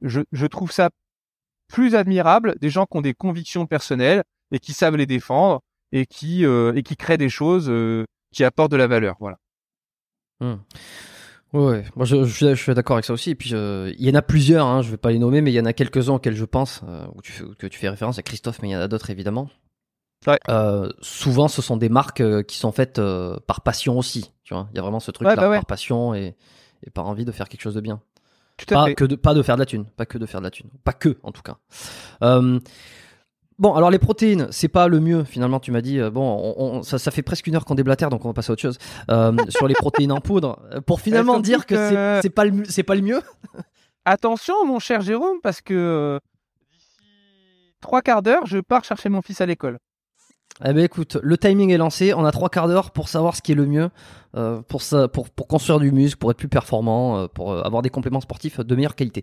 Je, 0.00 0.22
je 0.32 0.46
trouve 0.46 0.72
ça 0.72 0.88
plus 1.68 1.94
admirable 1.94 2.54
des 2.58 2.70
gens 2.70 2.86
qui 2.86 2.96
ont 2.96 3.02
des 3.02 3.12
convictions 3.12 3.66
personnelles 3.66 4.22
et 4.50 4.58
qui 4.58 4.72
savent 4.72 4.96
les 4.96 5.04
défendre 5.04 5.60
et 5.92 6.06
qui 6.06 6.46
euh, 6.46 6.72
et 6.74 6.82
qui 6.82 6.96
créent 6.96 7.18
des 7.18 7.28
choses 7.28 7.70
qui 8.32 8.44
apportent 8.44 8.72
de 8.72 8.78
la 8.78 8.86
valeur. 8.86 9.16
Voilà. 9.20 9.36
Hmm. 10.40 10.56
Ouais. 11.54 11.84
Moi, 11.94 12.04
je, 12.04 12.24
je 12.24 12.34
suis, 12.34 12.48
je 12.48 12.54
suis 12.62 12.74
d'accord 12.74 12.96
avec 12.96 13.04
ça 13.04 13.12
aussi. 13.12 13.30
Et 13.30 13.34
puis, 13.34 13.50
il 13.50 13.94
y 14.04 14.10
en 14.10 14.14
a 14.14 14.22
plusieurs, 14.22 14.66
hein, 14.66 14.82
je 14.82 14.90
vais 14.90 14.96
pas 14.96 15.10
les 15.12 15.18
nommer, 15.20 15.40
mais 15.40 15.52
il 15.52 15.54
y 15.54 15.60
en 15.60 15.64
a 15.66 15.72
quelques-uns 15.72 16.14
auxquels 16.14 16.34
je 16.36 16.44
pense, 16.44 16.82
euh, 16.88 17.06
où 17.14 17.22
tu 17.22 17.30
fais, 17.32 17.44
que 17.58 17.66
tu 17.68 17.78
fais 17.78 17.88
référence 17.88 18.18
à 18.18 18.22
Christophe, 18.22 18.60
mais 18.60 18.68
il 18.68 18.72
y 18.72 18.76
en 18.76 18.80
a 18.80 18.88
d'autres 18.88 19.10
évidemment. 19.10 19.48
Ouais. 20.26 20.38
Euh, 20.48 20.90
souvent, 21.00 21.48
ce 21.48 21.62
sont 21.62 21.76
des 21.76 21.88
marques 21.88 22.20
euh, 22.22 22.42
qui 22.42 22.56
sont 22.58 22.72
faites 22.72 23.00
par 23.46 23.60
passion 23.60 23.96
aussi. 23.98 24.32
Tu 24.42 24.52
vois, 24.52 24.68
il 24.72 24.76
y 24.76 24.78
a 24.78 24.82
vraiment 24.82 25.00
ce 25.00 25.10
truc-là 25.10 25.30
Ouais, 25.34 25.36
bah 25.36 25.48
ouais. 25.48 25.56
par 25.56 25.66
passion 25.66 26.14
et, 26.14 26.34
et 26.84 26.90
par 26.90 27.06
envie 27.06 27.24
de 27.24 27.32
faire 27.32 27.48
quelque 27.48 27.62
chose 27.62 27.74
de 27.74 27.80
bien. 27.80 28.00
Tout 28.56 28.66
à 28.74 28.78
Pas 28.78 28.84
fait. 28.86 28.94
que 28.94 29.04
de, 29.04 29.16
pas 29.16 29.34
de 29.34 29.42
faire 29.42 29.56
de 29.56 29.60
la 29.60 29.66
thune, 29.66 29.84
pas 29.96 30.06
que 30.06 30.18
de 30.18 30.26
faire 30.26 30.40
de 30.40 30.44
la 30.46 30.50
thune, 30.50 30.70
pas 30.84 30.92
que 30.92 31.18
en 31.22 31.30
tout 31.32 31.42
cas. 31.42 31.58
Bon, 33.58 33.72
alors 33.74 33.90
les 33.90 34.00
protéines, 34.00 34.48
c'est 34.50 34.68
pas 34.68 34.88
le 34.88 34.98
mieux 35.00 35.22
finalement. 35.24 35.60
Tu 35.60 35.70
m'as 35.70 35.80
dit 35.80 36.00
euh, 36.00 36.10
bon, 36.10 36.22
on- 36.58 36.78
on- 36.78 36.82
ça, 36.82 36.98
ça 36.98 37.10
fait 37.12 37.22
presque 37.22 37.46
une 37.46 37.54
heure 37.54 37.64
qu'on 37.64 37.76
déblatère, 37.76 38.10
donc 38.10 38.24
on 38.24 38.28
va 38.28 38.34
passer 38.34 38.50
à 38.50 38.54
autre 38.54 38.62
chose 38.62 38.78
Euh, 39.10 39.32
sur 39.48 39.68
les 39.68 39.74
protéines 39.74 40.10
en 40.12 40.20
poudre. 40.20 40.58
euh, 40.72 40.80
Pour 40.80 41.00
finalement 41.00 41.38
dire 41.40 41.64
que 41.66 42.18
c'est 42.22 42.30
pas 42.30 42.44
le 42.44 42.64
c'est 42.64 42.82
pas 42.82 42.94
le 42.96 43.02
mieux? 43.02 43.20
Attention, 44.04 44.54
mon 44.66 44.78
cher 44.80 45.00
Jérôme, 45.02 45.38
parce 45.42 45.60
que 45.60 46.18
d'ici 46.72 47.74
trois 47.80 48.02
quarts 48.02 48.22
d'heure, 48.22 48.44
je 48.46 48.58
pars 48.58 48.84
chercher 48.84 49.08
mon 49.08 49.22
fils 49.22 49.40
à 49.40 49.46
l'école. 49.46 49.78
Eh 50.64 50.72
ben 50.72 50.84
écoute, 50.84 51.16
le 51.22 51.36
timing 51.38 51.70
est 51.70 51.78
lancé. 51.78 52.12
On 52.14 52.24
a 52.24 52.30
trois 52.30 52.48
quarts 52.48 52.68
d'heure 52.68 52.90
pour 52.92 53.08
savoir 53.08 53.34
ce 53.34 53.42
qui 53.42 53.52
est 53.52 53.56
le 53.56 53.66
mieux 53.66 53.88
euh, 54.36 54.60
pour 54.62 54.82
ça, 54.82 55.08
pour 55.08 55.30
pour 55.30 55.46
construire 55.48 55.78
du 55.80 55.90
muscle, 55.90 56.18
pour 56.18 56.30
être 56.30 56.36
plus 56.36 56.48
performant, 56.48 57.18
euh, 57.18 57.26
pour 57.28 57.52
avoir 57.64 57.82
des 57.82 57.90
compléments 57.90 58.20
sportifs 58.20 58.60
de 58.60 58.74
meilleure 58.76 58.94
qualité. 58.94 59.22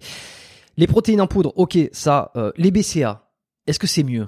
Les 0.78 0.88
protéines 0.88 1.22
en 1.22 1.28
poudre, 1.28 1.54
ok, 1.58 1.78
ça. 1.92 2.32
euh, 2.38 2.52
les 2.58 2.72
BCA, 2.72 3.24
est-ce 3.72 3.80
que 3.80 3.88
c'est 3.88 4.04
mieux? 4.04 4.28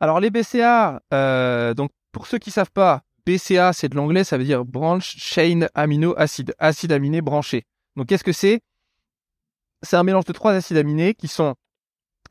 Alors 0.00 0.20
les 0.20 0.30
BCA, 0.30 1.02
euh, 1.12 1.72
donc 1.72 1.90
pour 2.12 2.26
ceux 2.26 2.38
qui 2.38 2.50
savent 2.50 2.70
pas, 2.70 3.02
BCA 3.26 3.72
c'est 3.72 3.88
de 3.88 3.96
l'anglais, 3.96 4.22
ça 4.22 4.36
veut 4.36 4.44
dire 4.44 4.66
branch 4.66 5.16
chain 5.16 5.66
amino 5.74 6.14
acid, 6.18 6.54
acide 6.58 6.92
aminé 6.92 7.22
branché. 7.22 7.64
Donc 7.96 8.06
qu'est-ce 8.08 8.24
que 8.24 8.32
c'est? 8.32 8.60
C'est 9.82 9.96
un 9.96 10.02
mélange 10.02 10.26
de 10.26 10.32
trois 10.32 10.52
acides 10.52 10.76
aminés 10.76 11.14
qui 11.14 11.26
sont 11.26 11.54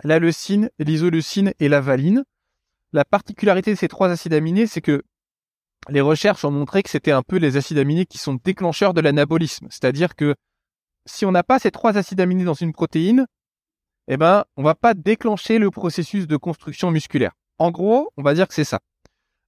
la 0.03 0.19
leucine, 0.19 0.69
l'isoleucine 0.77 1.53
et 1.59 1.67
la 1.67 1.81
valine. 1.81 2.23
La 2.93 3.03
particularité 3.03 3.71
de 3.71 3.77
ces 3.77 3.87
trois 3.87 4.11
acides 4.11 4.33
aminés, 4.33 4.67
c'est 4.67 4.81
que 4.81 5.01
les 5.89 6.01
recherches 6.01 6.45
ont 6.45 6.51
montré 6.51 6.83
que 6.83 6.89
c'était 6.91 7.11
un 7.11 7.23
peu 7.23 7.37
les 7.37 7.57
acides 7.57 7.79
aminés 7.79 8.05
qui 8.05 8.19
sont 8.19 8.35
déclencheurs 8.43 8.93
de 8.93 9.01
l'anabolisme. 9.01 9.67
C'est-à-dire 9.71 10.15
que 10.15 10.35
si 11.07 11.25
on 11.25 11.31
n'a 11.31 11.43
pas 11.43 11.57
ces 11.57 11.71
trois 11.71 11.97
acides 11.97 12.21
aminés 12.21 12.43
dans 12.43 12.53
une 12.53 12.71
protéine, 12.71 13.25
eh 14.07 14.17
ben, 14.17 14.45
on 14.55 14.63
va 14.63 14.75
pas 14.75 14.93
déclencher 14.93 15.57
le 15.59 15.71
processus 15.71 16.27
de 16.27 16.37
construction 16.37 16.91
musculaire. 16.91 17.31
En 17.59 17.71
gros, 17.71 18.11
on 18.17 18.23
va 18.23 18.33
dire 18.33 18.47
que 18.47 18.53
c'est 18.53 18.63
ça. 18.63 18.79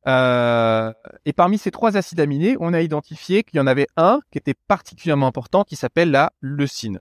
Euh, 0.07 0.93
et 1.26 1.34
parmi 1.34 1.57
ces 1.57 1.72
trois 1.72 1.97
acides 1.97 2.20
aminés, 2.20 2.55
on 2.60 2.74
a 2.74 2.82
identifié 2.82 3.43
qu'il 3.43 3.57
y 3.57 3.60
en 3.60 3.68
avait 3.68 3.88
un 3.97 4.22
qui 4.32 4.38
était 4.38 4.55
particulièrement 4.68 5.28
important, 5.28 5.64
qui 5.64 5.76
s'appelle 5.76 6.10
la 6.12 6.32
leucine. 6.41 6.99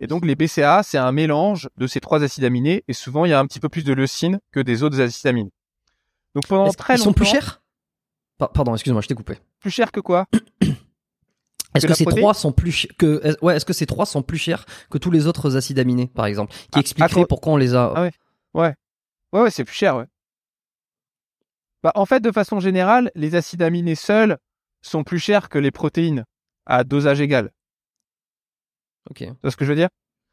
Et 0.00 0.06
donc 0.08 0.24
les 0.26 0.34
BCA, 0.34 0.82
c'est 0.82 0.98
un 0.98 1.12
mélange 1.12 1.68
de 1.76 1.86
ces 1.86 2.00
trois 2.00 2.22
acides 2.22 2.44
aminés, 2.44 2.84
et 2.88 2.92
souvent 2.92 3.24
il 3.24 3.30
y 3.30 3.32
a 3.32 3.38
un 3.38 3.46
petit 3.46 3.60
peu 3.60 3.68
plus 3.68 3.84
de 3.84 3.92
leucine 3.92 4.40
que 4.50 4.60
des 4.60 4.82
autres 4.82 5.00
acides 5.00 5.26
aminés. 5.28 5.52
Donc 6.34 6.46
pendant 6.48 6.68
très 6.72 6.94
longtemps, 6.94 7.04
sont 7.04 7.12
plus 7.12 7.26
chers? 7.26 7.62
Pa- 8.38 8.48
Pardon, 8.48 8.74
excuse-moi, 8.74 9.00
je 9.02 9.06
t'ai 9.08 9.14
coupé. 9.14 9.38
plus 9.60 9.70
cher 9.70 9.92
que 9.92 10.00
quoi? 10.00 10.26
Est-ce 11.74 11.86
Que 11.86 11.94
ces 11.94 12.04
protéine 12.04 12.22
trois 12.22 12.34
sont 12.34 12.52
plus 12.52 12.86
que 12.98 13.20
est- 13.24 13.42
ouais, 13.42 13.56
est-ce 13.56 13.64
que 13.64 13.72
ces 13.72 13.86
trois 13.86 14.06
sont 14.06 14.22
plus 14.22 14.38
chers 14.38 14.64
que 14.90 14.98
tous 14.98 15.10
les 15.10 15.26
autres 15.26 15.56
acides 15.56 15.78
aminés, 15.78 16.06
par 16.06 16.26
exemple, 16.26 16.52
qui 16.52 16.68
Ah, 16.74 16.80
expliquerait 16.80 17.20
attends. 17.20 17.26
pourquoi 17.26 17.52
on 17.54 17.56
les 17.56 17.74
a 17.74 17.92
Ah 17.96 18.02
ouais. 18.02 18.12
Ouais, 18.54 18.74
ouais, 19.32 19.50
c'est 19.50 19.64
plus 19.64 19.74
cher, 19.74 19.96
ouais. 19.96 20.04
Bah, 21.82 21.92
en 21.96 22.06
fait, 22.06 22.20
de 22.20 22.30
façon 22.32 22.60
générale, 22.60 23.10
les 23.14 23.34
acides 23.34 23.62
aminés 23.62 23.94
seuls 23.96 24.38
sont 24.82 25.02
plus 25.04 25.18
chers 25.18 25.48
que 25.48 25.58
les 25.58 25.70
protéines 25.70 26.24
à 26.66 26.84
dosage 26.84 27.20
égal. 27.20 27.50
Ok. 29.10 29.18
Tu 29.18 29.26
vois 29.42 29.50
ce 29.50 29.56
que 29.56 29.64
je 29.64 29.70
veux 29.70 29.76
dire? 29.76 29.88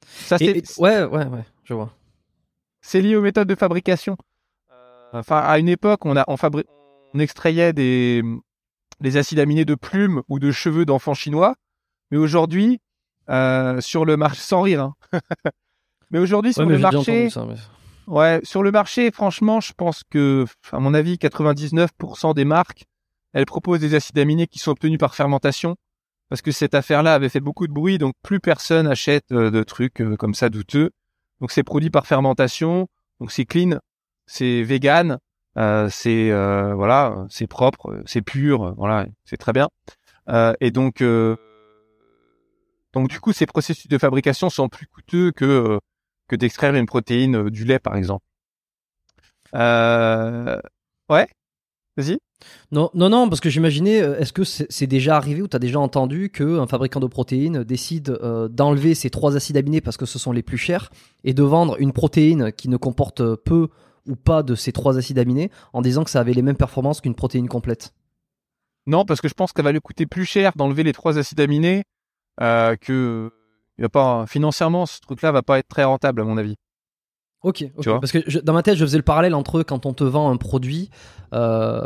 Ça, 0.05 0.37
c'est 0.37 0.45
et- 0.45 0.63
ouais, 0.77 1.03
ouais, 1.03 1.25
ouais, 1.25 1.43
je 1.63 1.73
vois. 1.73 1.93
c'est 2.81 3.01
lié 3.01 3.15
aux 3.15 3.21
méthodes 3.21 3.47
de 3.47 3.55
fabrication. 3.55 4.15
Euh, 4.71 5.19
Enfin, 5.19 5.39
à 5.39 5.59
une 5.59 5.67
époque, 5.69 6.05
on 6.05 6.15
a 6.15 6.23
on, 6.27 6.35
fabri- 6.35 6.65
on 7.13 7.19
extrayait 7.19 7.73
des 7.73 8.23
les 9.01 9.17
acides 9.17 9.39
aminés 9.39 9.65
de 9.65 9.75
plumes 9.75 10.21
ou 10.29 10.39
de 10.39 10.51
cheveux 10.51 10.85
d'enfants 10.85 11.13
chinois, 11.13 11.55
mais 12.11 12.17
aujourd'hui, 12.17 12.79
euh, 13.29 13.81
sur 13.81 14.05
le 14.05 14.17
marché, 14.17 14.39
sans 14.41 14.61
rire, 14.61 14.81
hein. 14.81 14.95
mais 16.11 16.19
aujourd'hui 16.19 16.53
sur 16.53 16.61
Ouais, 16.63 16.67
mais 16.67 16.75
le 16.75 16.79
marché, 16.79 16.97
entendu 17.25 17.29
ça. 17.29 17.45
mais- 17.45 17.55
Ouais, 18.07 18.41
sur 18.43 18.63
le 18.63 18.71
marché, 18.71 19.11
franchement, 19.11 19.61
je 19.61 19.73
pense 19.73 20.03
que, 20.09 20.45
à 20.71 20.79
mon 20.79 20.93
avis, 20.93 21.17
99% 21.17 22.33
des 22.33 22.45
marques, 22.45 22.83
elles 23.33 23.45
proposent 23.45 23.79
des 23.79 23.95
acides 23.95 24.17
aminés 24.19 24.47
qui 24.47 24.59
sont 24.59 24.71
obtenus 24.71 24.97
par 24.97 25.15
fermentation, 25.15 25.75
parce 26.29 26.41
que 26.41 26.51
cette 26.51 26.73
affaire-là 26.75 27.13
avait 27.13 27.29
fait 27.29 27.39
beaucoup 27.39 27.67
de 27.67 27.73
bruit, 27.73 27.97
donc 27.97 28.13
plus 28.23 28.39
personne 28.39 28.87
achète 28.87 29.31
euh, 29.31 29.51
de 29.51 29.63
trucs 29.63 30.01
euh, 30.01 30.17
comme 30.17 30.33
ça 30.33 30.49
douteux. 30.49 30.89
Donc 31.39 31.51
c'est 31.51 31.63
produit 31.63 31.89
par 31.89 32.05
fermentation, 32.07 32.87
donc 33.19 33.31
c'est 33.31 33.45
clean, 33.45 33.79
c'est 34.25 34.63
vegan, 34.63 35.17
euh, 35.57 35.89
c'est 35.91 36.31
euh, 36.31 36.73
voilà, 36.75 37.25
c'est 37.29 37.47
propre, 37.47 38.01
c'est 38.05 38.21
pur, 38.21 38.73
voilà, 38.75 39.05
c'est 39.25 39.37
très 39.37 39.53
bien. 39.53 39.69
Euh, 40.29 40.53
et 40.61 40.71
donc, 40.71 41.03
donc 42.93 43.09
du 43.09 43.19
coup, 43.19 43.33
ces 43.33 43.45
processus 43.45 43.87
de 43.87 43.97
fabrication 43.97 44.49
sont 44.49 44.69
plus 44.69 44.87
coûteux 44.87 45.31
que 45.31 45.79
que 46.27 46.35
d'extraire 46.35 46.75
une 46.75 46.85
protéine 46.85 47.49
du 47.49 47.65
lait, 47.65 47.79
par 47.79 47.95
exemple. 47.95 48.23
Ouais, 49.53 51.27
vas-y. 51.97 52.19
Non, 52.71 52.89
non, 52.93 53.09
non, 53.09 53.27
parce 53.29 53.41
que 53.41 53.49
j'imaginais, 53.49 53.97
est-ce 53.97 54.31
que 54.33 54.43
c'est 54.43 54.87
déjà 54.87 55.17
arrivé 55.17 55.41
ou 55.41 55.47
tu 55.47 55.55
as 55.55 55.59
déjà 55.59 55.79
entendu 55.79 56.31
qu'un 56.31 56.65
fabricant 56.65 57.01
de 57.01 57.07
protéines 57.07 57.63
décide 57.65 58.17
d'enlever 58.49 58.95
ces 58.95 59.09
trois 59.09 59.35
acides 59.35 59.57
aminés 59.57 59.81
parce 59.81 59.97
que 59.97 60.05
ce 60.05 60.17
sont 60.17 60.31
les 60.31 60.41
plus 60.41 60.57
chers 60.57 60.89
et 61.25 61.33
de 61.33 61.43
vendre 61.43 61.75
une 61.79 61.91
protéine 61.91 62.53
qui 62.53 62.69
ne 62.69 62.77
comporte 62.77 63.35
peu 63.35 63.67
ou 64.07 64.15
pas 64.15 64.43
de 64.43 64.55
ces 64.55 64.71
trois 64.71 64.97
acides 64.97 65.19
aminés 65.19 65.51
en 65.73 65.81
disant 65.81 66.03
que 66.03 66.09
ça 66.09 66.19
avait 66.19 66.33
les 66.33 66.41
mêmes 66.41 66.57
performances 66.57 67.01
qu'une 67.01 67.15
protéine 67.15 67.47
complète 67.47 67.93
Non, 68.87 69.05
parce 69.05 69.21
que 69.21 69.27
je 69.27 69.33
pense 69.33 69.51
que 69.53 69.59
ça 69.59 69.63
va 69.63 69.71
lui 69.71 69.81
coûter 69.81 70.05
plus 70.05 70.25
cher 70.25 70.51
d'enlever 70.55 70.83
les 70.83 70.93
trois 70.93 71.17
acides 71.17 71.39
aminés 71.39 71.83
euh, 72.41 72.75
que 72.75 73.31
il 73.77 73.81
va 73.83 73.89
pas 73.89 74.25
financièrement 74.27 74.85
ce 74.85 74.99
truc-là 75.01 75.31
va 75.31 75.41
pas 75.41 75.59
être 75.59 75.67
très 75.67 75.83
rentable 75.83 76.21
à 76.21 76.23
mon 76.23 76.37
avis. 76.37 76.55
Ok, 77.43 77.63
ok. 77.75 77.81
Tu 77.81 77.89
vois 77.89 77.99
parce 77.99 78.11
que 78.11 78.19
je- 78.27 78.39
dans 78.39 78.53
ma 78.53 78.61
tête, 78.61 78.75
je 78.77 78.85
faisais 78.85 78.97
le 78.97 79.03
parallèle 79.03 79.33
entre 79.33 79.63
quand 79.63 79.85
on 79.87 79.93
te 79.93 80.03
vend 80.03 80.29
un 80.31 80.37
produit 80.37 80.89
euh, 81.33 81.81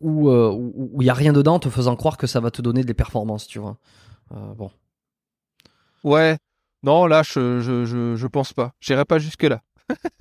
où 0.00 0.30
euh, 0.30 0.50
où 0.50 0.90
où 0.94 1.02
il 1.02 1.06
y 1.06 1.10
a 1.10 1.14
rien 1.14 1.32
dedans, 1.34 1.58
te 1.58 1.68
faisant 1.68 1.96
croire 1.96 2.16
que 2.16 2.26
ça 2.26 2.40
va 2.40 2.50
te 2.50 2.62
donner 2.62 2.82
des 2.84 2.94
performances, 2.94 3.46
tu 3.46 3.58
vois. 3.58 3.76
Euh, 4.32 4.54
bon. 4.54 4.70
Ouais. 6.04 6.38
Non, 6.82 7.06
là, 7.06 7.22
je 7.22 7.60
je 7.60 7.84
je, 7.84 8.16
je 8.16 8.26
pense 8.26 8.52
pas. 8.52 8.72
J'irai 8.80 9.04
pas 9.04 9.18
jusque 9.18 9.42
là. 9.42 9.62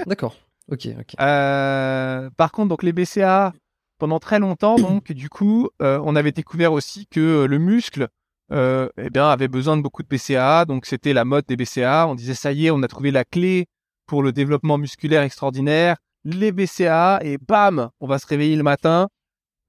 D'accord. 0.06 0.36
Ok, 0.72 0.88
ok. 1.00 1.16
Euh, 1.20 2.30
par 2.38 2.52
contre, 2.52 2.70
donc 2.70 2.84
les 2.84 2.94
BCA, 2.94 3.54
pendant 3.98 4.20
très 4.20 4.40
longtemps, 4.40 4.78
donc 4.78 5.12
du 5.12 5.30
coup, 5.30 5.70
euh, 5.82 6.00
on 6.04 6.16
avait 6.16 6.32
découvert 6.32 6.74
aussi 6.74 7.08
que 7.08 7.46
le 7.46 7.58
muscle, 7.60 8.08
euh, 8.52 8.90
eh 8.98 9.10
bien, 9.10 9.28
avait 9.28 9.48
besoin 9.48 9.78
de 9.78 9.82
beaucoup 9.82 10.04
de 10.04 10.08
BCA. 10.08 10.66
Donc 10.66 10.86
c'était 10.86 11.14
la 11.14 11.26
mode 11.26 11.46
des 11.48 11.56
BCA. 11.56 12.08
On 12.08 12.16
disait 12.16 12.34
ça 12.34 12.52
y 12.52 12.68
est, 12.68 12.72
on 12.72 12.84
a 12.84 12.88
trouvé 12.88 13.12
la 13.12 13.24
clé 13.24 13.68
pour 14.06 14.24
le 14.24 14.32
développement 14.32 14.78
musculaire 14.78 15.24
extraordinaire. 15.24 15.98
Les 16.24 16.52
BCA 16.52 17.20
et 17.22 17.38
bam, 17.38 17.90
on 18.00 18.08
va 18.08 18.18
se 18.20 18.26
réveiller 18.28 18.56
le 18.56 18.64
matin 18.64 19.08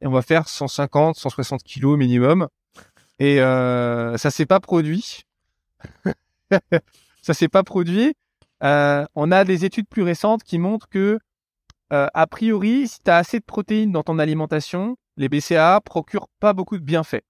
et 0.00 0.06
on 0.06 0.10
va 0.10 0.22
faire 0.22 0.48
150, 0.48 1.16
160 1.16 1.62
kilos 1.62 1.98
minimum. 1.98 2.48
Et 3.18 3.40
euh, 3.40 4.16
ça 4.18 4.30
s'est 4.30 4.46
pas 4.46 4.60
produit. 4.60 5.22
ça 7.22 7.34
s'est 7.34 7.48
pas 7.48 7.62
produit. 7.62 8.14
Euh, 8.62 9.04
on 9.14 9.32
a 9.32 9.44
des 9.44 9.64
études 9.64 9.88
plus 9.88 10.02
récentes 10.02 10.42
qui 10.42 10.58
montrent 10.58 10.88
que, 10.88 11.18
euh, 11.92 12.06
a 12.14 12.26
priori, 12.26 12.88
si 12.88 13.00
tu 13.02 13.10
as 13.10 13.16
assez 13.16 13.38
de 13.38 13.44
protéines 13.44 13.92
dans 13.92 14.02
ton 14.02 14.18
alimentation, 14.18 14.96
les 15.16 15.28
BCAA 15.28 15.80
procurent 15.82 16.28
pas 16.40 16.52
beaucoup 16.52 16.78
de 16.78 16.82
bienfaits. 16.82 17.22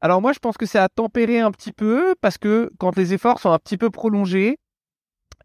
Alors 0.00 0.22
moi, 0.22 0.32
je 0.32 0.38
pense 0.38 0.56
que 0.56 0.66
c'est 0.66 0.78
à 0.78 0.88
tempérer 0.88 1.40
un 1.40 1.50
petit 1.50 1.72
peu 1.72 2.14
parce 2.20 2.38
que 2.38 2.70
quand 2.78 2.96
les 2.96 3.14
efforts 3.14 3.40
sont 3.40 3.50
un 3.50 3.58
petit 3.58 3.76
peu 3.76 3.90
prolongés 3.90 4.58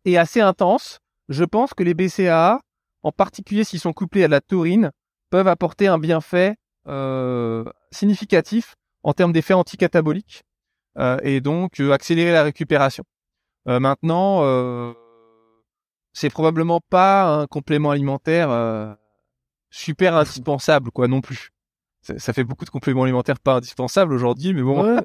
et 0.06 0.18
assez 0.18 0.42
intenses, 0.42 1.00
je 1.30 1.44
pense 1.44 1.74
que 1.74 1.84
les 1.84 1.94
BCAA, 1.94 2.60
en 3.02 3.12
particulier 3.12 3.64
s'ils 3.64 3.80
sont 3.80 3.94
couplés 3.94 4.24
à 4.24 4.28
la 4.28 4.42
taurine, 4.42 4.92
peuvent 5.32 5.48
apporter 5.48 5.88
un 5.88 5.98
bienfait 5.98 6.56
euh, 6.88 7.64
significatif 7.92 8.76
en 9.02 9.14
termes 9.14 9.34
d'effets 9.34 9.54
anticataboliques 9.54 10.44
et 11.24 11.42
donc 11.42 11.80
accélérer 11.80 12.32
la 12.32 12.44
récupération. 12.44 13.04
Euh, 13.68 13.80
maintenant, 13.80 14.44
euh, 14.44 14.94
c'est 16.14 16.30
probablement 16.30 16.80
pas 16.90 17.24
un 17.24 17.48
complément 17.48 17.92
alimentaire 17.92 18.50
euh, 18.50 18.94
super 19.70 20.16
indispensable, 20.16 20.92
quoi, 20.92 21.08
non 21.08 21.22
plus. 21.22 21.52
Ça, 22.02 22.34
fait 22.34 22.44
beaucoup 22.44 22.66
de 22.66 22.70
compléments 22.70 23.04
alimentaires 23.04 23.40
pas 23.40 23.56
indispensables 23.56 24.14
aujourd'hui, 24.14 24.54
mais 24.54 24.62
bon. 24.62 25.00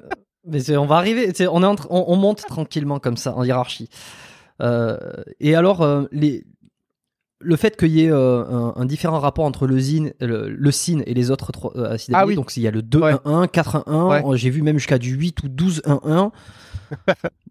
Mais 0.45 0.77
on 0.77 0.85
va 0.85 0.97
arriver. 0.97 1.31
On, 1.49 1.63
est 1.63 1.65
en 1.65 1.75
on, 1.89 2.05
on 2.07 2.15
monte 2.17 2.41
tranquillement 2.45 2.99
comme 2.99 3.15
ça 3.15 3.33
en 3.35 3.43
hiérarchie. 3.45 3.89
Et 5.39 5.55
alors, 5.55 6.07
les, 6.11 6.43
le 7.41 7.55
fait 7.55 7.77
qu'il 7.77 7.89
y 7.91 8.03
ait 8.05 8.11
euh, 8.11 8.43
un, 8.45 8.73
un 8.75 8.85
différent 8.85 9.19
rapport 9.19 9.45
entre 9.45 9.65
le 9.65 9.79
zine, 9.79 10.13
le, 10.19 10.49
le 10.49 10.71
cine 10.71 11.03
et 11.05 11.13
les 11.13 11.31
autres 11.31 11.51
trois, 11.51 11.71
euh, 11.77 11.93
acides 11.93 12.13
Ah 12.13 12.19
aminés, 12.19 12.31
oui. 12.31 12.35
donc 12.35 12.55
il 12.57 12.63
y 12.63 12.67
a 12.67 12.71
le 12.71 12.81
2 12.81 12.99
Ouais. 12.99 13.13
1 13.25 13.41
1 13.43 13.47
4 13.47 13.83
1 13.87 13.91
1 13.93 14.23
Ouais. 14.27 14.37
j'ai 14.37 14.49
vu 14.49 14.61
même 14.61 14.77
jusqu'à 14.77 14.97
du 14.97 15.11
8 15.15 15.43
ou 15.43 15.47
12 15.49 15.81
1 15.85 15.99
1 16.03 16.31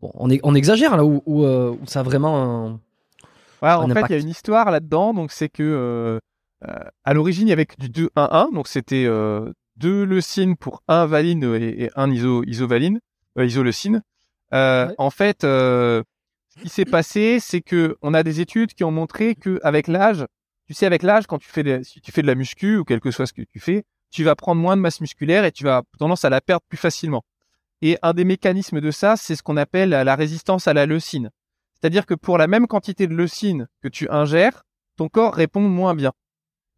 bon, 0.03 0.11
on, 0.15 0.31
est, 0.31 0.41
on 0.43 0.55
exagère 0.55 0.97
là 0.97 1.05
où, 1.05 1.23
où, 1.27 1.45
euh, 1.45 1.71
où 1.71 1.87
ça 1.87 2.01
a 2.01 2.03
vraiment 2.03 2.67
un... 2.67 2.81
Ouais, 3.63 3.71
en 3.73 3.89
fait, 3.89 4.03
il 4.09 4.13
y 4.13 4.15
a 4.15 4.19
une 4.19 4.29
histoire 4.29 4.71
là-dedans, 4.71 5.15
donc 5.15 5.33
c'est 5.33 5.49
que 5.49 5.63
euh, 5.63 6.19
à 7.05 7.15
l'origine, 7.15 7.49
il 7.49 7.51
y 7.51 7.53
avait 7.53 7.67
du 7.79 7.89
2-1-1, 7.89 8.53
donc 8.55 8.69
c'était 8.69 9.05
euh, 9.07 9.51
deux 9.77 10.05
leucines 10.05 10.57
pour 10.57 10.83
un 10.87 11.07
valine 11.07 11.43
et, 11.55 11.85
et 11.85 11.91
un 11.97 12.11
iso, 12.11 12.45
isovaline, 12.45 13.01
euh, 13.39 13.47
isoleucine. 13.47 14.03
Euh. 14.55 14.93
En 14.99 15.11
fait, 15.11 15.43
euh, 15.45 16.03
ce 16.59 16.63
qui 16.63 16.69
s'est 16.69 16.85
passé, 16.85 17.39
c'est 17.41 17.61
que 17.61 17.97
on 18.03 18.15
a 18.15 18.23
des 18.23 18.41
études 18.41 18.75
qui 18.75 18.83
ont 18.83 18.91
montré 18.91 19.37
que 19.37 19.61
avec 19.63 19.87
l'âge, 19.87 20.27
tu 20.67 20.75
sais, 20.75 20.87
avec 20.87 21.03
l'âge, 21.03 21.27
quand 21.27 21.39
tu 21.39 21.49
fais 21.49 21.85
si 21.85 22.01
tu 22.01 22.11
fais 22.11 22.23
de 22.23 22.27
la 22.27 22.35
muscu 22.35 22.79
ou 22.79 22.85
quel 22.85 23.01
que 23.01 23.11
soit 23.11 23.27
ce 23.27 23.33
que 23.33 23.43
tu 23.43 23.61
fais, 23.61 23.85
tu 24.11 24.25
vas 24.25 24.35
prendre 24.35 24.61
moins 24.61 24.77
de 24.77 24.83
masse 24.83 25.01
musculaire 25.01 25.45
et 25.45 25.53
tu 25.53 25.65
vas 25.65 25.83
tendance 25.99 26.25
à 26.25 26.31
la 26.31 26.41
perdre 26.41 26.65
plus 26.69 26.79
facilement. 26.79 27.25
Et 27.81 27.97
un 28.03 28.13
des 28.13 28.25
mécanismes 28.25 28.81
de 28.81 28.91
ça, 28.91 29.17
c'est 29.17 29.37
ce 29.37 29.43
qu'on 29.43 29.57
appelle 29.57 29.91
la 29.91 30.17
résistance 30.17 30.67
à 30.67 30.75
la 30.75 30.85
leucine. 30.85 31.31
C'est-à-dire 31.75 32.07
que 32.07 32.15
pour 32.15 32.39
la 32.39 32.49
même 32.49 32.67
quantité 32.67 33.07
de 33.07 33.15
leucine 33.15 33.69
que 33.81 33.89
tu 33.89 34.11
ingères, 34.11 34.65
ton 34.97 35.09
corps 35.09 35.35
répond 35.35 35.61
moins 35.61 35.95
bien. 35.95 36.13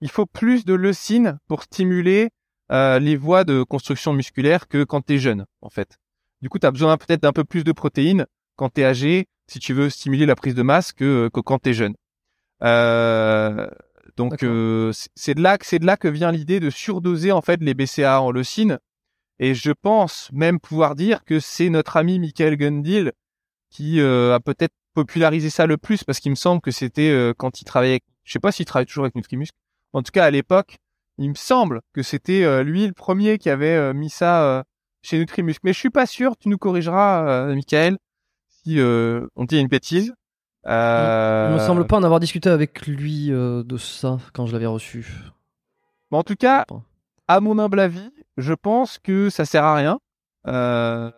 Il 0.02 0.10
faut 0.10 0.26
plus 0.26 0.66
de 0.66 0.74
leucine 0.74 1.38
pour 1.48 1.62
stimuler 1.62 2.30
euh, 2.70 2.98
les 2.98 3.16
voies 3.16 3.44
de 3.44 3.62
construction 3.62 4.12
musculaire 4.12 4.68
que 4.68 4.84
quand 4.84 5.06
tu 5.06 5.14
es 5.14 5.18
jeune, 5.18 5.46
en 5.62 5.70
fait. 5.70 5.98
Du 6.42 6.50
coup, 6.50 6.58
tu 6.58 6.66
as 6.66 6.70
besoin 6.70 6.98
peut-être 6.98 7.22
d'un 7.22 7.32
peu 7.32 7.44
plus 7.44 7.64
de 7.64 7.72
protéines 7.72 8.26
quand 8.56 8.68
tu 8.74 8.82
es 8.82 8.84
âgé, 8.84 9.26
si 9.50 9.58
tu 9.58 9.74
veux 9.74 9.90
stimuler 9.90 10.26
la 10.26 10.36
prise 10.36 10.54
de 10.54 10.62
masse, 10.62 10.92
que, 10.92 11.28
que 11.32 11.40
quand 11.40 11.58
tu 11.60 11.70
es 11.70 11.74
jeune. 11.74 11.94
Euh, 12.62 13.66
donc, 14.16 14.42
euh, 14.42 14.92
c'est- 15.14 15.34
de 15.34 15.42
là 15.42 15.58
que 15.58 15.66
c'est 15.66 15.78
de 15.78 15.86
là 15.86 15.96
que 15.96 16.08
vient 16.08 16.30
l'idée 16.32 16.60
de 16.60 16.70
surdoser 16.70 17.32
en 17.32 17.40
fait 17.40 17.60
les 17.62 17.74
BCA 17.74 18.20
en 18.20 18.30
leucine. 18.30 18.78
Et 19.38 19.54
je 19.54 19.72
pense 19.72 20.28
même 20.32 20.60
pouvoir 20.60 20.94
dire 20.94 21.24
que 21.24 21.40
c'est 21.40 21.70
notre 21.70 21.96
ami 21.96 22.18
Michael 22.18 22.56
Gundil 22.56 23.12
qui 23.70 24.00
euh, 24.00 24.34
a 24.34 24.40
peut-être 24.40 24.74
popularisé 24.94 25.48
ça 25.50 25.66
le 25.66 25.78
plus 25.78 26.04
parce 26.04 26.20
qu'il 26.20 26.30
me 26.30 26.36
semble 26.36 26.60
que 26.60 26.70
c'était 26.70 27.10
euh, 27.10 27.32
quand 27.36 27.60
il 27.60 27.64
travaillait, 27.64 27.94
avec- 27.94 28.04
je 28.24 28.32
sais 28.32 28.40
pas 28.40 28.52
s'il 28.52 28.66
travaille 28.66 28.86
toujours 28.86 29.04
avec 29.04 29.14
Nutrimuscle. 29.14 29.56
En 29.92 30.02
tout 30.02 30.12
cas, 30.12 30.24
à 30.26 30.30
l'époque, 30.30 30.76
il 31.18 31.30
me 31.30 31.34
semble 31.34 31.80
que 31.94 32.02
c'était 32.02 32.44
euh, 32.44 32.62
lui 32.62 32.86
le 32.86 32.92
premier 32.92 33.38
qui 33.38 33.48
avait 33.48 33.68
euh, 33.76 33.94
mis 33.94 34.10
ça 34.10 34.42
euh, 34.44 34.62
chez 35.02 35.18
Nutrimuscle. 35.18 35.60
Mais 35.64 35.72
je 35.72 35.78
suis 35.78 35.90
pas 35.90 36.06
sûr. 36.06 36.36
Tu 36.38 36.48
nous 36.48 36.58
corrigeras, 36.58 37.26
euh, 37.28 37.54
Michael, 37.54 37.96
si 38.64 38.78
euh, 38.80 39.26
on 39.36 39.44
dit 39.44 39.58
une 39.58 39.68
bêtise. 39.68 40.12
Euh, 40.66 41.48
Il 41.50 41.54
me 41.54 41.66
semble 41.66 41.86
pas 41.86 41.96
en 41.96 42.02
avoir 42.02 42.20
discuté 42.20 42.48
avec 42.50 42.86
lui 42.86 43.32
euh, 43.32 43.62
de 43.64 43.76
ça 43.76 44.18
quand 44.34 44.46
je 44.46 44.52
l'avais 44.52 44.66
reçu. 44.66 45.06
Mais 46.10 46.18
en 46.18 46.22
tout 46.22 46.34
cas, 46.36 46.64
à 47.28 47.40
mon 47.40 47.58
humble 47.58 47.80
avis, 47.80 48.10
je 48.36 48.52
pense 48.52 48.98
que 48.98 49.30
ça 49.30 49.44
sert 49.44 49.64
à 49.64 49.74
rien 49.74 49.98
euh, 50.46 51.10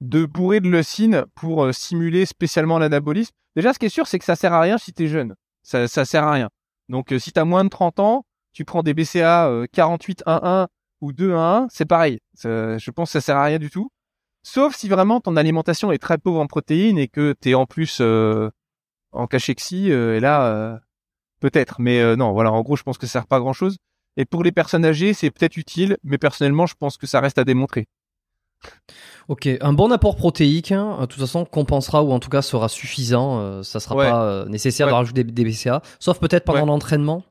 de 0.00 0.26
bourrer 0.26 0.60
de 0.60 0.68
leucine 0.68 1.24
pour 1.34 1.64
euh, 1.64 1.72
stimuler 1.72 2.26
spécialement 2.26 2.78
l'anabolisme. 2.78 3.32
Déjà, 3.56 3.72
ce 3.72 3.78
qui 3.78 3.86
est 3.86 3.90
sûr, 3.90 4.06
c'est 4.06 4.18
que 4.18 4.24
ça 4.24 4.36
sert 4.36 4.52
à 4.52 4.60
rien 4.60 4.78
si 4.78 4.92
tu 4.92 5.04
es 5.04 5.06
jeune. 5.08 5.34
Ça, 5.62 5.88
ça 5.88 6.04
sert 6.04 6.24
à 6.24 6.32
rien. 6.32 6.48
Donc, 6.88 7.12
euh, 7.12 7.18
si 7.18 7.32
tu 7.32 7.40
as 7.40 7.44
moins 7.44 7.64
de 7.64 7.68
30 7.70 8.00
ans, 8.00 8.24
tu 8.52 8.64
prends 8.64 8.82
des 8.82 8.94
BCA 8.94 9.48
euh, 9.48 9.66
48-1-1 9.74 10.66
ou 11.00 11.12
2-1-1, 11.12 11.66
c'est 11.70 11.84
pareil. 11.84 12.18
Ça- 12.34 12.78
je 12.78 12.90
pense 12.90 13.08
que 13.08 13.12
ça 13.12 13.20
sert 13.20 13.36
à 13.36 13.44
rien 13.44 13.58
du 13.58 13.70
tout. 13.70 13.90
Sauf 14.42 14.74
si 14.76 14.88
vraiment 14.88 15.20
ton 15.20 15.36
alimentation 15.36 15.92
est 15.92 15.98
très 15.98 16.18
pauvre 16.18 16.40
en 16.40 16.46
protéines 16.46 16.98
et 16.98 17.08
que 17.08 17.34
tu 17.40 17.50
es 17.50 17.54
en 17.54 17.66
plus 17.66 17.98
euh, 18.00 18.50
en 19.12 19.26
cachexie, 19.26 19.90
euh, 19.90 20.16
et 20.16 20.20
là, 20.20 20.46
euh, 20.46 20.76
peut-être. 21.40 21.80
Mais 21.80 22.16
non, 22.16 22.32
voilà, 22.32 22.52
en 22.52 22.62
gros, 22.62 22.76
je 22.76 22.82
pense 22.82 22.98
que 22.98 23.06
ça 23.06 23.14
sert 23.14 23.26
pas 23.26 23.36
à 23.36 23.40
grand-chose. 23.40 23.76
Et 24.16 24.24
pour 24.24 24.42
les 24.42 24.52
personnes 24.52 24.84
âgées, 24.84 25.12
c'est 25.14 25.30
peut-être 25.30 25.56
utile, 25.56 25.96
mais 26.02 26.18
personnellement, 26.18 26.66
je 26.66 26.74
pense 26.78 26.96
que 26.96 27.06
ça 27.06 27.20
reste 27.20 27.38
à 27.38 27.44
démontrer. 27.44 27.86
Ok, 29.28 29.48
un 29.60 29.72
bon 29.72 29.92
apport 29.92 30.16
protéique, 30.16 30.72
hein, 30.72 30.96
de 31.02 31.06
toute 31.06 31.20
façon, 31.20 31.44
compensera 31.44 32.02
ou 32.02 32.10
en 32.10 32.18
tout 32.18 32.28
cas 32.30 32.42
sera 32.42 32.68
suffisant. 32.68 33.62
ça 33.62 33.78
sera 33.78 33.94
Ouais. 33.94 34.10
pas 34.10 34.46
nécessaire 34.46 34.86
de 34.88 34.92
Ouais. 34.92 34.98
rajouter 34.98 35.22
des, 35.22 35.30
des 35.32 35.44
BCA, 35.44 35.82
sauf 36.00 36.18
peut-être 36.18 36.44
pendant 36.44 36.60
Ouais. 36.60 36.66
l'entraînement. 36.66 37.22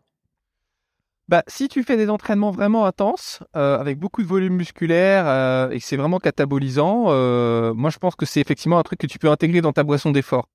Bah, 1.29 1.43
si 1.47 1.67
tu 1.67 1.83
fais 1.83 1.97
des 1.97 2.09
entraînements 2.09 2.51
vraiment 2.51 2.85
intenses, 2.85 3.39
euh, 3.55 3.77
avec 3.77 3.99
beaucoup 3.99 4.21
de 4.21 4.27
volume 4.27 4.55
musculaire 4.55 5.27
euh, 5.27 5.69
et 5.71 5.79
que 5.79 5.85
c'est 5.85 5.97
vraiment 5.97 6.19
catabolisant, 6.19 7.05
euh, 7.07 7.73
moi 7.73 7.89
je 7.89 7.97
pense 7.97 8.15
que 8.15 8.25
c'est 8.25 8.39
effectivement 8.39 8.79
un 8.79 8.83
truc 8.83 8.99
que 8.99 9.07
tu 9.07 9.19
peux 9.19 9.29
intégrer 9.29 9.61
dans 9.61 9.73
ta 9.73 9.83
boisson 9.83 10.11
d'effort. 10.11 10.47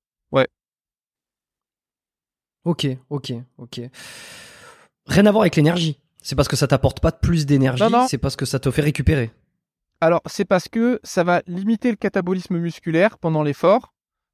Ok, 2.65 2.87
ok, 3.09 3.33
ok. 3.57 3.81
Rien 5.07 5.25
à 5.25 5.31
voir 5.31 5.41
avec 5.41 5.55
l'énergie. 5.55 5.99
C'est 6.21 6.35
parce 6.35 6.47
que 6.47 6.55
ça 6.55 6.67
t'apporte 6.67 7.01
pas 7.01 7.11
plus 7.11 7.45
d'énergie, 7.45 7.83
c'est 8.07 8.17
parce 8.17 8.37
que 8.37 8.45
ça 8.45 8.59
te 8.59 8.71
fait 8.71 8.81
récupérer. 8.81 9.31
Alors, 9.99 10.21
c'est 10.25 10.45
parce 10.45 10.69
que 10.69 10.99
ça 11.03 11.23
va 11.23 11.41
limiter 11.47 11.89
le 11.89 11.97
catabolisme 11.97 12.57
musculaire 12.57 13.17
pendant 13.17 13.43
l'effort. 13.43 13.93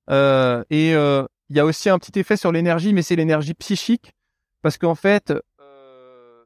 Euh, 0.09 0.63
et 0.69 0.93
euh, 0.95 1.25
il 1.49 1.57
y 1.57 1.59
a 1.59 1.65
aussi 1.65 1.89
un 1.89 1.99
petit 1.99 2.19
effet 2.19 2.37
sur 2.37 2.51
l'énergie, 2.51 2.93
mais 2.93 3.01
c'est 3.01 3.15
l'énergie 3.15 3.53
psychique. 3.55 4.13
Parce 4.61 4.77
qu'en 4.77 4.95
fait, 4.95 5.33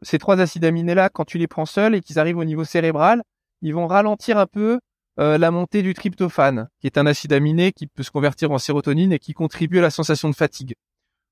ces 0.03 0.19
trois 0.19 0.39
acides 0.39 0.65
aminés-là, 0.65 1.09
quand 1.09 1.25
tu 1.25 1.37
les 1.37 1.47
prends 1.47 1.65
seuls 1.65 1.95
et 1.95 2.01
qu'ils 2.01 2.19
arrivent 2.19 2.37
au 2.37 2.43
niveau 2.43 2.63
cérébral, 2.63 3.23
ils 3.61 3.73
vont 3.73 3.87
ralentir 3.87 4.37
un 4.37 4.45
peu 4.45 4.79
euh, 5.19 5.37
la 5.37 5.51
montée 5.51 5.83
du 5.83 5.93
tryptophane, 5.93 6.69
qui 6.79 6.87
est 6.87 6.97
un 6.97 7.05
acide 7.05 7.33
aminé 7.33 7.71
qui 7.71 7.87
peut 7.87 8.03
se 8.03 8.11
convertir 8.11 8.51
en 8.51 8.57
sérotonine 8.57 9.13
et 9.13 9.19
qui 9.19 9.33
contribue 9.33 9.79
à 9.79 9.81
la 9.81 9.91
sensation 9.91 10.29
de 10.29 10.35
fatigue. 10.35 10.73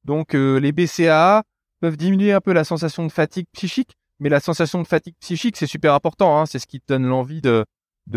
Donc, 0.04 0.36
euh, 0.36 0.60
les 0.60 0.72
BCAA 0.72 1.44
peuvent 1.80 1.98
diminuer 1.98 2.32
un 2.32 2.42
peu 2.42 2.54
la 2.54 2.64
sensation 2.64 3.06
de 3.06 3.12
fatigue 3.12 3.48
psychique, 3.54 3.96
mais 4.20 4.30
la 4.30 4.40
sensation 4.40 4.82
de 4.82 4.88
fatigue 4.88 5.16
psychique, 5.20 5.58
c'est 5.58 5.68
super 5.68 5.94
important. 5.96 6.40
Hein, 6.40 6.46
c'est 6.46 6.60
ce 6.60 6.68
qui 6.68 6.80
te 6.80 6.86
donne 6.94 7.08
l'envie 7.08 7.42
de, 7.42 7.66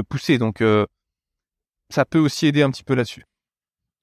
pousser. 0.08 0.36
Donc, 0.36 0.60
euh, 0.60 0.86
ça 1.90 2.04
peut 2.04 2.18
aussi 2.18 2.46
aider 2.46 2.62
un 2.62 2.70
petit 2.70 2.84
peu 2.84 2.94
là-dessus. 2.94 3.24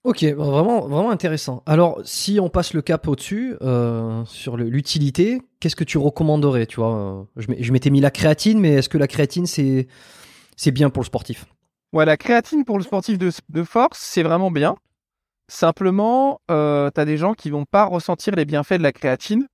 Ok, 0.03 0.23
vraiment, 0.23 0.87
vraiment 0.87 1.11
intéressant. 1.11 1.61
Alors, 1.67 2.01
si 2.03 2.39
on 2.39 2.49
passe 2.49 2.73
le 2.73 2.81
cap 2.81 3.07
au-dessus, 3.07 3.55
euh, 3.61 4.25
sur 4.25 4.57
l'utilité, 4.57 5.43
qu'est-ce 5.59 5.75
que 5.75 5.83
tu 5.83 5.99
recommanderais 5.99 6.65
Tu 6.65 6.77
vois, 6.77 6.95
euh, 6.95 7.23
je 7.37 7.71
m'étais 7.71 7.91
mis 7.91 8.01
la 8.01 8.09
créatine, 8.09 8.59
mais 8.59 8.73
est-ce 8.73 8.89
que 8.89 8.97
la 8.97 9.07
créatine, 9.07 9.45
c'est 9.45 9.85
bien 10.71 10.89
pour 10.89 11.03
le 11.03 11.05
sportif? 11.05 11.45
Ouais, 11.93 12.05
la 12.05 12.17
créatine 12.17 12.65
pour 12.65 12.79
le 12.79 12.83
sportif 12.83 13.19
de, 13.19 13.29
de 13.49 13.63
force, 13.63 13.99
c'est 13.99 14.23
vraiment 14.23 14.49
bien. 14.49 14.75
Simplement, 15.49 16.41
euh, 16.49 16.89
tu 16.95 16.99
as 16.99 17.05
des 17.05 17.17
gens 17.17 17.33
qui 17.33 17.51
vont 17.51 17.65
pas 17.65 17.85
ressentir 17.85 18.33
les 18.35 18.45
bienfaits 18.45 18.77
de 18.79 18.83
la 18.83 18.93
créatine. 18.93 19.45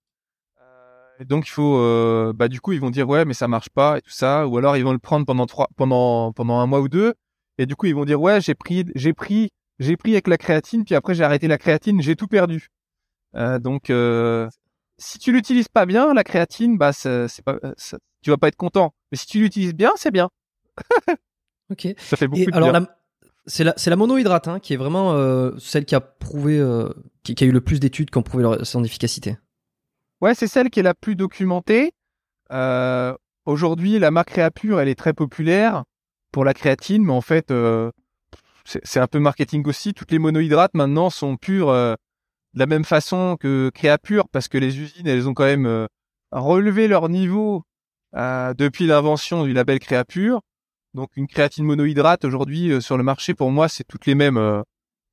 Euh, 0.61 1.25
donc 1.25 1.47
il 1.47 1.51
faut, 1.51 2.33
bah 2.33 2.47
du 2.47 2.61
coup 2.61 2.71
ils 2.71 2.79
vont 2.79 2.91
dire 2.91 3.09
ouais 3.09 3.25
mais 3.25 3.33
ça 3.33 3.47
marche 3.47 3.69
pas 3.69 3.97
et 3.97 4.01
tout 4.01 4.11
ça, 4.11 4.47
ou 4.47 4.57
alors 4.59 4.77
ils 4.77 4.83
vont 4.83 4.91
le 4.91 4.99
prendre 4.99 5.25
pendant 5.25 5.47
trois, 5.47 5.67
pendant 5.75 6.31
pendant 6.33 6.59
un 6.59 6.67
mois 6.67 6.81
ou 6.81 6.87
deux, 6.87 7.15
et 7.57 7.65
du 7.65 7.75
coup 7.75 7.87
ils 7.87 7.95
vont 7.95 8.05
dire 8.05 8.21
ouais 8.21 8.39
j'ai 8.39 8.53
pris, 8.53 8.85
j'ai 9.79 9.97
pris 9.97 10.11
avec 10.13 10.27
la 10.27 10.37
créatine, 10.37 10.83
puis 10.85 10.95
après 10.95 11.13
j'ai 11.15 11.23
arrêté 11.23 11.47
la 11.47 11.57
créatine, 11.57 12.01
j'ai 12.01 12.15
tout 12.15 12.27
perdu. 12.27 12.69
Euh, 13.35 13.59
donc 13.59 13.89
euh, 13.89 14.49
si 14.97 15.19
tu 15.19 15.31
l'utilises 15.31 15.67
pas 15.67 15.85
bien 15.85 16.13
la 16.13 16.23
créatine, 16.23 16.77
bah 16.77 16.93
c'est 16.93 17.27
pas, 17.43 17.57
ça- 17.77 17.99
tu 18.23 18.29
vas 18.29 18.37
pas 18.37 18.47
être 18.47 18.55
content. 18.55 18.93
Mais 19.11 19.17
si 19.17 19.25
tu 19.27 19.39
l'utilises 19.39 19.73
bien, 19.73 19.91
c'est 19.95 20.11
bien. 20.11 20.29
Ok. 21.69 21.87
Ça 21.97 22.15
fait 22.15 22.27
beaucoup 22.27 22.41
Et 22.43 22.45
de 22.45 22.53
alors, 22.53 22.73
c'est 23.45 23.63
la, 23.65 23.75
la 23.85 23.95
monohydrate 23.95 24.47
hein, 24.47 24.59
qui 24.59 24.73
est 24.73 24.77
vraiment 24.77 25.13
euh, 25.13 25.51
celle 25.59 25.85
qui 25.85 25.95
a 25.95 25.99
prouvé, 26.01 26.57
euh, 26.59 26.89
qui, 27.23 27.35
qui 27.35 27.43
a 27.43 27.47
eu 27.47 27.51
le 27.51 27.61
plus 27.61 27.79
d'études 27.79 28.09
qui 28.09 28.17
ont 28.17 28.23
prouvé 28.23 28.43
leur- 28.43 28.65
son 28.65 28.83
efficacité. 28.85 29.37
Ouais, 30.21 30.33
c'est 30.33 30.47
celle 30.47 30.69
qui 30.69 30.79
est 30.79 30.83
la 30.83 30.93
plus 30.93 31.15
documentée. 31.15 31.91
Euh, 32.51 33.13
Aujourd'hui, 33.45 33.97
la 33.97 34.11
marque 34.11 34.29
Créapure, 34.29 34.81
elle 34.81 34.89
est 34.89 34.95
très 34.95 35.13
populaire 35.13 35.83
pour 36.33 36.43
la 36.43 36.53
créatine, 36.53 37.03
mais 37.05 37.13
en 37.13 37.21
fait, 37.21 37.49
euh, 37.51 37.91
c'est 38.83 38.99
un 38.99 39.07
peu 39.07 39.19
marketing 39.19 39.65
aussi. 39.67 39.93
Toutes 39.93 40.11
les 40.11 40.19
monohydrates 40.19 40.73
maintenant 40.73 41.09
sont 41.09 41.37
pures 41.37 41.69
euh, 41.69 41.95
de 42.53 42.59
la 42.59 42.65
même 42.65 42.83
façon 42.83 43.37
que 43.39 43.71
Créapure, 43.73 44.27
parce 44.29 44.47
que 44.47 44.57
les 44.57 44.79
usines, 44.79 45.07
elles 45.07 45.27
ont 45.29 45.33
quand 45.33 45.45
même 45.45 45.65
euh, 45.65 45.85
relevé 46.31 46.87
leur 46.87 47.07
niveau 47.09 47.63
euh, 48.15 48.53
depuis 48.53 48.87
l'invention 48.87 49.45
du 49.45 49.53
label 49.53 49.79
Créapure. 49.79 50.41
Donc, 50.93 51.09
une 51.15 51.27
créatine 51.27 51.65
monohydrate 51.65 52.25
aujourd'hui 52.25 52.81
sur 52.81 52.97
le 52.97 53.03
marché, 53.03 53.33
pour 53.33 53.51
moi, 53.51 53.67
c'est 53.69 53.83
toutes 53.83 54.05
les 54.05 54.15
mêmes. 54.15 54.63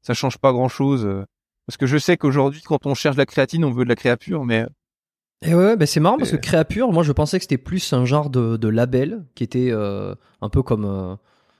ça 0.02 0.14
change 0.14 0.38
pas 0.38 0.52
grand-chose. 0.52 1.04
euh, 1.04 1.24
parce 1.66 1.76
que 1.76 1.86
je 1.86 1.96
sais 1.98 2.16
qu'aujourd'hui, 2.16 2.62
quand 2.62 2.86
on 2.86 2.94
cherche 2.94 3.16
de 3.16 3.20
la 3.20 3.26
créatine, 3.26 3.64
on 3.64 3.70
veut 3.70 3.84
de 3.84 3.88
la 3.88 3.96
Créapure, 3.96 4.44
mais 4.44 4.66
Et 5.42 5.54
ouais, 5.54 5.76
c'est 5.86 6.00
marrant 6.00 6.18
parce 6.18 6.30
que 6.30 6.36
Et- 6.36 6.40
Créapure, 6.40 6.92
moi 6.92 7.02
je 7.02 7.12
pensais 7.12 7.38
que 7.38 7.44
c'était 7.44 7.58
plus 7.58 7.92
un 7.92 8.04
genre 8.04 8.30
de, 8.30 8.56
de 8.56 8.68
label 8.68 9.24
qui 9.34 9.44
était 9.44 9.72
un 9.72 10.48
peu 10.50 10.62
comme 10.62 11.16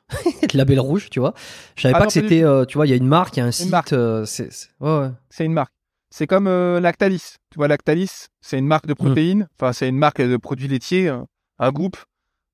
le 0.52 0.56
label 0.58 0.80
rouge, 0.80 1.08
tu 1.10 1.20
vois. 1.20 1.34
Je 1.76 1.82
savais 1.82 1.94
Ah 1.94 1.98
pas 1.98 2.04
non, 2.04 2.08
que 2.08 2.12
c'était, 2.12 2.42
euh, 2.44 2.64
tu 2.64 2.76
vois, 2.78 2.86
il 2.86 2.90
y 2.90 2.92
a 2.92 2.96
une 2.96 3.06
marque, 3.06 3.36
il 3.36 3.40
y 3.40 3.42
a 3.42 3.46
un 3.46 3.50
site. 3.52 3.92
euh, 3.92 4.24
c'est, 4.24 4.48
ouais, 4.80 4.98
ouais. 4.98 5.44
une 5.46 5.52
marque. 5.52 5.72
C'est 6.10 6.26
comme 6.26 6.46
euh, 6.46 6.78
Lactalis. 6.80 7.36
Tu 7.50 7.56
vois, 7.56 7.68
Lactalis, 7.68 8.28
c'est 8.40 8.58
une 8.58 8.66
marque 8.66 8.86
de 8.86 8.94
protéines. 8.94 9.48
Enfin, 9.58 9.72
c'est 9.72 9.88
une 9.88 9.98
marque 9.98 10.20
de 10.20 10.36
produits 10.36 10.68
laitiers, 10.68 11.08
un, 11.08 11.26
un 11.58 11.72
groupe. 11.72 11.96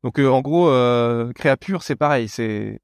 Donc, 0.03 0.19
en 0.19 0.41
gros, 0.41 0.71
Créapure, 1.35 1.83
c'est 1.83 1.97
pareil. 1.97 2.29
C'est, 2.29 2.81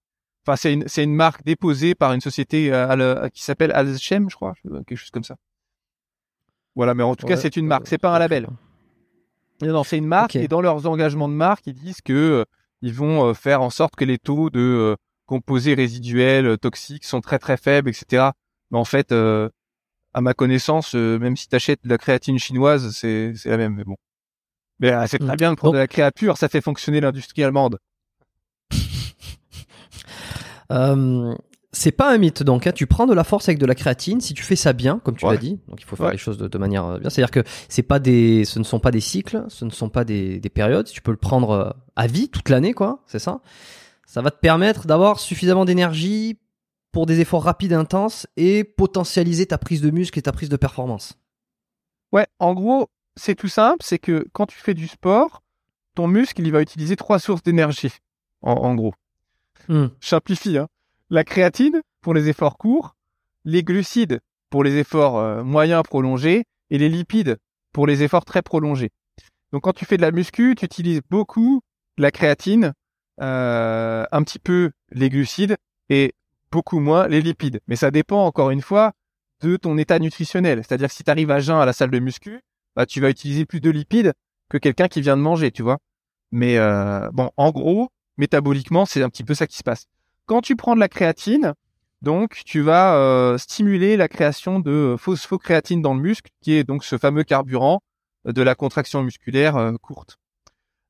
enfin, 0.46 0.56
c'est 0.56 0.74
une, 0.74 0.84
une 0.96 1.14
marque 1.14 1.42
déposée 1.44 1.94
par 1.94 2.12
une 2.12 2.20
société 2.20 2.70
qui 3.32 3.42
s'appelle 3.42 3.72
Alchem, 3.72 4.28
je 4.28 4.36
crois, 4.36 4.52
quelque 4.86 4.98
chose 4.98 5.10
comme 5.10 5.24
ça. 5.24 5.36
Voilà, 6.74 6.92
mais 6.92 7.02
en 7.02 7.14
tout 7.14 7.26
cas, 7.26 7.38
c'est 7.38 7.56
une 7.56 7.66
marque. 7.66 7.86
C'est 7.86 7.96
pas 7.96 8.14
un 8.14 8.18
label. 8.18 8.46
Non, 9.62 9.72
non, 9.72 9.84
c'est 9.84 9.96
une 9.96 10.06
marque 10.06 10.36
et 10.36 10.48
dans 10.48 10.60
leurs 10.60 10.86
engagements 10.86 11.28
de 11.28 11.34
marque, 11.34 11.66
ils 11.66 11.72
disent 11.72 12.02
que 12.02 12.44
ils 12.82 12.92
vont 12.94 13.26
euh, 13.28 13.34
faire 13.34 13.62
en 13.62 13.70
sorte 13.70 13.96
que 13.96 14.04
les 14.04 14.18
taux 14.18 14.50
de 14.50 14.60
euh, 14.60 14.96
composés 15.26 15.74
résiduels 15.74 16.46
euh, 16.46 16.56
toxiques 16.56 17.04
sont 17.04 17.20
très 17.20 17.38
très 17.38 17.56
faibles, 17.56 17.88
etc. 17.90 18.30
Mais 18.70 18.78
en 18.78 18.84
fait, 18.84 19.12
euh, 19.12 19.48
à 20.14 20.20
ma 20.20 20.34
connaissance, 20.34 20.94
euh, 20.94 21.18
même 21.18 21.36
si 21.36 21.48
tu 21.48 21.56
achètes 21.56 21.82
de 21.84 21.88
la 21.88 21.98
créatine 21.98 22.38
chinoise, 22.38 22.92
c'est 22.94 23.32
c'est 23.36 23.50
la 23.50 23.56
même. 23.56 23.74
Mais 23.74 23.84
bon, 23.84 23.96
mais 24.80 24.92
euh, 24.92 25.06
c'est 25.08 25.18
très 25.18 25.34
Mm. 25.34 25.36
bien 25.36 25.50
de 25.52 25.56
prendre 25.56 25.74
de 25.74 25.78
la 25.78 25.86
créa 25.88 26.10
pure, 26.12 26.36
ça 26.38 26.48
fait 26.48 26.60
fonctionner 26.60 27.00
l'industrie 27.00 27.42
allemande. 27.44 27.78
C'est 31.78 31.92
pas 31.92 32.10
un 32.12 32.16
mythe 32.18 32.42
donc. 32.42 32.66
hein. 32.66 32.72
Tu 32.72 32.86
prends 32.86 33.06
de 33.06 33.12
la 33.12 33.22
force 33.24 33.48
avec 33.48 33.58
de 33.58 33.66
la 33.66 33.74
créatine 33.74 34.20
si 34.20 34.32
tu 34.34 34.42
fais 34.42 34.56
ça 34.56 34.72
bien, 34.72 34.98
comme 35.00 35.16
tu 35.16 35.26
Ouais. 35.26 35.32
l'as 35.32 35.38
dit. 35.38 35.60
Donc 35.68 35.80
il 35.80 35.84
faut 35.84 35.94
faire 35.96 36.06
Ouais. 36.06 36.12
les 36.12 36.18
choses 36.18 36.38
de, 36.38 36.48
de 36.48 36.58
manière 36.58 36.84
euh, 36.86 36.98
bien. 36.98 37.10
C'est-à-dire 37.10 37.30
que 37.30 37.42
c'est 37.68 37.82
pas 37.82 37.98
des, 37.98 38.44
ce 38.44 38.58
ne 38.58 38.64
sont 38.64 38.78
pas 38.80 38.90
des 38.90 39.00
cycles, 39.00 39.44
ce 39.48 39.64
ne 39.64 39.70
sont 39.70 39.88
pas 39.90 40.04
des, 40.04 40.40
des 40.40 40.48
périodes. 40.48 40.86
Tu 40.86 41.02
peux 41.02 41.10
le 41.10 41.16
prendre 41.18 41.50
euh, 41.50 41.70
à 41.96 42.06
vie 42.06 42.28
toute 42.30 42.48
l'année, 42.48 42.72
quoi. 42.72 43.02
C'est 43.06 43.18
ça. 43.18 43.40
Ça 44.06 44.22
va 44.22 44.30
te 44.30 44.38
permettre 44.38 44.86
d'avoir 44.86 45.18
suffisamment 45.20 45.64
d'énergie 45.64 46.38
pour 46.92 47.04
des 47.06 47.20
efforts 47.20 47.42
rapides 47.42 47.72
et 47.72 47.74
intenses 47.74 48.26
et 48.36 48.64
potentialiser 48.64 49.44
ta 49.46 49.58
prise 49.58 49.82
de 49.82 49.90
muscle 49.90 50.18
et 50.18 50.22
ta 50.22 50.32
prise 50.32 50.48
de 50.48 50.56
performance. 50.56 51.18
Ouais, 52.12 52.26
en 52.38 52.54
gros, 52.54 52.88
c'est 53.16 53.34
tout 53.34 53.48
simple, 53.48 53.78
c'est 53.84 53.98
que 53.98 54.26
quand 54.32 54.46
tu 54.46 54.58
fais 54.58 54.72
du 54.74 54.86
sport, 54.88 55.42
ton 55.94 56.06
muscle, 56.06 56.40
il 56.40 56.52
va 56.52 56.62
utiliser 56.62 56.96
trois 56.96 57.18
sources 57.18 57.42
d'énergie. 57.42 57.92
En, 58.40 58.52
en 58.52 58.74
gros, 58.74 58.94
Hmm. 59.68 59.86
je 60.00 60.08
simplifie. 60.08 60.56
Hein. 60.56 60.68
La 61.08 61.22
créatine 61.22 61.82
pour 62.00 62.14
les 62.14 62.28
efforts 62.28 62.58
courts, 62.58 62.96
les 63.44 63.62
glucides 63.62 64.20
pour 64.50 64.64
les 64.64 64.76
efforts 64.76 65.18
euh, 65.18 65.44
moyens 65.44 65.82
prolongés 65.84 66.44
et 66.70 66.78
les 66.78 66.88
lipides 66.88 67.36
pour 67.72 67.86
les 67.86 68.02
efforts 68.02 68.24
très 68.24 68.42
prolongés. 68.42 68.90
Donc 69.52 69.62
quand 69.62 69.72
tu 69.72 69.84
fais 69.84 69.96
de 69.96 70.02
la 70.02 70.10
muscu, 70.10 70.54
tu 70.56 70.64
utilises 70.64 71.00
beaucoup 71.08 71.60
la 71.96 72.10
créatine, 72.10 72.72
euh, 73.20 74.04
un 74.10 74.22
petit 74.24 74.40
peu 74.40 74.72
les 74.90 75.08
glucides 75.08 75.56
et 75.88 76.12
beaucoup 76.50 76.80
moins 76.80 77.06
les 77.06 77.20
lipides. 77.20 77.60
Mais 77.68 77.76
ça 77.76 77.90
dépend 77.92 78.24
encore 78.24 78.50
une 78.50 78.62
fois 78.62 78.92
de 79.42 79.56
ton 79.56 79.78
état 79.78 79.98
nutritionnel. 79.98 80.64
C'est-à-dire 80.64 80.88
que 80.88 80.94
si 80.94 81.04
tu 81.04 81.10
arrives 81.10 81.30
à 81.30 81.38
jeun 81.38 81.58
à 81.58 81.66
la 81.66 81.72
salle 81.72 81.90
de 81.90 81.98
muscu, 82.00 82.40
bah, 82.74 82.84
tu 82.84 83.00
vas 83.00 83.10
utiliser 83.10 83.44
plus 83.44 83.60
de 83.60 83.70
lipides 83.70 84.12
que 84.48 84.58
quelqu'un 84.58 84.88
qui 84.88 85.00
vient 85.00 85.16
de 85.16 85.22
manger, 85.22 85.52
tu 85.52 85.62
vois. 85.62 85.78
Mais 86.32 86.58
euh, 86.58 87.08
bon, 87.12 87.30
en 87.36 87.50
gros, 87.52 87.90
métaboliquement, 88.16 88.86
c'est 88.86 89.02
un 89.02 89.08
petit 89.08 89.24
peu 89.24 89.34
ça 89.34 89.46
qui 89.46 89.56
se 89.56 89.62
passe. 89.62 89.86
Quand 90.26 90.40
tu 90.40 90.56
prends 90.56 90.74
de 90.74 90.80
la 90.80 90.88
créatine, 90.88 91.54
donc 92.02 92.42
tu 92.44 92.60
vas 92.60 92.96
euh, 92.96 93.38
stimuler 93.38 93.96
la 93.96 94.08
création 94.08 94.60
de 94.60 94.96
phosphocréatine 94.98 95.82
dans 95.82 95.94
le 95.94 96.00
muscle, 96.00 96.30
qui 96.42 96.52
est 96.52 96.64
donc 96.64 96.84
ce 96.84 96.98
fameux 96.98 97.24
carburant 97.24 97.80
de 98.24 98.42
la 98.42 98.54
contraction 98.54 99.02
musculaire 99.02 99.56
euh, 99.56 99.72
courte. 99.80 100.18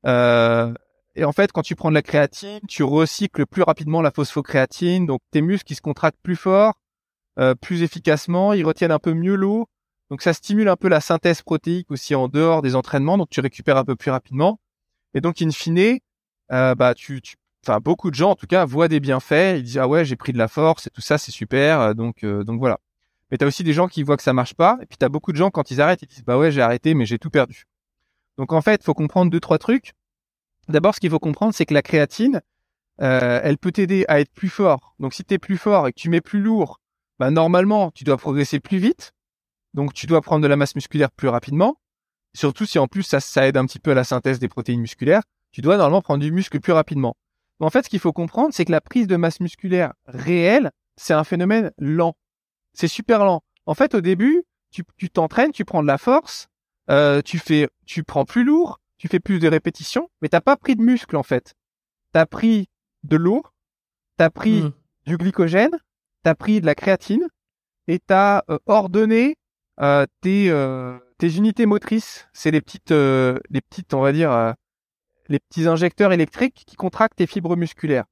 Euh, 0.05 0.73
et 1.15 1.23
en 1.23 1.31
fait, 1.31 1.51
quand 1.51 1.61
tu 1.61 1.75
prends 1.75 1.89
de 1.89 1.95
la 1.95 2.01
créatine, 2.01 2.59
tu 2.67 2.83
recycles 2.83 3.45
plus 3.45 3.63
rapidement 3.63 4.01
la 4.01 4.11
phosphocréatine, 4.11 5.05
donc 5.05 5.21
tes 5.31 5.41
muscles 5.41 5.65
qui 5.65 5.75
se 5.75 5.81
contractent 5.81 6.21
plus 6.21 6.35
fort, 6.35 6.73
euh, 7.39 7.55
plus 7.55 7.83
efficacement, 7.83 8.53
ils 8.53 8.65
retiennent 8.65 8.91
un 8.91 8.99
peu 8.99 9.13
mieux 9.13 9.35
l'eau, 9.35 9.67
donc 10.09 10.21
ça 10.21 10.33
stimule 10.33 10.69
un 10.69 10.75
peu 10.75 10.87
la 10.87 11.01
synthèse 11.01 11.41
protéique 11.41 11.91
aussi 11.91 12.15
en 12.15 12.27
dehors 12.27 12.61
des 12.61 12.75
entraînements, 12.75 13.17
donc 13.17 13.29
tu 13.29 13.39
récupères 13.39 13.77
un 13.77 13.83
peu 13.83 13.95
plus 13.95 14.11
rapidement. 14.11 14.59
Et 15.13 15.21
donc 15.21 15.41
in 15.41 15.51
fine, 15.51 15.99
euh, 16.51 16.75
bah 16.75 16.93
tu, 16.93 17.21
tu, 17.21 17.35
enfin 17.67 17.79
beaucoup 17.79 18.09
de 18.09 18.15
gens 18.15 18.31
en 18.31 18.35
tout 18.35 18.47
cas 18.47 18.65
voient 18.65 18.87
des 18.87 18.99
bienfaits, 18.99 19.57
ils 19.57 19.63
disent 19.63 19.77
ah 19.77 19.87
ouais 19.87 20.05
j'ai 20.05 20.15
pris 20.15 20.33
de 20.33 20.37
la 20.37 20.47
force 20.47 20.87
et 20.87 20.89
tout 20.89 21.01
ça 21.01 21.17
c'est 21.17 21.31
super, 21.31 21.81
euh, 21.81 21.93
donc 21.93 22.23
euh, 22.23 22.43
donc 22.43 22.59
voilà. 22.59 22.79
Mais 23.29 23.37
t'as 23.37 23.45
aussi 23.45 23.63
des 23.63 23.73
gens 23.73 23.87
qui 23.87 24.03
voient 24.03 24.15
que 24.15 24.23
ça 24.23 24.33
marche 24.33 24.53
pas, 24.53 24.77
et 24.81 24.85
puis 24.85 24.97
t'as 24.97 25.09
beaucoup 25.09 25.31
de 25.33 25.37
gens 25.37 25.51
quand 25.51 25.69
ils 25.71 25.81
arrêtent 25.81 26.01
ils 26.01 26.07
disent 26.07 26.23
bah 26.23 26.37
ouais 26.37 26.51
j'ai 26.51 26.61
arrêté 26.61 26.93
mais 26.93 27.05
j'ai 27.05 27.19
tout 27.19 27.29
perdu. 27.29 27.65
Donc 28.37 28.53
en 28.53 28.61
fait 28.61 28.83
faut 28.83 28.93
comprendre 28.93 29.31
deux 29.31 29.39
trois 29.39 29.57
trucs. 29.57 29.93
D'abord 30.69 30.95
ce 30.95 30.99
qu'il 30.99 31.09
faut 31.09 31.19
comprendre 31.19 31.53
c'est 31.53 31.65
que 31.65 31.73
la 31.73 31.81
créatine, 31.81 32.41
euh, 33.01 33.41
elle 33.43 33.57
peut 33.57 33.71
t'aider 33.71 34.05
à 34.07 34.19
être 34.19 34.31
plus 34.31 34.49
fort. 34.49 34.95
Donc 34.99 35.13
si 35.13 35.23
t'es 35.23 35.37
plus 35.39 35.57
fort 35.57 35.87
et 35.87 35.93
que 35.93 35.99
tu 35.99 36.09
mets 36.09 36.21
plus 36.21 36.41
lourd, 36.41 36.79
bah 37.19 37.31
normalement 37.31 37.91
tu 37.91 38.03
dois 38.03 38.17
progresser 38.17 38.59
plus 38.59 38.77
vite. 38.77 39.13
Donc 39.73 39.93
tu 39.93 40.07
dois 40.07 40.21
prendre 40.21 40.41
de 40.41 40.47
la 40.47 40.55
masse 40.55 40.75
musculaire 40.75 41.11
plus 41.11 41.27
rapidement. 41.27 41.77
Surtout 42.33 42.65
si 42.65 42.79
en 42.79 42.87
plus 42.87 43.03
ça, 43.03 43.19
ça 43.19 43.47
aide 43.47 43.57
un 43.57 43.65
petit 43.65 43.79
peu 43.79 43.91
à 43.91 43.95
la 43.95 44.03
synthèse 44.03 44.39
des 44.39 44.47
protéines 44.47 44.81
musculaires, 44.81 45.23
tu 45.51 45.61
dois 45.61 45.77
normalement 45.77 46.01
prendre 46.01 46.23
du 46.23 46.31
muscle 46.31 46.59
plus 46.59 46.73
rapidement. 46.73 47.15
Mais 47.59 47.65
en 47.65 47.69
fait, 47.69 47.83
ce 47.83 47.89
qu'il 47.89 47.99
faut 47.99 48.13
comprendre, 48.13 48.53
c'est 48.53 48.65
que 48.65 48.71
la 48.71 48.81
prise 48.81 49.07
de 49.07 49.15
masse 49.15 49.39
musculaire 49.39 49.93
réelle, 50.05 50.71
c'est 50.95 51.13
un 51.13 51.23
phénomène 51.23 51.71
lent. 51.77 52.15
C'est 52.73 52.87
super 52.87 53.25
lent. 53.25 53.41
En 53.65 53.73
fait, 53.73 53.95
au 53.95 54.01
début, 54.01 54.43
tu 54.71 54.83
tu 54.97 55.09
t'entraînes, 55.09 55.51
tu 55.51 55.65
prends 55.65 55.81
de 55.81 55.87
la 55.87 55.97
force, 55.97 56.47
euh, 56.89 57.21
tu 57.21 57.39
fais, 57.39 57.67
tu 57.85 58.03
prends 58.03 58.25
plus 58.25 58.43
lourd, 58.43 58.79
tu 58.97 59.07
fais 59.07 59.19
plus 59.19 59.39
de 59.39 59.47
répétitions, 59.47 60.09
mais 60.21 60.29
t'as 60.29 60.41
pas 60.41 60.55
pris 60.57 60.75
de 60.75 60.81
muscle 60.81 61.15
en 61.15 61.23
fait. 61.23 61.53
T'as 62.13 62.25
pris 62.25 62.67
de 63.03 63.17
l'eau, 63.17 63.43
t'as 64.17 64.29
pris 64.29 64.61
Hmm. 64.63 64.71
du 65.05 65.17
glycogène, 65.17 65.71
t'as 66.23 66.35
pris 66.35 66.61
de 66.61 66.65
la 66.65 66.75
créatine 66.75 67.27
et 67.87 67.99
t'as 67.99 68.43
euh, 68.49 68.57
ordonné 68.65 69.35
euh, 69.81 70.05
tes 70.21 70.49
euh, 70.51 70.97
tes 71.17 71.35
unités 71.37 71.65
motrices. 71.65 72.27
C'est 72.33 72.51
les 72.51 72.61
petites 72.61 72.91
euh, 72.91 73.39
les 73.49 73.61
petites 73.61 73.93
on 73.93 74.01
va 74.01 74.11
dire 74.11 74.31
euh, 74.31 74.51
les 75.29 75.39
petits 75.39 75.67
injecteurs 75.67 76.11
électriques 76.11 76.63
qui 76.65 76.75
contractent 76.75 77.17
tes 77.17 77.27
fibres 77.27 77.55
musculaires. 77.55 78.05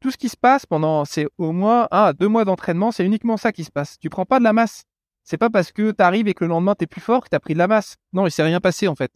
Tout 0.00 0.10
ce 0.10 0.16
qui 0.16 0.28
se 0.28 0.36
passe 0.36 0.66
pendant 0.66 1.04
c'est 1.04 1.26
au 1.38 1.52
moins 1.52 1.88
un 1.90 2.04
à 2.04 2.12
deux 2.12 2.28
mois 2.28 2.44
d'entraînement, 2.44 2.90
c'est 2.90 3.04
uniquement 3.04 3.36
ça 3.36 3.52
qui 3.52 3.64
se 3.64 3.70
passe. 3.70 3.98
Tu 3.98 4.10
prends 4.10 4.26
pas 4.26 4.38
de 4.38 4.44
la 4.44 4.52
masse. 4.52 4.84
C'est 5.24 5.38
pas 5.38 5.50
parce 5.50 5.70
que 5.70 5.92
t'arrives 5.92 6.26
et 6.26 6.34
que 6.34 6.44
le 6.44 6.48
lendemain 6.48 6.74
t'es 6.74 6.86
plus 6.86 7.00
fort 7.00 7.22
que 7.22 7.28
t'as 7.28 7.38
pris 7.38 7.54
de 7.54 7.58
la 7.58 7.68
masse. 7.68 7.96
Non, 8.12 8.26
il 8.26 8.30
s'est 8.30 8.42
rien 8.42 8.60
passé 8.60 8.88
en 8.88 8.96
fait. 8.96 9.12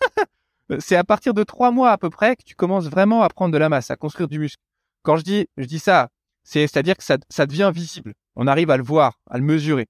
c'est 0.80 0.96
à 0.96 1.04
partir 1.04 1.34
de 1.34 1.44
trois 1.44 1.70
mois 1.70 1.92
à 1.92 1.98
peu 1.98 2.10
près 2.10 2.36
que 2.36 2.42
tu 2.44 2.54
commences 2.54 2.86
vraiment 2.86 3.22
à 3.22 3.28
prendre 3.28 3.52
de 3.52 3.58
la 3.58 3.68
masse, 3.68 3.90
à 3.90 3.96
construire 3.96 4.28
du 4.28 4.38
muscle. 4.38 4.62
Quand 5.02 5.16
je 5.16 5.22
dis, 5.22 5.46
je 5.56 5.66
dis 5.66 5.78
ça, 5.78 6.08
c'est, 6.42 6.66
c'est-à-dire 6.66 6.96
que 6.96 7.04
ça, 7.04 7.18
ça 7.28 7.46
devient 7.46 7.70
visible. 7.74 8.14
On 8.36 8.46
arrive 8.46 8.70
à 8.70 8.76
le 8.76 8.82
voir, 8.82 9.20
à 9.30 9.38
le 9.38 9.44
mesurer. 9.44 9.86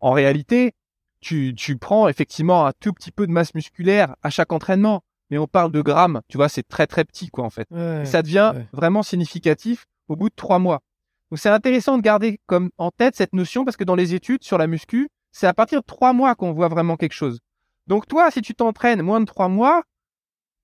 En 0.00 0.12
réalité, 0.12 0.72
tu, 1.20 1.54
tu 1.56 1.76
prends 1.76 2.08
effectivement 2.08 2.66
un 2.66 2.72
tout 2.78 2.92
petit 2.92 3.10
peu 3.10 3.26
de 3.26 3.32
masse 3.32 3.54
musculaire 3.54 4.14
à 4.22 4.30
chaque 4.30 4.52
entraînement, 4.52 5.02
mais 5.34 5.38
on 5.38 5.48
parle 5.48 5.72
de 5.72 5.82
grammes. 5.82 6.20
Tu 6.28 6.36
vois, 6.36 6.48
c'est 6.48 6.62
très 6.62 6.86
très 6.86 7.04
petit 7.04 7.28
quoi 7.28 7.42
en 7.42 7.50
fait. 7.50 7.66
Et 7.72 8.04
ça 8.04 8.22
devient 8.22 8.52
ouais. 8.54 8.68
vraiment 8.72 9.02
significatif 9.02 9.84
au 10.06 10.14
bout 10.14 10.28
de 10.28 10.34
trois 10.36 10.60
mois. 10.60 10.80
Donc 11.28 11.40
c'est 11.40 11.48
intéressant 11.48 11.96
de 11.96 12.02
garder 12.02 12.38
comme 12.46 12.70
en 12.78 12.92
tête 12.92 13.16
cette 13.16 13.32
notion 13.32 13.64
parce 13.64 13.76
que 13.76 13.82
dans 13.82 13.96
les 13.96 14.14
études 14.14 14.44
sur 14.44 14.58
la 14.58 14.68
muscu, 14.68 15.08
c'est 15.32 15.48
à 15.48 15.52
partir 15.52 15.80
de 15.80 15.84
trois 15.84 16.12
mois 16.12 16.36
qu'on 16.36 16.52
voit 16.52 16.68
vraiment 16.68 16.96
quelque 16.96 17.14
chose. 17.14 17.40
Donc 17.88 18.06
toi, 18.06 18.30
si 18.30 18.42
tu 18.42 18.54
t'entraînes 18.54 19.02
moins 19.02 19.18
de 19.18 19.24
trois 19.24 19.48
mois, 19.48 19.82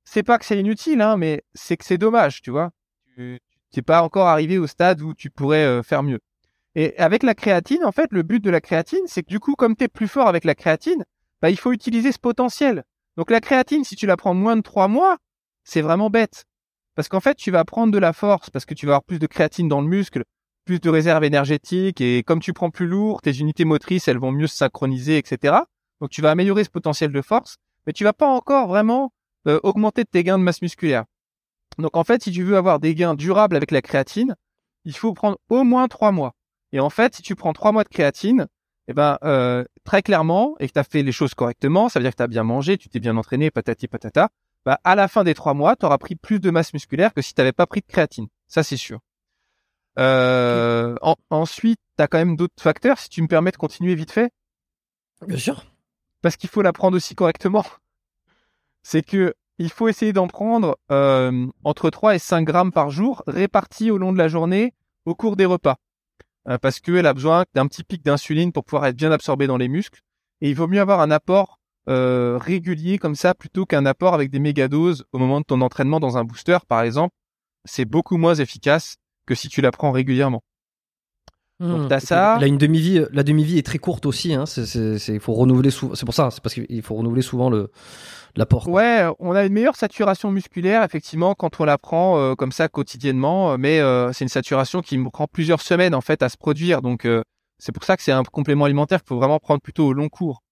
c'est 0.04 0.22
pas 0.22 0.38
que 0.38 0.44
c'est 0.44 0.60
inutile, 0.60 1.00
hein, 1.00 1.16
mais 1.16 1.42
c'est 1.52 1.76
que 1.76 1.84
c'est 1.84 1.98
dommage, 1.98 2.40
tu 2.40 2.52
vois. 2.52 2.70
Tu 3.16 3.40
t'es 3.72 3.82
pas 3.82 4.04
encore 4.04 4.28
arrivé 4.28 4.56
au 4.56 4.68
stade 4.68 5.00
où 5.00 5.14
tu 5.14 5.30
pourrais 5.30 5.64
euh, 5.64 5.82
faire 5.82 6.04
mieux. 6.04 6.20
Et 6.76 6.96
avec 6.96 7.24
la 7.24 7.34
créatine, 7.34 7.84
en 7.84 7.90
fait, 7.90 8.12
le 8.12 8.22
but 8.22 8.38
de 8.38 8.50
la 8.50 8.60
créatine, 8.60 9.02
c'est 9.06 9.24
que 9.24 9.30
du 9.30 9.40
coup, 9.40 9.56
comme 9.56 9.74
tu 9.74 9.82
es 9.82 9.88
plus 9.88 10.06
fort 10.06 10.28
avec 10.28 10.44
la 10.44 10.54
créatine, 10.54 11.04
bah, 11.42 11.50
il 11.50 11.58
faut 11.58 11.72
utiliser 11.72 12.12
ce 12.12 12.20
potentiel. 12.20 12.84
Donc 13.20 13.30
la 13.30 13.42
créatine, 13.42 13.84
si 13.84 13.96
tu 13.96 14.06
la 14.06 14.16
prends 14.16 14.32
moins 14.32 14.56
de 14.56 14.62
trois 14.62 14.88
mois, 14.88 15.18
c'est 15.62 15.82
vraiment 15.82 16.08
bête. 16.08 16.46
Parce 16.94 17.10
qu'en 17.10 17.20
fait, 17.20 17.34
tu 17.34 17.50
vas 17.50 17.66
prendre 17.66 17.92
de 17.92 17.98
la 17.98 18.14
force, 18.14 18.48
parce 18.48 18.64
que 18.64 18.72
tu 18.72 18.86
vas 18.86 18.92
avoir 18.92 19.04
plus 19.04 19.18
de 19.18 19.26
créatine 19.26 19.68
dans 19.68 19.82
le 19.82 19.88
muscle, 19.88 20.24
plus 20.64 20.80
de 20.80 20.88
réserve 20.88 21.22
énergétique, 21.22 22.00
et 22.00 22.22
comme 22.22 22.40
tu 22.40 22.54
prends 22.54 22.70
plus 22.70 22.86
lourd, 22.86 23.20
tes 23.20 23.36
unités 23.36 23.66
motrices, 23.66 24.08
elles 24.08 24.16
vont 24.16 24.32
mieux 24.32 24.46
se 24.46 24.56
synchroniser, 24.56 25.18
etc. 25.18 25.54
Donc 26.00 26.08
tu 26.08 26.22
vas 26.22 26.30
améliorer 26.30 26.64
ce 26.64 26.70
potentiel 26.70 27.12
de 27.12 27.20
force, 27.20 27.56
mais 27.86 27.92
tu 27.92 28.04
vas 28.04 28.14
pas 28.14 28.26
encore 28.26 28.68
vraiment 28.68 29.12
euh, 29.46 29.60
augmenter 29.64 30.06
tes 30.06 30.24
gains 30.24 30.38
de 30.38 30.42
masse 30.42 30.62
musculaire. 30.62 31.04
Donc 31.76 31.98
en 31.98 32.04
fait, 32.04 32.22
si 32.22 32.32
tu 32.32 32.42
veux 32.42 32.56
avoir 32.56 32.80
des 32.80 32.94
gains 32.94 33.14
durables 33.14 33.54
avec 33.54 33.70
la 33.70 33.82
créatine, 33.82 34.34
il 34.86 34.96
faut 34.96 35.12
prendre 35.12 35.36
au 35.50 35.62
moins 35.62 35.88
trois 35.88 36.10
mois. 36.10 36.32
Et 36.72 36.80
en 36.80 36.88
fait, 36.88 37.16
si 37.16 37.20
tu 37.20 37.34
prends 37.34 37.52
trois 37.52 37.72
mois 37.72 37.84
de 37.84 37.90
créatine, 37.90 38.46
eh 38.88 38.94
ben 38.94 39.18
euh, 39.24 39.62
très 39.90 40.02
clairement, 40.02 40.54
et 40.60 40.68
que 40.68 40.72
tu 40.72 40.78
as 40.78 40.84
fait 40.84 41.02
les 41.02 41.10
choses 41.10 41.34
correctement, 41.34 41.88
ça 41.88 41.98
veut 41.98 42.04
dire 42.04 42.12
que 42.12 42.18
tu 42.18 42.22
as 42.22 42.28
bien 42.28 42.44
mangé, 42.44 42.78
tu 42.78 42.88
t'es 42.88 43.00
bien 43.00 43.16
entraîné, 43.16 43.50
patati 43.50 43.88
patata, 43.88 44.28
bah 44.64 44.78
à 44.84 44.94
la 44.94 45.08
fin 45.08 45.24
des 45.24 45.34
trois 45.34 45.52
mois, 45.52 45.74
tu 45.74 45.84
auras 45.84 45.98
pris 45.98 46.14
plus 46.14 46.38
de 46.38 46.48
masse 46.50 46.72
musculaire 46.72 47.12
que 47.12 47.22
si 47.22 47.34
tu 47.34 47.40
n'avais 47.40 47.50
pas 47.50 47.66
pris 47.66 47.80
de 47.80 47.86
créatine. 47.86 48.28
Ça, 48.46 48.62
c'est 48.62 48.76
sûr. 48.76 49.00
Euh, 49.98 50.94
en- 51.02 51.16
ensuite, 51.30 51.80
tu 51.98 52.04
as 52.04 52.06
quand 52.06 52.18
même 52.18 52.36
d'autres 52.36 52.62
facteurs, 52.62 52.98
si 53.00 53.08
tu 53.08 53.20
me 53.20 53.26
permets 53.26 53.50
de 53.50 53.56
continuer 53.56 53.96
vite 53.96 54.12
fait? 54.12 54.30
Bien 55.26 55.38
sûr. 55.38 55.64
parce 56.22 56.36
qu'il 56.36 56.48
faut 56.48 56.62
la 56.62 56.72
prendre 56.72 56.96
aussi 56.96 57.16
correctement. 57.16 57.64
C'est 58.84 59.02
que 59.02 59.34
il 59.58 59.70
faut 59.70 59.88
essayer 59.88 60.12
d'en 60.12 60.28
prendre 60.28 60.78
euh, 60.92 61.48
entre 61.64 61.90
3 61.90 62.14
et 62.14 62.20
5 62.20 62.44
grammes 62.44 62.70
par 62.70 62.90
jour, 62.90 63.24
répartis 63.26 63.90
au 63.90 63.98
long 63.98 64.12
de 64.12 64.18
la 64.18 64.28
journée 64.28 64.72
au 65.04 65.16
cours 65.16 65.34
des 65.34 65.46
repas. 65.46 65.78
Euh, 66.48 66.56
parce 66.58 66.80
qu'elle 66.80 67.06
a 67.06 67.12
besoin 67.14 67.44
d'un 67.54 67.66
petit 67.66 67.84
pic 67.84 68.02
d'insuline 68.04 68.50
pour 68.52 68.64
pouvoir 68.64 68.86
être 68.86 68.96
bien 68.96 69.12
absorbée 69.12 69.46
dans 69.46 69.58
les 69.58 69.68
muscles. 69.68 70.00
Et 70.40 70.48
il 70.50 70.54
vaut 70.56 70.66
mieux 70.68 70.80
avoir 70.80 71.00
un 71.00 71.10
apport 71.10 71.58
euh, 71.88 72.38
régulier 72.40 72.98
comme 72.98 73.14
ça 73.14 73.34
plutôt 73.34 73.66
qu'un 73.66 73.84
apport 73.84 74.14
avec 74.14 74.30
des 74.30 74.38
mégadoses 74.38 75.04
au 75.12 75.18
moment 75.18 75.40
de 75.40 75.44
ton 75.44 75.60
entraînement 75.60 76.00
dans 76.00 76.16
un 76.16 76.24
booster, 76.24 76.58
par 76.66 76.82
exemple. 76.82 77.14
C'est 77.66 77.84
beaucoup 77.84 78.16
moins 78.16 78.34
efficace 78.34 78.96
que 79.26 79.34
si 79.34 79.48
tu 79.48 79.60
la 79.60 79.70
prends 79.70 79.92
régulièrement. 79.92 80.42
Donc, 81.60 81.82
Hmm. 81.82 81.88
t'as 81.88 82.00
ça. 82.00 82.38
Là, 82.38 82.46
une 82.46 82.56
demi-vie, 82.56 83.04
la 83.12 83.22
demi-vie 83.22 83.58
est 83.58 83.66
très 83.66 83.78
courte 83.78 84.06
aussi. 84.06 84.32
Hein. 84.32 84.46
C'est, 84.46 84.64
c'est, 84.64 84.98
c'est- 84.98 85.12
il 85.12 85.20
faut 85.20 85.34
renouveler 85.34 85.70
souvent. 85.70 85.94
C'est 85.94 86.06
pour 86.06 86.14
ça. 86.14 86.30
C'est 86.30 86.42
parce 86.42 86.54
qu'il 86.54 86.80
faut 86.82 86.94
renouveler 86.94 87.20
souvent 87.20 87.50
le 87.50 87.70
l'apport. 88.36 88.68
Ouais, 88.68 89.06
on 89.18 89.32
a 89.32 89.44
une 89.44 89.52
meilleure 89.52 89.76
saturation 89.76 90.30
musculaire 90.30 90.82
effectivement 90.82 91.34
quand 91.34 91.60
on 91.60 91.64
la 91.64 91.78
prend 91.78 92.18
euh, 92.18 92.34
comme 92.34 92.52
ça 92.52 92.68
quotidiennement, 92.68 93.52
euh, 93.52 93.56
mais 93.58 93.80
euh, 93.80 94.12
c'est 94.12 94.24
une 94.24 94.28
saturation 94.28 94.82
qui 94.82 94.98
me 94.98 95.10
prend 95.10 95.26
plusieurs 95.26 95.60
semaines 95.60 95.94
en 95.94 96.00
fait 96.00 96.22
à 96.22 96.28
se 96.28 96.36
produire. 96.36 96.82
Donc 96.82 97.04
euh, 97.04 97.22
C'est 97.58 97.72
pour 97.72 97.84
ça 97.84 97.96
que 97.96 98.02
c'est 98.02 98.12
un 98.12 98.22
complément 98.22 98.64
alimentaire 98.64 99.00
qu'il 99.00 99.08
faut 99.08 99.16
vraiment 99.18 99.38
prendre 99.38 99.60
plutôt 99.60 99.86
au 99.88 99.92
long 99.92 100.08
cours. 100.08 100.42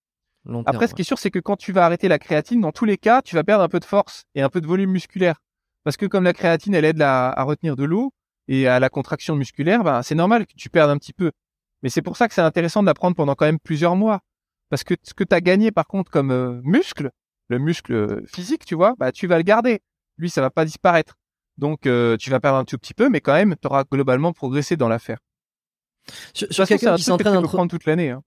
Long 0.44 0.62
Après, 0.66 0.86
ce 0.88 0.94
qui 0.94 1.02
est 1.02 1.04
sûr, 1.04 1.18
c'est 1.18 1.30
que 1.30 1.38
quand 1.40 1.56
tu 1.56 1.72
vas 1.72 1.84
arrêter 1.84 2.08
la 2.08 2.18
créatine, 2.18 2.60
dans 2.60 2.72
tous 2.72 2.84
les 2.84 2.96
cas, 2.96 3.22
tu 3.22 3.34
vas 3.34 3.44
perdre 3.44 3.62
un 3.64 3.68
peu 3.68 3.80
de 3.80 3.84
force 3.84 4.24
et 4.34 4.42
un 4.42 4.48
peu 4.48 4.60
de 4.60 4.66
volume 4.66 4.90
musculaire. 4.90 5.36
Parce 5.84 5.96
que 5.96 6.06
comme 6.06 6.24
la 6.24 6.32
créatine, 6.32 6.74
elle 6.74 6.84
aide 6.84 6.98
la- 6.98 7.30
à 7.30 7.42
retenir 7.44 7.76
de 7.76 7.84
l'eau 7.84 8.12
et 8.46 8.66
à 8.68 8.78
la 8.80 8.88
contraction 8.88 9.36
musculaire, 9.36 9.84
ben, 9.84 10.02
c'est 10.02 10.14
normal 10.14 10.46
que 10.46 10.52
tu 10.56 10.70
perdes 10.70 10.90
un 10.90 10.96
petit 10.98 11.12
peu. 11.12 11.32
Mais 11.82 11.88
c'est 11.90 12.02
pour 12.02 12.16
ça 12.16 12.28
que 12.28 12.34
c'est 12.34 12.40
intéressant 12.42 12.80
de 12.82 12.86
la 12.86 12.94
prendre 12.94 13.14
pendant 13.16 13.34
quand 13.34 13.44
même 13.46 13.58
plusieurs 13.58 13.94
mois. 13.96 14.20
Parce 14.70 14.84
que 14.84 14.94
ce 15.02 15.14
que 15.14 15.24
tu 15.24 15.34
as 15.34 15.40
gagné, 15.40 15.70
par 15.70 15.86
contre, 15.86 16.10
comme 16.10 16.30
euh, 16.30 16.60
muscle, 16.62 17.10
le 17.48 17.58
muscle 17.58 17.92
euh, 17.92 18.22
physique, 18.26 18.64
tu 18.64 18.74
vois, 18.74 18.94
bah, 18.98 19.12
tu 19.12 19.26
vas 19.26 19.36
le 19.36 19.42
garder. 19.42 19.80
Lui, 20.18 20.30
ça 20.30 20.40
va 20.40 20.50
pas 20.50 20.64
disparaître. 20.64 21.16
Donc, 21.56 21.86
euh, 21.86 22.16
tu 22.16 22.30
vas 22.30 22.40
perdre 22.40 22.58
un 22.58 22.64
tout 22.64 22.78
petit 22.78 22.94
peu, 22.94 23.08
mais 23.08 23.20
quand 23.20 23.34
même, 23.34 23.56
tu 23.60 23.66
auras 23.66 23.84
globalement 23.84 24.32
progressé 24.32 24.76
dans 24.76 24.88
l'affaire. 24.88 25.18
Sur, 26.32 26.52
sur 26.52 26.66
quelqu'un 26.66 26.92
un 26.92 26.96
qui 26.96 27.02
que 27.02 27.06
s'entraîne 27.06 27.32
peux 27.42 27.58
entre... 27.58 27.66
toute 27.66 27.84
l'année. 27.84 28.10
Hein. 28.10 28.22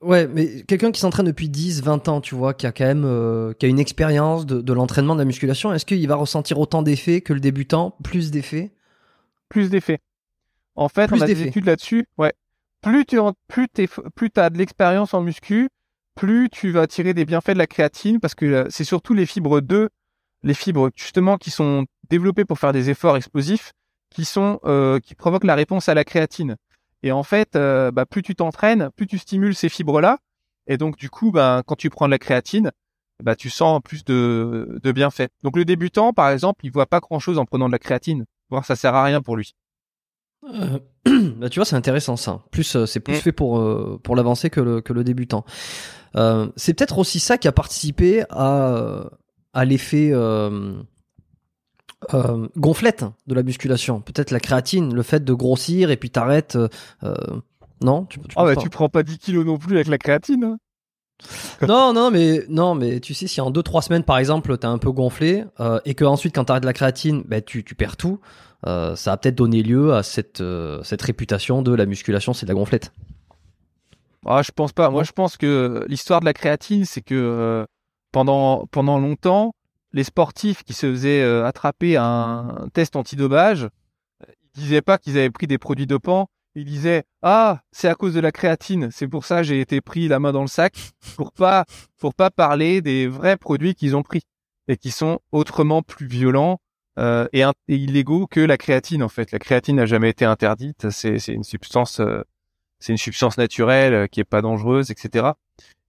Ouais, 0.00 0.26
mais 0.28 0.62
quelqu'un 0.62 0.92
qui 0.92 1.00
s'entraîne 1.00 1.26
depuis 1.26 1.50
10, 1.50 1.82
20 1.82 2.08
ans, 2.08 2.20
tu 2.20 2.34
vois, 2.34 2.54
qui 2.54 2.66
a 2.66 2.72
quand 2.72 2.86
même 2.86 3.04
euh, 3.04 3.52
qui 3.52 3.66
a 3.66 3.68
une 3.68 3.78
expérience 3.78 4.46
de, 4.46 4.62
de 4.62 4.72
l'entraînement 4.72 5.14
de 5.14 5.20
la 5.20 5.26
musculation, 5.26 5.74
est-ce 5.74 5.84
qu'il 5.84 6.06
va 6.08 6.14
ressentir 6.14 6.58
autant 6.58 6.82
d'effets 6.82 7.20
que 7.20 7.34
le 7.34 7.40
débutant, 7.40 7.96
plus 8.02 8.30
d'effets? 8.30 8.70
Plus 9.50 9.68
d'effets. 9.68 9.98
En 10.74 10.88
fait, 10.88 11.08
Plus 11.08 11.18
on 11.18 11.22
a 11.22 11.26
des 11.26 11.42
études 11.42 11.66
là-dessus. 11.66 12.06
Ouais. 12.16 12.32
Plus 12.80 13.04
tu 13.04 13.18
plus 13.48 13.68
t'es, 13.68 13.88
plus 14.14 14.30
t'as 14.30 14.48
de 14.48 14.56
l'expérience 14.56 15.12
en 15.12 15.20
muscu, 15.20 15.68
plus 16.20 16.50
tu 16.50 16.70
vas 16.70 16.86
tirer 16.86 17.14
des 17.14 17.24
bienfaits 17.24 17.52
de 17.52 17.58
la 17.58 17.66
créatine 17.66 18.20
parce 18.20 18.34
que 18.34 18.44
euh, 18.44 18.66
c'est 18.68 18.84
surtout 18.84 19.14
les 19.14 19.24
fibres 19.24 19.62
2, 19.62 19.88
les 20.42 20.52
fibres 20.52 20.90
justement 20.94 21.38
qui 21.38 21.50
sont 21.50 21.86
développées 22.10 22.44
pour 22.44 22.58
faire 22.58 22.74
des 22.74 22.90
efforts 22.90 23.16
explosifs, 23.16 23.72
qui 24.10 24.26
sont 24.26 24.60
euh, 24.64 25.00
qui 25.00 25.14
provoquent 25.14 25.44
la 25.44 25.54
réponse 25.54 25.88
à 25.88 25.94
la 25.94 26.04
créatine. 26.04 26.56
Et 27.02 27.10
en 27.10 27.22
fait, 27.22 27.56
euh, 27.56 27.90
bah, 27.90 28.04
plus 28.04 28.20
tu 28.20 28.34
t'entraînes, 28.34 28.90
plus 28.96 29.06
tu 29.06 29.16
stimules 29.16 29.54
ces 29.54 29.70
fibres-là, 29.70 30.18
et 30.66 30.76
donc 30.76 30.98
du 30.98 31.08
coup, 31.08 31.30
bah, 31.30 31.62
quand 31.66 31.76
tu 31.76 31.88
prends 31.88 32.04
de 32.04 32.10
la 32.10 32.18
créatine, 32.18 32.70
bah, 33.24 33.34
tu 33.34 33.48
sens 33.48 33.80
plus 33.82 34.04
de, 34.04 34.78
de 34.82 34.92
bienfaits. 34.92 35.30
Donc 35.42 35.56
le 35.56 35.64
débutant, 35.64 36.12
par 36.12 36.28
exemple, 36.28 36.66
il 36.66 36.70
voit 36.70 36.84
pas 36.84 37.00
grand-chose 37.00 37.38
en 37.38 37.46
prenant 37.46 37.66
de 37.66 37.72
la 37.72 37.78
créatine. 37.78 38.26
Voire 38.50 38.66
ça 38.66 38.76
sert 38.76 38.94
à 38.94 39.04
rien 39.04 39.22
pour 39.22 39.38
lui. 39.38 39.54
Euh, 40.44 40.80
bah, 41.38 41.48
tu 41.48 41.60
vois, 41.60 41.64
c'est 41.64 41.76
intéressant 41.76 42.16
ça. 42.16 42.42
Plus, 42.50 42.84
c'est 42.84 43.00
plus 43.00 43.14
Mm. 43.14 43.20
fait 43.20 43.32
pour 43.32 44.02
pour 44.02 44.16
l'avancé 44.16 44.50
que 44.50 44.60
le 44.60 44.82
que 44.82 44.92
le 44.92 45.02
débutant. 45.02 45.46
Euh, 46.16 46.48
c'est 46.56 46.74
peut-être 46.74 46.98
aussi 46.98 47.20
ça 47.20 47.38
qui 47.38 47.48
a 47.48 47.52
participé 47.52 48.24
à 48.30 48.74
euh, 48.74 49.04
à 49.52 49.64
l'effet 49.64 50.10
euh, 50.12 50.72
euh, 52.14 52.48
gonflette 52.56 53.04
de 53.26 53.34
la 53.34 53.42
musculation. 53.42 54.00
Peut-être 54.00 54.30
la 54.30 54.40
créatine, 54.40 54.94
le 54.94 55.02
fait 55.02 55.24
de 55.24 55.32
grossir 55.32 55.90
et 55.90 55.96
puis 55.96 56.10
t'arrêtes. 56.10 56.58
non, 57.82 58.04
tu, 58.06 58.18
tu 58.20 58.26
Ah 58.36 58.44
bah 58.44 58.54
pas 58.54 58.60
tu 58.60 58.70
prends 58.70 58.88
pas 58.88 59.02
10 59.02 59.18
kilos 59.18 59.44
non 59.46 59.58
plus 59.58 59.76
avec 59.76 59.88
la 59.88 59.98
créatine. 59.98 60.44
hein. 60.44 60.56
Non, 61.68 61.92
non, 61.92 62.10
mais 62.10 62.44
non, 62.48 62.74
mais 62.74 63.00
tu 63.00 63.14
sais, 63.14 63.26
si 63.26 63.40
en 63.40 63.50
2-3 63.50 63.82
semaines, 63.82 64.04
par 64.04 64.18
exemple, 64.18 64.56
t'as 64.58 64.68
un 64.68 64.78
peu 64.78 64.90
gonflé 64.90 65.44
euh, 65.60 65.78
et 65.84 65.94
que 65.94 66.04
ensuite, 66.04 66.34
quand 66.34 66.44
t'arrêtes 66.44 66.64
la 66.64 66.72
créatine, 66.72 67.22
bah, 67.26 67.40
tu, 67.40 67.64
tu 67.64 67.74
perds 67.74 67.96
tout, 67.96 68.20
euh, 68.66 68.96
ça 68.96 69.12
a 69.12 69.16
peut-être 69.16 69.34
donné 69.34 69.62
lieu 69.62 69.94
à 69.94 70.02
cette, 70.02 70.40
euh, 70.40 70.82
cette 70.82 71.02
réputation 71.02 71.62
de 71.62 71.74
la 71.74 71.86
musculation, 71.86 72.32
c'est 72.32 72.46
de 72.46 72.50
la 72.50 72.54
gonflette. 72.54 72.92
Ah, 74.26 74.42
je 74.42 74.50
pense 74.52 74.72
pas. 74.72 74.90
Moi, 74.90 75.02
je 75.04 75.12
pense 75.12 75.36
que 75.36 75.84
l'histoire 75.88 76.20
de 76.20 76.26
la 76.26 76.32
créatine, 76.34 76.84
c'est 76.84 77.00
que 77.00 77.14
euh, 77.14 77.64
pendant 78.12 78.66
pendant 78.70 78.98
longtemps, 78.98 79.54
les 79.92 80.04
sportifs 80.04 80.62
qui 80.62 80.72
se 80.74 80.90
faisaient 80.90 81.22
euh, 81.22 81.46
attraper 81.46 81.96
à 81.96 82.04
un 82.04 82.68
test 82.68 82.96
antidopage, 82.96 83.64
euh, 83.64 84.32
ils 84.54 84.60
disaient 84.62 84.82
pas 84.82 84.98
qu'ils 84.98 85.16
avaient 85.18 85.30
pris 85.30 85.46
des 85.46 85.58
produits 85.58 85.86
dopants. 85.86 86.28
Ils 86.54 86.64
disaient 86.64 87.04
ah 87.22 87.60
c'est 87.72 87.88
à 87.88 87.94
cause 87.94 88.12
de 88.14 88.20
la 88.20 88.32
créatine. 88.32 88.90
C'est 88.90 89.08
pour 89.08 89.24
ça 89.24 89.38
que 89.38 89.44
j'ai 89.44 89.60
été 89.60 89.80
pris 89.80 90.08
la 90.08 90.18
main 90.18 90.32
dans 90.32 90.42
le 90.42 90.48
sac 90.48 90.74
pour 91.16 91.32
pas 91.32 91.64
pour 91.98 92.14
pas 92.14 92.30
parler 92.30 92.82
des 92.82 93.06
vrais 93.06 93.36
produits 93.36 93.74
qu'ils 93.74 93.96
ont 93.96 94.02
pris 94.02 94.22
et 94.68 94.76
qui 94.76 94.90
sont 94.90 95.20
autrement 95.32 95.82
plus 95.82 96.06
violents 96.06 96.58
euh, 96.98 97.26
et, 97.32 97.42
in- 97.44 97.52
et 97.68 97.76
illégaux 97.76 98.26
que 98.26 98.40
la 98.40 98.58
créatine 98.58 99.02
en 99.02 99.08
fait. 99.08 99.30
La 99.32 99.38
créatine 99.38 99.76
n'a 99.76 99.86
jamais 99.86 100.10
été 100.10 100.24
interdite. 100.24 100.90
C'est 100.90 101.18
c'est 101.20 101.32
une 101.32 101.44
substance 101.44 102.00
euh, 102.00 102.22
c'est 102.80 102.92
une 102.92 102.98
substance 102.98 103.38
naturelle 103.38 103.94
euh, 103.94 104.06
qui 104.06 104.20
est 104.20 104.24
pas 104.24 104.42
dangereuse, 104.42 104.90
etc. 104.90 105.28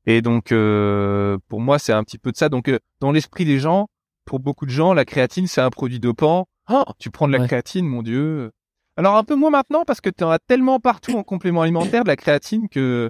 Et 0.05 0.21
donc, 0.21 0.51
euh, 0.51 1.37
pour 1.47 1.59
moi, 1.61 1.79
c'est 1.79 1.93
un 1.93 2.03
petit 2.03 2.17
peu 2.17 2.31
de 2.31 2.37
ça. 2.37 2.49
Donc, 2.49 2.67
euh, 2.67 2.79
dans 2.99 3.11
l'esprit 3.11 3.45
des 3.45 3.59
gens, 3.59 3.87
pour 4.25 4.39
beaucoup 4.39 4.65
de 4.65 4.71
gens, 4.71 4.93
la 4.93 5.05
créatine, 5.05 5.47
c'est 5.47 5.61
un 5.61 5.69
produit 5.69 5.99
dopant. 5.99 6.47
Oh, 6.69 6.83
tu 6.99 7.09
prends 7.11 7.27
de 7.27 7.33
la 7.33 7.39
Ouais. 7.39 7.47
créatine, 7.47 7.85
mon 7.87 8.01
Dieu. 8.03 8.51
Alors, 8.97 9.15
un 9.15 9.23
peu 9.23 9.35
moins 9.35 9.49
maintenant, 9.51 9.83
parce 9.85 10.01
que 10.01 10.09
tu 10.09 10.23
en 10.23 10.29
as 10.29 10.39
tellement 10.39 10.79
partout 10.79 11.17
en 11.17 11.23
complément 11.23 11.61
alimentaire 11.61 12.03
de 12.03 12.07
la 12.09 12.15
créatine 12.15 12.67
que... 12.69 13.09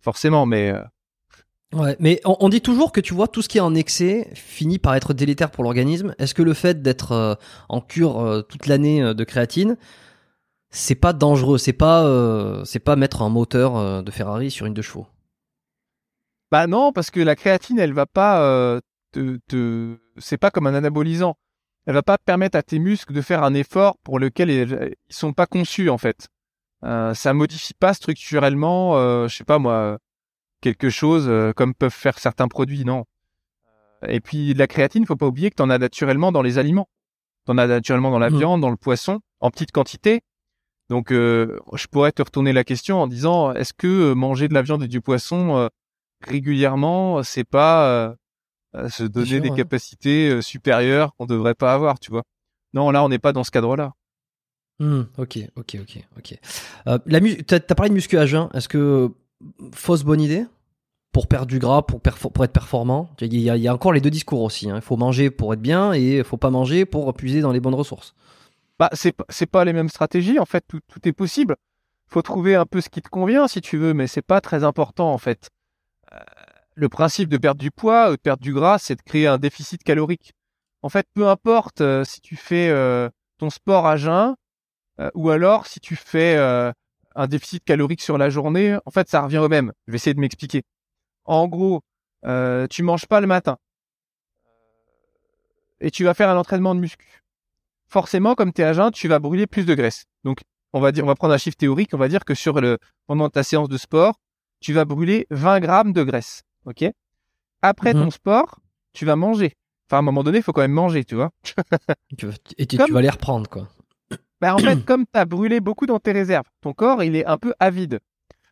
Forcément, 0.00 0.46
mais... 0.46 0.70
euh, 0.70 0.80
Ouais, 1.72 1.96
mais 1.98 2.20
on, 2.24 2.36
on 2.40 2.48
dit 2.48 2.60
toujours 2.60 2.92
que 2.92 3.00
tu 3.00 3.12
vois, 3.12 3.26
tout 3.26 3.42
ce 3.42 3.48
qui 3.48 3.58
est 3.58 3.62
en 3.62 3.74
excès 3.74 4.30
finit 4.34 4.78
par 4.78 4.94
être 4.94 5.12
délétère 5.14 5.50
pour 5.50 5.64
l'organisme. 5.64 6.14
Est-ce 6.18 6.32
que 6.32 6.42
le 6.42 6.54
fait 6.54 6.80
d'être 6.80 7.38
en 7.68 7.80
cure 7.80 8.44
toute 8.48 8.66
l'année 8.66 9.14
de 9.14 9.24
créatine, 9.24 9.76
c'est 10.76 10.94
pas 10.94 11.12
dangereux 11.12 11.58
C'est 11.58 11.72
pas, 11.72 12.04
euh, 12.04 12.64
c'est 12.64 12.78
pas 12.80 12.96
mettre 12.96 13.22
un 13.22 13.28
moteur 13.30 13.76
euh, 13.76 14.02
de 14.02 14.10
Ferrari 14.10 14.50
sur 14.50 14.66
une 14.66 14.74
deux 14.74 14.82
chevaux 14.82 15.06
Bah 16.50 16.66
non, 16.66 16.92
parce 16.92 17.10
que 17.10 17.20
la 17.20 17.34
créatine, 17.34 17.78
elle 17.78 17.92
va 17.94 18.06
pas 18.06 18.42
euh, 18.42 18.80
te, 19.12 19.38
te... 19.48 19.96
c'est 20.18 20.36
pas 20.36 20.50
comme 20.50 20.66
un 20.66 20.74
anabolisant. 20.74 21.36
Elle 21.86 21.94
va 21.94 22.02
pas 22.02 22.18
permettre 22.18 22.58
à 22.58 22.62
tes 22.62 22.78
muscles 22.78 23.12
de 23.14 23.22
faire 23.22 23.42
un 23.42 23.54
effort 23.54 23.96
pour 24.04 24.18
lequel 24.18 24.50
ils, 24.50 24.94
ils 25.08 25.14
sont 25.14 25.32
pas 25.32 25.46
conçus 25.46 25.88
en 25.88 25.98
fait. 25.98 26.28
Euh, 26.84 27.14
ça 27.14 27.32
modifie 27.32 27.74
pas 27.74 27.94
structurellement, 27.94 29.26
je 29.28 29.34
sais 29.34 29.44
pas 29.44 29.58
moi, 29.58 29.98
quelque 30.60 30.90
chose 30.90 31.30
comme 31.54 31.74
peuvent 31.74 31.90
faire 31.92 32.18
certains 32.18 32.48
produits, 32.48 32.84
non. 32.84 33.04
Et 34.06 34.20
puis 34.20 34.52
la 34.52 34.66
créatine, 34.66 35.06
faut 35.06 35.16
pas 35.16 35.26
oublier 35.26 35.50
que 35.50 35.54
tu 35.56 35.62
en 35.62 35.70
as 35.70 35.78
naturellement 35.78 36.32
dans 36.32 36.42
les 36.42 36.58
aliments. 36.58 36.88
Tu 37.46 37.52
en 37.52 37.58
as 37.58 37.66
naturellement 37.66 38.10
dans 38.10 38.18
la 38.18 38.30
Mhm. 38.30 38.38
viande, 38.38 38.60
dans 38.60 38.70
le 38.70 38.76
poisson, 38.76 39.20
en 39.40 39.50
petite 39.50 39.72
quantité. 39.72 40.22
Donc 40.88 41.10
euh, 41.10 41.58
je 41.74 41.86
pourrais 41.88 42.12
te 42.12 42.22
retourner 42.22 42.52
la 42.52 42.64
question 42.64 43.00
en 43.02 43.06
disant 43.06 43.52
est-ce 43.52 43.72
que 43.72 43.86
euh, 43.86 44.14
manger 44.14 44.48
de 44.48 44.54
la 44.54 44.62
viande 44.62 44.84
et 44.84 44.88
du 44.88 45.00
poisson 45.00 45.56
euh, 45.56 45.68
régulièrement, 46.20 47.22
c'est 47.22 47.44
pas 47.44 48.16
euh, 48.74 48.88
se 48.88 49.02
donner 49.02 49.26
sûr, 49.26 49.40
des 49.42 49.50
ouais. 49.50 49.56
capacités 49.56 50.42
supérieures 50.42 51.14
qu'on 51.16 51.26
devrait 51.26 51.54
pas 51.54 51.74
avoir, 51.74 51.98
tu 51.98 52.10
vois? 52.10 52.22
Non, 52.72 52.90
là, 52.90 53.02
on 53.04 53.08
n'est 53.08 53.18
pas 53.18 53.32
dans 53.32 53.44
ce 53.44 53.50
cadre-là. 53.50 53.92
Hmm, 54.78 55.02
ok, 55.16 55.38
ok, 55.56 55.78
ok, 55.80 56.04
ok. 56.18 56.38
La 57.06 57.20
t'as, 57.46 57.60
parlé 57.74 57.88
de 57.88 57.94
muscu 57.94 58.18
à 58.18 58.26
jeun. 58.26 58.48
Est-ce 58.52 58.68
que 58.68 59.10
fausse 59.72 60.04
bonne 60.04 60.20
idée? 60.20 60.44
Pour 61.12 61.26
perdre 61.26 61.46
du 61.46 61.58
gras, 61.58 61.82
pour, 61.82 62.00
être 62.44 62.52
performant? 62.52 63.08
Il 63.22 63.34
y, 63.34 63.48
a, 63.48 63.56
il 63.56 63.62
y 63.62 63.68
a 63.68 63.74
encore 63.74 63.94
les 63.94 64.02
deux 64.02 64.10
discours 64.10 64.42
aussi. 64.42 64.68
hein. 64.68 64.76
Il 64.76 64.82
faut 64.82 64.98
manger 64.98 65.30
pour 65.30 65.54
être 65.54 65.62
bien 65.62 65.94
et 65.94 66.18
il 66.18 66.24
faut 66.24 66.36
pas 66.36 66.50
manger 66.50 66.84
pour 66.84 67.12
puiser 67.14 67.40
dans 67.40 67.52
les 67.52 67.60
bonnes 67.60 67.74
ressources. 67.74 68.14
Bah, 68.78 68.90
c'est 68.92 69.12
pas- 69.12 69.24
c'est 69.28 69.46
pas 69.46 69.64
les 69.64 69.72
mêmes 69.72 69.88
stratégies. 69.88 70.38
En 70.38 70.44
fait, 70.44 70.64
tout, 70.68 70.80
tout 70.88 71.06
est 71.08 71.12
possible. 71.12 71.56
Faut 72.08 72.22
trouver 72.22 72.54
un 72.54 72.66
peu 72.66 72.80
ce 72.80 72.88
qui 72.88 73.02
te 73.02 73.08
convient, 73.08 73.48
si 73.48 73.60
tu 73.60 73.76
veux, 73.78 73.94
mais 73.94 74.06
c'est 74.06 74.22
pas 74.22 74.40
très 74.40 74.64
important, 74.64 75.12
en 75.12 75.18
fait. 75.18 75.50
Euh, 76.12 76.18
le 76.74 76.88
principe 76.88 77.28
de 77.30 77.38
perdre 77.38 77.60
du 77.60 77.70
poids, 77.70 78.08
ou 78.10 78.12
de 78.12 78.20
perdre 78.20 78.42
du 78.42 78.52
gras, 78.54 78.78
c'est 78.78 78.96
de 78.96 79.02
créer 79.02 79.26
un 79.26 79.38
déficit 79.38 79.82
calorique. 79.82 80.32
En 80.82 80.88
fait, 80.88 81.06
peu 81.14 81.28
importe 81.28 81.80
euh, 81.80 82.04
si 82.04 82.20
tu 82.20 82.36
fais 82.36 82.68
euh, 82.70 83.08
ton 83.38 83.50
sport 83.50 83.86
à 83.86 83.96
jeun, 83.96 84.36
ou 85.14 85.30
alors 85.30 85.66
si 85.66 85.80
tu 85.80 85.94
fais 85.96 86.36
un 86.38 87.26
déficit 87.26 87.62
calorique 87.64 88.00
sur 88.00 88.16
la 88.18 88.30
journée, 88.30 88.78
en 88.86 88.90
fait, 88.90 89.08
ça 89.10 89.20
revient 89.22 89.38
au 89.38 89.48
même. 89.48 89.72
Je 89.86 89.92
vais 89.92 89.96
essayer 89.96 90.14
de 90.14 90.20
m'expliquer. 90.20 90.62
En 91.26 91.48
gros, 91.48 91.82
tu 92.70 92.82
manges 92.82 93.06
pas 93.06 93.20
le 93.20 93.26
matin 93.26 93.58
et 95.80 95.90
tu 95.90 96.04
vas 96.04 96.14
faire 96.14 96.30
un 96.30 96.36
entraînement 96.38 96.74
de 96.74 96.80
muscu. 96.80 97.25
Forcément, 97.88 98.34
comme 98.34 98.52
tu 98.52 98.62
es 98.62 98.64
à 98.64 98.72
jeun, 98.72 98.90
tu 98.90 99.08
vas 99.08 99.18
brûler 99.18 99.46
plus 99.46 99.64
de 99.66 99.74
graisse. 99.74 100.04
Donc, 100.24 100.40
on 100.72 100.80
va 100.80 100.92
dire, 100.92 101.04
on 101.04 101.06
va 101.06 101.14
prendre 101.14 101.34
un 101.34 101.38
chiffre 101.38 101.56
théorique, 101.56 101.90
on 101.94 101.98
va 101.98 102.08
dire 102.08 102.24
que 102.24 102.34
sur 102.34 102.60
le 102.60 102.78
pendant 103.06 103.28
ta 103.28 103.42
séance 103.42 103.68
de 103.68 103.76
sport, 103.78 104.14
tu 104.60 104.72
vas 104.72 104.84
brûler 104.84 105.26
20 105.30 105.60
grammes 105.60 105.92
de 105.92 106.02
graisse. 106.02 106.42
Ok? 106.64 106.84
Après 107.62 107.94
Mhm. 107.94 108.04
ton 108.04 108.10
sport, 108.10 108.58
tu 108.92 109.04
vas 109.04 109.16
manger. 109.16 109.52
Enfin, 109.88 109.98
à 109.98 110.00
un 110.00 110.02
moment 110.02 110.24
donné, 110.24 110.38
il 110.38 110.42
faut 110.42 110.52
quand 110.52 110.62
même 110.62 110.72
manger, 110.72 111.04
tu 111.04 111.14
vois. 111.14 111.30
Et 112.58 112.66
tu, 112.66 112.76
Comme- 112.76 112.86
tu 112.86 112.92
vas 112.92 113.02
les 113.02 113.10
reprendre, 113.10 113.48
quoi. 113.48 113.68
Ben, 114.40 114.52
en 114.54 114.58
fait, 114.58 114.84
comme 114.84 115.04
tu 115.06 115.18
as 115.18 115.24
brûlé 115.24 115.60
beaucoup 115.60 115.86
dans 115.86 115.98
tes 116.00 116.12
réserves, 116.12 116.46
ton 116.60 116.72
corps, 116.72 117.02
il 117.02 117.16
est 117.16 117.24
un 117.26 117.38
peu 117.38 117.54
avide. 117.60 118.00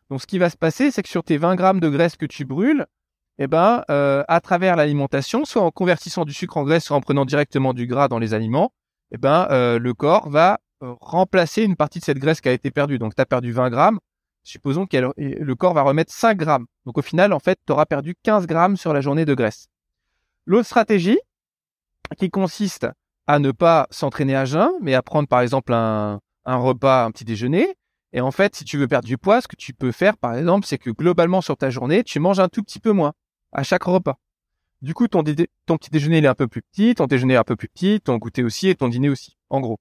Donc, 0.09 0.21
ce 0.21 0.27
qui 0.27 0.37
va 0.39 0.49
se 0.49 0.57
passer, 0.57 0.91
c'est 0.91 1.03
que 1.03 1.09
sur 1.09 1.23
tes 1.23 1.37
20 1.37 1.55
grammes 1.55 1.79
de 1.79 1.89
graisse 1.89 2.15
que 2.15 2.25
tu 2.25 2.45
brûles, 2.45 2.85
eh 3.37 3.47
ben, 3.47 3.83
euh, 3.89 4.23
à 4.27 4.39
travers 4.39 4.75
l'alimentation, 4.77 5.43
soit 5.45 5.61
en 5.61 5.71
convertissant 5.71 6.23
du 6.25 6.33
sucre 6.33 6.57
en 6.57 6.63
graisse, 6.63 6.85
soit 6.85 6.95
en 6.95 7.01
prenant 7.01 7.25
directement 7.25 7.73
du 7.73 7.85
gras 7.85 8.07
dans 8.07 8.19
les 8.19 8.33
aliments, 8.33 8.71
eh 9.15 9.17
ben, 9.17 9.47
euh, 9.49 9.79
le 9.79 9.93
corps 9.93 10.29
va 10.29 10.59
euh, 10.83 10.93
remplacer 10.99 11.63
une 11.63 11.77
partie 11.77 11.99
de 11.99 12.03
cette 12.03 12.19
graisse 12.19 12.41
qui 12.41 12.49
a 12.49 12.51
été 12.51 12.69
perdue. 12.69 12.99
Donc, 12.99 13.15
tu 13.15 13.21
as 13.21 13.25
perdu 13.25 13.53
20 13.53 13.69
grammes. 13.69 13.99
Supposons 14.43 14.85
que 14.85 15.11
le 15.17 15.55
corps 15.55 15.73
va 15.73 15.83
remettre 15.83 16.13
5 16.13 16.37
grammes. 16.37 16.65
Donc, 16.85 16.97
au 16.97 17.01
final, 17.01 17.31
en 17.31 17.39
fait, 17.39 17.57
tu 17.65 17.71
auras 17.71 17.85
perdu 17.85 18.15
15 18.23 18.45
grammes 18.45 18.75
sur 18.75 18.93
la 18.93 18.99
journée 18.99 19.23
de 19.23 19.33
graisse. 19.33 19.67
L'autre 20.45 20.67
stratégie, 20.67 21.17
qui 22.17 22.29
consiste 22.29 22.87
à 23.25 23.39
ne 23.39 23.51
pas 23.51 23.87
s'entraîner 23.89 24.35
à 24.35 24.43
jeun, 24.43 24.69
mais 24.81 24.93
à 24.93 25.01
prendre 25.01 25.29
par 25.29 25.39
exemple 25.39 25.73
un, 25.73 26.19
un 26.43 26.57
repas, 26.57 27.05
un 27.05 27.11
petit 27.11 27.25
déjeuner, 27.25 27.73
Et 28.11 28.19
en 28.21 28.31
fait, 28.31 28.53
si 28.55 28.65
tu 28.65 28.77
veux 28.77 28.87
perdre 28.87 29.07
du 29.07 29.17
poids, 29.17 29.39
ce 29.41 29.47
que 29.47 29.55
tu 29.55 29.73
peux 29.73 29.93
faire, 29.93 30.17
par 30.17 30.35
exemple, 30.35 30.67
c'est 30.67 30.77
que 30.77 30.89
globalement 30.89 31.41
sur 31.41 31.55
ta 31.55 31.69
journée, 31.69 32.03
tu 32.03 32.19
manges 32.19 32.39
un 32.39 32.49
tout 32.49 32.63
petit 32.63 32.79
peu 32.79 32.91
moins 32.91 33.13
à 33.53 33.63
chaque 33.63 33.83
repas. 33.83 34.19
Du 34.85 34.93
coup, 34.93 35.07
ton, 35.07 35.23
ton 35.23 35.77
petit 35.77 35.89
déjeuner 35.89 36.19
il 36.19 36.25
est 36.25 36.27
un 36.27 36.35
peu 36.35 36.47
plus 36.47 36.61
petit, 36.61 36.93
ton 36.93 37.07
déjeuner 37.07 37.33
est 37.33 37.37
un 37.37 37.43
peu 37.43 37.55
plus 37.55 37.69
petit, 37.69 37.99
ton 38.01 38.17
goûter 38.17 38.43
aussi 38.43 38.69
et 38.69 38.75
ton 38.75 38.87
dîner 38.87 39.09
aussi, 39.09 39.35
en 39.49 39.59
gros. 39.59 39.79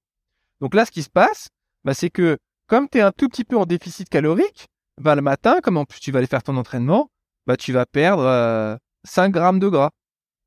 Donc 0.62 0.74
là, 0.74 0.86
ce 0.86 0.90
qui 0.90 1.02
se 1.02 1.10
passe, 1.10 1.50
bah, 1.84 1.92
c'est 1.92 2.08
que 2.08 2.38
comme 2.68 2.88
tu 2.88 2.96
es 2.96 3.00
un 3.02 3.12
tout 3.12 3.28
petit 3.28 3.44
peu 3.44 3.58
en 3.58 3.66
déficit 3.66 4.08
calorique, 4.08 4.66
bah, 4.98 5.14
le 5.14 5.20
matin, 5.20 5.60
comme 5.62 5.76
en 5.76 5.84
plus 5.84 6.00
tu 6.00 6.10
vas 6.10 6.20
aller 6.20 6.26
faire 6.26 6.42
ton 6.42 6.56
entraînement, 6.56 7.10
bah, 7.46 7.58
tu 7.58 7.70
vas 7.70 7.84
perdre 7.84 8.78
5 9.04 9.26
euh, 9.26 9.28
grammes 9.28 9.58
de 9.58 9.68
gras. 9.68 9.90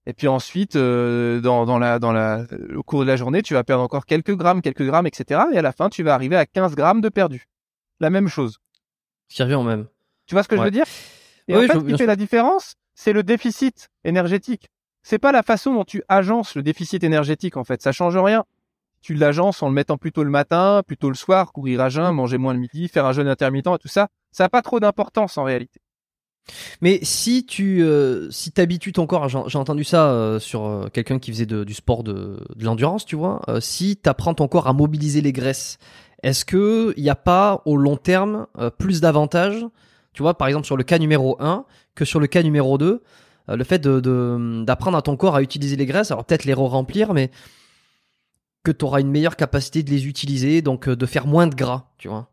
Et 0.07 0.13
puis 0.13 0.27
ensuite, 0.27 0.75
euh, 0.75 1.39
dans, 1.39 1.67
dans, 1.67 1.77
la, 1.77 1.99
dans 1.99 2.11
la, 2.11 2.47
au 2.75 2.81
cours 2.81 3.01
de 3.01 3.05
la 3.05 3.15
journée, 3.15 3.43
tu 3.43 3.53
vas 3.53 3.63
perdre 3.63 3.83
encore 3.83 4.07
quelques 4.07 4.35
grammes, 4.35 4.63
quelques 4.63 4.87
grammes, 4.87 5.05
etc. 5.05 5.41
Et 5.53 5.59
à 5.59 5.61
la 5.61 5.71
fin, 5.71 5.89
tu 5.89 6.01
vas 6.01 6.15
arriver 6.15 6.35
à 6.35 6.47
15 6.47 6.73
grammes 6.73 7.01
de 7.01 7.09
perdu. 7.09 7.45
La 7.99 8.09
même 8.09 8.27
chose. 8.27 8.57
Qui 9.29 9.43
revient 9.43 9.53
au 9.53 9.63
même. 9.63 9.85
Tu 10.25 10.33
vois 10.33 10.41
ce 10.41 10.47
que 10.47 10.57
je 10.57 10.63
veux 10.63 10.71
dire? 10.71 10.87
Et 11.47 11.55
en 11.55 11.61
fait, 11.61 11.73
ce 11.73 11.85
qui 11.85 11.95
fait 11.95 12.07
la 12.07 12.15
différence, 12.15 12.73
c'est 12.97 13.13
le 13.13 13.21
déficit 13.21 13.89
énergétique. 14.03 14.69
C'est 15.03 15.19
pas 15.19 15.31
la 15.31 15.43
façon 15.43 15.73
dont 15.73 15.85
tu 15.85 16.03
agences 16.09 16.55
le 16.55 16.63
déficit 16.63 17.03
énergétique, 17.03 17.55
en 17.55 17.63
fait. 17.63 17.81
Ça 17.81 17.91
change 17.91 18.17
rien. 18.17 18.43
Tu 19.01 19.13
l'agences 19.13 19.61
en 19.61 19.69
le 19.69 19.75
mettant 19.75 19.97
plutôt 19.97 20.23
le 20.23 20.31
matin, 20.31 20.81
plutôt 20.85 21.09
le 21.09 21.15
soir, 21.15 21.53
courir 21.53 21.79
à 21.79 21.89
jeun, 21.89 22.11
manger 22.11 22.39
moins 22.39 22.53
le 22.53 22.59
midi, 22.59 22.87
faire 22.87 23.05
un 23.05 23.13
jeûne 23.13 23.27
intermittent 23.27 23.67
et 23.67 23.77
tout 23.77 23.87
ça. 23.87 24.07
Ça 24.31 24.45
n'a 24.45 24.49
pas 24.49 24.63
trop 24.63 24.79
d'importance 24.79 25.37
en 25.37 25.43
réalité. 25.43 25.79
Mais 26.81 26.99
si 27.03 27.45
tu 27.45 27.83
euh, 27.83 28.31
si 28.31 28.51
t'habitues 28.51 28.93
ton 28.93 29.05
corps, 29.05 29.29
j'ai 29.29 29.57
entendu 29.57 29.83
ça 29.83 30.09
euh, 30.09 30.39
sur 30.39 30.65
euh, 30.65 30.87
quelqu'un 30.91 31.19
qui 31.19 31.31
faisait 31.31 31.45
du 31.45 31.73
sport 31.73 32.03
de, 32.03 32.39
l'endurance, 32.59 33.05
tu 33.05 33.15
vois. 33.15 33.41
si 33.59 33.97
tu 34.01 34.09
apprends 34.09 34.33
ton 34.33 34.47
corps 34.47 34.67
à 34.67 34.73
mobiliser 34.73 35.21
les 35.21 35.33
graisses, 35.33 35.77
est-ce 36.23 36.45
que 36.45 36.93
il 36.97 37.03
n'y 37.03 37.09
a 37.09 37.15
pas 37.15 37.61
au 37.65 37.77
long 37.77 37.97
terme 37.97 38.47
plus 38.79 39.01
d'avantages, 39.01 39.65
tu 40.17 40.23
vois, 40.23 40.35
par 40.35 40.47
exemple 40.47 40.65
sur 40.65 40.77
le 40.77 40.83
cas 40.83 40.97
numéro 40.97 41.37
1 41.39 41.63
que 41.93 42.03
sur 42.03 42.19
le 42.19 42.25
cas 42.25 42.41
numéro 42.41 42.79
2 42.79 43.03
le 43.49 43.63
fait 43.63 43.77
de 43.77 44.63
d'apprendre 44.65 44.97
à 44.97 45.03
ton 45.03 45.15
corps 45.15 45.35
à 45.35 45.43
utiliser 45.43 45.75
les 45.75 45.85
graisses, 45.85 46.09
alors 46.09 46.25
peut-être 46.25 46.43
les 46.45 46.55
re-remplir, 46.55 47.13
mais 47.13 47.29
que 48.63 48.71
tu 48.71 48.83
auras 48.83 48.99
une 48.99 49.11
meilleure 49.11 49.35
capacité 49.35 49.83
de 49.83 49.91
les 49.91 50.07
utiliser, 50.07 50.63
donc 50.63 50.89
de 50.89 51.05
faire 51.05 51.27
moins 51.27 51.45
de 51.45 51.53
gras, 51.53 51.91
tu 51.99 52.07
vois, 52.07 52.31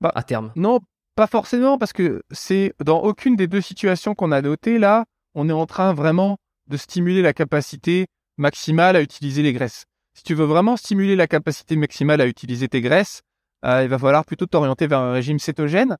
bah, 0.00 0.12
à 0.14 0.22
terme. 0.22 0.52
Non, 0.54 0.78
pas 1.16 1.26
forcément, 1.26 1.76
parce 1.76 1.92
que 1.92 2.22
c'est 2.30 2.72
dans 2.84 3.00
aucune 3.00 3.34
des 3.34 3.48
deux 3.48 3.60
situations 3.60 4.14
qu'on 4.14 4.30
a 4.30 4.40
notées 4.40 4.78
là, 4.78 5.04
on 5.34 5.48
est 5.48 5.52
en 5.52 5.66
train 5.66 5.92
vraiment 5.92 6.36
de 6.68 6.76
stimuler 6.76 7.20
la 7.20 7.32
capacité 7.32 8.06
maximale 8.36 8.94
à 8.94 9.02
utiliser 9.02 9.42
les 9.42 9.52
graisses. 9.52 9.86
Si 10.14 10.22
tu 10.22 10.34
veux 10.34 10.46
vraiment 10.46 10.76
stimuler 10.76 11.16
la 11.16 11.26
capacité 11.26 11.74
maximale 11.74 12.20
à 12.20 12.28
utiliser 12.28 12.68
tes 12.68 12.80
graisses, 12.80 13.22
euh, 13.64 13.82
il 13.82 13.88
va 13.88 13.98
falloir 13.98 14.24
plutôt 14.24 14.46
t'orienter 14.46 14.86
vers 14.86 15.00
un 15.00 15.12
régime 15.12 15.40
cétogène. 15.40 15.96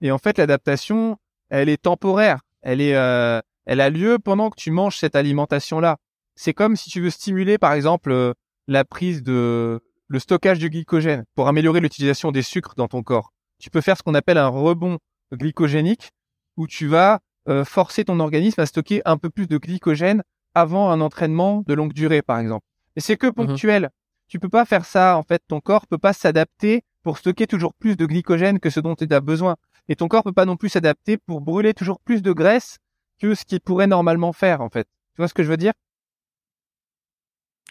Et 0.00 0.10
en 0.10 0.18
fait, 0.18 0.38
l'adaptation, 0.38 1.16
elle 1.50 1.68
est 1.68 1.82
temporaire. 1.82 2.40
Elle 2.62 2.80
est, 2.80 2.94
euh, 2.94 3.40
elle 3.66 3.80
a 3.80 3.90
lieu 3.90 4.18
pendant 4.18 4.50
que 4.50 4.56
tu 4.56 4.70
manges 4.70 4.96
cette 4.96 5.16
alimentation-là. 5.16 5.96
C'est 6.34 6.54
comme 6.54 6.76
si 6.76 6.90
tu 6.90 7.00
veux 7.00 7.10
stimuler, 7.10 7.58
par 7.58 7.72
exemple, 7.72 8.12
euh, 8.12 8.32
la 8.66 8.84
prise 8.84 9.22
de 9.22 9.80
le 10.06 10.18
stockage 10.18 10.58
du 10.58 10.70
glycogène 10.70 11.24
pour 11.34 11.48
améliorer 11.48 11.80
l'utilisation 11.80 12.32
des 12.32 12.42
sucres 12.42 12.74
dans 12.76 12.88
ton 12.88 13.02
corps 13.02 13.32
tu 13.58 13.70
peux 13.70 13.80
faire 13.80 13.96
ce 13.96 14.02
qu'on 14.02 14.14
appelle 14.14 14.38
un 14.38 14.48
rebond 14.48 14.98
glycogénique 15.32 16.10
où 16.56 16.66
tu 16.66 16.86
vas 16.86 17.20
euh, 17.48 17.64
forcer 17.64 18.04
ton 18.04 18.20
organisme 18.20 18.60
à 18.60 18.66
stocker 18.66 19.02
un 19.04 19.16
peu 19.16 19.30
plus 19.30 19.46
de 19.46 19.58
glycogène 19.58 20.22
avant 20.54 20.90
un 20.90 21.00
entraînement 21.00 21.62
de 21.66 21.74
longue 21.74 21.92
durée, 21.92 22.22
par 22.22 22.38
exemple. 22.38 22.64
Et 22.96 23.00
c'est 23.00 23.16
que 23.16 23.26
mhm. 23.26 23.34
ponctuel. 23.34 23.90
Tu 24.28 24.38
peux 24.38 24.48
pas 24.48 24.64
faire 24.64 24.84
ça. 24.84 25.16
En 25.16 25.22
fait, 25.22 25.42
ton 25.48 25.60
corps 25.60 25.86
peut 25.86 25.98
pas 25.98 26.12
s'adapter 26.12 26.82
pour 27.02 27.18
stocker 27.18 27.46
toujours 27.46 27.72
plus 27.72 27.96
de 27.96 28.04
glycogène 28.04 28.60
que 28.60 28.70
ce 28.70 28.80
dont 28.80 28.94
tu 28.94 29.06
as 29.10 29.20
besoin. 29.20 29.56
Et 29.88 29.96
ton 29.96 30.08
corps 30.08 30.22
peut 30.22 30.32
pas 30.32 30.44
non 30.44 30.56
plus 30.56 30.68
s'adapter 30.68 31.16
pour 31.16 31.40
brûler 31.40 31.74
toujours 31.74 32.00
plus 32.00 32.22
de 32.22 32.32
graisse 32.32 32.78
que 33.20 33.34
ce 33.34 33.44
qu'il 33.44 33.60
pourrait 33.60 33.86
normalement 33.86 34.32
faire, 34.32 34.60
en 34.60 34.68
fait. 34.68 34.86
Tu 35.14 35.18
vois 35.18 35.28
ce 35.28 35.34
que 35.34 35.42
je 35.42 35.48
veux 35.48 35.56
dire? 35.56 35.72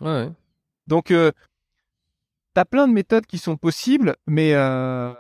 Ouais. 0.02 0.30
Donc, 0.88 1.12
euh, 1.12 1.32
tu 2.56 2.60
as 2.60 2.66
plein 2.66 2.88
de 2.88 2.94
méthodes 2.94 3.26
qui 3.26 3.38
sont 3.38 3.56
possibles, 3.56 4.16
mais 4.26 4.54
euh, 4.54 5.14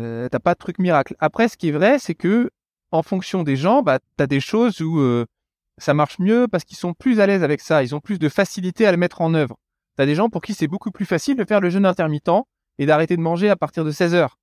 euh, 0.00 0.28
t'as 0.28 0.38
pas 0.38 0.54
de 0.54 0.58
truc 0.58 0.78
miracle. 0.78 1.14
Après, 1.18 1.48
ce 1.48 1.56
qui 1.56 1.68
est 1.68 1.72
vrai, 1.72 1.98
c'est 1.98 2.14
que 2.14 2.50
en 2.90 3.02
fonction 3.02 3.42
des 3.42 3.56
gens, 3.56 3.82
bah, 3.82 3.98
t'as 4.16 4.26
des 4.26 4.40
choses 4.40 4.80
où 4.80 5.00
euh, 5.00 5.26
ça 5.78 5.94
marche 5.94 6.18
mieux 6.18 6.46
parce 6.48 6.64
qu'ils 6.64 6.76
sont 6.76 6.92
plus 6.92 7.20
à 7.20 7.26
l'aise 7.26 7.42
avec 7.42 7.60
ça. 7.60 7.82
Ils 7.82 7.94
ont 7.94 8.00
plus 8.00 8.18
de 8.18 8.28
facilité 8.28 8.86
à 8.86 8.90
le 8.92 8.98
mettre 8.98 9.22
en 9.22 9.34
œuvre. 9.34 9.56
T'as 9.96 10.06
des 10.06 10.14
gens 10.14 10.28
pour 10.28 10.42
qui 10.42 10.54
c'est 10.54 10.68
beaucoup 10.68 10.90
plus 10.90 11.06
facile 11.06 11.36
de 11.36 11.44
faire 11.44 11.60
le 11.60 11.70
jeûne 11.70 11.86
intermittent 11.86 12.44
et 12.78 12.86
d'arrêter 12.86 13.16
de 13.16 13.22
manger 13.22 13.48
à 13.48 13.56
partir 13.56 13.84
de 13.84 13.90
16 13.90 14.14
heures 14.14 14.38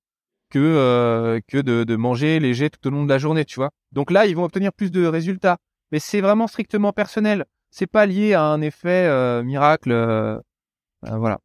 que 0.50 0.60
euh, 0.60 1.40
que 1.48 1.58
de, 1.58 1.84
de 1.84 1.96
manger 1.96 2.40
léger 2.40 2.70
tout 2.70 2.88
au 2.88 2.92
long 2.92 3.04
de 3.04 3.10
la 3.10 3.18
journée, 3.18 3.46
tu 3.46 3.56
vois. 3.56 3.72
Donc 3.92 4.12
là, 4.12 4.26
ils 4.26 4.36
vont 4.36 4.44
obtenir 4.44 4.74
plus 4.74 4.92
de 4.92 5.06
résultats. 5.06 5.58
Mais 5.92 6.00
c'est 6.00 6.22
vraiment 6.22 6.48
strictement 6.48 6.94
personnel. 6.94 7.46
C'est 7.72 7.88
pas 7.88 8.06
lié 8.06 8.34
à 8.34 8.44
un 8.44 8.62
effet 8.62 9.08
euh, 9.08 9.44
miracle. 9.44 9.92
voilà. 11.02 11.40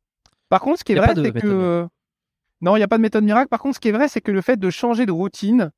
Par 0.48 0.60
contre, 0.60 0.80
ce 0.80 0.84
qui 0.84 0.92
est 0.92 0.96
vrai, 0.96 1.14
c'est 1.14 1.32
que 1.32 1.86
non, 2.64 2.76
il 2.76 2.80
n'y 2.80 2.84
a 2.84 2.88
pas 2.88 2.96
de 2.96 3.02
méthode 3.02 3.24
miracle. 3.24 3.48
Par 3.48 3.60
contre, 3.60 3.76
ce 3.76 3.80
qui 3.80 3.88
est 3.88 3.92
vrai, 3.92 4.08
c'est 4.08 4.22
que 4.22 4.32
le 4.32 4.40
fait 4.40 4.56
de 4.58 4.70
changer 4.70 5.04
de 5.04 5.12
routine 5.12 5.70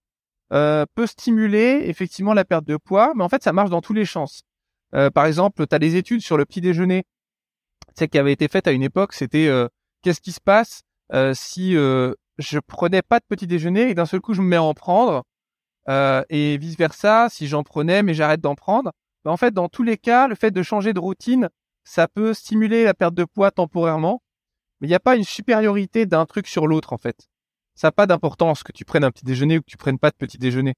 euh, 0.53 0.87
peut 0.95 1.09
stimuler 1.09 1.83
effectivement 1.87 2.33
la 2.33 2.45
perte 2.45 2.65
de 2.65 2.77
poids, 2.77 3.13
mais 3.17 3.25
en 3.25 3.29
fait, 3.29 3.43
ça 3.43 3.53
marche 3.53 3.71
dans 3.71 3.81
tous 3.81 3.93
les 3.93 4.05
chances. 4.05 4.43
Euh, 4.95 5.11
par 5.11 5.27
exemple, 5.27 5.67
tu 5.67 5.75
as 5.75 5.81
des 5.81 5.97
études 5.97 6.21
sur 6.21 6.37
le 6.37 6.45
petit 6.45 6.61
déjeuner, 6.61 7.03
c'est 7.95 8.07
qui 8.07 8.19
avait 8.19 8.33
été 8.33 8.47
faites 8.47 8.69
à 8.69 8.73
une 8.73 8.85
époque, 8.85 9.15
c'était 9.15 9.49
euh, 9.49 9.67
qu'est-ce 10.03 10.21
qui 10.21 10.31
se 10.31 10.41
passe 10.41 10.83
si 11.35 11.75
je 12.39 12.59
prenais 12.59 13.03
pas 13.03 13.19
de 13.19 13.25
petit 13.29 13.47
déjeuner 13.47 13.91
et 13.91 13.95
d'un 13.95 14.07
seul 14.07 14.21
coup 14.21 14.35
je 14.35 14.43
me 14.43 14.47
mets 14.47 14.57
à 14.57 14.63
en 14.63 14.75
prendre, 14.75 15.23
et 15.89 16.59
vice 16.59 16.77
versa, 16.77 17.29
si 17.31 17.47
j'en 17.47 17.63
prenais 17.63 18.03
mais 18.03 18.15
j'arrête 18.15 18.41
d'en 18.41 18.55
prendre. 18.55 18.93
Ben, 19.27 19.33
en 19.33 19.37
fait, 19.37 19.53
dans 19.53 19.69
tous 19.69 19.83
les 19.83 19.97
cas, 19.97 20.29
le 20.29 20.37
fait 20.37 20.53
de 20.53 20.63
changer 20.63 20.93
de 20.93 21.01
routine, 21.01 21.49
ça 21.83 22.07
peut 22.07 22.33
stimuler 22.33 22.85
la 22.85 22.95
perte 22.95 23.15
de 23.15 23.25
poids 23.25 23.51
temporairement, 23.51 24.23
mais 24.81 24.87
il 24.87 24.91
n'y 24.91 24.95
a 24.95 25.01
pas 25.01 25.17
une 25.17 25.25
supériorité 25.25 26.07
d'un 26.07 26.27
truc 26.27 26.47
sur 26.47 26.69
l'autre, 26.69 26.93
en 26.93 26.97
fait. 26.97 27.29
Ça 27.75 27.89
n'a 27.89 27.93
pas 27.93 28.07
d'importance 28.07 28.63
que 28.63 28.71
tu 28.71 28.85
prennes 28.85 29.03
un 29.03 29.11
petit 29.11 29.25
déjeuner 29.25 29.59
ou 29.59 29.63
que 29.63 29.67
tu 29.67 29.77
prennes 29.77 29.99
pas 29.99 30.11
de 30.11 30.17
petit 30.17 30.39
déjeuner. 30.39 30.75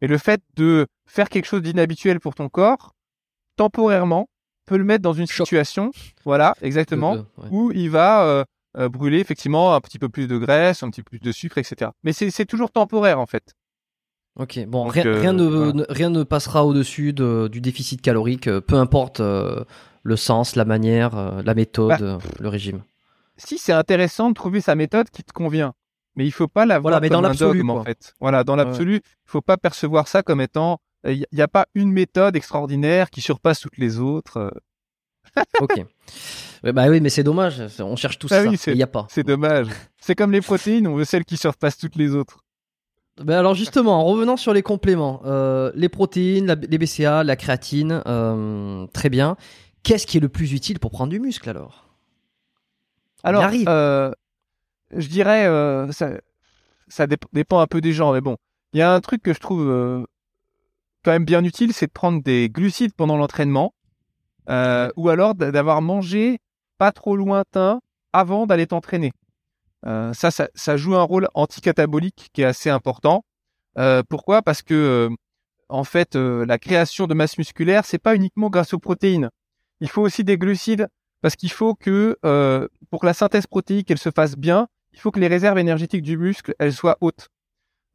Mais 0.00 0.08
le 0.08 0.18
fait 0.18 0.42
de 0.56 0.86
faire 1.06 1.30
quelque 1.30 1.46
chose 1.46 1.62
d'inhabituel 1.62 2.20
pour 2.20 2.34
ton 2.34 2.50
corps, 2.50 2.92
temporairement, 3.56 4.28
peut 4.66 4.76
le 4.76 4.84
mettre 4.84 5.02
dans 5.02 5.14
une 5.14 5.26
situation, 5.26 5.90
voilà, 6.24 6.54
exactement, 6.60 7.24
où 7.50 7.72
il 7.72 7.88
va 7.88 8.26
euh, 8.26 8.44
euh, 8.76 8.88
brûler 8.88 9.20
effectivement 9.20 9.74
un 9.74 9.80
petit 9.80 9.98
peu 9.98 10.08
plus 10.08 10.26
de 10.26 10.38
graisse, 10.38 10.82
un 10.82 10.90
petit 10.90 11.02
peu 11.02 11.10
plus 11.10 11.20
de 11.20 11.32
sucre, 11.32 11.58
etc. 11.58 11.90
Mais 12.02 12.12
c'est 12.12 12.46
toujours 12.46 12.70
temporaire, 12.70 13.20
en 13.20 13.26
fait. 13.26 13.54
Ok, 14.38 14.58
bon, 14.66 14.84
rien, 14.84 15.06
euh, 15.06 15.20
rien, 15.20 15.32
ne, 15.32 15.84
rien 15.88 16.10
ne 16.10 16.22
passera 16.22 16.66
au-dessus 16.66 17.12
de, 17.12 17.48
du 17.50 17.60
déficit 17.60 18.02
calorique, 18.02 18.50
peu 18.60 18.76
importe 18.76 19.20
le 19.20 20.16
sens, 20.16 20.56
la 20.56 20.64
manière, 20.64 21.42
la 21.42 21.54
méthode, 21.54 22.00
bah, 22.00 22.18
le 22.38 22.48
régime 22.48 22.82
si 23.36 23.58
c'est 23.58 23.72
intéressant 23.72 24.30
de 24.30 24.34
trouver 24.34 24.60
sa 24.60 24.74
méthode 24.74 25.10
qui 25.10 25.22
te 25.22 25.32
convient, 25.32 25.74
mais 26.14 26.26
il 26.26 26.30
faut 26.30 26.48
pas 26.48 26.66
la 26.66 26.78
voir 26.78 27.00
comme 27.00 27.08
dans 27.08 27.24
un 27.24 27.34
dogme 27.34 27.70
en 27.70 27.84
fait. 27.84 28.14
Voilà, 28.20 28.44
dans 28.44 28.56
l'absolu, 28.56 28.96
il 29.04 29.30
faut 29.30 29.42
pas 29.42 29.56
percevoir 29.56 30.08
ça 30.08 30.22
comme 30.22 30.40
étant 30.40 30.78
il 31.04 31.24
n'y 31.32 31.42
a 31.42 31.48
pas 31.48 31.66
une 31.74 31.92
méthode 31.92 32.34
extraordinaire 32.34 33.10
qui 33.10 33.20
surpasse 33.20 33.60
toutes 33.60 33.78
les 33.78 34.00
autres. 34.00 34.52
Ok. 35.60 35.84
Bah 36.62 36.88
oui, 36.88 37.00
mais 37.00 37.10
c'est 37.10 37.22
dommage. 37.22 37.62
On 37.80 37.96
cherche 37.96 38.18
tout 38.18 38.28
ah 38.30 38.42
ça. 38.42 38.70
Il 38.70 38.76
n'y 38.76 38.82
a 38.82 38.86
pas. 38.86 39.06
C'est 39.10 39.22
dommage. 39.22 39.68
C'est 40.00 40.14
comme 40.14 40.32
les 40.32 40.40
protéines, 40.40 40.86
on 40.86 40.96
veut 40.96 41.04
celles 41.04 41.24
qui 41.24 41.36
surpassent 41.36 41.78
toutes 41.78 41.96
les 41.96 42.14
autres. 42.14 42.38
Ben 43.22 43.38
alors 43.38 43.54
justement, 43.54 43.98
en 44.00 44.04
revenant 44.04 44.36
sur 44.36 44.52
les 44.52 44.62
compléments, 44.62 45.22
euh, 45.24 45.72
les 45.74 45.88
protéines, 45.88 46.60
les 46.68 46.78
BCA, 46.78 47.24
la 47.24 47.36
créatine, 47.36 48.02
euh, 48.06 48.86
très 48.88 49.08
bien. 49.08 49.36
Qu'est-ce 49.82 50.06
qui 50.06 50.18
est 50.18 50.20
le 50.20 50.28
plus 50.28 50.52
utile 50.52 50.78
pour 50.78 50.90
prendre 50.90 51.10
du 51.10 51.20
muscle 51.20 51.48
alors? 51.48 51.86
Alors, 53.22 53.50
euh, 53.68 54.12
je 54.94 55.08
dirais, 55.08 55.46
ça, 55.90 57.06
dépend 57.32 57.60
un 57.60 57.66
peu 57.66 57.80
des 57.80 57.92
gens, 57.92 58.12
mais 58.12 58.20
bon, 58.20 58.36
il 58.72 58.80
y 58.80 58.82
a 58.82 58.92
un 58.92 59.00
truc 59.00 59.22
que 59.22 59.32
je 59.32 59.40
trouve 59.40 60.06
quand 61.02 61.12
même 61.12 61.24
bien 61.24 61.42
utile, 61.42 61.72
c'est 61.72 61.86
de 61.86 61.92
prendre 61.92 62.22
des 62.22 62.50
glucides 62.50 62.92
pendant 62.92 63.16
l'entraînement, 63.16 63.72
ou 64.48 65.08
alors 65.08 65.34
d'avoir 65.34 65.82
mangé 65.82 66.38
pas 66.78 66.92
trop 66.92 67.16
lointain 67.16 67.80
avant 68.12 68.46
d'aller 68.46 68.66
t'entraîner. 68.66 69.12
ça, 69.84 70.30
ça, 70.30 70.48
ça, 70.54 70.76
joue 70.76 70.94
un 70.96 71.02
rôle 71.02 71.28
anticatabolique 71.34 72.28
qui 72.32 72.42
est 72.42 72.44
assez 72.44 72.70
important. 72.70 73.24
pourquoi? 74.08 74.42
Parce 74.42 74.62
que 74.62 75.10
en 75.68 75.84
fait, 75.84 76.14
la 76.16 76.58
création 76.58 77.06
de 77.06 77.14
masse 77.14 77.38
musculaire, 77.38 77.84
c'est 77.84 77.98
pas 77.98 78.14
uniquement 78.14 78.50
grâce 78.50 78.72
aux 78.74 78.78
protéines. 78.78 79.30
Il 79.80 79.88
faut 79.88 80.02
aussi 80.02 80.24
des 80.24 80.38
glucides 80.38 80.88
parce 81.20 81.36
qu'il 81.36 81.50
faut 81.50 81.74
que 81.74 82.16
euh, 82.24 82.68
pour 82.90 83.00
que 83.00 83.06
la 83.06 83.14
synthèse 83.14 83.46
protéique 83.46 83.90
elle 83.90 83.98
se 83.98 84.10
fasse 84.10 84.36
bien, 84.36 84.68
il 84.92 85.00
faut 85.00 85.10
que 85.10 85.20
les 85.20 85.28
réserves 85.28 85.58
énergétiques 85.58 86.02
du 86.02 86.16
muscle 86.16 86.54
elles 86.58 86.72
soient 86.72 86.96
hautes. 87.00 87.28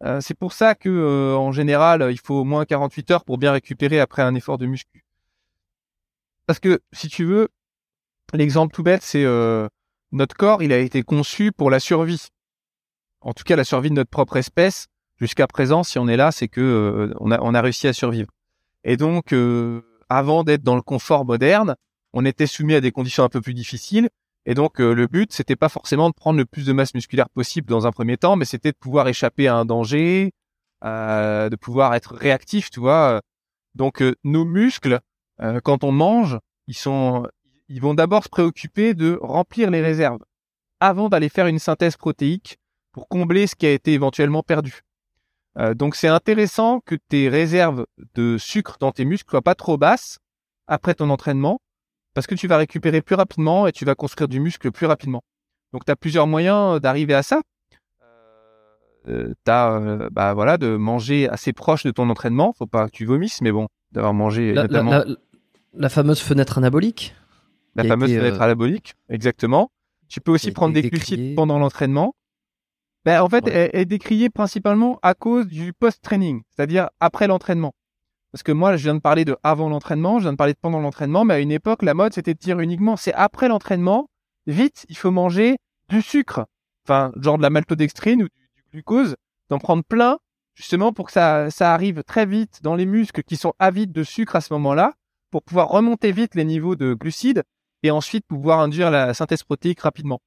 Euh, 0.03 0.19
c'est 0.21 0.33
pour 0.33 0.53
ça 0.53 0.75
que 0.75 0.89
euh, 0.89 1.35
en 1.35 1.51
général 1.51 2.07
il 2.11 2.19
faut 2.19 2.35
au 2.35 2.43
moins 2.43 2.65
48 2.65 3.11
heures 3.11 3.25
pour 3.25 3.37
bien 3.37 3.51
récupérer 3.51 3.99
après 3.99 4.21
un 4.21 4.35
effort 4.35 4.57
de 4.57 4.65
muscu. 4.65 5.05
Parce 6.51 6.59
que 6.59 6.81
si 6.91 7.07
tu 7.07 7.23
veux, 7.23 7.47
l'exemple 8.33 8.75
tout 8.75 8.83
bête 8.83 9.03
c'est 9.03 9.23
notre 10.11 10.35
corps 10.35 10.61
il 10.61 10.73
a 10.73 10.79
été 10.79 11.01
conçu 11.01 11.53
pour 11.53 11.69
la 11.69 11.79
survie. 11.79 12.27
en 13.21 13.31
tout 13.31 13.45
cas 13.45 13.55
la 13.55 13.63
survie 13.63 13.89
de 13.89 13.95
notre 13.95 14.09
propre 14.09 14.35
espèce. 14.35 14.87
Jusqu'à 15.15 15.47
présent, 15.47 15.83
si 15.83 15.97
on 15.97 16.09
est 16.09 16.17
là, 16.17 16.33
c'est 16.33 16.49
que 16.49 16.59
euh, 16.59 17.13
on 17.21 17.53
a 17.55 17.61
réussi 17.61 17.87
à 17.87 17.93
survivre. 17.93 18.29
Et 18.83 18.97
donc, 18.97 19.31
euh, 19.31 19.81
avant 20.09 20.43
d'être 20.43 20.61
dans 20.61 20.75
le 20.75 20.81
confort 20.81 21.23
moderne, 21.23 21.77
on 22.11 22.25
était 22.25 22.47
soumis 22.47 22.73
à 22.73 22.81
des 22.81 22.91
conditions 22.91 23.23
un 23.23 23.29
peu 23.29 23.39
plus 23.39 23.53
difficiles. 23.53 24.09
Et 24.45 24.53
donc, 24.53 24.79
le 24.79 25.07
but, 25.07 25.31
c'était 25.31 25.55
pas 25.55 25.69
forcément 25.69 26.09
de 26.09 26.15
prendre 26.15 26.37
le 26.37 26.45
plus 26.45 26.65
de 26.65 26.73
masse 26.73 26.93
musculaire 26.93 27.29
possible 27.29 27.69
dans 27.69 27.87
un 27.87 27.93
premier 27.93 28.17
temps, 28.17 28.35
mais 28.35 28.43
c'était 28.43 28.73
de 28.73 28.77
pouvoir 28.77 29.07
échapper 29.07 29.47
à 29.47 29.55
un 29.55 29.63
danger, 29.63 30.33
de 30.83 31.55
pouvoir 31.55 31.95
être 31.95 32.13
réactif, 32.13 32.69
tu 32.71 32.81
vois. 32.81 33.21
Donc, 33.73 34.03
nos 34.25 34.43
muscles, 34.43 34.99
quand 35.63 35.83
on 35.83 35.91
mange, 35.91 36.37
ils 36.67 36.75
sont, 36.75 37.27
ils 37.67 37.81
vont 37.81 37.93
d'abord 37.93 38.23
se 38.23 38.29
préoccuper 38.29 38.93
de 38.93 39.17
remplir 39.21 39.71
les 39.71 39.81
réserves 39.81 40.19
avant 40.79 41.09
d'aller 41.09 41.29
faire 41.29 41.47
une 41.47 41.59
synthèse 41.59 41.95
protéique 41.95 42.57
pour 42.91 43.07
combler 43.07 43.47
ce 43.47 43.55
qui 43.55 43.65
a 43.65 43.71
été 43.71 43.93
éventuellement 43.93 44.43
perdu. 44.43 44.81
Euh, 45.57 45.73
donc 45.73 45.95
c'est 45.95 46.07
intéressant 46.07 46.79
que 46.79 46.95
tes 46.95 47.29
réserves 47.29 47.85
de 48.15 48.37
sucre 48.37 48.77
dans 48.79 48.91
tes 48.91 49.05
muscles 49.05 49.29
soient 49.29 49.41
pas 49.41 49.55
trop 49.55 49.77
basses 49.77 50.19
après 50.67 50.93
ton 50.93 51.09
entraînement 51.09 51.59
parce 52.13 52.27
que 52.27 52.35
tu 52.35 52.47
vas 52.47 52.57
récupérer 52.57 53.01
plus 53.01 53.15
rapidement 53.15 53.67
et 53.67 53.71
tu 53.71 53.85
vas 53.85 53.95
construire 53.95 54.27
du 54.27 54.39
muscle 54.39 54.71
plus 54.71 54.85
rapidement. 54.85 55.23
Donc 55.73 55.85
tu 55.85 55.91
as 55.91 55.95
plusieurs 55.95 56.27
moyens 56.27 56.79
d'arriver 56.81 57.13
à 57.13 57.23
ça. 57.23 57.41
Euh, 59.07 59.33
euh, 59.49 60.09
bah 60.11 60.33
voilà 60.33 60.57
de 60.57 60.75
manger 60.75 61.27
assez 61.27 61.53
proche 61.53 61.83
de 61.83 61.91
ton 61.91 62.09
entraînement, 62.09 62.53
faut 62.53 62.67
pas 62.67 62.85
que 62.85 62.91
tu 62.91 63.05
vomisses 63.05 63.41
mais 63.41 63.51
bon, 63.51 63.67
d'avoir 63.91 64.13
mangé 64.13 64.53
la, 64.53 64.63
notamment 64.63 64.91
la, 64.91 65.05
fameuse 65.89 66.19
fenêtre 66.19 66.57
anabolique. 66.57 67.15
La 67.75 67.83
fameuse 67.83 68.11
fenêtre 68.11 68.41
anabolique, 68.41 68.95
exactement. 69.09 69.71
Tu 70.07 70.19
peux 70.19 70.31
aussi 70.31 70.51
prendre 70.51 70.73
des 70.73 70.89
glucides 70.89 71.35
pendant 71.35 71.57
l'entraînement. 71.57 72.13
Ben, 73.05 73.21
en 73.21 73.29
fait, 73.29 73.47
elle 73.47 73.69
est 73.73 73.85
décriée 73.85 74.29
principalement 74.29 74.99
à 75.01 75.13
cause 75.13 75.47
du 75.47 75.73
post-training, 75.73 76.41
c'est-à-dire 76.49 76.89
après 76.99 77.27
l'entraînement. 77.27 77.73
Parce 78.31 78.43
que 78.43 78.51
moi, 78.51 78.77
je 78.77 78.83
viens 78.83 78.95
de 78.95 78.99
parler 78.99 79.25
de 79.25 79.35
avant 79.43 79.69
l'entraînement, 79.69 80.19
je 80.19 80.23
viens 80.23 80.33
de 80.33 80.37
parler 80.37 80.53
de 80.53 80.59
pendant 80.61 80.79
l'entraînement, 80.79 81.25
mais 81.25 81.33
à 81.33 81.39
une 81.39 81.51
époque, 81.51 81.81
la 81.81 81.93
mode, 81.93 82.13
c'était 82.13 82.33
de 82.33 82.39
dire 82.39 82.59
uniquement, 82.59 82.95
c'est 82.95 83.13
après 83.13 83.47
l'entraînement, 83.47 84.09
vite, 84.47 84.85
il 84.89 84.97
faut 84.97 85.11
manger 85.11 85.57
du 85.89 86.01
sucre. 86.01 86.45
Enfin, 86.85 87.11
genre 87.19 87.37
de 87.37 87.43
la 87.43 87.49
maltodextrine 87.49 88.23
ou 88.23 88.27
du, 88.27 88.63
glucose, 88.71 89.15
d'en 89.49 89.59
prendre 89.59 89.83
plein, 89.83 90.17
justement 90.55 90.93
pour 90.93 91.07
que 91.07 91.11
ça, 91.11 91.49
ça 91.49 91.73
arrive 91.73 92.03
très 92.03 92.25
vite 92.25 92.59
dans 92.63 92.75
les 92.75 92.85
muscles 92.85 93.23
qui 93.23 93.35
sont 93.35 93.53
avides 93.59 93.91
de 93.91 94.03
sucre 94.03 94.35
à 94.35 94.41
ce 94.41 94.53
moment-là, 94.53 94.93
pour 95.31 95.43
pouvoir 95.43 95.69
remonter 95.69 96.11
vite 96.11 96.35
les 96.35 96.45
niveaux 96.45 96.75
de 96.75 96.93
glucides 96.93 97.43
et 97.83 97.89
ensuite 97.89 98.25
pouvoir 98.27 98.59
induire 98.59 98.91
la 98.91 99.13
synthèse 99.13 99.43
protéique 99.43 99.79
rapidement. 99.79 100.21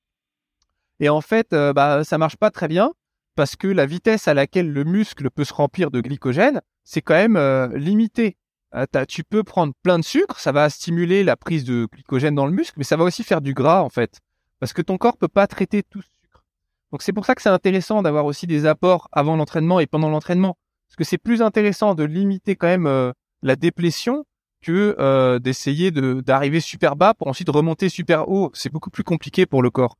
Et 1.00 1.08
en 1.08 1.20
fait, 1.20 1.52
euh, 1.52 1.72
bah, 1.72 2.04
ça 2.04 2.18
marche 2.18 2.36
pas 2.36 2.50
très 2.50 2.68
bien 2.68 2.92
parce 3.36 3.56
que 3.56 3.66
la 3.66 3.86
vitesse 3.86 4.28
à 4.28 4.34
laquelle 4.34 4.72
le 4.72 4.84
muscle 4.84 5.30
peut 5.30 5.44
se 5.44 5.52
remplir 5.52 5.90
de 5.90 6.00
glycogène, 6.00 6.60
c'est 6.84 7.02
quand 7.02 7.14
même 7.14 7.36
euh, 7.36 7.68
limité. 7.76 8.36
Euh, 8.74 8.86
tu 9.08 9.24
peux 9.24 9.42
prendre 9.42 9.72
plein 9.82 9.98
de 9.98 10.04
sucre, 10.04 10.38
ça 10.40 10.52
va 10.52 10.70
stimuler 10.70 11.24
la 11.24 11.36
prise 11.36 11.64
de 11.64 11.86
glycogène 11.92 12.34
dans 12.34 12.46
le 12.46 12.52
muscle, 12.52 12.74
mais 12.76 12.84
ça 12.84 12.96
va 12.96 13.04
aussi 13.04 13.22
faire 13.22 13.40
du 13.40 13.54
gras 13.54 13.82
en 13.82 13.88
fait, 13.88 14.20
parce 14.60 14.72
que 14.72 14.82
ton 14.82 14.98
corps 14.98 15.16
peut 15.16 15.28
pas 15.28 15.46
traiter 15.46 15.82
tout 15.82 16.02
ce 16.02 16.08
sucre. 16.22 16.44
Donc 16.90 17.02
c'est 17.02 17.12
pour 17.12 17.26
ça 17.26 17.34
que 17.34 17.42
c'est 17.42 17.48
intéressant 17.48 18.02
d'avoir 18.02 18.24
aussi 18.24 18.46
des 18.46 18.66
apports 18.66 19.08
avant 19.12 19.36
l'entraînement 19.36 19.80
et 19.80 19.86
pendant 19.86 20.10
l'entraînement, 20.10 20.56
parce 20.88 20.96
que 20.96 21.04
c'est 21.04 21.18
plus 21.18 21.42
intéressant 21.42 21.94
de 21.94 22.04
limiter 22.04 22.56
quand 22.56 22.66
même 22.66 23.12
la 23.42 23.56
déplétion 23.56 24.24
que 24.64 24.96
euh, 24.98 25.38
d'essayer 25.38 25.90
de 25.90 26.20
d'arriver 26.20 26.60
super 26.60 26.96
bas 26.96 27.14
pour 27.14 27.28
ensuite 27.28 27.48
remonter 27.50 27.88
super 27.88 28.28
haut. 28.28 28.50
C'est 28.54 28.72
beaucoup 28.72 28.90
plus 28.90 29.04
compliqué 29.04 29.46
pour 29.46 29.62
le 29.62 29.70
corps. 29.70 29.96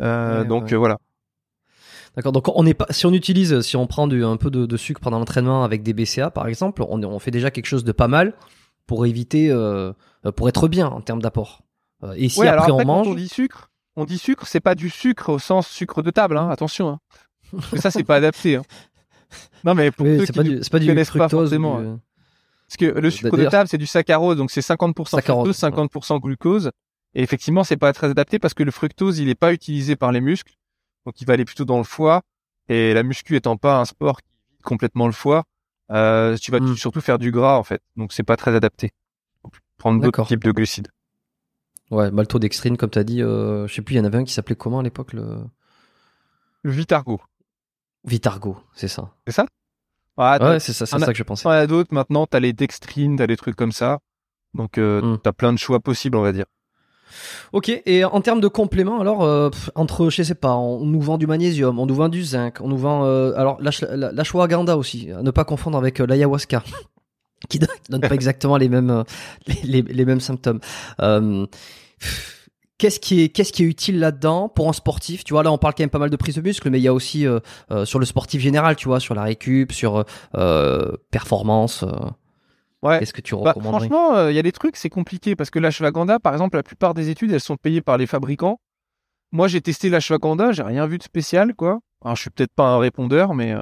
Euh, 0.00 0.44
donc 0.44 0.72
euh, 0.72 0.78
voilà. 0.78 0.98
D'accord. 2.16 2.32
Donc 2.32 2.48
on 2.48 2.66
est 2.66 2.74
pas, 2.74 2.86
si 2.90 3.06
on 3.06 3.12
utilise, 3.12 3.60
si 3.60 3.76
on 3.76 3.86
prend 3.86 4.06
du, 4.06 4.24
un 4.24 4.36
peu 4.36 4.50
de, 4.50 4.76
sucre 4.76 5.00
pendant 5.00 5.18
l'entraînement 5.18 5.62
avec 5.64 5.82
des 5.82 5.92
BCA 5.92 6.30
par 6.30 6.46
exemple, 6.46 6.82
on, 6.88 7.02
on, 7.02 7.18
fait 7.18 7.30
déjà 7.30 7.50
quelque 7.50 7.66
chose 7.66 7.84
de 7.84 7.92
pas 7.92 8.08
mal 8.08 8.34
pour 8.86 9.06
éviter, 9.06 9.54
pour 10.36 10.48
être 10.48 10.68
bien 10.68 10.88
en 10.88 11.00
termes 11.00 11.22
d'apport. 11.22 11.62
et 12.16 12.28
si 12.28 12.46
après 12.46 12.72
on 12.72 12.84
mange, 12.84 13.08
on 13.08 13.14
dit 13.14 13.28
sucre, 13.28 13.70
on 13.96 14.04
dit 14.04 14.18
sucre, 14.18 14.46
c'est 14.46 14.60
pas 14.60 14.74
du 14.74 14.90
sucre 14.90 15.30
au 15.30 15.38
sens 15.38 15.68
sucre 15.68 16.02
de 16.02 16.10
table, 16.10 16.36
hein, 16.36 16.48
attention. 16.50 16.88
Hein. 16.88 16.98
Parce 17.52 17.70
que 17.70 17.80
ça 17.80 17.90
c'est 17.90 18.04
pas 18.04 18.16
adapté. 18.16 18.56
Hein. 18.56 18.62
Non 19.64 19.74
mais 19.74 19.90
pour 19.90 20.06
ceux 20.18 20.26
qui 20.26 20.32
pas 20.32 20.42
du, 20.42 20.60
pas 20.70 20.78
du 20.78 21.04
fructose, 21.04 21.18
pas 21.18 21.28
forcément. 21.28 21.78
Hein. 21.78 22.00
Parce 22.72 22.90
que 22.90 22.98
le 22.98 23.10
sucre 23.10 23.36
de 23.36 23.44
table, 23.44 23.68
c'est 23.68 23.76
du 23.76 23.86
saccharose, 23.86 24.38
donc 24.38 24.50
c'est 24.50 24.62
50% 24.62 25.20
fructose, 25.20 25.58
50% 25.58 26.20
glucose. 26.20 26.70
Et 27.14 27.22
effectivement, 27.22 27.64
c'est 27.64 27.76
pas 27.76 27.92
très 27.92 28.08
adapté 28.08 28.38
parce 28.38 28.54
que 28.54 28.62
le 28.62 28.70
fructose, 28.70 29.18
il 29.18 29.28
est 29.28 29.34
pas 29.34 29.52
utilisé 29.52 29.94
par 29.94 30.10
les 30.10 30.22
muscles. 30.22 30.54
Donc, 31.04 31.20
il 31.20 31.26
va 31.26 31.34
aller 31.34 31.44
plutôt 31.44 31.66
dans 31.66 31.76
le 31.76 31.84
foie. 31.84 32.22
Et 32.70 32.94
la 32.94 33.02
muscu 33.02 33.36
étant 33.36 33.58
pas 33.58 33.78
un 33.78 33.84
sport 33.84 34.22
qui 34.22 34.28
vide 34.50 34.62
complètement 34.62 35.04
le 35.04 35.12
foie, 35.12 35.44
euh, 35.90 36.38
tu 36.38 36.50
vas 36.50 36.60
hmm. 36.60 36.74
surtout 36.76 37.02
faire 37.02 37.18
du 37.18 37.30
gras, 37.30 37.58
en 37.58 37.62
fait. 37.62 37.82
Donc, 37.96 38.14
c'est 38.14 38.22
pas 38.22 38.36
très 38.36 38.54
adapté. 38.54 38.92
prendre 39.76 40.00
d'autres 40.00 40.26
types 40.26 40.42
de 40.42 40.52
glucides. 40.52 40.88
Ouais, 41.90 42.10
maltodextrine, 42.10 42.78
comme 42.78 42.88
tu 42.88 42.98
as 42.98 43.04
dit, 43.04 43.20
euh, 43.20 43.66
je 43.66 43.74
sais 43.74 43.82
plus, 43.82 43.96
il 43.96 43.98
y 43.98 44.00
en 44.00 44.04
avait 44.04 44.16
un 44.16 44.24
qui 44.24 44.32
s'appelait 44.32 44.56
comment 44.56 44.78
à 44.78 44.82
l'époque 44.82 45.12
le... 45.12 45.44
le 46.62 46.70
Vitargo. 46.70 47.20
Vitargo, 48.04 48.56
c'est 48.74 48.88
ça. 48.88 49.12
C'est 49.26 49.34
ça? 49.34 49.44
Ouais, 50.18 50.60
c'est 50.60 50.72
ça, 50.72 50.86
c'est 50.86 50.98
ça 50.98 51.12
que 51.12 51.18
je 51.18 51.22
pensais. 51.22 51.48
A 51.48 51.66
d'autres 51.66 51.92
maintenant, 51.94 52.26
t'as 52.26 52.40
les 52.40 52.52
dextrines, 52.52 53.16
t'as 53.16 53.26
les 53.26 53.36
trucs 53.36 53.56
comme 53.56 53.72
ça. 53.72 53.98
Donc 54.54 54.78
euh, 54.78 55.00
hmm. 55.00 55.18
t'as 55.22 55.32
plein 55.32 55.52
de 55.52 55.58
choix 55.58 55.80
possibles, 55.80 56.16
on 56.16 56.22
va 56.22 56.32
dire. 56.32 56.46
Ok, 57.52 57.70
et 57.84 58.04
en 58.04 58.20
termes 58.20 58.40
de 58.40 58.48
compléments, 58.48 59.00
alors 59.00 59.22
euh, 59.22 59.50
entre, 59.74 60.10
je 60.10 60.22
sais 60.22 60.34
pas, 60.34 60.54
on 60.56 60.84
nous 60.86 61.00
vend 61.00 61.18
du 61.18 61.26
magnésium, 61.26 61.78
on 61.78 61.86
nous 61.86 61.94
vend 61.94 62.08
du 62.08 62.22
zinc, 62.22 62.60
on 62.60 62.68
nous 62.68 62.78
vend, 62.78 63.04
euh, 63.04 63.32
alors 63.36 63.58
l'ashwagandha 63.60 64.76
aussi, 64.76 65.10
à 65.12 65.22
ne 65.22 65.30
pas 65.30 65.44
confondre 65.44 65.76
avec 65.76 66.00
euh, 66.00 66.06
l'ayahuasca, 66.06 66.62
qui 67.48 67.58
donne, 67.58 68.00
pas 68.00 68.14
exactement 68.14 68.56
les 68.56 68.68
mêmes, 68.68 68.90
euh, 68.90 69.04
les, 69.46 69.60
les, 69.64 69.82
les, 69.82 70.04
mêmes 70.04 70.20
symptômes. 70.20 70.60
Euh, 71.00 71.46
Qu'est-ce 72.82 72.98
qui 72.98 73.20
est 73.22 73.28
qu'est-ce 73.28 73.52
qui 73.52 73.62
est 73.62 73.66
utile 73.66 74.00
là-dedans 74.00 74.48
pour 74.48 74.68
un 74.68 74.72
sportif 74.72 75.22
Tu 75.22 75.34
vois, 75.34 75.44
là 75.44 75.52
on 75.52 75.56
parle 75.56 75.72
quand 75.72 75.84
même 75.84 75.90
pas 75.90 76.00
mal 76.00 76.10
de 76.10 76.16
prise 76.16 76.34
de 76.34 76.40
muscle, 76.40 76.68
mais 76.68 76.80
il 76.80 76.82
y 76.82 76.88
a 76.88 76.92
aussi 76.92 77.28
euh, 77.28 77.38
euh, 77.70 77.84
sur 77.84 78.00
le 78.00 78.04
sportif 78.04 78.42
général, 78.42 78.74
tu 78.74 78.88
vois, 78.88 78.98
sur 78.98 79.14
la 79.14 79.22
récup, 79.22 79.70
sur 79.70 80.04
euh, 80.34 80.90
performance. 81.12 81.84
Ouais. 82.82 82.98
Qu'est-ce 82.98 83.12
que 83.12 83.20
tu 83.20 83.36
bah, 83.36 83.52
recommanderais? 83.52 83.86
Franchement, 83.86 84.26
il 84.26 84.34
y 84.34 84.38
a 84.40 84.42
des 84.42 84.50
trucs, 84.50 84.76
c'est 84.76 84.90
compliqué 84.90 85.36
parce 85.36 85.48
que 85.48 85.60
l'ashwagandha, 85.60 86.18
par 86.18 86.32
exemple, 86.32 86.56
la 86.56 86.64
plupart 86.64 86.92
des 86.92 87.08
études, 87.08 87.30
elles 87.30 87.38
sont 87.38 87.56
payées 87.56 87.82
par 87.82 87.98
les 87.98 88.08
fabricants. 88.08 88.58
Moi, 89.30 89.46
j'ai 89.46 89.60
testé 89.60 89.88
l'ashwagandha, 89.88 90.50
j'ai 90.50 90.64
rien 90.64 90.84
vu 90.88 90.98
de 90.98 91.04
spécial, 91.04 91.54
quoi. 91.54 91.78
Alors, 92.04 92.16
je 92.16 92.22
suis 92.22 92.30
peut-être 92.30 92.52
pas 92.52 92.66
un 92.66 92.78
répondeur, 92.78 93.32
mais 93.32 93.54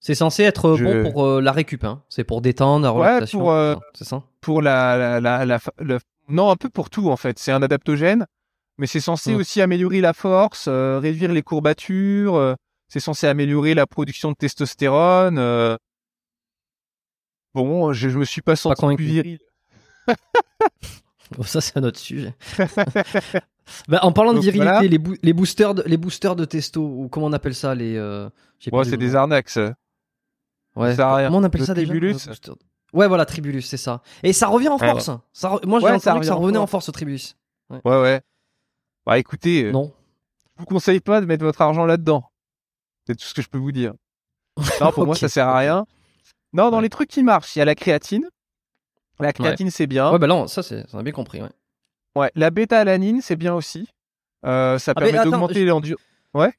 c'est 0.00 0.14
censé 0.14 0.42
être 0.44 0.78
bon 0.78 1.12
pour 1.12 1.26
la 1.38 1.52
récup, 1.52 1.84
hein. 1.84 2.02
C'est 2.08 2.24
pour 2.24 2.40
détendre, 2.40 2.98
la. 2.98 3.18
Ouais, 3.18 3.26
pour, 3.30 3.54
c'est 3.92 4.04
ça? 4.04 4.22
Pour 4.40 4.62
la, 4.62 5.20
la, 5.20 5.44
la, 5.44 5.58
la, 5.78 5.98
non, 6.28 6.50
un 6.50 6.56
peu 6.56 6.68
pour 6.68 6.90
tout 6.90 7.10
en 7.10 7.16
fait. 7.16 7.38
C'est 7.38 7.52
un 7.52 7.62
adaptogène, 7.62 8.26
mais 8.78 8.86
c'est 8.86 9.00
censé 9.00 9.34
mmh. 9.34 9.36
aussi 9.36 9.60
améliorer 9.60 10.00
la 10.00 10.12
force, 10.12 10.66
euh, 10.68 10.98
réduire 10.98 11.32
les 11.32 11.42
courbatures. 11.42 12.36
Euh, 12.36 12.54
c'est 12.88 13.00
censé 13.00 13.26
améliorer 13.26 13.74
la 13.74 13.86
production 13.86 14.30
de 14.30 14.36
testostérone. 14.36 15.38
Euh. 15.38 15.76
Bon, 17.54 17.92
je, 17.92 18.08
je 18.08 18.18
me 18.18 18.24
suis 18.24 18.42
pas 18.42 18.56
senti 18.56 18.80
pas 18.80 18.94
plus 18.94 19.04
viril. 19.04 19.38
ça 21.44 21.60
c'est 21.60 21.76
un 21.76 21.84
autre 21.84 21.98
sujet. 21.98 22.34
bah, 23.88 24.00
en 24.02 24.12
parlant 24.12 24.32
de 24.32 24.40
virilité, 24.40 24.88
les, 24.88 24.98
les, 25.22 25.32
boosters, 25.32 25.74
de, 25.74 25.82
les 25.86 25.96
boosters 25.96 26.36
de 26.36 26.44
testo 26.44 26.82
ou 26.82 27.08
comment 27.08 27.26
on 27.26 27.32
appelle 27.32 27.54
ça 27.54 27.74
les. 27.74 27.98
ouais, 28.00 28.84
c'est 28.84 28.96
des 28.96 29.14
arnaques. 29.14 29.56
Ouais. 30.74 30.94
Comment 30.96 31.38
on 31.38 31.44
appelle 31.44 31.64
ça 31.64 31.74
déjà 31.74 31.92
Ouais, 32.92 33.08
voilà, 33.08 33.24
Tribulus, 33.24 33.62
c'est 33.62 33.76
ça. 33.76 34.02
Et 34.22 34.32
ça 34.32 34.48
revient 34.48 34.68
en 34.68 34.78
force. 34.78 35.10
Ça 35.32 35.58
Moi, 35.64 35.80
j'ai 35.80 35.86
entendu 35.86 36.20
que 36.20 36.26
ça 36.26 36.34
revenait 36.34 36.58
en 36.58 36.66
force, 36.66 36.88
au 36.88 36.92
Tribulus. 36.92 37.36
Ouais. 37.70 37.80
ouais, 37.84 38.20
Bah 39.06 39.18
écoutez, 39.18 39.64
euh, 39.64 39.72
non. 39.72 39.92
je 40.56 40.60
vous 40.60 40.66
conseille 40.66 41.00
pas 41.00 41.22
de 41.22 41.26
mettre 41.26 41.42
votre 41.42 41.62
argent 41.62 41.86
là-dedans. 41.86 42.24
C'est 43.06 43.16
tout 43.16 43.24
ce 43.24 43.32
que 43.32 43.40
je 43.40 43.48
peux 43.48 43.58
vous 43.58 43.72
dire. 43.72 43.94
Non, 44.80 44.92
pour 44.92 45.06
moi, 45.06 45.16
ça 45.16 45.28
sert 45.28 45.48
à 45.48 45.56
rien. 45.56 45.86
Non, 46.52 46.70
dans 46.70 46.80
les 46.80 46.90
trucs 46.90 47.08
qui 47.08 47.22
marchent, 47.22 47.56
il 47.56 47.60
y 47.60 47.62
a 47.62 47.64
la 47.64 47.74
créatine. 47.74 48.28
La 49.18 49.32
créatine, 49.32 49.70
c'est 49.70 49.86
bien. 49.86 50.12
Ouais, 50.12 50.18
bah 50.18 50.26
non, 50.26 50.46
ça, 50.46 50.62
c'est, 50.62 50.84
on 50.92 50.98
a 50.98 51.02
bien 51.02 51.12
compris, 51.12 51.40
ouais. 51.40 51.48
Ouais, 52.14 52.30
la 52.34 52.50
bêta-alanine, 52.50 53.22
c'est 53.22 53.36
bien 53.36 53.54
aussi. 53.54 53.88
Euh, 54.44 54.78
ça 54.78 54.92
ah, 54.94 55.00
permet 55.00 55.24
d'augmenter 55.24 55.64
l'endurance. 55.64 56.02
Ouais. 56.34 56.52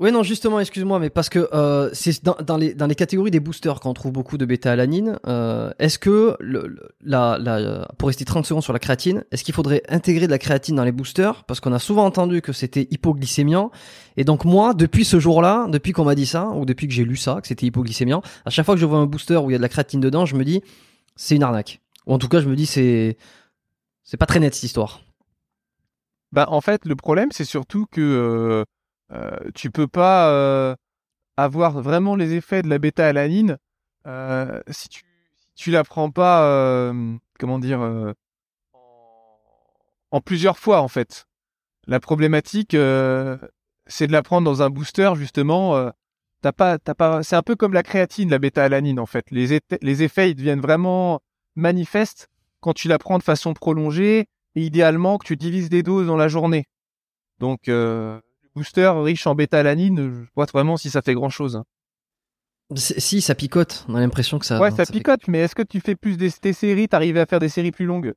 Oui, 0.00 0.10
non, 0.10 0.24
justement, 0.24 0.58
excuse-moi, 0.58 0.98
mais 0.98 1.10
parce 1.10 1.28
que 1.28 1.48
euh, 1.52 1.88
c'est 1.92 2.24
dans, 2.24 2.34
dans, 2.44 2.56
les, 2.56 2.74
dans 2.74 2.86
les 2.86 2.94
catégories 2.96 3.30
des 3.30 3.38
boosters 3.38 3.78
qu'on 3.78 3.94
trouve 3.94 4.10
beaucoup 4.10 4.36
de 4.36 4.44
bêta-alanine. 4.44 5.20
Euh, 5.28 5.72
est-ce 5.78 5.98
que, 5.98 6.36
le, 6.40 6.90
la, 7.04 7.38
la, 7.38 7.88
pour 7.98 8.08
rester 8.08 8.24
30 8.24 8.44
secondes 8.44 8.64
sur 8.64 8.72
la 8.72 8.80
créatine, 8.80 9.24
est-ce 9.30 9.44
qu'il 9.44 9.54
faudrait 9.54 9.82
intégrer 9.88 10.26
de 10.26 10.32
la 10.32 10.38
créatine 10.38 10.74
dans 10.74 10.82
les 10.82 10.90
boosters? 10.90 11.44
Parce 11.44 11.60
qu'on 11.60 11.72
a 11.72 11.78
souvent 11.78 12.04
entendu 12.04 12.42
que 12.42 12.52
c'était 12.52 12.88
hypoglycémiant. 12.90 13.70
Et 14.16 14.24
donc 14.24 14.44
moi, 14.44 14.74
depuis 14.74 15.04
ce 15.04 15.20
jour-là, 15.20 15.68
depuis 15.68 15.92
qu'on 15.92 16.04
m'a 16.04 16.16
dit 16.16 16.26
ça, 16.26 16.48
ou 16.48 16.64
depuis 16.64 16.88
que 16.88 16.94
j'ai 16.94 17.04
lu 17.04 17.16
ça, 17.16 17.40
que 17.40 17.46
c'était 17.46 17.66
hypoglycémiant, 17.66 18.22
à 18.44 18.50
chaque 18.50 18.66
fois 18.66 18.74
que 18.74 18.80
je 18.80 18.86
vois 18.86 18.98
un 18.98 19.06
booster 19.06 19.36
où 19.36 19.50
il 19.50 19.52
y 19.52 19.56
a 19.56 19.58
de 19.58 19.62
la 19.62 19.68
créatine 19.68 20.00
dedans, 20.00 20.26
je 20.26 20.34
me 20.34 20.44
dis, 20.44 20.62
c'est 21.14 21.36
une 21.36 21.44
arnaque. 21.44 21.80
Ou 22.06 22.14
en 22.14 22.18
tout 22.18 22.28
cas, 22.28 22.40
je 22.40 22.48
me 22.48 22.56
dis, 22.56 22.66
c'est 22.66 23.18
c'est 24.02 24.16
pas 24.16 24.26
très 24.26 24.40
net 24.40 24.52
cette 24.52 24.64
histoire. 24.64 25.02
Bah, 26.32 26.46
en 26.48 26.60
fait, 26.60 26.86
le 26.86 26.96
problème, 26.96 27.28
c'est 27.30 27.44
surtout 27.44 27.86
que... 27.88 28.00
Euh 28.00 28.64
tu 29.54 29.70
peux 29.70 29.88
pas 29.88 30.30
euh, 30.30 30.74
avoir 31.36 31.80
vraiment 31.80 32.16
les 32.16 32.34
effets 32.34 32.62
de 32.62 32.68
la 32.68 32.78
bêta-alanine 32.78 33.58
euh, 34.06 34.60
si 34.70 34.88
tu 34.88 35.02
tu 35.54 35.70
la 35.70 35.84
prends 35.84 36.10
pas 36.10 36.44
euh, 36.46 37.14
comment 37.38 37.58
dire 37.58 37.80
euh, 37.82 38.14
en, 40.10 40.20
plusieurs 40.20 40.58
fois 40.58 40.80
en 40.80 40.88
fait. 40.88 41.26
La 41.86 42.00
problématique 42.00 42.74
euh, 42.74 43.36
c'est 43.86 44.06
de 44.06 44.12
la 44.12 44.22
prendre 44.22 44.44
dans 44.44 44.62
un 44.62 44.70
booster 44.70 45.12
justement. 45.16 45.76
euh, 45.76 45.90
t'as 46.40 46.52
pas 46.52 46.78
t'as 46.78 46.94
pas 46.94 47.22
c'est 47.22 47.36
un 47.36 47.42
peu 47.42 47.54
comme 47.54 47.74
la 47.74 47.82
créatine 47.82 48.30
la 48.30 48.38
bêta-alanine 48.38 48.98
en 48.98 49.06
fait. 49.06 49.30
Les 49.30 49.60
les 49.82 50.02
effets 50.02 50.30
ils 50.30 50.34
deviennent 50.34 50.60
vraiment 50.60 51.20
manifestes 51.54 52.28
quand 52.60 52.72
tu 52.72 52.88
la 52.88 52.98
prends 52.98 53.18
de 53.18 53.22
façon 53.22 53.52
prolongée 53.52 54.26
et 54.54 54.62
idéalement 54.62 55.18
que 55.18 55.26
tu 55.26 55.36
divises 55.36 55.68
des 55.68 55.82
doses 55.82 56.06
dans 56.06 56.16
la 56.16 56.28
journée. 56.28 56.64
Donc 57.38 57.68
euh, 57.68 58.20
le 58.54 58.60
booster 58.60 58.92
riche 59.02 59.26
en 59.26 59.34
bêta-alanine, 59.34 59.98
je 60.24 60.26
vois 60.34 60.46
vraiment 60.52 60.76
si 60.76 60.90
ça 60.90 61.02
fait 61.02 61.14
grand 61.14 61.30
chose. 61.30 61.62
C'est- 62.74 63.00
Si, 63.00 63.20
ça 63.20 63.34
picote. 63.34 63.84
On 63.88 63.94
a 63.94 64.00
l'impression 64.00 64.38
que 64.38 64.46
ça. 64.46 64.58
ouais, 64.60 64.70
ça 64.70 64.86
picote, 64.86 65.28
mais 65.28 65.40
est-ce 65.40 65.54
que 65.54 65.62
tu 65.62 65.80
fais 65.80 65.94
plus 65.94 66.16
des, 66.16 66.30
tes 66.30 66.52
séries, 66.52 66.88
t'arrives 66.88 67.18
à 67.18 67.26
faire 67.26 67.38
des 67.40 67.48
séries 67.48 67.72
plus 67.72 67.86
longues? 67.86 68.14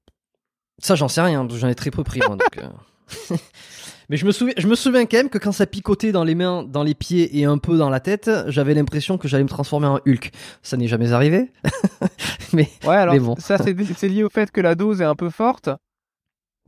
Ça, 0.78 0.96
j'en 0.96 1.08
sais 1.08 1.22
rien. 1.22 1.48
J'en 1.50 1.68
ai 1.68 1.76
très 1.76 1.92
peu 1.92 2.04
pris, 2.04 2.20
moi. 2.20 2.36
donc, 2.38 2.58
euh. 2.58 2.70
Mais 4.10 4.18
je 4.18 4.26
me 4.26 4.32
souviens, 4.32 4.54
je 4.58 4.68
me 4.68 4.76
souviens 4.76 5.06
quand 5.08 5.18
même 5.18 5.30
que 5.30 5.40
quand 5.40 5.52
ça 5.52 5.66
picotait 5.66 6.12
dans 6.12 6.24
les 6.24 6.36
mains, 6.36 6.64
dans 6.64 6.84
les 6.84 6.94
pieds 6.94 7.40
et 7.40 7.46
un 7.46 7.58
peu 7.58 7.76
dans 7.76 7.90
la 7.90 8.00
tête, 8.00 8.30
j'avais 8.48 8.76
l'impression 8.76 9.18
que 9.18 9.28
j'allais 9.28 9.44
me 9.44 9.50
transformer 9.50 9.88
en 9.88 10.00
Hulk. 10.06 10.32
Ça 10.62 10.78
n'est 10.78 10.88
jamais 10.88 11.12
arrivé. 11.12 11.52
mais 12.54 12.70
Ouais, 12.86 12.96
alors 12.96 13.16
Mais 13.16 13.20
bon. 13.20 13.36
ça 13.40 13.58
c'est 13.58 13.76
c'est 13.96 14.08
lié 14.08 14.24
au 14.24 14.30
fait 14.30 14.52
que 14.52 14.62
la 14.62 14.76
dose 14.76 15.02
est 15.02 15.06
un 15.06 15.16
peu 15.16 15.32
forte. 15.32 15.70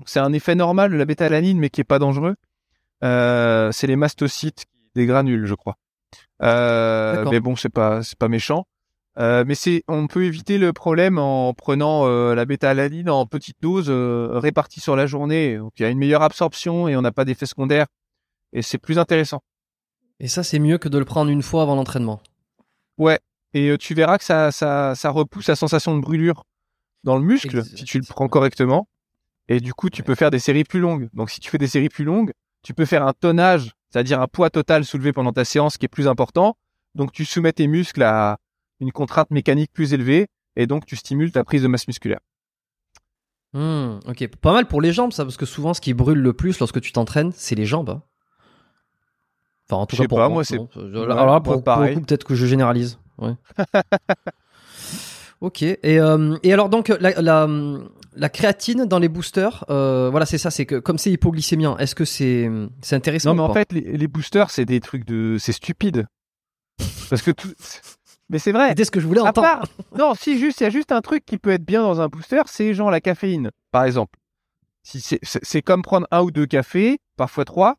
C'est 0.05 0.19
un 0.19 0.33
effet 0.33 0.55
normal 0.55 0.91
de 0.91 0.95
la 0.97 1.05
bêta-alanine, 1.05 1.59
mais 1.59 1.69
qui 1.69 1.81
est 1.81 1.83
pas 1.83 1.99
dangereux. 1.99 2.35
Euh, 3.03 3.71
c'est 3.71 3.87
les 3.87 3.95
mastocytes 3.95 4.65
qui 4.65 4.89
dégranulent, 4.95 5.45
je 5.45 5.55
crois. 5.55 5.77
Euh, 6.41 7.25
mais 7.29 7.39
bon, 7.39 7.55
c'est 7.55 7.69
pas 7.69 8.03
c'est 8.03 8.17
pas 8.17 8.27
méchant. 8.27 8.65
Euh, 9.17 9.43
mais 9.47 9.55
c'est 9.55 9.83
on 9.87 10.05
peut 10.07 10.25
éviter 10.25 10.57
le 10.59 10.73
problème 10.73 11.17
en 11.17 11.53
prenant 11.53 12.07
la 12.07 12.45
bêta-alanine 12.45 13.09
en 13.09 13.25
petites 13.25 13.61
doses 13.61 13.89
euh, 13.89 14.29
réparties 14.33 14.79
sur 14.79 14.95
la 14.95 15.07
journée. 15.07 15.57
Donc 15.57 15.73
il 15.77 15.83
y 15.83 15.85
a 15.85 15.89
une 15.89 15.97
meilleure 15.97 16.21
absorption 16.21 16.87
et 16.87 16.95
on 16.95 17.01
n'a 17.01 17.11
pas 17.11 17.25
d'effet 17.25 17.45
secondaire. 17.45 17.87
Et 18.53 18.61
c'est 18.61 18.77
plus 18.77 18.97
intéressant. 18.97 19.41
et 20.19 20.27
ça, 20.27 20.43
c'est 20.43 20.59
mieux 20.59 20.77
que 20.77 20.87
de 20.87 20.97
le 20.97 21.05
prendre 21.05 21.29
une 21.29 21.41
fois 21.41 21.63
avant 21.63 21.75
l'entraînement. 21.75 22.21
Ouais. 22.97 23.19
Et 23.53 23.75
tu 23.77 23.93
verras 23.93 24.17
que 24.17 24.23
ça, 24.23 24.51
ça, 24.51 24.93
ça 24.95 25.09
repousse 25.09 25.47
la 25.47 25.55
sensation 25.55 25.95
de 25.95 26.01
brûlure 26.01 26.43
dans 27.03 27.17
le 27.17 27.23
muscle 27.23 27.63
si 27.63 27.83
tu 27.85 27.97
le 27.97 28.05
prends 28.05 28.27
correctement. 28.27 28.87
Et 29.47 29.59
du 29.59 29.73
coup, 29.73 29.89
tu 29.89 30.03
peux 30.03 30.15
faire 30.15 30.29
des 30.29 30.39
séries 30.39 30.63
plus 30.63 30.79
longues. 30.79 31.09
Donc, 31.13 31.29
si 31.29 31.39
tu 31.39 31.49
fais 31.49 31.57
des 31.57 31.67
séries 31.67 31.89
plus 31.89 32.03
longues, 32.03 32.31
tu 32.67 32.73
peux 32.73 32.83
faire 32.83 33.07
un 33.07 33.13
tonnage, 33.13 33.71
c'est-à-dire 33.89 34.19
un 34.19 34.27
poids 34.27 34.49
total 34.49 34.83
soulevé 34.83 35.13
pendant 35.13 35.31
ta 35.31 35.45
séance 35.45 35.77
qui 35.77 35.85
est 35.85 35.87
plus 35.87 36.05
important. 36.05 36.57
Donc, 36.95 37.13
tu 37.13 37.23
soumets 37.23 37.53
tes 37.53 37.65
muscles 37.65 38.03
à 38.03 38.39
une 38.81 38.91
contrainte 38.91 39.31
mécanique 39.31 39.71
plus 39.71 39.93
élevée 39.93 40.27
et 40.57 40.67
donc 40.67 40.85
tu 40.85 40.97
stimules 40.97 41.31
ta 41.31 41.45
prise 41.45 41.63
de 41.63 41.69
masse 41.69 41.87
musculaire. 41.87 42.19
Hmm, 43.53 43.99
ok, 44.05 44.27
pas 44.41 44.51
mal 44.51 44.67
pour 44.67 44.81
les 44.81 44.91
jambes, 44.91 45.13
ça, 45.13 45.23
parce 45.23 45.37
que 45.37 45.45
souvent, 45.45 45.73
ce 45.73 45.79
qui 45.79 45.93
brûle 45.93 46.19
le 46.19 46.33
plus 46.33 46.59
lorsque 46.59 46.81
tu 46.81 46.91
t'entraînes, 46.91 47.31
c'est 47.33 47.55
les 47.55 47.65
jambes. 47.65 47.89
hein. 47.89 48.01
Enfin, 49.69 49.81
en 49.81 49.85
tout 49.85 49.95
Je 49.95 50.01
cas 50.01 50.09
pour 50.09 50.17
pas, 50.17 50.27
moi, 50.27 50.43
c'est- 50.43 50.59
Alors 50.75 51.25
là, 51.25 51.39
pour, 51.39 51.63
pour 51.63 51.77
le 51.77 51.93
coup, 51.93 52.01
peut-être 52.01 52.25
que 52.25 52.35
je 52.35 52.45
généralise. 52.45 52.99
Ouais. 53.17 53.35
ok. 55.39 55.61
Et, 55.61 55.77
euh, 56.01 56.35
et 56.43 56.51
alors 56.51 56.67
donc 56.67 56.89
la, 56.89 57.21
la, 57.21 57.47
la 58.17 58.29
créatine 58.29 58.85
dans 58.85 58.99
les 58.99 59.07
boosters, 59.09 59.63
euh, 59.69 60.09
voilà, 60.09 60.25
c'est 60.25 60.37
ça, 60.37 60.51
c'est 60.51 60.65
que 60.65 60.75
comme 60.79 60.97
c'est 60.97 61.11
hypoglycémiant, 61.11 61.77
est-ce 61.77 61.95
que 61.95 62.05
c'est 62.05 62.49
c'est 62.81 62.95
intéressant 62.95 63.29
Non, 63.29 63.35
mais 63.35 63.41
ou 63.41 63.45
en 63.45 63.47
pas 63.53 63.59
fait, 63.61 63.71
les, 63.73 63.97
les 63.97 64.07
boosters, 64.07 64.49
c'est 64.51 64.65
des 64.65 64.79
trucs 64.79 65.05
de, 65.05 65.37
c'est 65.39 65.51
stupide. 65.53 66.07
Parce 67.09 67.21
que 67.21 67.31
tout, 67.31 67.49
mais 68.29 68.39
c'est 68.39 68.51
vrai. 68.51 68.69
C'était 68.69 68.85
ce 68.85 68.91
que 68.91 68.99
je 68.99 69.07
voulais 69.07 69.21
À 69.21 69.25
entendre. 69.25 69.47
part- 69.47 69.67
non, 69.97 70.13
si 70.15 70.37
juste, 70.37 70.59
il 70.59 70.63
y 70.63 70.67
a 70.67 70.69
juste 70.69 70.91
un 70.91 71.01
truc 71.01 71.25
qui 71.25 71.37
peut 71.37 71.51
être 71.51 71.63
bien 71.65 71.81
dans 71.81 72.01
un 72.01 72.07
booster, 72.07 72.41
c'est 72.47 72.73
genre 72.73 72.91
la 72.91 72.99
caféine, 73.01 73.51
par 73.71 73.85
exemple. 73.85 74.19
Si 74.83 74.99
c'est, 75.01 75.19
c'est 75.23 75.39
c'est 75.43 75.61
comme 75.61 75.81
prendre 75.81 76.07
un 76.11 76.21
ou 76.21 76.31
deux 76.31 76.45
cafés, 76.45 76.99
parfois 77.17 77.45
trois. 77.45 77.75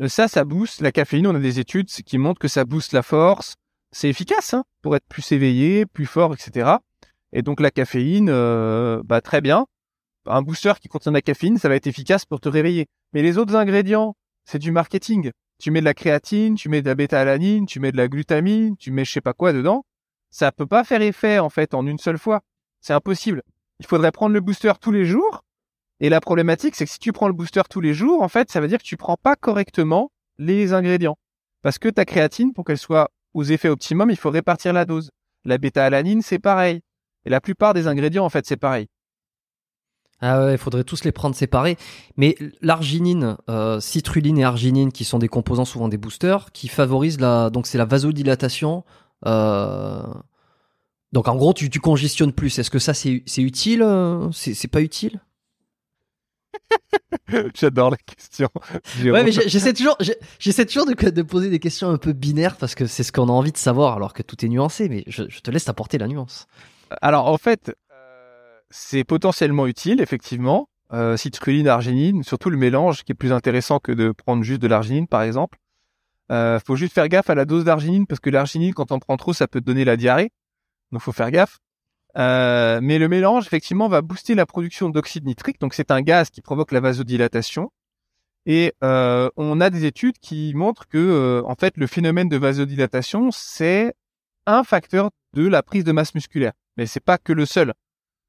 Euh, 0.00 0.08
Ça, 0.08 0.28
ça 0.28 0.44
booste 0.44 0.80
la 0.80 0.92
caféine. 0.92 1.26
On 1.26 1.34
a 1.34 1.40
des 1.40 1.58
études 1.58 1.88
qui 1.88 2.18
montrent 2.18 2.38
que 2.40 2.48
ça 2.48 2.64
booste 2.64 2.92
la 2.92 3.02
force. 3.02 3.54
C'est 3.90 4.08
efficace 4.08 4.54
hein, 4.54 4.64
pour 4.82 4.94
être 4.94 5.06
plus 5.08 5.32
éveillé, 5.32 5.86
plus 5.86 6.06
fort, 6.06 6.34
etc. 6.34 6.76
Et 7.32 7.42
donc 7.42 7.60
la 7.60 7.70
caféine, 7.70 8.28
euh, 8.30 9.02
bah 9.04 9.20
très 9.20 9.40
bien. 9.40 9.66
Un 10.26 10.42
booster 10.42 10.72
qui 10.80 10.88
contient 10.88 11.12
de 11.12 11.16
la 11.16 11.22
caféine, 11.22 11.58
ça 11.58 11.68
va 11.68 11.76
être 11.76 11.86
efficace 11.86 12.24
pour 12.24 12.40
te 12.40 12.48
réveiller. 12.48 12.86
Mais 13.12 13.22
les 13.22 13.38
autres 13.38 13.56
ingrédients, 13.56 14.14
c'est 14.44 14.58
du 14.58 14.72
marketing. 14.72 15.30
Tu 15.58 15.70
mets 15.70 15.80
de 15.80 15.84
la 15.84 15.94
créatine, 15.94 16.54
tu 16.54 16.68
mets 16.68 16.82
de 16.82 16.86
la 16.86 16.94
bêta-alanine, 16.94 17.66
tu 17.66 17.80
mets 17.80 17.92
de 17.92 17.96
la 17.96 18.08
glutamine, 18.08 18.76
tu 18.76 18.90
mets 18.90 19.04
je 19.04 19.12
sais 19.12 19.20
pas 19.20 19.32
quoi 19.32 19.52
dedans 19.52 19.84
ça 20.30 20.52
peut 20.52 20.66
pas 20.66 20.84
faire 20.84 21.02
effet 21.02 21.38
en 21.38 21.48
fait 21.48 21.74
en 21.74 21.86
une 21.86 21.98
seule 21.98 22.18
fois. 22.18 22.42
C'est 22.80 22.92
impossible. 22.92 23.42
Il 23.80 23.86
faudrait 23.86 24.12
prendre 24.12 24.34
le 24.34 24.40
booster 24.40 24.72
tous 24.80 24.92
les 24.92 25.04
jours. 25.04 25.44
Et 26.00 26.08
la 26.08 26.20
problématique, 26.20 26.76
c'est 26.76 26.84
que 26.84 26.90
si 26.90 26.98
tu 26.98 27.12
prends 27.12 27.26
le 27.26 27.34
booster 27.34 27.62
tous 27.68 27.80
les 27.80 27.92
jours, 27.94 28.22
en 28.22 28.28
fait, 28.28 28.50
ça 28.50 28.60
veut 28.60 28.68
dire 28.68 28.78
que 28.78 28.84
tu 28.84 28.96
prends 28.96 29.16
pas 29.16 29.34
correctement 29.34 30.12
les 30.38 30.72
ingrédients. 30.72 31.18
Parce 31.62 31.78
que 31.78 31.88
ta 31.88 32.04
créatine, 32.04 32.52
pour 32.52 32.64
qu'elle 32.64 32.78
soit 32.78 33.10
aux 33.34 33.42
effets 33.42 33.68
optimum, 33.68 34.10
il 34.10 34.16
faut 34.16 34.30
répartir 34.30 34.72
la 34.72 34.84
dose. 34.84 35.10
La 35.44 35.58
bêta-alanine, 35.58 36.22
c'est 36.22 36.38
pareil. 36.38 36.82
Et 37.28 37.30
la 37.30 37.42
plupart 37.42 37.74
des 37.74 37.86
ingrédients, 37.88 38.24
en 38.24 38.30
fait, 38.30 38.46
c'est 38.46 38.56
pareil. 38.56 38.86
Ah 40.22 40.46
ouais, 40.46 40.52
il 40.52 40.58
faudrait 40.58 40.82
tous 40.82 41.04
les 41.04 41.12
prendre 41.12 41.36
séparés. 41.36 41.76
Mais 42.16 42.38
l'arginine, 42.62 43.36
euh, 43.50 43.80
citrulline 43.80 44.38
et 44.38 44.44
arginine, 44.44 44.90
qui 44.90 45.04
sont 45.04 45.18
des 45.18 45.28
composants 45.28 45.66
souvent 45.66 45.88
des 45.88 45.98
boosters, 45.98 46.52
qui 46.52 46.68
favorisent 46.68 47.20
la, 47.20 47.50
donc 47.50 47.66
c'est 47.66 47.76
la 47.76 47.84
vasodilatation. 47.84 48.82
Euh... 49.26 50.02
Donc 51.12 51.28
en 51.28 51.36
gros, 51.36 51.52
tu, 51.52 51.68
tu 51.68 51.80
congestionnes 51.80 52.32
plus. 52.32 52.58
Est-ce 52.58 52.70
que 52.70 52.78
ça 52.78 52.94
c'est 52.94 53.22
utile 53.36 53.82
euh, 53.82 54.30
C'est 54.32 54.68
pas 54.68 54.80
utile? 54.80 55.20
J'adore 57.54 57.90
la 57.90 57.98
question. 57.98 58.48
Ouais, 59.04 59.22
mais 59.22 59.32
j'essaie 59.32 59.74
toujours, 59.74 59.98
j'essaie 60.38 60.64
toujours 60.64 60.86
de, 60.86 61.10
de 61.10 61.22
poser 61.22 61.50
des 61.50 61.58
questions 61.58 61.90
un 61.90 61.98
peu 61.98 62.14
binaires 62.14 62.56
parce 62.56 62.74
que 62.74 62.86
c'est 62.86 63.02
ce 63.02 63.12
qu'on 63.12 63.28
a 63.28 63.32
envie 63.32 63.52
de 63.52 63.58
savoir, 63.58 63.96
alors 63.96 64.14
que 64.14 64.22
tout 64.22 64.42
est 64.46 64.48
nuancé. 64.48 64.88
Mais 64.88 65.04
je, 65.06 65.24
je 65.28 65.40
te 65.40 65.50
laisse 65.50 65.68
apporter 65.68 65.98
la 65.98 66.08
nuance. 66.08 66.46
Alors 67.02 67.26
en 67.26 67.38
fait, 67.38 67.74
euh, 67.92 68.58
c'est 68.70 69.04
potentiellement 69.04 69.66
utile, 69.66 70.00
effectivement. 70.00 70.68
Euh, 70.92 71.16
citrulline, 71.18 71.68
arginine, 71.68 72.22
surtout 72.22 72.48
le 72.48 72.56
mélange 72.56 73.04
qui 73.04 73.12
est 73.12 73.14
plus 73.14 73.32
intéressant 73.32 73.78
que 73.78 73.92
de 73.92 74.10
prendre 74.10 74.42
juste 74.42 74.62
de 74.62 74.68
l'arginine, 74.68 75.06
par 75.06 75.22
exemple. 75.22 75.58
Euh, 76.30 76.58
faut 76.66 76.76
juste 76.76 76.94
faire 76.94 77.08
gaffe 77.08 77.30
à 77.30 77.34
la 77.34 77.44
dose 77.44 77.64
d'arginine 77.64 78.06
parce 78.06 78.20
que 78.20 78.30
l'arginine, 78.30 78.74
quand 78.74 78.92
on 78.92 78.98
prend 78.98 79.16
trop, 79.16 79.32
ça 79.32 79.48
peut 79.48 79.60
donner 79.60 79.84
la 79.84 79.96
diarrhée. 79.96 80.30
Donc 80.92 81.02
faut 81.02 81.12
faire 81.12 81.30
gaffe. 81.30 81.58
Euh, 82.16 82.80
mais 82.82 82.98
le 82.98 83.08
mélange, 83.08 83.46
effectivement, 83.46 83.88
va 83.88 84.02
booster 84.02 84.34
la 84.34 84.46
production 84.46 84.88
d'oxyde 84.88 85.26
nitrique. 85.26 85.60
Donc 85.60 85.74
c'est 85.74 85.90
un 85.90 86.00
gaz 86.00 86.30
qui 86.30 86.40
provoque 86.40 86.72
la 86.72 86.80
vasodilatation. 86.80 87.70
Et 88.46 88.72
euh, 88.82 89.28
on 89.36 89.60
a 89.60 89.68
des 89.70 89.84
études 89.84 90.18
qui 90.18 90.52
montrent 90.54 90.88
que, 90.88 90.96
euh, 90.96 91.42
en 91.44 91.54
fait, 91.54 91.76
le 91.76 91.86
phénomène 91.86 92.28
de 92.28 92.36
vasodilatation, 92.38 93.30
c'est 93.30 93.94
un 94.46 94.64
facteur 94.64 95.10
de 95.34 95.46
la 95.46 95.62
prise 95.62 95.84
de 95.84 95.92
masse 95.92 96.14
musculaire. 96.14 96.52
Mais 96.78 96.86
c'est 96.86 97.00
pas 97.00 97.18
que 97.18 97.32
le 97.32 97.44
seul. 97.44 97.74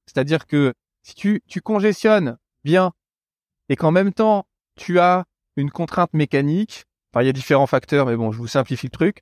C'est-à-dire 0.07 0.47
que 0.47 0.73
si 1.03 1.15
tu, 1.15 1.41
tu 1.47 1.61
congestionnes 1.61 2.37
bien 2.65 2.91
et 3.69 3.75
qu'en 3.75 3.91
même 3.91 4.11
temps 4.11 4.45
tu 4.75 4.99
as 4.99 5.25
une 5.55 5.71
contrainte 5.71 6.13
mécanique, 6.13 6.85
enfin 7.11 7.23
il 7.23 7.27
y 7.27 7.29
a 7.29 7.33
différents 7.33 7.67
facteurs, 7.67 8.07
mais 8.07 8.15
bon, 8.15 8.31
je 8.31 8.37
vous 8.37 8.47
simplifie 8.47 8.87
le 8.87 8.91
truc. 8.91 9.21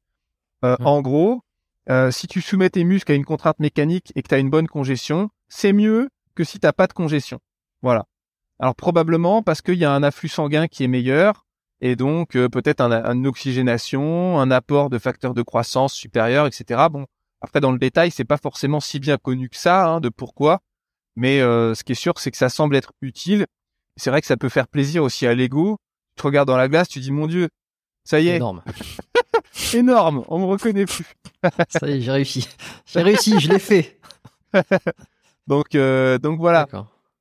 Euh. 0.64 0.78
En 0.80 1.02
gros, 1.02 1.42
euh, 1.90 2.10
si 2.10 2.28
tu 2.28 2.42
soumets 2.42 2.70
tes 2.70 2.84
muscles 2.84 3.12
à 3.12 3.16
une 3.16 3.26
contrainte 3.26 3.60
mécanique 3.60 4.12
et 4.16 4.24
que 4.24 4.30
tu 4.30 4.36
as 4.36 4.40
une 4.40 4.50
bonne 4.50 4.68
congestion, 4.68 5.30
c'est 5.50 5.74
mieux 5.74 6.10
que 6.36 6.44
si 6.44 6.60
t'as 6.60 6.74
pas 6.74 6.88
de 6.88 6.94
congestion. 6.94 7.40
Voilà. 7.82 8.06
Alors 8.60 8.76
probablement 8.76 9.44
parce 9.44 9.62
qu'il 9.62 9.76
y 9.76 9.86
a 9.86 9.92
un 9.92 10.04
afflux 10.04 10.30
sanguin 10.30 10.68
qui 10.68 10.84
est 10.84 10.88
meilleur 10.88 11.46
et 11.82 11.96
donc 11.96 12.36
euh, 12.36 12.50
peut-être 12.50 12.82
un, 12.82 12.92
une 13.12 13.28
oxygénation, 13.28 14.40
un 14.40 14.52
apport 14.52 14.90
de 14.90 14.98
facteurs 14.98 15.34
de 15.34 15.42
croissance 15.42 15.94
supérieur, 15.94 16.48
etc. 16.48 16.88
Bon, 16.90 17.06
après 17.42 17.62
dans 17.62 17.72
le 17.72 17.80
détail, 17.80 18.12
c'est 18.12 18.26
pas 18.26 18.38
forcément 18.38 18.80
si 18.80 19.00
bien 19.00 19.18
connu 19.18 19.50
que 19.50 19.58
ça 19.58 19.88
hein, 19.88 20.00
de 20.00 20.10
pourquoi, 20.10 20.60
mais 21.16 21.42
euh, 21.42 21.76
ce 21.76 21.84
qui 21.84 21.94
est 21.94 21.96
sûr, 21.96 22.20
c'est 22.20 22.32
que 22.32 22.38
ça 22.38 22.50
semble 22.50 22.76
être 22.76 22.92
utile. 23.02 23.46
C'est 23.96 24.10
vrai 24.10 24.22
que 24.22 24.28
ça 24.28 24.38
peut 24.38 24.50
faire 24.50 24.68
plaisir 24.68 25.04
aussi 25.04 25.26
à 25.26 25.34
l'ego. 25.34 25.78
Tu 26.16 26.22
te 26.22 26.28
regardes 26.28 26.48
dans 26.48 26.58
la 26.58 26.68
glace, 26.68 26.88
tu 26.88 27.00
dis 27.00 27.12
mon 27.12 27.28
Dieu, 27.28 27.50
ça 28.04 28.20
y 28.20 28.30
est, 28.30 28.36
Énorme. 28.38 28.64
énorme, 29.74 30.24
on 30.28 30.40
me 30.40 30.46
reconnaît 30.46 30.86
plus. 30.86 31.06
Ça 31.70 31.88
y 31.88 31.98
est, 31.98 32.02
j'ai 32.02 32.12
réussi. 32.12 32.48
J'ai 32.86 33.02
réussi, 33.02 33.40
je 33.40 33.50
l'ai 33.50 33.60
fait. 33.60 34.00
Donc 35.48 35.76
euh, 35.76 36.18
donc 36.18 36.40
voilà. 36.40 36.68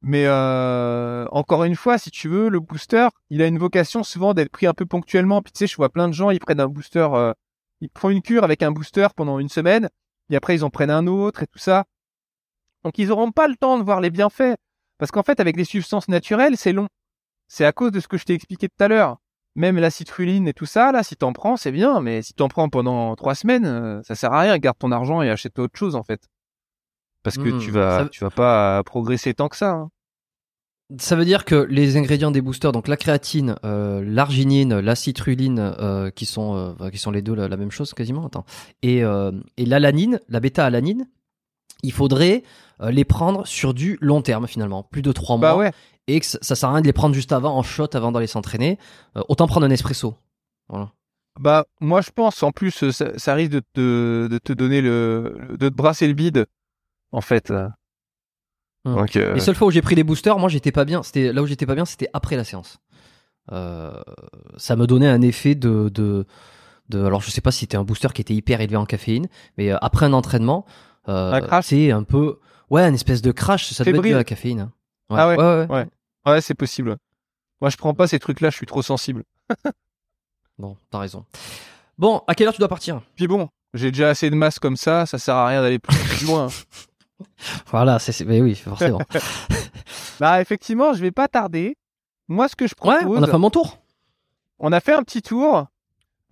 Mais 0.03 0.25
euh, 0.27 1.27
encore 1.31 1.65
une 1.65 1.75
fois, 1.77 1.99
si 1.99 2.11
tu 2.11 2.29
veux, 2.29 2.49
le 2.49 2.61
booster, 2.61 3.09
il 3.31 3.41
a 3.41 3.47
une 3.47 3.59
vocation 3.59 4.03
souvent 4.03 4.35
d'être 4.35 4.51
pris 4.51 4.67
un 4.67 4.75
peu 4.75 4.85
ponctuellement. 4.85 5.43
Puis 5.43 5.53
tu 5.53 5.59
sais, 5.61 5.67
je 5.67 5.77
vois 5.77 5.89
plein 5.89 6.09
de 6.09 6.13
gens, 6.13 6.31
ils 6.31 6.41
prennent 6.41 6.61
un 6.61 6.69
booster, 6.69 7.09
euh, 7.13 7.33
ils 7.81 7.89
font 7.97 8.11
une 8.11 8.23
cure 8.23 8.45
avec 8.45 8.63
un 8.63 8.73
booster 8.73 9.07
pendant 9.17 9.39
une 9.39 9.49
semaine, 9.49 9.89
et 10.31 10.37
après 10.37 10.55
ils 10.57 10.65
en 10.65 10.71
prennent 10.71 10.91
un 10.91 11.07
autre 11.07 11.43
et 11.43 11.47
tout 11.47 11.59
ça. 11.59 11.85
Donc 12.85 12.99
ils 12.99 13.11
auront 13.13 13.33
pas 13.33 13.49
le 13.49 13.57
temps 13.57 13.79
de 13.79 13.83
voir 13.85 14.01
les 14.01 14.11
bienfaits, 14.11 14.57
parce 14.99 15.11
qu'en 15.11 15.23
fait, 15.23 15.41
avec 15.41 15.57
les 15.57 15.65
substances 15.65 16.09
naturelles, 16.09 16.57
c'est 16.57 16.73
long. 16.73 16.89
C'est 17.49 17.65
à 17.65 17.73
cause 17.73 17.93
de 17.93 18.01
ce 18.01 18.09
que 18.09 18.17
je 18.19 18.25
t'ai 18.25 18.35
expliqué 18.35 18.69
tout 18.69 18.83
à 18.85 18.89
l'heure. 18.89 19.19
même 19.55 19.79
la 19.79 19.91
citruline 19.91 20.47
et 20.49 20.53
tout 20.53 20.67
ça, 20.67 20.93
là, 20.93 21.03
si 21.03 21.17
t'en 21.17 21.33
prends, 21.33 21.57
c'est 21.57 21.73
bien, 21.73 22.01
mais 22.01 22.21
si 22.21 22.35
t'en 22.35 22.49
prends 22.49 22.69
pendant 22.69 23.17
trois 23.17 23.35
semaines, 23.35 23.65
euh, 23.65 24.03
ça 24.03 24.15
sert 24.15 24.33
à 24.33 24.41
rien. 24.41 24.59
Garde 24.59 24.77
ton 24.79 24.93
argent 24.93 25.23
et 25.23 25.31
achète 25.31 25.59
autre 25.59 25.79
chose, 25.79 25.97
en 25.97 26.03
fait. 26.03 26.21
Parce 27.23 27.39
que 27.39 27.49
Hmm, 27.49 27.59
tu 27.59 27.71
vas, 27.71 28.03
ça- 28.05 28.09
tu 28.11 28.23
vas 28.23 28.31
pas 28.31 28.83
progresser 28.85 29.33
tant 29.33 29.49
que 29.49 29.57
ça. 29.57 29.71
hein. 29.71 29.91
Ça 31.01 31.17
veut 31.17 31.25
dire 31.25 31.45
que 31.45 31.57
les 31.69 31.97
ingrédients 31.97 32.31
des 32.31 32.41
boosters, 32.41 32.71
donc 32.71 32.87
la 32.87 32.97
créatine, 32.97 33.57
euh, 33.65 34.05
l'arginine, 34.07 34.79
la 34.79 34.95
citruline, 34.95 35.59
euh, 35.59 36.11
qui 36.11 36.27
sont 36.27 36.75
euh, 36.81 36.91
qui 36.91 36.99
sont 36.99 37.11
les 37.11 37.23
deux 37.23 37.35
la, 37.35 37.49
la 37.49 37.57
même 37.57 37.73
chose 37.73 37.93
quasiment, 37.93 38.25
attends, 38.27 38.45
et 38.83 39.03
et 39.57 39.67
l'alanine, 39.67 40.21
la 40.29 40.39
bêta-alanine, 40.41 41.09
il 41.83 41.93
faudrait 41.93 42.45
les 42.81 43.05
prendre 43.05 43.47
sur 43.47 43.75
du 43.75 43.99
long 44.01 44.23
terme 44.23 44.47
finalement, 44.47 44.85
plus 44.85 45.03
de 45.03 45.11
trois 45.11 45.37
mois, 45.39 45.53
Bah 45.53 45.57
ouais. 45.57 45.73
et 46.07 46.21
que 46.21 46.27
ça, 46.27 46.39
ça 46.41 46.55
sert 46.55 46.69
à 46.69 46.73
rien 46.75 46.83
de 46.83 46.87
les 46.87 46.93
prendre 46.93 47.15
juste 47.17 47.33
avant 47.33 47.57
en 47.57 47.63
shot 47.65 47.89
avant 47.95 48.13
d'aller 48.13 48.27
s'entraîner. 48.29 48.79
Autant 49.29 49.47
prendre 49.49 49.67
un 49.67 49.71
espresso. 49.71 50.15
Voilà. 50.69 50.93
Bah, 51.41 51.65
moi, 51.81 52.01
je 52.01 52.11
pense, 52.11 52.43
en 52.43 52.51
plus, 52.53 52.91
ça, 52.93 53.19
ça 53.19 53.35
risque 53.35 53.51
de 53.53 53.61
te, 53.75 54.27
de 54.29 54.39
te 54.39 54.53
donner 54.53 54.81
le, 54.83 55.37
le- 55.49 55.57
de 55.57 55.69
te 55.69 55.75
brasser 55.75 56.07
le 56.07 56.15
bide, 56.15 56.47
en 57.13 57.21
fait. 57.21 57.51
là. 57.51 57.75
Hmm. 58.87 58.95
Donc, 58.95 59.17
euh, 59.17 59.35
Les 59.35 59.41
seules 59.41 59.55
fois 59.57 59.67
où 59.67 59.71
j'ai 59.71 59.83
pris 59.83 59.95
des 59.97 60.05
boosters, 60.05 60.39
moi 60.39 60.49
j'étais 60.49 60.73
pas 60.73 60.85
bien. 60.85 61.03
C'était 61.03 61.33
là 61.33 61.43
où 61.43 61.47
j'étais 61.47 61.67
pas 61.67 61.75
bien, 61.75 61.85
c'était 61.85 62.09
après 62.13 62.37
la 62.37 62.45
séance. 62.45 62.79
Euh, 63.53 64.01
ça 64.57 64.77
me 64.77 64.87
donnait 64.87 65.09
un 65.09 65.21
effet 65.23 65.55
de, 65.55 65.89
de, 65.89 66.25
de. 66.89 67.05
Alors 67.05 67.21
je 67.21 67.31
sais 67.31 67.41
pas 67.41 67.51
si 67.51 67.61
c'était 67.61 67.77
un 67.77 67.85
booster 67.85 68.09
qui 68.15 68.21
était 68.21 68.35
hyper 68.35 68.61
élevé 68.61 68.77
en 68.77 68.87
caféine, 68.87 69.27
mais 69.59 69.73
euh, 69.73 69.77
après 69.83 70.07
un 70.07 70.13
entraînement, 70.13 70.65
euh, 71.09 71.41
c'est 71.63 71.91
un 71.91 72.03
peu, 72.05 72.39
ouais, 72.71 72.83
un 72.83 72.95
espèce 72.95 73.23
de 73.23 73.33
crash. 73.33 73.67
Ça 73.73 73.85
doit 73.85 73.91
être 73.91 73.97
Fébrile. 73.97 74.15
la 74.15 74.25
caféine. 74.25 74.61
hein. 74.61 74.73
Ah 75.11 75.29
ouais, 75.29 75.37
ouais, 75.37 75.45
ouais. 75.45 75.67
ouais. 75.69 75.87
ouais, 76.33 76.41
c'est 76.41 76.55
possible. 76.55 76.97
Moi, 77.61 77.71
je 77.71 77.77
prends 77.77 77.95
pas 77.95 78.07
ces 78.07 78.19
trucs-là, 78.19 78.51
je 78.51 78.57
suis 78.57 78.67
trop 78.67 78.83
sensible. 78.83 79.25
Bon, 80.59 80.77
t'as 80.91 81.01
raison. 81.01 81.25
Bon, 81.99 82.23
à 82.27 82.35
quelle 82.35 82.47
heure 82.47 82.55
tu 82.55 82.61
dois 82.61 82.69
partir? 82.69 83.03
Puis 83.15 83.27
bon, 83.27 83.49
j'ai 83.75 83.91
déjà 83.91 84.09
assez 84.09 84.31
de 84.31 84.35
masse 84.35 84.59
comme 84.59 84.77
ça, 84.79 85.05
ça 85.05 85.19
sert 85.19 85.35
à 85.35 85.47
rien 85.49 85.61
d'aller 85.61 85.79
plus 85.79 86.25
loin. 86.27 86.49
Voilà, 87.67 87.99
c'est, 87.99 88.25
mais 88.25 88.41
oui, 88.41 88.55
forcément. 88.55 89.01
Bah, 90.21 90.41
effectivement, 90.41 90.95
je 90.95 91.01
vais 91.01 91.11
pas 91.11 91.29
tarder. 91.29 91.77
Moi, 92.29 92.49
ce 92.49 92.57
que 92.57 92.67
je 92.67 92.75
ouais, 92.83 92.99
propose, 92.99 93.19
on 93.19 93.23
a 93.23 93.27
fait 93.27 93.39
mon 93.39 93.51
tour. 93.51 93.79
on 94.59 94.73
a 94.73 94.81
fait 94.81 94.95
un 94.95 95.03
petit 95.03 95.23
tour. 95.23 95.67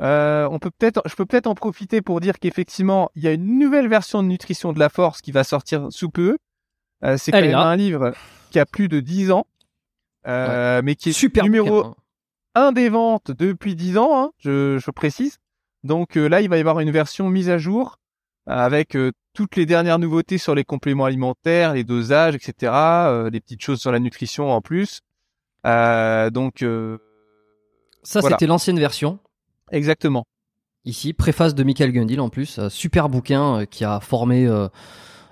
Euh, 0.01 0.48
on 0.51 0.59
peut 0.59 0.70
peut-être, 0.70 1.02
je 1.06 1.15
peux 1.15 1.24
peut-être 1.24 1.47
en 1.47 1.55
profiter 1.55 2.02
pour 2.02 2.20
dire 2.20 2.39
qu'effectivement, 2.39 3.11
il 3.15 3.23
y 3.23 3.28
a 3.28 3.32
une 3.32 3.59
nouvelle 3.59 3.89
version 3.89 4.23
de 4.23 4.28
Nutrition 4.28 4.73
de 4.73 4.78
la 4.78 4.89
Force 4.89 5.20
qui 5.20 5.31
va 5.31 5.44
sortir 5.44 5.86
sous 5.90 6.11
peu. 6.11 6.36
Euh, 7.05 7.16
c'est 7.16 7.31
quand 7.31 7.40
même 7.40 7.55
un 7.55 7.77
livre 7.77 8.12
qui 8.51 8.59
a 8.59 8.66
plus 8.66 8.89
de 8.89 9.01
10 9.01 9.31
ans, 9.31 9.47
euh, 10.27 10.81
mais 10.82 10.97
qui 10.97 11.11
est 11.11 11.12
Super 11.12 11.44
numéro 11.44 11.94
un 12.56 12.73
des 12.73 12.89
ventes 12.89 13.31
depuis 13.31 13.77
10 13.77 13.98
ans, 13.98 14.24
hein, 14.24 14.31
je, 14.39 14.78
je 14.78 14.90
précise. 14.90 15.39
Donc 15.85 16.15
là, 16.15 16.40
il 16.40 16.48
va 16.48 16.56
y 16.56 16.61
avoir 16.61 16.81
une 16.81 16.90
version 16.90 17.28
mise 17.28 17.51
à 17.51 17.59
jour 17.59 17.98
avec 18.46 18.96
euh, 18.96 19.12
toutes 19.32 19.56
les 19.56 19.66
dernières 19.66 19.98
nouveautés 19.98 20.38
sur 20.38 20.54
les 20.54 20.64
compléments 20.64 21.04
alimentaires, 21.04 21.74
les 21.74 21.84
dosages, 21.84 22.34
etc. 22.34 22.72
euh, 22.72 23.30
des 23.30 23.40
petites 23.40 23.62
choses 23.62 23.80
sur 23.80 23.92
la 23.92 23.98
nutrition 23.98 24.50
en 24.52 24.60
plus. 24.60 25.00
Euh, 25.66 26.30
donc 26.30 26.64
Ça, 28.02 28.20
voilà. 28.20 28.36
c'était 28.36 28.46
l'ancienne 28.46 28.78
version. 28.78 29.18
exactement. 29.70 30.24
Ici, 30.86 31.14
préface 31.14 31.54
de 31.54 31.64
Michael 31.64 31.92
Gundil 31.92 32.20
en 32.20 32.28
plus, 32.28 32.60
super 32.68 33.08
bouquin 33.08 33.64
qui 33.64 33.86
a 33.86 34.00
formé 34.00 34.46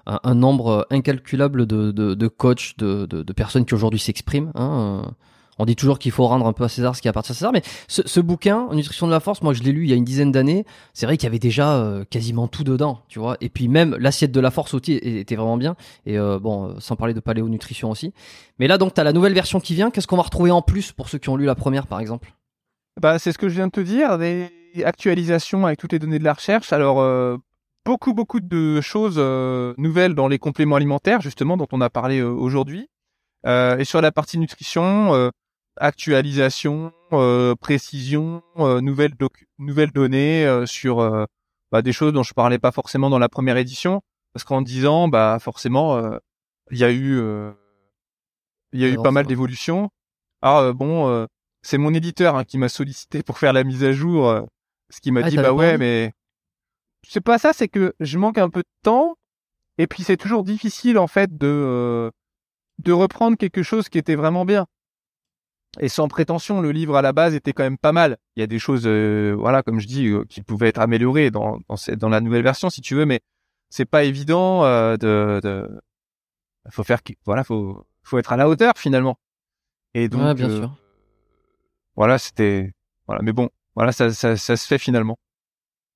un, 0.06 0.34
nombre 0.34 0.86
incalculable 0.89 1.66
de, 1.66 1.90
de, 1.90 2.14
de 2.14 2.28
coachs, 2.28 2.78
de, 2.78 3.05
de, 3.05 3.32
personnes 3.34 3.66
qui 3.66 3.74
aujourd'hui 3.74 4.01
s'expriment. 4.01 4.51
hein. 4.55 5.14
On 5.62 5.64
dit 5.64 5.76
toujours 5.76 6.01
qu'il 6.01 6.10
faut 6.10 6.26
rendre 6.26 6.44
un 6.44 6.52
peu 6.52 6.64
à 6.64 6.68
César 6.68 6.97
ce 6.97 7.01
qui 7.01 7.09
appartient 7.09 7.30
à 7.30 7.36
César, 7.36 7.52
mais 7.52 7.62
ce, 7.86 8.18
bouquin, 8.18 8.66
Nutrition 8.72 9.06
de 9.06 9.12
la 9.12 9.20
force, 9.20 9.43
moi 9.43 9.55
je 9.55 9.62
l'ai 9.62 9.70
lu 9.70 9.84
il 9.84 9.90
y 9.90 9.93
a 9.93 9.97
une 9.97 10.05
dizaine 10.05 10.32
d'années. 10.32 10.66
C'est 10.93 11.06
vrai 11.06 11.16
qu'il 11.16 11.28
y 11.28 11.28
avait 11.28 11.39
déjà 11.39 11.76
euh, 11.76 12.05
quasiment 12.05 12.48
tout 12.48 12.64
dedans, 12.64 13.02
tu 13.06 13.20
vois. 13.20 13.36
Et 13.40 13.48
puis 13.48 13.68
même 13.68 13.94
l'assiette 13.94 14.32
de 14.32 14.40
la 14.40 14.51
force 14.51 14.74
aussi 14.74 14.94
était 14.94 15.36
vraiment 15.36 15.56
bien. 15.56 15.76
Et 16.05 16.18
euh, 16.18 16.40
bon, 16.40 16.66
euh, 16.66 16.74
sans 16.80 16.97
parler 16.97 17.14
de 17.14 17.20
paléonutrition 17.20 17.93
aussi. 17.93 18.12
Mais 18.59 18.66
là 18.66 18.76
donc 18.76 18.93
t'as 18.94 19.05
la 19.05 19.12
nouvelle 19.12 19.34
version 19.34 19.60
qui 19.60 19.76
vient. 19.76 19.93
Qu'est-ce 19.93 20.09
qu'on 20.09 20.16
va 20.16 20.24
retrouver 20.24 20.51
en 20.51 20.62
plus 20.62 20.90
pour 20.90 21.09
ceux 21.09 21.18
qui 21.18 21.28
ont 21.28 21.36
lu 21.36 21.44
la 21.44 21.55
première, 21.55 21.86
par 21.86 22.01
exemple? 22.01 22.32
Bah, 23.01 23.20
c'est 23.20 23.30
ce 23.30 23.39
que 23.39 23.48
je 23.48 23.55
viens 23.55 23.68
de 23.68 23.72
te 23.72 23.80
dire, 23.80 24.18
des 24.18 24.51
actualisations 24.84 25.64
avec 25.64 25.78
toutes 25.78 25.93
les 25.93 26.01
données 26.01 26.18
de 26.18 26.24
la 26.24 26.32
recherche. 26.32 26.72
Alors, 26.72 27.39
beaucoup, 27.84 28.14
beaucoup 28.14 28.40
de 28.40 28.80
choses 28.80 29.18
nouvelles 29.78 30.16
dans 30.16 30.26
les 30.26 30.40
compléments 30.40 30.74
alimentaires, 30.74 31.20
justement, 31.20 31.56
dont 31.56 31.68
on 31.70 31.80
a 31.80 31.89
parlé 31.89 32.20
aujourd'hui. 32.20 32.90
Et 33.47 33.84
sur 33.84 34.01
la 34.01 34.12
partie 34.12 34.39
nutrition, 34.39 35.30
actualisation, 35.77 36.93
euh, 37.12 37.55
précision, 37.55 38.43
euh, 38.59 38.81
nouvelles, 38.81 39.15
docu- 39.15 39.47
nouvelles 39.59 39.93
données 39.93 40.47
euh, 40.47 40.66
sur 40.66 41.27
bah, 41.70 41.82
des 41.82 41.93
choses 41.93 42.12
dont 42.12 42.23
je 42.23 42.35
parlais 42.35 42.59
pas 42.59 42.73
forcément 42.73 43.11
dans 43.11 43.19
la 43.19 43.28
première 43.28 43.57
édition. 43.57 44.03
Parce 44.32 44.44
qu'en 44.44 44.62
10 44.62 44.86
ans, 44.86 45.09
bah, 45.09 45.39
forcément, 45.40 46.01
il 46.70 46.78
y 46.78 46.85
a 46.85 46.90
eu, 46.93 47.20
il 48.73 48.81
y 48.81 48.85
a 48.85 48.89
eu 48.89 48.93
Alors, 48.93 49.03
pas 49.03 49.11
mal 49.11 49.27
d'évolutions. 49.27 49.90
Euh, 50.44 50.73
bon, 50.73 51.27
c'est 51.62 51.78
mon 51.78 51.93
éditeur 51.94 52.36
hein, 52.36 52.44
qui 52.44 52.59
m'a 52.59 52.69
sollicité 52.69 53.23
pour 53.23 53.39
faire 53.39 53.53
la 53.53 53.62
mise 53.65 53.85
à 53.85 53.93
jour, 53.93 54.35
ce 54.90 55.01
qui 55.01 55.12
m'a 55.12 55.20
Ah, 55.23 55.31
dit 55.31 55.36
bah 55.36 55.53
ouais, 55.53 55.77
mais 55.78 56.12
c'est 57.07 57.20
pas 57.20 57.39
ça, 57.39 57.53
c'est 57.53 57.69
que 57.69 57.94
je 58.01 58.19
manque 58.19 58.39
un 58.39 58.49
peu 58.49 58.61
de 58.61 58.69
temps 58.82 59.16
et 59.78 59.86
puis 59.86 60.03
c'est 60.03 60.16
toujours 60.16 60.44
difficile 60.44 60.99
en 60.99 61.07
fait 61.07 61.36
de 61.36 62.11
de 62.78 62.93
reprendre 62.93 63.36
quelque 63.36 63.62
chose 63.62 63.89
qui 63.89 63.99
était 63.99 64.15
vraiment 64.16 64.44
bien. 64.44 64.66
Et 65.81 65.89
sans 65.89 66.07
prétention, 66.09 66.61
le 66.61 66.70
livre 66.70 66.97
à 66.97 67.03
la 67.03 67.12
base 67.12 67.35
était 67.35 67.53
quand 67.55 67.62
même 67.62 67.78
pas 67.78 67.93
mal. 67.93 68.19
Il 68.36 68.40
y 68.40 68.43
a 68.43 68.47
des 68.47 68.59
choses, 68.59 68.82
euh, 68.86 69.35
voilà, 69.39 69.62
comme 69.62 69.81
je 69.81 69.86
dis, 69.86 70.07
euh, 70.09 70.24
qui 70.28 70.43
pouvaient 70.43 70.69
être 70.69 70.81
améliorées 70.81 71.31
dans 71.31 71.59
dans, 71.69 71.77
cette- 71.77 71.99
dans 71.99 72.11
la 72.11 72.20
nouvelle 72.20 72.43
version, 72.43 72.69
si 72.70 72.81
tu 72.82 72.94
veux, 72.94 73.07
mais 73.07 73.20
c'est 73.70 73.86
pas 73.86 74.05
évident 74.05 74.65
euh, 74.65 74.97
de, 74.99 75.40
de 75.43 75.81
faut 76.70 76.85
faire, 76.85 77.01
voilà, 77.24 77.43
faut 77.44 77.86
faut 78.03 78.19
être 78.19 78.32
à 78.32 78.36
la 78.36 78.49
hauteur 78.49 78.74
finalement. 78.77 79.19
Et 79.94 80.09
donc, 80.09 80.20
Ouais, 80.23 80.35
bien 80.35 80.49
sûr. 80.51 80.77
voilà, 81.97 82.19
c'était, 82.19 82.73
voilà, 83.07 83.23
mais 83.23 83.32
bon, 83.32 83.49
voilà, 83.74 83.93
ça, 83.93 84.12
ça, 84.12 84.36
ça 84.36 84.57
se 84.57 84.66
fait 84.66 84.78
finalement. 84.78 85.16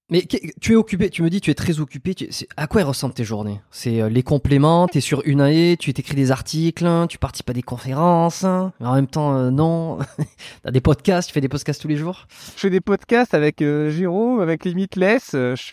Mais 0.08 0.22
tu 0.60 0.72
es 0.72 0.76
occupé, 0.76 1.10
tu 1.10 1.22
me 1.22 1.30
dis 1.30 1.40
tu 1.40 1.50
es 1.50 1.54
très 1.54 1.80
occupé. 1.80 2.14
tu- 2.14 2.28
à 2.56 2.66
quoi 2.68 2.84
ressemblent 2.84 3.14
tes 3.14 3.24
journées? 3.24 3.60
C'est 3.72 4.00
euh, 4.00 4.08
les 4.08 4.22
compléments, 4.22 4.86
t'es 4.86 5.00
sur 5.00 5.20
une 5.26 5.40
AE, 5.40 5.76
tu 5.76 5.92
t'écris 5.92 6.14
des 6.14 6.30
articles, 6.30 6.86
hein, 6.86 7.08
tu 7.08 7.18
participes 7.18 7.50
à 7.50 7.52
des 7.52 7.62
conférences, 7.62 8.44
hein, 8.44 8.72
mais 8.78 8.86
en 8.86 8.94
même 8.94 9.08
temps 9.08 9.36
euh, 9.36 9.50
non. 9.50 9.98
T'as 10.62 10.70
des 10.70 10.80
podcasts, 10.80 11.28
tu 11.28 11.34
fais 11.34 11.40
des 11.40 11.48
podcasts 11.48 11.82
tous 11.82 11.88
les 11.88 11.96
jours? 11.96 12.26
Je 12.54 12.60
fais 12.60 12.70
des 12.70 12.80
podcasts 12.80 13.34
avec 13.34 13.62
euh, 13.62 13.90
Jérôme, 13.90 14.38
avec 14.40 14.64
Limitless. 14.64 15.32
euh, 15.34 15.56
je- 15.56 15.72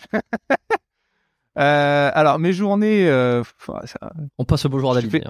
alors 1.56 2.40
mes 2.40 2.54
journées, 2.54 3.06
ça- 3.86 4.12
On 4.40 4.46
passe 4.46 4.64
le 4.64 4.70
beau 4.72 4.80
jour 4.80 4.92
à 4.92 4.96
David. 4.96 5.12
fais- 5.12 5.24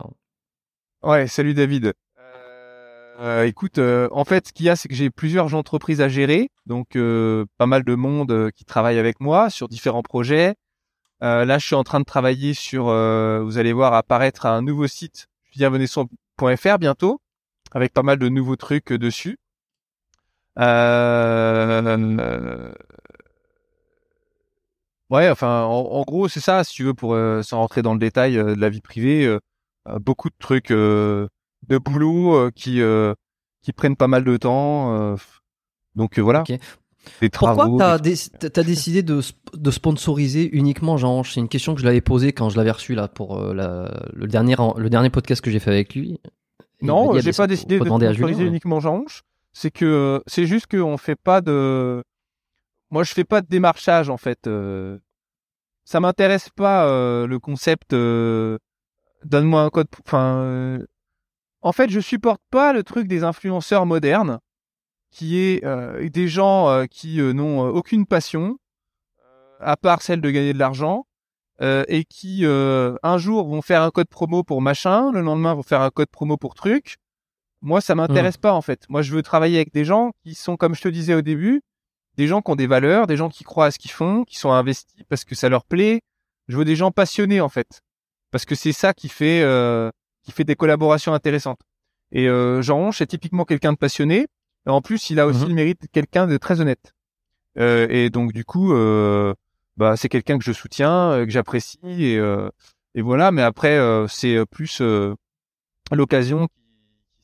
ouais, 1.04 1.28
salut 1.28 1.54
David. 1.54 1.94
Euh, 3.24 3.45
écoute, 3.45 3.78
euh, 3.78 4.10
en 4.12 4.26
fait, 4.26 4.48
ce 4.50 4.54
qu'il 4.54 4.66
y 4.66 4.70
a, 4.70 4.76
c'est 4.76 4.90
que 4.90 4.95
j'ai 4.95 5.10
plusieurs 5.10 5.56
entreprises 5.56 6.02
à 6.02 6.10
gérer, 6.10 6.50
donc 6.66 6.98
euh, 6.98 7.45
pas 7.58 7.68
mal 7.68 7.86
de 7.86 7.95
monde 7.95 8.52
qui 8.52 8.66
travaille 8.66 9.00
avec 9.00 9.22
moi 9.22 9.50
sur 9.50 9.70
différents 9.70 10.02
projets. 10.04 10.56
Là, 11.22 11.58
je 11.58 11.66
suis 11.66 11.76
en 11.76 11.84
train 11.86 12.02
de 12.02 12.06
travailler 12.06 12.54
sur, 12.54 12.86
vous 12.86 13.58
allez 13.58 13.72
voir 13.74 13.94
apparaître 13.94 14.45
un 14.45 14.62
nouveau 14.62 14.88
site, 14.88 15.28
bienvenue.fr 15.56 16.78
bientôt, 16.80 17.22
avec 17.72 17.94
pas 17.94 18.04
mal 18.04 18.20
de 18.20 18.28
nouveaux 18.28 18.58
trucs 18.58 18.91
dessus. 18.91 19.38
Ouais, 25.10 25.30
enfin, 25.30 25.62
en, 25.64 26.02
gros, 26.04 26.28
c'est 26.28 26.40
ça, 26.41 26.64
si 26.66 26.74
tu 26.74 26.84
veux, 26.84 26.94
pour 26.94 27.18
sans 27.44 27.60
rentrer 27.60 27.82
dans 27.82 27.94
le 27.94 28.00
détail 28.00 28.36
de 28.36 28.60
la 28.60 28.70
vie 28.70 28.82
privée, 28.82 29.38
beaucoup 30.02 30.30
de 30.30 30.36
trucs 30.40 30.74
de 31.68 31.77
boulot 31.77 32.35
euh, 32.35 32.52
qui 32.53 32.81
euh, 32.81 33.14
qui 33.61 33.72
prennent 33.73 33.95
pas 33.95 34.07
mal 34.07 34.23
de 34.23 34.38
temps. 34.38 34.94
euh, 34.94 35.15
donc 35.95 36.19
voilà. 36.19 36.41
Ok. 36.41 36.57
Des 37.19 37.30
Pourquoi 37.30 37.68
t'as 37.77 37.98
des- 37.99 38.15
t'as 38.40 38.64
décidé 38.64 39.03
de, 39.03 39.19
de 39.53 39.72
sponsoriser 39.72 40.49
uniquement 40.56 40.95
Jean 40.95 41.23
C'est 41.23 41.41
une 41.41 41.49
question 41.49 41.76
que 41.76 41.81
je 41.81 41.85
l'avais 41.85 41.99
posée 41.99 42.31
quand 42.31 42.49
je 42.49 42.56
l'avais 42.56 42.72
reçu 42.72 42.95
là 42.95 43.10
pour 43.10 43.38
euh, 43.38 43.53
la- 43.53 44.06
le 44.14 44.26
dernier 44.27 44.56
le 44.77 44.90
dernier 44.90 45.10
podcast 45.10 45.41
que 45.41 45.52
j'ai 45.52 45.60
fait 45.60 45.69
avec 45.72 45.95
lui. 45.95 46.22
M'a 46.81 46.88
Non, 46.88 47.19
j'ai 47.19 47.31
pas 47.34 47.45
décidé 47.48 47.77
de 47.80 47.84
sponsoriser 47.85 48.35
Julien, 48.35 48.49
uniquement 48.49 48.80
Jean. 48.80 49.03
C'est 49.52 49.69
que 49.72 50.22
c'est 50.27 50.45
juste 50.48 50.68
qu'on 50.68 50.98
fait 50.98 51.15
pas 51.18 51.41
de. 51.41 52.03
Moi, 52.90 53.03
je 53.03 53.14
fais 53.14 53.23
pas 53.26 53.41
de 53.41 53.48
démarchage 53.48 54.10
en 54.10 54.18
fait. 54.18 54.48
euh, 54.48 54.98
Ça 55.85 55.99
m'intéresse 55.99 56.49
pas 56.56 56.88
euh, 56.88 57.27
le 57.27 57.38
concept. 57.40 57.91
euh, 57.94 58.57
Donne-moi 59.26 59.61
un 59.61 59.69
code. 59.69 59.88
Enfin, 60.06 60.38
euh, 60.38 60.85
en 61.64 61.72
fait, 61.72 61.90
je 61.90 61.99
supporte 61.99 62.41
pas 62.52 62.73
le 62.73 62.84
truc 62.84 63.07
des 63.07 63.23
influenceurs 63.23 63.85
modernes, 63.85 64.40
qui 65.11 65.40
est 65.40 65.64
euh, 65.64 66.10
des 66.10 66.27
gens 66.27 66.69
euh, 66.69 66.85
qui 66.85 67.19
euh, 67.22 67.34
n'ont 67.34 67.61
aucune 67.68 68.06
passion, 68.06 68.57
à 69.60 69.77
part 69.77 70.02
celle 70.02 70.22
de 70.22 70.30
gagner 70.30 70.53
de 70.53 70.60
l'argent, 70.60 71.06
euh, 71.61 71.84
et 71.88 72.03
qui 72.03 72.45
euh, 72.45 72.95
un 73.03 73.18
jour 73.18 73.48
vont 73.48 73.61
faire 73.61 73.81
un 73.84 73.91
code 73.91 74.10
promo 74.10 74.44
pour 74.44 74.61
machin, 74.61 75.11
le 75.11 75.22
lendemain 75.22 75.53
vont 75.53 75.64
faire 75.64 75.81
un 75.81 75.91
code 75.91 76.10
promo 76.10 76.35
pour 76.35 76.56
truc. 76.56 76.98
moi, 77.61 77.80
ça 77.80 77.95
m'intéresse 77.95 78.38
pas 78.38 78.53
en 78.53 78.61
fait. 78.61 78.85
Moi, 78.90 79.02
je 79.02 79.14
veux 79.14 79.22
travailler 79.22 79.57
avec 79.57 79.72
des 79.73 79.85
gens 79.85 80.11
qui 80.23 80.35
sont, 80.35 80.57
comme 80.57 80.76
je 80.76 80.81
te 80.81 80.90
disais 80.90 81.14
au 81.14 81.22
début, 81.22 81.61
des 82.18 82.27
gens 82.27 82.41
qui 82.41 82.52
ont 82.52 82.56
des 82.56 82.68
valeurs, 82.68 83.07
des 83.07 83.15
gens 83.18 83.30
qui 83.30 83.44
croient 83.44 83.68
à 83.68 83.72
ce 83.72 83.80
qu'ils 83.80 83.91
font, 83.91 84.23
qui 84.26 84.38
sont 84.38 84.52
investis 84.52 85.03
parce 85.10 85.23
que 85.23 85.35
ça 85.35 85.48
leur 85.48 85.64
plaît. 85.64 86.02
Je 86.48 86.57
veux 86.57 86.65
des 86.65 86.76
gens 86.76 86.91
passionnés 86.91 87.40
en 87.40 87.49
fait, 87.49 87.81
parce 88.31 88.45
que 88.45 88.56
c'est 88.56 88.73
ça 88.73 88.94
qui 88.94 89.07
fait 89.07 89.41
euh, 89.44 89.90
qui 90.24 90.32
fait 90.32 90.44
des 90.44 90.56
collaborations 90.56 91.14
intéressantes. 91.14 91.60
Et 92.12 92.28
euh, 92.30 92.62
Jean 92.62 92.78
Ronche 92.78 93.02
est 93.02 93.08
typiquement 93.08 93.45
quelqu'un 93.45 93.74
de 93.74 93.78
passionné. 93.78 94.28
En 94.66 94.82
plus, 94.82 95.10
il 95.10 95.20
a 95.20 95.28
aussi 95.28 95.41
Mhm. 95.44 95.50
le 95.50 95.54
mérite 95.56 95.82
de 95.82 95.88
quelqu'un 95.88 96.28
de 96.28 96.38
très 96.38 96.62
honnête. 96.62 96.94
Euh, 97.60 97.88
et 97.90 98.10
donc 98.10 98.34
du 98.34 98.45
coup, 98.45 98.74
euh, 98.74 99.34
bah 99.78 99.95
c'est 99.98 100.10
quelqu'un 100.10 100.38
que 100.38 100.44
je 100.45 100.52
soutiens, 100.54 101.12
euh, 101.12 101.26
que 101.26 101.32
j'apprécie 101.32 101.80
et 101.84 102.18
euh, 102.18 102.50
et 102.95 103.02
voilà. 103.02 103.32
Mais 103.32 103.41
après, 103.41 103.78
euh, 103.78 104.08
c'est 104.08 104.44
plus 104.50 104.80
euh, 104.82 105.14
l'occasion 105.91 106.48
qui, 106.48 106.54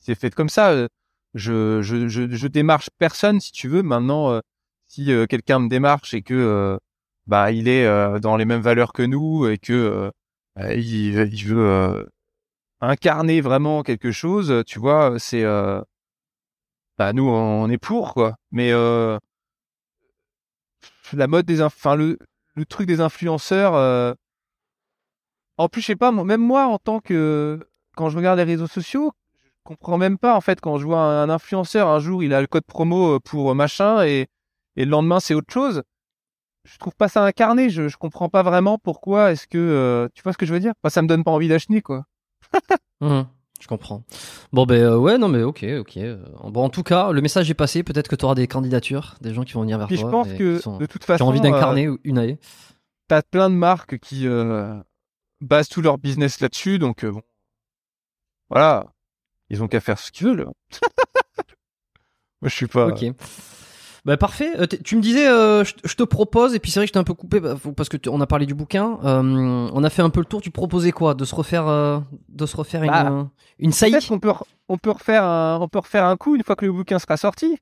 s'est 0.00 0.14
faite 0.14 0.34
comme 0.34 0.48
ça. 0.48 0.86
Je, 1.34 1.82
je 1.82 2.08
je 2.08 2.28
je 2.30 2.46
démarche 2.48 2.90
personne 2.98 3.40
si 3.40 3.52
tu 3.52 3.68
veux. 3.68 3.82
Maintenant, 3.82 4.30
euh, 4.32 4.40
si 4.88 5.12
euh, 5.12 5.26
quelqu'un 5.26 5.60
me 5.60 5.68
démarche 5.68 6.14
et 6.14 6.22
que 6.22 6.34
euh, 6.34 6.76
bah 7.26 7.52
il 7.52 7.68
est 7.68 7.86
euh, 7.86 8.18
dans 8.18 8.36
les 8.36 8.44
mêmes 8.44 8.60
valeurs 8.62 8.92
que 8.92 9.02
nous 9.02 9.46
et 9.48 9.58
que 9.58 9.72
euh, 9.72 10.10
bah, 10.56 10.74
il, 10.74 11.14
il 11.32 11.44
veut 11.46 11.64
euh, 11.66 12.04
incarner 12.80 13.40
vraiment 13.40 13.82
quelque 13.82 14.12
chose, 14.12 14.62
tu 14.66 14.78
vois, 14.78 15.18
c'est 15.18 15.44
euh, 15.44 15.80
bah 16.98 17.12
nous 17.12 17.28
on 17.28 17.68
est 17.70 17.78
pour 17.78 18.14
quoi. 18.14 18.34
Mais 18.52 18.72
euh, 18.72 19.18
la 21.12 21.26
mode 21.26 21.46
des 21.46 21.62
enfin 21.62 21.96
le 21.96 22.18
le 22.54 22.64
truc 22.66 22.86
des 22.86 23.00
influenceurs 23.00 23.74
euh, 23.74 24.12
en 25.56 25.68
plus 25.68 25.80
je 25.80 25.86
sais 25.86 25.96
pas 25.96 26.12
même 26.12 26.40
moi 26.40 26.66
en 26.66 26.78
tant 26.78 27.00
que 27.00 27.60
quand 27.96 28.10
je 28.10 28.16
regarde 28.16 28.38
les 28.38 28.44
réseaux 28.44 28.66
sociaux 28.66 29.12
je 29.46 29.62
comprends 29.64 29.98
même 29.98 30.18
pas 30.18 30.34
en 30.34 30.40
fait 30.40 30.60
quand 30.60 30.78
je 30.78 30.84
vois 30.84 31.00
un, 31.00 31.30
influenceur 31.30 31.88
un 31.88 32.00
jour 32.00 32.22
il 32.22 32.34
a 32.34 32.40
le 32.40 32.46
code 32.46 32.64
promo 32.66 33.16
euh, 33.16 33.20
pour 33.20 33.54
machin 33.54 34.04
et 34.04 34.26
et 34.76 34.84
le 34.84 34.90
lendemain 34.90 35.20
c'est 35.20 35.34
autre 35.34 35.52
chose 35.52 35.82
je 36.64 36.78
trouve 36.78 36.94
pas 36.94 37.08
ça 37.08 37.24
incarné 37.24 37.70
je 37.70 37.88
je 37.88 37.96
comprends 37.96 38.28
pas 38.28 38.42
vraiment 38.42 38.78
pourquoi 38.78 39.32
est-ce 39.32 39.46
que 39.46 39.58
euh, 39.58 40.08
tu 40.14 40.22
vois 40.22 40.32
ce 40.32 40.38
que 40.38 40.46
je 40.46 40.52
veux 40.52 40.60
dire? 40.60 40.72
Enfin, 40.82 40.90
ça 40.90 41.02
me 41.02 41.08
donne 41.08 41.24
pas 41.24 41.30
envie 41.30 41.48
d'acheter 41.48 41.80
quoi 41.80 42.04
Mhm, 43.00 43.26
je 43.60 43.66
comprends. 43.66 44.02
Bon, 44.52 44.66
ben 44.66 44.82
euh, 44.82 44.96
ouais, 44.98 45.16
non, 45.18 45.28
mais 45.28 45.42
ok, 45.42 45.64
ok. 45.80 45.96
euh, 45.98 46.22
Bon, 46.44 46.64
en 46.64 46.68
tout 46.70 46.82
cas, 46.82 47.12
le 47.12 47.20
message 47.22 47.50
est 47.50 47.54
passé. 47.54 47.82
Peut-être 47.82 48.08
que 48.08 48.16
tu 48.16 48.24
auras 48.24 48.34
des 48.34 48.46
candidatures, 48.46 49.14
des 49.20 49.32
gens 49.34 49.44
qui 49.44 49.52
vont 49.54 49.62
venir 49.62 49.78
vers 49.78 49.86
puis 49.86 49.96
je 49.96 50.02
toi. 50.02 50.10
pense 50.10 50.28
et 50.28 50.36
que 50.36 50.56
qui 50.56 50.62
sont- 50.62 50.76
de 50.78 50.86
toute 50.86 51.04
qui 51.04 51.10
ont 51.10 51.14
façon 51.16 51.24
envie 51.26 51.38
euh, 51.38 51.42
d'incarner 51.42 51.88
une 52.04 52.18
année. 52.18 52.38
t'as 53.08 53.22
plein 53.22 53.48
de 53.50 53.54
marques 53.54 53.98
qui 53.98 54.26
euh, 54.26 54.78
basent 55.40 55.68
tout 55.68 55.80
leur 55.82 55.98
business 55.98 56.40
là-dessus, 56.40 56.78
donc 56.78 57.04
euh, 57.04 57.12
bon, 57.12 57.22
voilà, 58.50 58.86
ils 59.48 59.62
ont 59.62 59.68
qu'à 59.68 59.80
faire 59.80 59.98
ce 59.98 60.10
qu'ils 60.12 60.26
veulent. 60.26 60.46
Moi, 62.42 62.48
je 62.48 62.54
suis 62.54 62.66
pas. 62.66 62.86
Ok. 62.88 63.04
Bah 64.04 64.16
parfait. 64.16 64.50
Euh, 64.58 64.66
tu 64.66 64.96
me 64.96 65.02
disais, 65.02 65.28
euh, 65.28 65.62
je, 65.64 65.94
te 65.94 66.02
propose, 66.02 66.54
et 66.54 66.58
puis 66.58 66.70
c'est 66.70 66.80
vrai 66.80 66.86
que 66.86 66.88
je 66.88 66.92
t'ai 66.94 66.98
un 66.98 67.04
peu 67.04 67.14
coupé 67.14 67.40
bah, 67.40 67.56
parce 67.76 67.88
que 67.88 67.96
on 68.08 68.20
a 68.20 68.26
parlé 68.26 68.46
du 68.46 68.54
bouquin. 68.54 68.98
euh, 69.04 69.68
on 69.72 69.84
a 69.84 69.90
fait 69.90 70.02
un 70.02 70.10
peu 70.10 70.20
le 70.20 70.26
tour. 70.26 70.40
Tu 70.40 70.50
proposais 70.50 70.92
quoi? 70.92 71.14
De 71.14 71.24
se 71.24 71.34
refaire, 71.34 71.68
euh, 71.68 72.00
de 72.28 72.46
se 72.46 72.56
refaire 72.56 72.82
une, 72.82 72.90
Bah, 72.90 73.10
euh, 73.12 73.24
une 73.58 73.72
saillie? 73.72 73.92
Peut-être 73.92 74.08
qu'on 74.08 74.20
peut, 74.20 74.32
on 74.68 74.78
peut 74.78 74.90
refaire 74.90 75.24
un, 75.24 75.58
on 75.60 75.68
peut 75.68 75.80
refaire 75.80 76.06
un 76.06 76.16
coup 76.16 76.34
une 76.36 76.42
fois 76.42 76.56
que 76.56 76.64
le 76.64 76.72
bouquin 76.72 76.98
sera 76.98 77.16
sorti. 77.16 77.58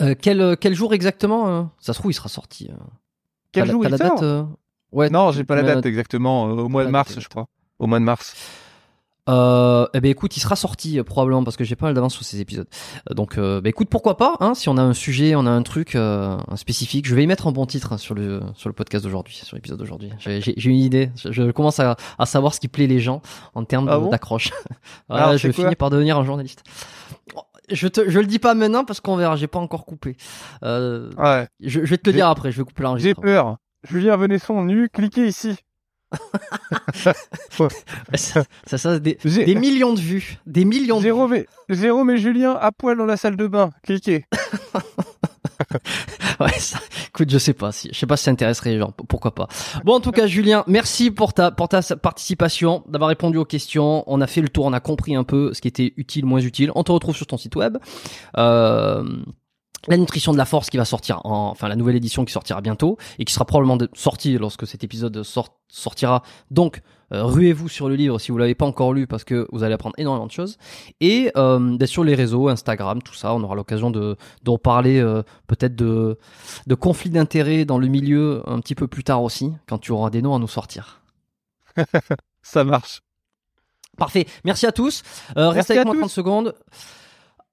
Euh, 0.00 0.14
quel, 0.20 0.56
quel 0.58 0.74
jour 0.74 0.94
exactement 0.94 1.48
euh? 1.48 1.62
Ça 1.80 1.92
se 1.92 1.98
trouve, 1.98 2.10
il 2.12 2.14
sera 2.14 2.28
sorti. 2.28 2.70
Quel 3.52 3.66
la- 3.66 3.72
jour 3.72 3.84
il 3.84 3.90
la 3.90 3.98
sort? 3.98 4.14
date 4.14 4.22
euh? 4.22 4.44
Ouais. 4.92 5.10
Non, 5.10 5.32
j'ai 5.32 5.44
pas 5.44 5.56
la 5.56 5.62
date 5.62 5.86
exactement. 5.86 6.44
au 6.44 6.68
mois 6.68 6.82
de 6.82 6.86
la 6.88 6.92
mars, 6.92 7.18
je 7.18 7.28
crois. 7.28 7.46
Au 7.78 7.86
mois 7.86 7.98
de 7.98 8.04
mars. 8.04 8.34
Euh, 9.30 9.86
eh 9.94 10.00
ben 10.00 10.10
écoute, 10.10 10.36
il 10.36 10.40
sera 10.40 10.56
sorti 10.56 10.98
euh, 10.98 11.04
probablement 11.04 11.44
parce 11.44 11.56
que 11.56 11.64
j'ai 11.64 11.76
pas 11.76 11.86
mal 11.86 11.94
d'avance 11.94 12.14
sur 12.14 12.24
ces 12.24 12.40
épisodes. 12.40 12.66
Euh, 13.10 13.14
donc, 13.14 13.38
euh, 13.38 13.60
bah, 13.60 13.68
écoute, 13.68 13.88
pourquoi 13.88 14.16
pas 14.16 14.36
hein, 14.40 14.54
Si 14.54 14.68
on 14.68 14.76
a 14.76 14.82
un 14.82 14.92
sujet, 14.92 15.34
on 15.36 15.46
a 15.46 15.50
un 15.50 15.62
truc 15.62 15.94
euh, 15.94 16.36
un 16.48 16.56
spécifique, 16.56 17.06
je 17.06 17.14
vais 17.14 17.22
y 17.22 17.26
mettre 17.26 17.46
un 17.46 17.52
bon 17.52 17.64
titre 17.66 17.92
hein, 17.92 17.98
sur 17.98 18.14
le 18.14 18.40
sur 18.54 18.68
le 18.68 18.72
podcast 18.74 19.04
d'aujourd'hui, 19.04 19.34
sur 19.36 19.54
l'épisode 19.56 19.78
d'aujourd'hui. 19.78 20.10
J'ai 20.18 20.40
j'ai- 20.40 20.54
j'ai 20.56 20.70
une 20.70 20.76
idée. 20.76 21.10
Je, 21.16 21.30
je 21.32 21.50
commence 21.52 21.78
à, 21.80 21.96
à 22.18 22.26
savoir 22.26 22.54
ce 22.54 22.60
qui 22.60 22.68
plaît 22.68 22.86
les 22.86 23.00
gens 23.00 23.22
en 23.54 23.64
termes 23.64 23.88
Ah 23.88 23.98
bon 23.98 24.10
d'accroche. 24.10 24.50
Voilà, 25.08 25.36
je 25.36 25.50
finis 25.52 25.76
par 25.76 25.90
devenir 25.90 26.18
un 26.18 26.24
journaliste. 26.24 26.62
Je 27.70 27.86
te, 27.86 28.08
je 28.10 28.18
le 28.18 28.26
dis 28.26 28.40
pas 28.40 28.54
maintenant 28.54 28.84
parce 28.84 29.00
qu'on 29.00 29.14
verra. 29.16 29.36
J'ai 29.36 29.46
pas 29.46 29.60
encore 29.60 29.84
coupé. 29.86 30.16
Euh, 30.64 31.10
Ouais. 31.16 31.46
je, 31.60 31.80
je 31.84 31.90
vais 31.90 31.98
te 31.98 32.08
le 32.08 32.12
J'ai- 32.12 32.18
dire 32.18 32.28
après. 32.28 32.50
Je 32.50 32.58
vais 32.58 32.64
couper 32.64 32.78
J'ai 32.78 32.84
l'enregistrement. 32.84 33.22
peur. 33.24 33.56
Julien 33.88 34.16
Venesson 34.16 34.64
nu, 34.64 34.88
cliquez 34.88 35.26
ici. 35.26 35.56
Ça, 36.94 37.12
ça, 38.14 38.78
ça, 38.78 38.98
des, 38.98 39.16
millions 39.54 39.94
de 39.94 40.00
vues, 40.00 40.38
des 40.46 40.64
millions 40.64 40.98
de 40.98 41.02
Jérôme 41.02 41.34
et, 41.34 41.46
Jérôme 41.68 42.10
et 42.10 42.18
Julien 42.18 42.56
à 42.60 42.72
poil 42.72 42.96
dans 42.96 43.06
la 43.06 43.16
salle 43.16 43.36
de 43.36 43.46
bain. 43.46 43.70
Cliquez. 43.82 44.24
Ouais, 46.40 46.58
ça, 46.58 46.78
écoute, 47.08 47.30
je 47.30 47.36
sais 47.36 47.52
pas 47.52 47.70
si, 47.70 47.90
je 47.92 47.98
sais 47.98 48.06
pas 48.06 48.16
si 48.16 48.24
ça 48.24 48.30
intéresserait 48.30 48.70
les 48.70 48.78
gens, 48.78 48.92
pourquoi 49.08 49.34
pas. 49.34 49.46
Bon, 49.84 49.94
en 49.94 50.00
tout 50.00 50.10
cas, 50.10 50.26
Julien, 50.26 50.64
merci 50.66 51.10
pour 51.10 51.34
ta, 51.34 51.50
pour 51.50 51.68
ta 51.68 51.82
participation, 51.82 52.82
d'avoir 52.88 53.08
répondu 53.08 53.36
aux 53.36 53.44
questions. 53.44 54.04
On 54.06 54.22
a 54.22 54.26
fait 54.26 54.40
le 54.40 54.48
tour, 54.48 54.64
on 54.64 54.72
a 54.72 54.80
compris 54.80 55.14
un 55.14 55.24
peu 55.24 55.52
ce 55.52 55.60
qui 55.60 55.68
était 55.68 55.92
utile, 55.98 56.24
moins 56.24 56.40
utile. 56.40 56.72
On 56.74 56.82
te 56.82 56.92
retrouve 56.92 57.14
sur 57.14 57.26
ton 57.26 57.36
site 57.36 57.56
web. 57.56 57.76
Euh, 58.38 59.04
la 59.88 59.96
nutrition 59.96 60.32
de 60.32 60.38
la 60.38 60.44
force 60.44 60.68
qui 60.70 60.76
va 60.76 60.84
sortir 60.84 61.20
en, 61.24 61.50
enfin 61.50 61.68
la 61.68 61.76
nouvelle 61.76 61.96
édition 61.96 62.24
qui 62.24 62.32
sortira 62.32 62.60
bientôt 62.60 62.98
et 63.18 63.24
qui 63.24 63.32
sera 63.32 63.44
probablement 63.44 63.78
sortie 63.94 64.36
lorsque 64.38 64.66
cet 64.66 64.84
épisode 64.84 65.22
sort- 65.22 65.56
sortira. 65.68 66.22
Donc 66.50 66.82
euh, 67.12 67.24
ruez-vous 67.24 67.68
sur 67.68 67.88
le 67.88 67.96
livre 67.96 68.18
si 68.18 68.30
vous 68.30 68.38
l'avez 68.38 68.54
pas 68.54 68.66
encore 68.66 68.92
lu 68.92 69.06
parce 69.06 69.24
que 69.24 69.48
vous 69.52 69.62
allez 69.64 69.74
apprendre 69.74 69.94
énormément 69.98 70.26
de 70.26 70.30
choses. 70.32 70.58
Et 71.00 71.32
euh, 71.36 71.76
sur 71.86 72.04
les 72.04 72.14
réseaux, 72.14 72.48
Instagram, 72.48 73.02
tout 73.02 73.14
ça, 73.14 73.34
on 73.34 73.42
aura 73.42 73.54
l'occasion 73.54 73.90
de 73.90 74.16
d'en 74.44 74.58
parler 74.58 75.00
euh, 75.00 75.22
peut-être 75.46 75.74
de 75.74 76.18
de 76.66 76.74
conflits 76.74 77.10
d'intérêts 77.10 77.64
dans 77.64 77.78
le 77.78 77.88
milieu 77.88 78.42
un 78.46 78.60
petit 78.60 78.74
peu 78.74 78.86
plus 78.86 79.02
tard 79.02 79.22
aussi 79.22 79.50
quand 79.66 79.78
tu 79.78 79.92
auras 79.92 80.10
des 80.10 80.22
noms 80.22 80.34
à 80.34 80.38
nous 80.38 80.46
sortir. 80.48 81.00
Ça 82.42 82.64
marche. 82.64 83.02
Parfait. 83.96 84.26
Merci 84.44 84.66
à 84.66 84.72
tous. 84.72 85.02
Euh, 85.36 85.48
restez 85.50 85.72
avec 85.74 85.82
à 85.82 85.84
moi 85.84 85.94
tous. 85.94 86.00
30 86.00 86.10
secondes. 86.10 86.54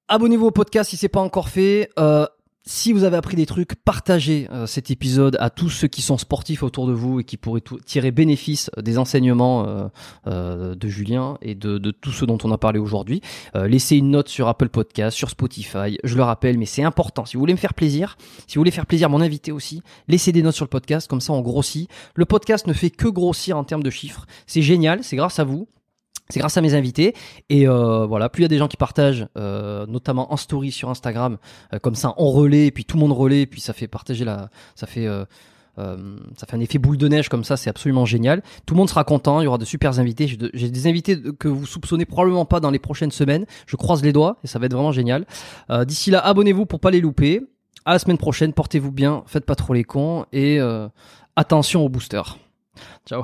Abonnez-vous 0.10 0.46
au 0.46 0.52
podcast 0.52 0.90
si 0.90 0.96
c'est 0.96 1.10
pas 1.10 1.20
encore 1.20 1.50
fait. 1.50 1.90
Euh, 2.00 2.26
si 2.66 2.94
vous 2.94 3.04
avez 3.04 3.18
appris 3.18 3.36
des 3.36 3.46
trucs, 3.46 3.76
partagez 3.76 4.48
euh, 4.52 4.66
cet 4.66 4.90
épisode 4.90 5.36
à 5.42 5.50
tous 5.50 5.70
ceux 5.70 5.90
qui 5.90 6.02
sont 6.02 6.18
sportifs 6.18 6.64
autour 6.64 6.88
de 6.88 6.94
vous 6.94 7.20
et 7.20 7.26
qui 7.26 7.36
pourraient 7.36 7.64
tirer 7.86 8.12
bénéfice 8.12 8.70
des 8.82 8.98
enseignements 8.98 9.68
euh, 9.68 9.88
euh, 10.28 10.76
de 10.76 10.88
Julien 10.88 11.38
et 11.42 11.56
de, 11.56 11.78
de 11.78 11.92
tout 11.92 12.12
ce 12.12 12.24
dont 12.24 12.38
on 12.46 12.52
a 12.54 12.58
parlé 12.58 12.80
aujourd'hui. 12.80 13.20
Euh, 13.56 13.68
laissez 13.68 13.98
une 13.98 14.12
note 14.12 14.30
sur 14.30 14.48
Apple 14.48 14.70
Podcast, 14.70 15.18
sur 15.18 15.30
Spotify. 15.30 15.98
Je 16.06 16.16
le 16.16 16.24
rappelle, 16.24 16.58
mais 16.58 16.66
c'est 16.66 16.84
important. 16.84 17.26
Si 17.26 17.36
vous 17.36 17.42
voulez 17.42 17.54
me 17.54 17.60
faire 17.60 17.74
plaisir, 17.74 18.18
si 18.48 18.56
vous 18.56 18.62
voulez 18.62 18.72
faire 18.72 18.86
plaisir 18.86 19.08
à 19.08 19.10
mon 19.10 19.20
invité 19.20 19.52
aussi, 19.52 19.82
laissez 20.08 20.32
des 20.32 20.42
notes 20.42 20.56
sur 20.56 20.66
le 20.66 20.70
podcast. 20.70 21.10
Comme 21.10 21.22
ça, 21.22 21.34
on 21.34 21.42
grossit. 21.42 21.90
Le 22.16 22.24
podcast 22.24 22.66
ne 22.68 22.74
fait 22.74 22.92
que 22.92 23.10
grossir 23.10 23.58
en 23.58 23.66
termes 23.66 23.84
de 23.84 23.90
chiffres. 23.90 24.26
C'est 24.46 24.62
génial. 24.62 25.04
C'est 25.04 25.18
grâce 25.18 25.40
à 25.40 25.44
vous. 25.44 25.68
C'est 26.30 26.40
grâce 26.40 26.58
à 26.58 26.62
mes 26.62 26.74
invités 26.74 27.14
et 27.50 27.68
euh, 27.68 28.06
voilà, 28.06 28.28
plus 28.30 28.42
il 28.42 28.44
y 28.44 28.46
a 28.46 28.50
des 28.50 28.58
gens 28.58 28.68
qui 28.68 28.76
partagent, 28.78 29.28
euh, 29.38 29.86
notamment 29.88 30.34
en 30.34 30.38
story 30.38 30.72
sur 30.72 30.90
Instagram, 30.90 31.38
euh, 31.74 31.80
comme 31.80 31.96
ça 31.96 32.14
on 32.18 32.30
relaie 32.32 32.66
et 32.68 32.72
puis 32.72 32.84
tout 32.86 32.98
le 32.98 33.02
monde 33.02 33.14
relaie, 33.14 33.42
et 33.42 33.46
puis 33.48 33.62
ça 33.62 33.72
fait 33.74 33.88
partager 33.88 34.26
la, 34.26 34.50
ça 34.76 34.88
fait, 34.88 35.06
euh, 35.08 35.24
euh, 35.80 36.18
ça 36.36 36.46
fait 36.48 36.56
un 36.58 36.60
effet 36.60 36.80
boule 36.80 36.98
de 36.98 37.08
neige 37.08 37.30
comme 37.30 37.44
ça, 37.44 37.56
c'est 37.56 37.70
absolument 37.70 38.04
génial. 38.06 38.42
Tout 38.66 38.74
le 38.74 38.80
monde 38.80 38.90
sera 38.90 39.04
content, 39.04 39.40
il 39.42 39.46
y 39.46 39.48
aura 39.48 39.58
de 39.60 39.64
super 39.66 40.00
invités. 40.00 40.28
J'ai 40.28 40.36
de- 40.38 40.52
J'ai 40.54 40.70
des 40.70 40.88
invités 40.88 41.18
que 41.40 41.48
vous 41.48 41.66
soupçonnez 41.66 42.06
probablement 42.06 42.46
pas 42.46 42.60
dans 42.60 42.72
les 42.72 42.80
prochaines 42.80 43.12
semaines. 43.12 43.46
Je 43.68 43.76
croise 43.78 44.04
les 44.04 44.12
doigts 44.12 44.38
et 44.44 44.48
ça 44.48 44.60
va 44.60 44.66
être 44.66 44.74
vraiment 44.74 44.92
génial. 44.92 45.26
Euh, 45.70 45.86
D'ici 45.86 46.12
là, 46.12 46.20
abonnez-vous 46.20 46.66
pour 46.66 46.80
pas 46.80 46.92
les 46.92 47.00
louper. 47.00 47.42
À 47.86 47.94
la 47.94 48.00
semaine 48.00 48.18
prochaine, 48.18 48.52
portez-vous 48.54 48.92
bien, 48.92 49.24
faites 49.28 49.46
pas 49.46 49.56
trop 49.56 49.74
les 49.74 49.86
cons 49.86 50.26
et 50.34 50.60
attention 51.38 51.86
aux 51.86 51.90
boosters. 51.90 52.38
Ciao. 53.08 53.24